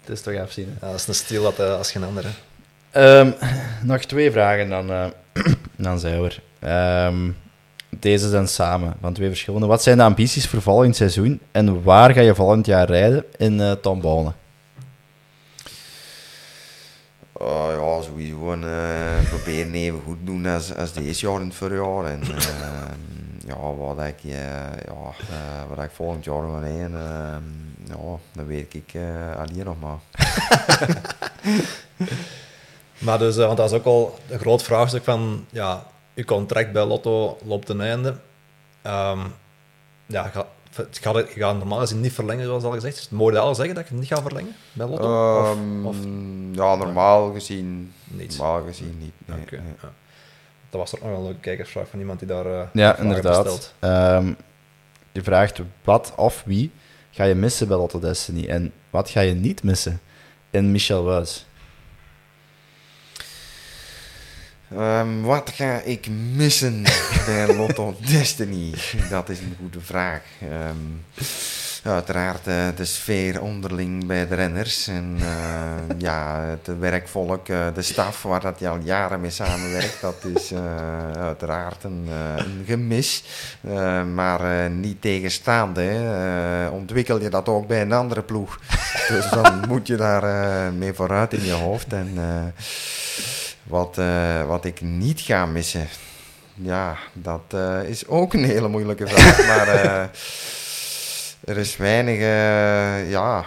Het 0.00 0.08
is 0.16 0.20
toch 0.22 0.36
afzien. 0.36 0.76
Ja, 0.80 0.86
dat 0.86 0.94
is 1.00 1.06
een 1.06 1.14
stil 1.14 1.42
dat, 1.42 1.58
eh, 1.58 1.76
als 1.76 1.90
geen 1.90 2.04
ander. 2.04 2.24
Hè. 2.24 2.30
Ehm, 2.90 3.30
nog 3.82 4.04
twee 4.04 4.30
vragen, 4.30 4.68
dan, 4.68 4.90
eh 4.90 5.06
dan 5.76 5.98
zijn 5.98 6.22
we 6.22 6.26
er. 6.28 6.42
Ehm, 6.58 7.30
deze 7.88 8.28
zijn 8.28 8.48
samen, 8.48 8.96
van 9.00 9.12
twee 9.12 9.28
verschillende. 9.28 9.66
Wat 9.66 9.82
zijn 9.82 9.96
de 9.96 10.02
ambities 10.02 10.46
voor 10.48 10.62
volgend 10.62 10.96
seizoen 10.96 11.40
en 11.50 11.82
waar 11.82 12.12
ga 12.12 12.20
je 12.20 12.34
volgend 12.34 12.66
jaar 12.66 12.86
rijden 12.86 13.24
in 13.36 13.60
eh 13.60 13.72
Tombone? 13.72 14.32
Oh, 17.32 17.68
ja, 17.70 18.02
sowieso 18.02 18.52
eh 18.52 19.28
proberen 19.28 19.74
even 19.74 20.00
goed 20.04 20.18
doen 20.24 20.46
als, 20.46 20.74
als 20.74 20.92
deze 20.92 21.26
jaar 21.26 21.40
en 21.40 21.46
het 21.46 21.54
voorjaar. 21.54 22.04
En 22.04 22.22
eh, 22.22 22.38
ja, 23.46 23.74
wat 23.74 24.06
ik, 24.06 24.18
ja, 24.20 24.70
wat 25.68 25.84
ik 25.84 25.90
volgend 25.92 26.24
jaar 26.24 26.60
rijden, 26.60 26.94
eh, 26.94 27.36
ja, 27.88 27.96
dat 28.32 28.46
weet 28.46 28.74
ik 28.74 28.94
eh, 28.94 29.40
alleen 29.40 29.64
nog 29.64 29.76
maar. 29.80 29.98
Maar 32.98 33.18
dus, 33.18 33.36
want 33.36 33.56
dat 33.56 33.70
is 33.70 33.76
ook 33.76 33.84
al 33.84 34.18
een 34.28 34.38
groot 34.38 34.62
vraagstuk 34.62 35.04
van, 35.04 35.46
ja, 35.50 35.86
je 36.18 36.24
contract 36.24 36.72
bij 36.72 36.84
Lotto 36.84 37.38
loopt 37.44 37.66
ten 37.66 37.80
einde. 37.80 38.14
Ehm, 38.82 39.18
ja, 40.06 40.22
ga, 40.28 40.46
het 40.74 40.98
gaat, 41.02 41.16
je 41.16 41.40
gaat 41.40 41.56
normaal 41.58 41.78
gezien 41.78 42.00
niet 42.00 42.12
verlengen, 42.12 42.44
zoals 42.44 42.64
al 42.64 42.70
gezegd. 42.70 42.96
Dus 42.96 43.08
Mogen 43.08 43.32
je 43.34 43.38
al 43.38 43.54
zeggen 43.54 43.74
dat 43.74 43.84
je 43.84 43.90
het 43.90 44.00
niet 44.00 44.08
gaat 44.12 44.22
verlengen 44.22 44.54
bij 44.72 44.86
Lotto? 44.86 45.38
Of- 45.40 45.56
Ehm, 45.56 45.86
of, 45.86 45.96
ja, 46.52 46.74
normaal 46.74 47.32
gezien, 47.32 47.92
Niet. 48.04 48.36
normaal 48.38 48.62
gezien 48.62 48.96
niet. 48.98 49.12
nee, 49.24 49.40
Oké, 49.40 49.56
nee. 49.56 49.72
ja. 49.82 49.92
Dat 50.70 50.80
was 50.80 50.92
er 50.92 50.98
nog 51.02 51.08
wel 51.18 51.28
een 51.28 51.40
kijkersvraag 51.40 51.88
van 51.88 51.98
iemand 51.98 52.18
die 52.18 52.28
daar 52.28 52.46
eh, 52.46 52.66
Ja, 52.72 52.96
inderdaad. 52.98 53.36
gesteld. 53.36 53.74
Ehm 53.78 54.32
je 55.12 55.22
vraagt 55.22 55.60
wat 55.84 56.12
of 56.16 56.42
wie 56.46 56.70
ga 57.10 57.24
je 57.24 57.34
missen 57.34 57.68
bij 57.68 57.76
Lotto 57.76 57.98
Destiny 57.98 58.46
en 58.48 58.72
wat 58.90 59.10
ga 59.10 59.20
je 59.20 59.34
niet 59.34 59.62
missen 59.62 60.00
in 60.50 60.70
Michel 60.70 61.04
Wuis? 61.04 61.46
Ehm, 64.76 65.20
wat 65.20 65.50
ga 65.54 65.80
ik 65.80 66.08
missen 66.34 66.82
bij 67.26 67.56
Lotto 67.56 67.94
Destiny? 68.10 68.74
Dat 69.10 69.28
is 69.28 69.40
een 69.40 69.56
goede 69.60 69.80
vraag. 69.80 70.22
Ehm, 70.40 70.76
uiteraard 71.82 72.46
eh, 72.46 72.66
de 72.76 72.84
sfeer 72.84 73.42
onderling 73.42 74.06
bij 74.06 74.28
de 74.28 74.34
renners. 74.34 74.88
En 74.88 75.16
eh, 75.20 75.98
ja, 75.98 76.40
het 76.40 76.78
werkvolk, 76.78 77.48
eh, 77.48 77.66
de 77.74 77.82
staf 77.82 78.22
waar 78.22 78.40
dat 78.40 78.58
je 78.58 78.68
al 78.68 78.78
jaren 78.82 79.20
mee 79.20 79.30
samenwerkt. 79.30 80.00
Dat 80.00 80.24
is 80.34 80.52
uiteraard 81.16 81.84
een, 81.84 82.08
een 82.36 82.62
gemis. 82.66 83.24
Maar 84.14 84.70
niet 84.70 85.02
tegenstaande. 85.02 85.90
ontwikkel 86.72 87.20
je 87.20 87.30
dat 87.30 87.48
ook 87.48 87.66
bij 87.66 87.80
een 87.80 87.92
andere 87.92 88.22
ploeg. 88.22 88.58
Dus 89.08 89.30
dan 89.30 89.64
moet 89.68 89.86
je 89.86 89.96
daar 89.96 90.72
mee 90.72 90.92
vooruit 90.92 91.32
in 91.32 91.44
je 91.44 91.52
hoofd. 91.52 91.92
En... 91.92 92.18
wat, 93.68 93.98
eh, 93.98 94.46
wat 94.46 94.64
ik 94.64 94.80
niet 94.80 95.20
ga 95.20 95.46
missen, 95.46 95.88
ja, 96.54 96.96
dat 97.12 97.40
eh, 97.48 97.82
is 97.84 98.06
ook 98.06 98.34
een 98.34 98.44
hele 98.44 98.68
moeilijke 98.68 99.06
vraag. 99.06 99.46
maar 99.56 99.68
eh, 99.68 100.00
er 101.44 101.56
is 101.58 101.76
weinig, 101.76 102.18
eh, 102.18 103.10
ja. 103.10 103.44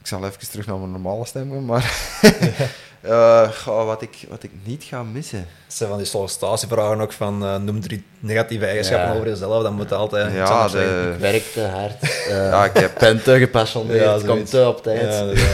Ik 0.00 0.06
zal 0.06 0.24
even 0.26 0.50
terug 0.50 0.66
naar 0.66 0.76
mijn 0.76 0.90
normale 0.90 1.26
stem, 1.26 1.64
maar 1.64 1.92
eh, 3.00 3.48
goh, 3.52 3.84
wat, 3.86 4.02
ik, 4.02 4.16
wat 4.28 4.42
ik 4.42 4.50
niet 4.64 4.84
ga 4.84 5.02
missen. 5.02 5.38
Het 5.38 5.74
zijn 5.76 5.88
van 5.88 5.98
die 5.98 6.06
sollicitatievragen 6.06 7.00
ook 7.00 7.12
van 7.12 7.64
noem 7.64 7.80
drie 7.80 8.04
negatieve 8.20 8.66
eigenschappen 8.66 9.08
Ja. 9.08 9.14
over 9.14 9.28
jezelf, 9.28 9.62
dan 9.62 9.74
moet 9.74 9.88
je 9.88 9.94
altijd 9.94 10.32
Ja, 10.32 10.68
zeggen. 10.68 11.12
Ik 11.12 11.18
werk 11.18 11.42
te 11.52 11.60
hard. 11.66 12.02
eh, 12.02 12.28
ja, 12.50 12.64
ik 12.64 12.76
heb, 12.76 12.94
ben 12.98 13.22
te 13.22 13.38
gepassioneerd, 13.38 14.00
Ja, 14.04 14.12
het 14.14 14.24
komt 14.26 14.50
te 14.50 14.68
op 14.68 14.82
tijd. 14.82 15.38
Ja, 15.38 15.46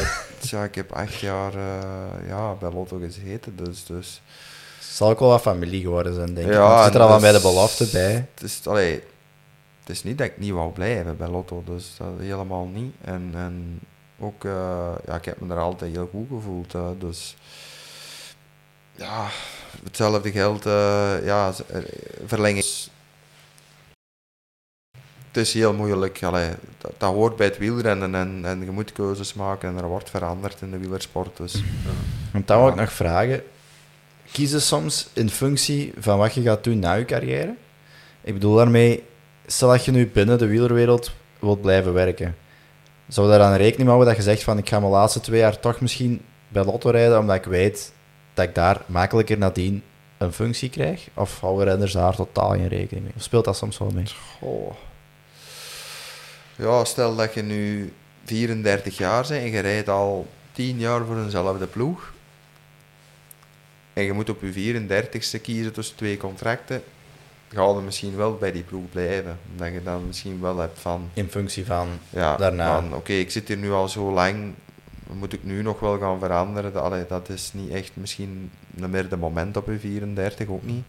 ja, 0.51 0.65
ik 0.65 0.75
heb 0.75 0.93
acht 0.93 1.15
jaar 1.21 1.55
eh, 1.55 2.29
ja, 2.29 2.53
bij 2.53 2.71
Lotto 2.71 2.99
gezeten, 2.99 3.57
dus... 3.57 3.85
dus 3.85 4.23
Zal 4.81 5.11
ook 5.11 5.21
wel 5.21 5.29
wat 5.29 5.41
familie 5.41 5.81
geworden 5.81 6.15
zijn, 6.15 6.35
denk 6.35 6.47
ik. 6.47 6.53
Ja, 6.53 6.75
het 6.75 6.85
zit 6.85 6.95
er 6.95 7.01
al 7.01 7.09
wel 7.09 7.21
bij 7.21 7.33
de 7.33 7.41
belofte 7.41 7.87
bij. 7.93 8.29
Het 8.35 8.43
is, 8.43 8.61
allee, 8.67 9.03
het 9.81 9.89
is 9.89 10.03
niet 10.03 10.19
dat 10.19 10.27
ik 10.27 10.39
niet 10.39 10.53
wou 10.53 10.73
blijven 10.73 11.17
bij 11.17 11.29
Lotto, 11.29 11.63
dus 11.67 11.95
dat 11.99 12.09
helemaal 12.19 12.67
niet. 12.67 12.95
En, 13.01 13.31
en 13.35 13.81
ook, 14.19 14.45
eh, 14.45 14.93
ja, 15.07 15.15
ik 15.17 15.25
heb 15.25 15.41
me 15.41 15.55
er 15.55 15.61
altijd 15.61 15.93
heel 15.93 16.09
goed 16.11 16.29
gevoeld. 16.29 16.75
eh, 16.75 16.89
dus 16.99 17.37
ja, 18.93 19.29
hetzelfde 19.85 20.31
geldt, 20.31 20.67
eh, 20.67 21.25
ja, 21.25 21.53
verlenging. 22.27 22.65
Het 25.35 25.47
is 25.47 25.55
heel 25.55 25.73
moeilijk, 25.73 26.23
allee, 26.23 26.49
dat, 26.79 26.93
dat 26.99 27.13
hoort 27.13 27.37
bij 27.37 27.47
het 27.47 27.59
wielrennen 27.59 28.15
en, 28.15 28.41
en 28.45 28.65
je 28.65 28.71
moet 28.71 28.93
keuzes 28.93 29.35
maken 29.35 29.69
en 29.69 29.77
er 29.77 29.89
wordt 29.89 30.11
veranderd 30.11 30.61
in 30.61 30.71
de 30.71 30.79
wielersport. 30.79 31.37
Dus 31.37 31.63
Want 32.33 32.47
dan 32.47 32.59
wil 32.59 32.69
ik 32.69 32.75
nog 32.75 32.93
vragen. 32.93 33.43
Kiezen 34.33 34.61
soms 34.61 35.09
in 35.13 35.31
functie 35.31 35.93
van 35.99 36.19
wat 36.19 36.35
je 36.35 36.43
gaat 36.43 36.65
doen 36.65 36.79
na 36.79 36.93
je 36.93 37.05
carrière? 37.05 37.55
Ik 38.21 38.33
bedoel 38.33 38.55
daarmee, 38.55 39.03
stel 39.47 39.69
dat 39.69 39.85
je 39.85 39.91
nu 39.91 40.09
binnen 40.09 40.39
de 40.39 40.47
wielerwereld 40.47 41.13
wilt 41.39 41.61
blijven 41.61 41.93
werken. 41.93 42.37
Zou 43.09 43.27
je 43.31 43.39
daar 43.39 43.49
dan 43.49 43.59
rekening 43.59 43.89
houden 43.89 44.09
dat 44.09 44.17
je 44.17 44.23
zegt 44.23 44.43
van 44.43 44.59
ik 44.59 44.69
ga 44.69 44.81
mijn 44.81 44.93
laatste 44.93 45.21
twee 45.21 45.41
jaar 45.41 45.61
toch 45.61 45.81
misschien 45.81 46.21
bij 46.49 46.65
Lotto 46.65 46.91
rijden, 46.91 47.19
omdat 47.19 47.37
ik 47.37 47.45
weet 47.45 47.93
dat 48.35 48.49
ik 48.49 48.55
daar 48.55 48.83
makkelijker 48.87 49.39
nadien 49.39 49.83
een 50.19 50.33
functie 50.33 50.71
krijg? 50.71 51.09
Of 51.15 51.41
houden 51.41 51.65
renners 51.65 51.93
daar 51.93 52.15
totaal 52.15 52.51
geen 52.51 52.69
rekening 52.69 53.05
mee? 53.05 53.15
Of 53.17 53.23
speelt 53.23 53.45
dat 53.45 53.57
soms 53.57 53.79
wel 53.79 53.91
mee? 53.95 54.05
Goh. 54.41 54.75
Ja, 56.57 56.85
stel 56.85 57.17
dat 57.17 57.35
je 57.35 57.43
nu 57.43 57.93
34 58.25 58.97
jaar 58.97 59.27
bent 59.29 59.43
en 59.43 59.51
je 59.51 59.61
rijdt 59.61 59.89
al 59.89 60.27
10 60.53 60.79
jaar 60.79 61.05
voor 61.05 61.19
eenzelfde 61.19 61.67
ploeg. 61.67 62.13
En 63.93 64.05
je 64.05 64.13
moet 64.13 64.29
op 64.29 64.43
je 64.43 64.83
34ste 64.83 65.41
kiezen 65.43 65.73
tussen 65.73 65.97
twee 65.97 66.17
contracten. 66.17 66.83
Ga 67.49 67.63
je 67.63 67.81
misschien 67.85 68.17
wel 68.17 68.37
bij 68.37 68.53
die 68.53 68.63
ploeg 68.63 68.91
blijven. 68.91 69.39
Omdat 69.53 69.73
je 69.73 69.83
dan 69.83 70.07
misschien 70.07 70.41
wel 70.41 70.59
hebt 70.59 70.79
van... 70.79 71.11
In 71.13 71.31
functie 71.31 71.67
van... 71.67 71.89
Ja, 72.11 72.37
Daarna. 72.37 72.83
Oké, 72.93 73.13
ik 73.13 73.31
zit 73.31 73.49
hier 73.49 73.57
nu 73.57 73.73
al 73.73 73.89
zo 73.89 74.13
lang. 74.13 74.55
Moet 75.13 75.33
ik 75.33 75.45
nu 75.45 75.63
nog 75.63 75.81
wel 75.81 75.99
gaan 75.99 76.19
veranderen? 76.19 76.73
Dat, 76.73 76.83
allee, 76.83 77.05
dat 77.09 77.29
is 77.29 77.51
niet 77.53 77.71
echt 77.71 77.91
misschien 77.95 78.51
meer 78.67 79.09
de 79.09 79.17
moment 79.17 79.57
op 79.57 79.67
je 79.67 79.79
34, 79.79 80.49
ook 80.49 80.63
niet. 80.63 80.85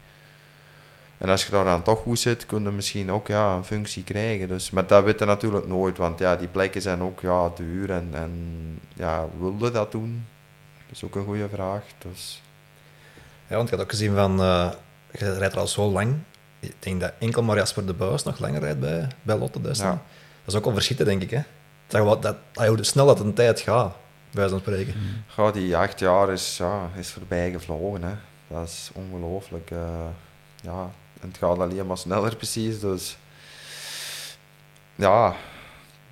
En 1.18 1.30
als 1.30 1.46
je 1.46 1.52
daar 1.52 1.66
dan 1.66 1.82
toch 1.84 2.00
goed 2.02 2.20
zit, 2.20 2.46
kun 2.46 2.64
je 2.64 2.70
misschien 2.70 3.12
ook 3.12 3.28
ja, 3.28 3.56
een 3.56 3.64
functie 3.64 4.04
krijgen. 4.04 4.48
Dus, 4.48 4.70
maar 4.72 4.88
dat 4.88 5.04
weet 5.04 5.20
je 5.20 5.26
natuurlijk 5.26 5.68
nooit, 5.68 5.98
want 5.98 6.20
ja, 6.20 6.36
die 6.36 6.48
plekken 6.48 6.82
zijn 6.82 7.02
ook 7.02 7.20
ja, 7.22 7.50
duur. 7.56 7.92
En, 7.92 8.10
en 8.14 8.32
ja, 8.94 9.26
wilde 9.40 9.72
dat 9.72 9.92
doen? 9.92 10.26
Dat 10.88 10.96
is 10.96 11.04
ook 11.04 11.16
een 11.16 11.26
goede 11.26 11.50
vraag. 11.50 11.82
Dus, 11.98 12.42
Ja, 13.48 13.56
want 13.56 13.68
ik 13.68 13.74
had 13.76 13.84
ook 13.84 13.90
gezien 13.92 14.16
van, 14.16 14.40
eh, 14.42 14.72
je 15.12 15.34
rijdt 15.38 15.54
er 15.54 15.60
al 15.60 15.68
zo 15.68 15.92
lang. 15.92 16.16
Ik 16.60 16.74
denk 16.80 17.02
dat 17.02 17.12
enkel 17.20 17.44
maar 17.44 17.56
Jasper 17.56 17.86
de 17.86 17.94
Buis 17.94 18.24
nog 18.24 18.40
langer 18.40 18.60
rijdt 18.62 18.80
bij, 18.80 19.08
bij 19.22 19.38
Lotte. 19.38 19.60
Ja. 19.62 19.72
Dat 19.94 20.00
is 20.46 20.56
ook 20.56 20.64
wel 20.66 20.74
verschieten, 20.74 21.06
denk 21.06 21.22
ik. 21.22 21.30
Hè? 21.30 21.42
Dat, 21.88 22.02
je 22.02 22.08
wat- 22.08 22.22
dat, 22.22 22.36
ah, 22.54 22.68
hoe 22.68 22.84
snel 22.84 23.06
dat 23.06 23.20
een 23.20 23.34
tijd 23.34 23.60
gaat, 23.60 23.96
bij 24.32 24.50
van 24.50 24.60
spreken. 24.60 24.94
ja, 25.38 25.52
die 25.52 25.78
acht 25.78 26.00
jaar 26.00 26.30
is, 26.32 26.58
ja, 26.58 26.90
is 26.96 27.12
voorbij 27.12 27.52
gevlogen. 27.52 28.04
Hè. 28.04 28.14
Dat 28.48 28.68
is 28.68 28.92
ongelooflijk. 28.94 29.72
eh, 29.72 29.80
ja, 30.62 30.92
het 31.28 31.38
gaat 31.38 31.60
alleen 31.60 31.88
maar 31.88 31.98
sneller 31.98 32.36
precies. 32.36 32.80
Dus 32.80 33.18
ja, 34.96 35.36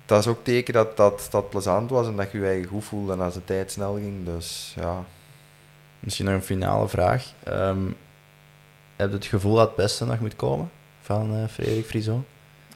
dat 0.06 0.18
is 0.18 0.26
ook 0.26 0.44
teken 0.44 0.74
dat 0.74 0.96
dat, 0.96 1.26
dat 1.30 1.50
plezant 1.50 1.90
was 1.90 2.06
en 2.06 2.16
dat 2.16 2.32
je 2.32 2.38
je 2.38 2.46
eigen 2.46 2.68
goed 2.68 2.84
voelde 2.84 3.12
en 3.12 3.20
als 3.20 3.34
de 3.34 3.44
tijd 3.44 3.72
snel 3.72 3.94
ging. 3.94 4.24
Dus 4.24 4.72
ja, 4.76 5.04
Misschien 6.04 6.26
nog 6.26 6.34
een 6.34 6.42
finale 6.42 6.88
vraag. 6.88 7.32
Ehm, 7.42 7.86
heb 8.96 9.08
je 9.08 9.14
het 9.14 9.24
gevoel 9.24 9.54
dat 9.54 9.66
het 9.66 9.76
beste 9.76 10.04
nog 10.04 10.20
moet 10.20 10.36
komen 10.36 10.70
van 11.00 11.34
eh 11.34 11.48
Frederik 11.48 11.86
Frison? 11.86 12.24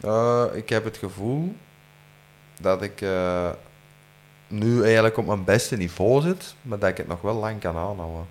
Eh, 0.00 0.44
ik 0.52 0.68
heb 0.68 0.84
het 0.84 0.96
gevoel 0.96 1.54
dat 2.60 2.82
ik 2.82 3.00
eh, 3.00 3.50
nu 4.46 4.82
eigenlijk 4.82 5.16
op 5.16 5.26
mijn 5.26 5.44
beste 5.44 5.76
niveau 5.76 6.20
zit, 6.20 6.54
maar 6.62 6.78
dat 6.78 6.88
ik 6.88 6.96
het 6.96 7.08
nog 7.08 7.20
wel 7.20 7.34
lang 7.34 7.60
kan 7.60 7.76
aanhouden. 7.76 8.26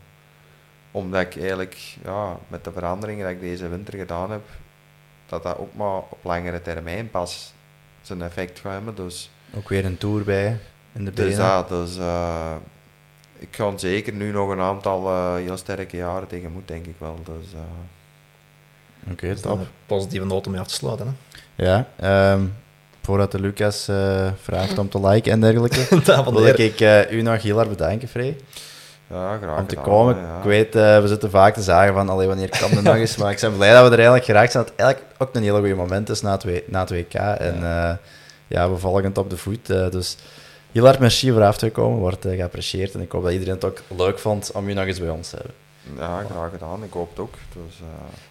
Omdat 0.92 1.22
ik 1.22 1.38
eigenlijk 1.40 1.78
ja, 2.04 2.38
met 2.48 2.64
de 2.64 2.72
veranderingen 2.72 3.26
die 3.28 3.36
ik 3.36 3.42
deze 3.42 3.68
winter 3.68 3.98
gedaan 3.98 4.32
heb, 4.32 4.44
dat 5.26 5.44
dat 5.44 5.58
ook 5.58 5.74
maar 5.76 5.98
op 5.98 6.18
langere 6.22 6.62
termijn 6.62 7.10
pas 7.10 7.54
zijn 8.02 8.22
effect 8.22 8.60
gaat 8.60 8.72
hebben. 8.72 8.96
Dus, 8.96 9.30
Ook 9.56 9.70
weer 9.70 9.86
een 9.86 9.98
tour 9.98 10.24
bij 10.24 10.58
in 10.94 11.06
de 11.06 11.14
dus, 11.14 11.26
benen. 11.26 11.46
ja, 11.46 11.64
dus 11.64 11.98
eh, 11.98 12.56
ik 13.40 13.48
ga 13.52 13.78
zeker 13.78 14.14
nu 14.14 14.32
nog 14.32 14.50
een 14.50 14.60
aantal 14.60 15.08
eh, 15.08 15.36
heel 15.36 15.58
sterke 15.58 15.98
jaren 15.98 16.28
tegemoet, 16.28 16.68
denk 16.68 16.86
ik 16.86 16.96
wel. 16.98 17.20
Dus, 17.24 17.54
eh, 17.54 19.12
Oké, 19.12 19.28
Dus 19.28 19.42
dan 19.42 19.52
top. 19.52 19.62
een 19.62 19.68
positieve 19.86 20.26
noot 20.26 20.46
om 20.46 20.52
mee 20.52 20.62
af 20.62 20.68
te 20.68 20.74
sluiten. 20.74 21.08
Hè? 21.08 21.14
Ja, 21.66 21.88
ehm, 21.96 22.46
voordat 23.02 23.32
de 23.32 23.40
Lucas 23.40 23.90
uh, 23.90 24.32
vraagt 24.42 24.78
om 24.78 24.90
te 24.90 25.08
liken 25.08 25.32
en 25.32 25.42
dergelijke, 25.42 26.02
Dan 26.04 26.34
wil 26.34 26.46
ik 26.46 26.80
uh, 26.80 27.12
u 27.12 27.22
nog 27.22 27.42
heel 27.42 27.60
erg 27.60 27.70
bedanken, 27.70 28.08
Frey. 28.08 28.38
Ja, 29.10 29.38
graag 29.38 29.60
Om 29.60 29.68
te 29.68 29.76
komen. 29.76 30.16
Ik 30.16 30.44
weet, 30.44 30.76
uh, 30.76 31.02
we 31.02 31.08
zitten 31.08 31.30
vaak 31.30 31.54
te 31.54 31.62
zagen 31.62 31.94
van 31.94 32.10
alleen 32.10 32.28
wanneer 32.28 32.50
kan 32.60 32.70
de 32.70 32.82
nog 32.82 32.96
eens. 32.96 33.18
Maar 33.18 33.32
ik 33.32 33.40
ben 33.40 33.56
blij 33.56 33.72
dat 33.72 33.82
we 33.84 33.90
er 33.90 33.94
eigenlijk 33.94 34.26
geraakt 34.26 34.52
zijn. 34.52 34.64
Dat 34.64 34.72
het 34.72 34.82
eigenlijk 34.82 35.14
ook 35.18 35.36
een 35.36 35.44
hele 35.44 35.60
goede 35.60 35.76
moment 35.76 36.10
is 36.10 36.22
na 36.22 36.32
het, 36.32 36.70
na 36.70 36.80
het 36.80 36.90
WK. 36.90 37.14
En 37.14 37.60
ja. 37.60 38.00
ja, 38.48 38.70
we 38.70 38.78
volgen 38.78 39.04
het 39.04 39.18
op 39.18 39.30
de 39.30 39.38
voet. 39.38 39.66
dus 39.66 40.18
heel 40.72 40.88
erg 40.88 41.00
merci 41.00 41.32
voor 41.32 41.44
af 41.44 41.58
te 41.58 41.70
komen. 41.70 42.00
Wordt 42.00 42.26
geapprecieerd. 42.30 42.94
En 42.94 43.02
ik 43.02 43.12
hoop 43.12 43.24
dat 43.24 43.32
iedereen 43.32 43.54
het 43.54 43.66
ook 43.66 43.82
leuk 43.98 44.20
vond 44.20 44.52
om 44.52 44.70
je 44.70 44.76
nog 44.76 44.86
eens 44.86 45.00
bij 45.00 45.10
ons 45.10 45.30
te 45.30 45.36
hebben. 45.36 45.54
Ja, 45.96 46.24
graag 46.30 46.52
gedaan. 46.52 46.84
Ik 46.84 46.94
hoop 46.94 47.10
het 47.10 47.20
ook. 47.20 47.34
Dus, 47.54 47.80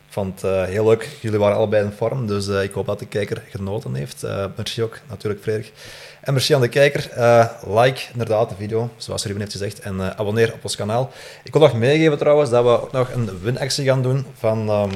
Ik 0.07 0.13
vond 0.13 0.41
het 0.41 0.51
uh, 0.51 0.65
heel 0.65 0.85
leuk. 0.85 1.19
Jullie 1.21 1.39
waren 1.39 1.57
allebei 1.57 1.85
in 1.85 1.93
vorm, 1.93 2.27
dus 2.27 2.49
uh, 2.49 2.63
ik 2.63 2.73
hoop 2.73 2.87
dat 2.87 2.99
de 2.99 3.07
kijker 3.07 3.43
genoten 3.49 3.95
heeft. 3.95 4.25
Uh, 4.25 4.45
merci 4.57 4.83
ook, 4.83 4.99
natuurlijk, 5.09 5.43
Frederik. 5.43 5.73
En 6.27 6.33
merci 6.33 6.55
aan 6.55 6.61
de 6.61 6.69
kijker. 6.69 7.09
like 7.67 8.01
inderdaad 8.13 8.49
de 8.49 8.55
video, 8.55 8.91
zoals 8.97 9.25
Ruben 9.25 9.41
heeft 9.41 9.53
gezegd, 9.53 9.81
en 9.81 10.19
abonneer 10.19 10.53
op 10.53 10.65
ons 10.65 10.77
kanaal. 10.77 11.11
Ik 11.43 11.53
wil 11.53 11.61
nog 11.61 11.75
meegeven 11.75 12.19
trouwens 12.19 12.51
dat 12.51 12.65
we 12.65 12.83
ook 12.83 12.93
nog 12.93 13.13
een 13.13 13.41
winactie 13.41 13.85
gaan 13.85 14.03
doen 14.03 14.27
van 14.39 14.71
um, 14.71 14.91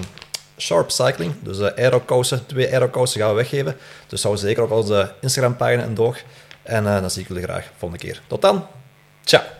Sharp 0.57 0.91
Cycling. 0.91 1.33
Dus 1.41 1.59
uh, 1.59 1.67
aerokousen, 1.77 2.47
twee 2.47 2.73
aerokousen 2.73 3.21
gaan 3.21 3.29
we 3.31 3.35
weggeven. 3.35 3.77
Dus 4.07 4.23
hou 4.23 4.37
zeker 4.37 4.63
op 4.63 4.71
onze 4.71 5.13
Instagram-pagina 5.21 5.83
een 5.83 5.95
doog. 5.95 6.19
En 6.63 6.85
dan 6.85 7.11
zie 7.11 7.23
ik 7.23 7.29
jullie 7.29 7.43
graag 7.43 7.71
volgende 7.79 8.05
keer. 8.05 8.23
Tot 8.27 8.43
dan. 8.43 8.67
Ciao. 9.25 9.60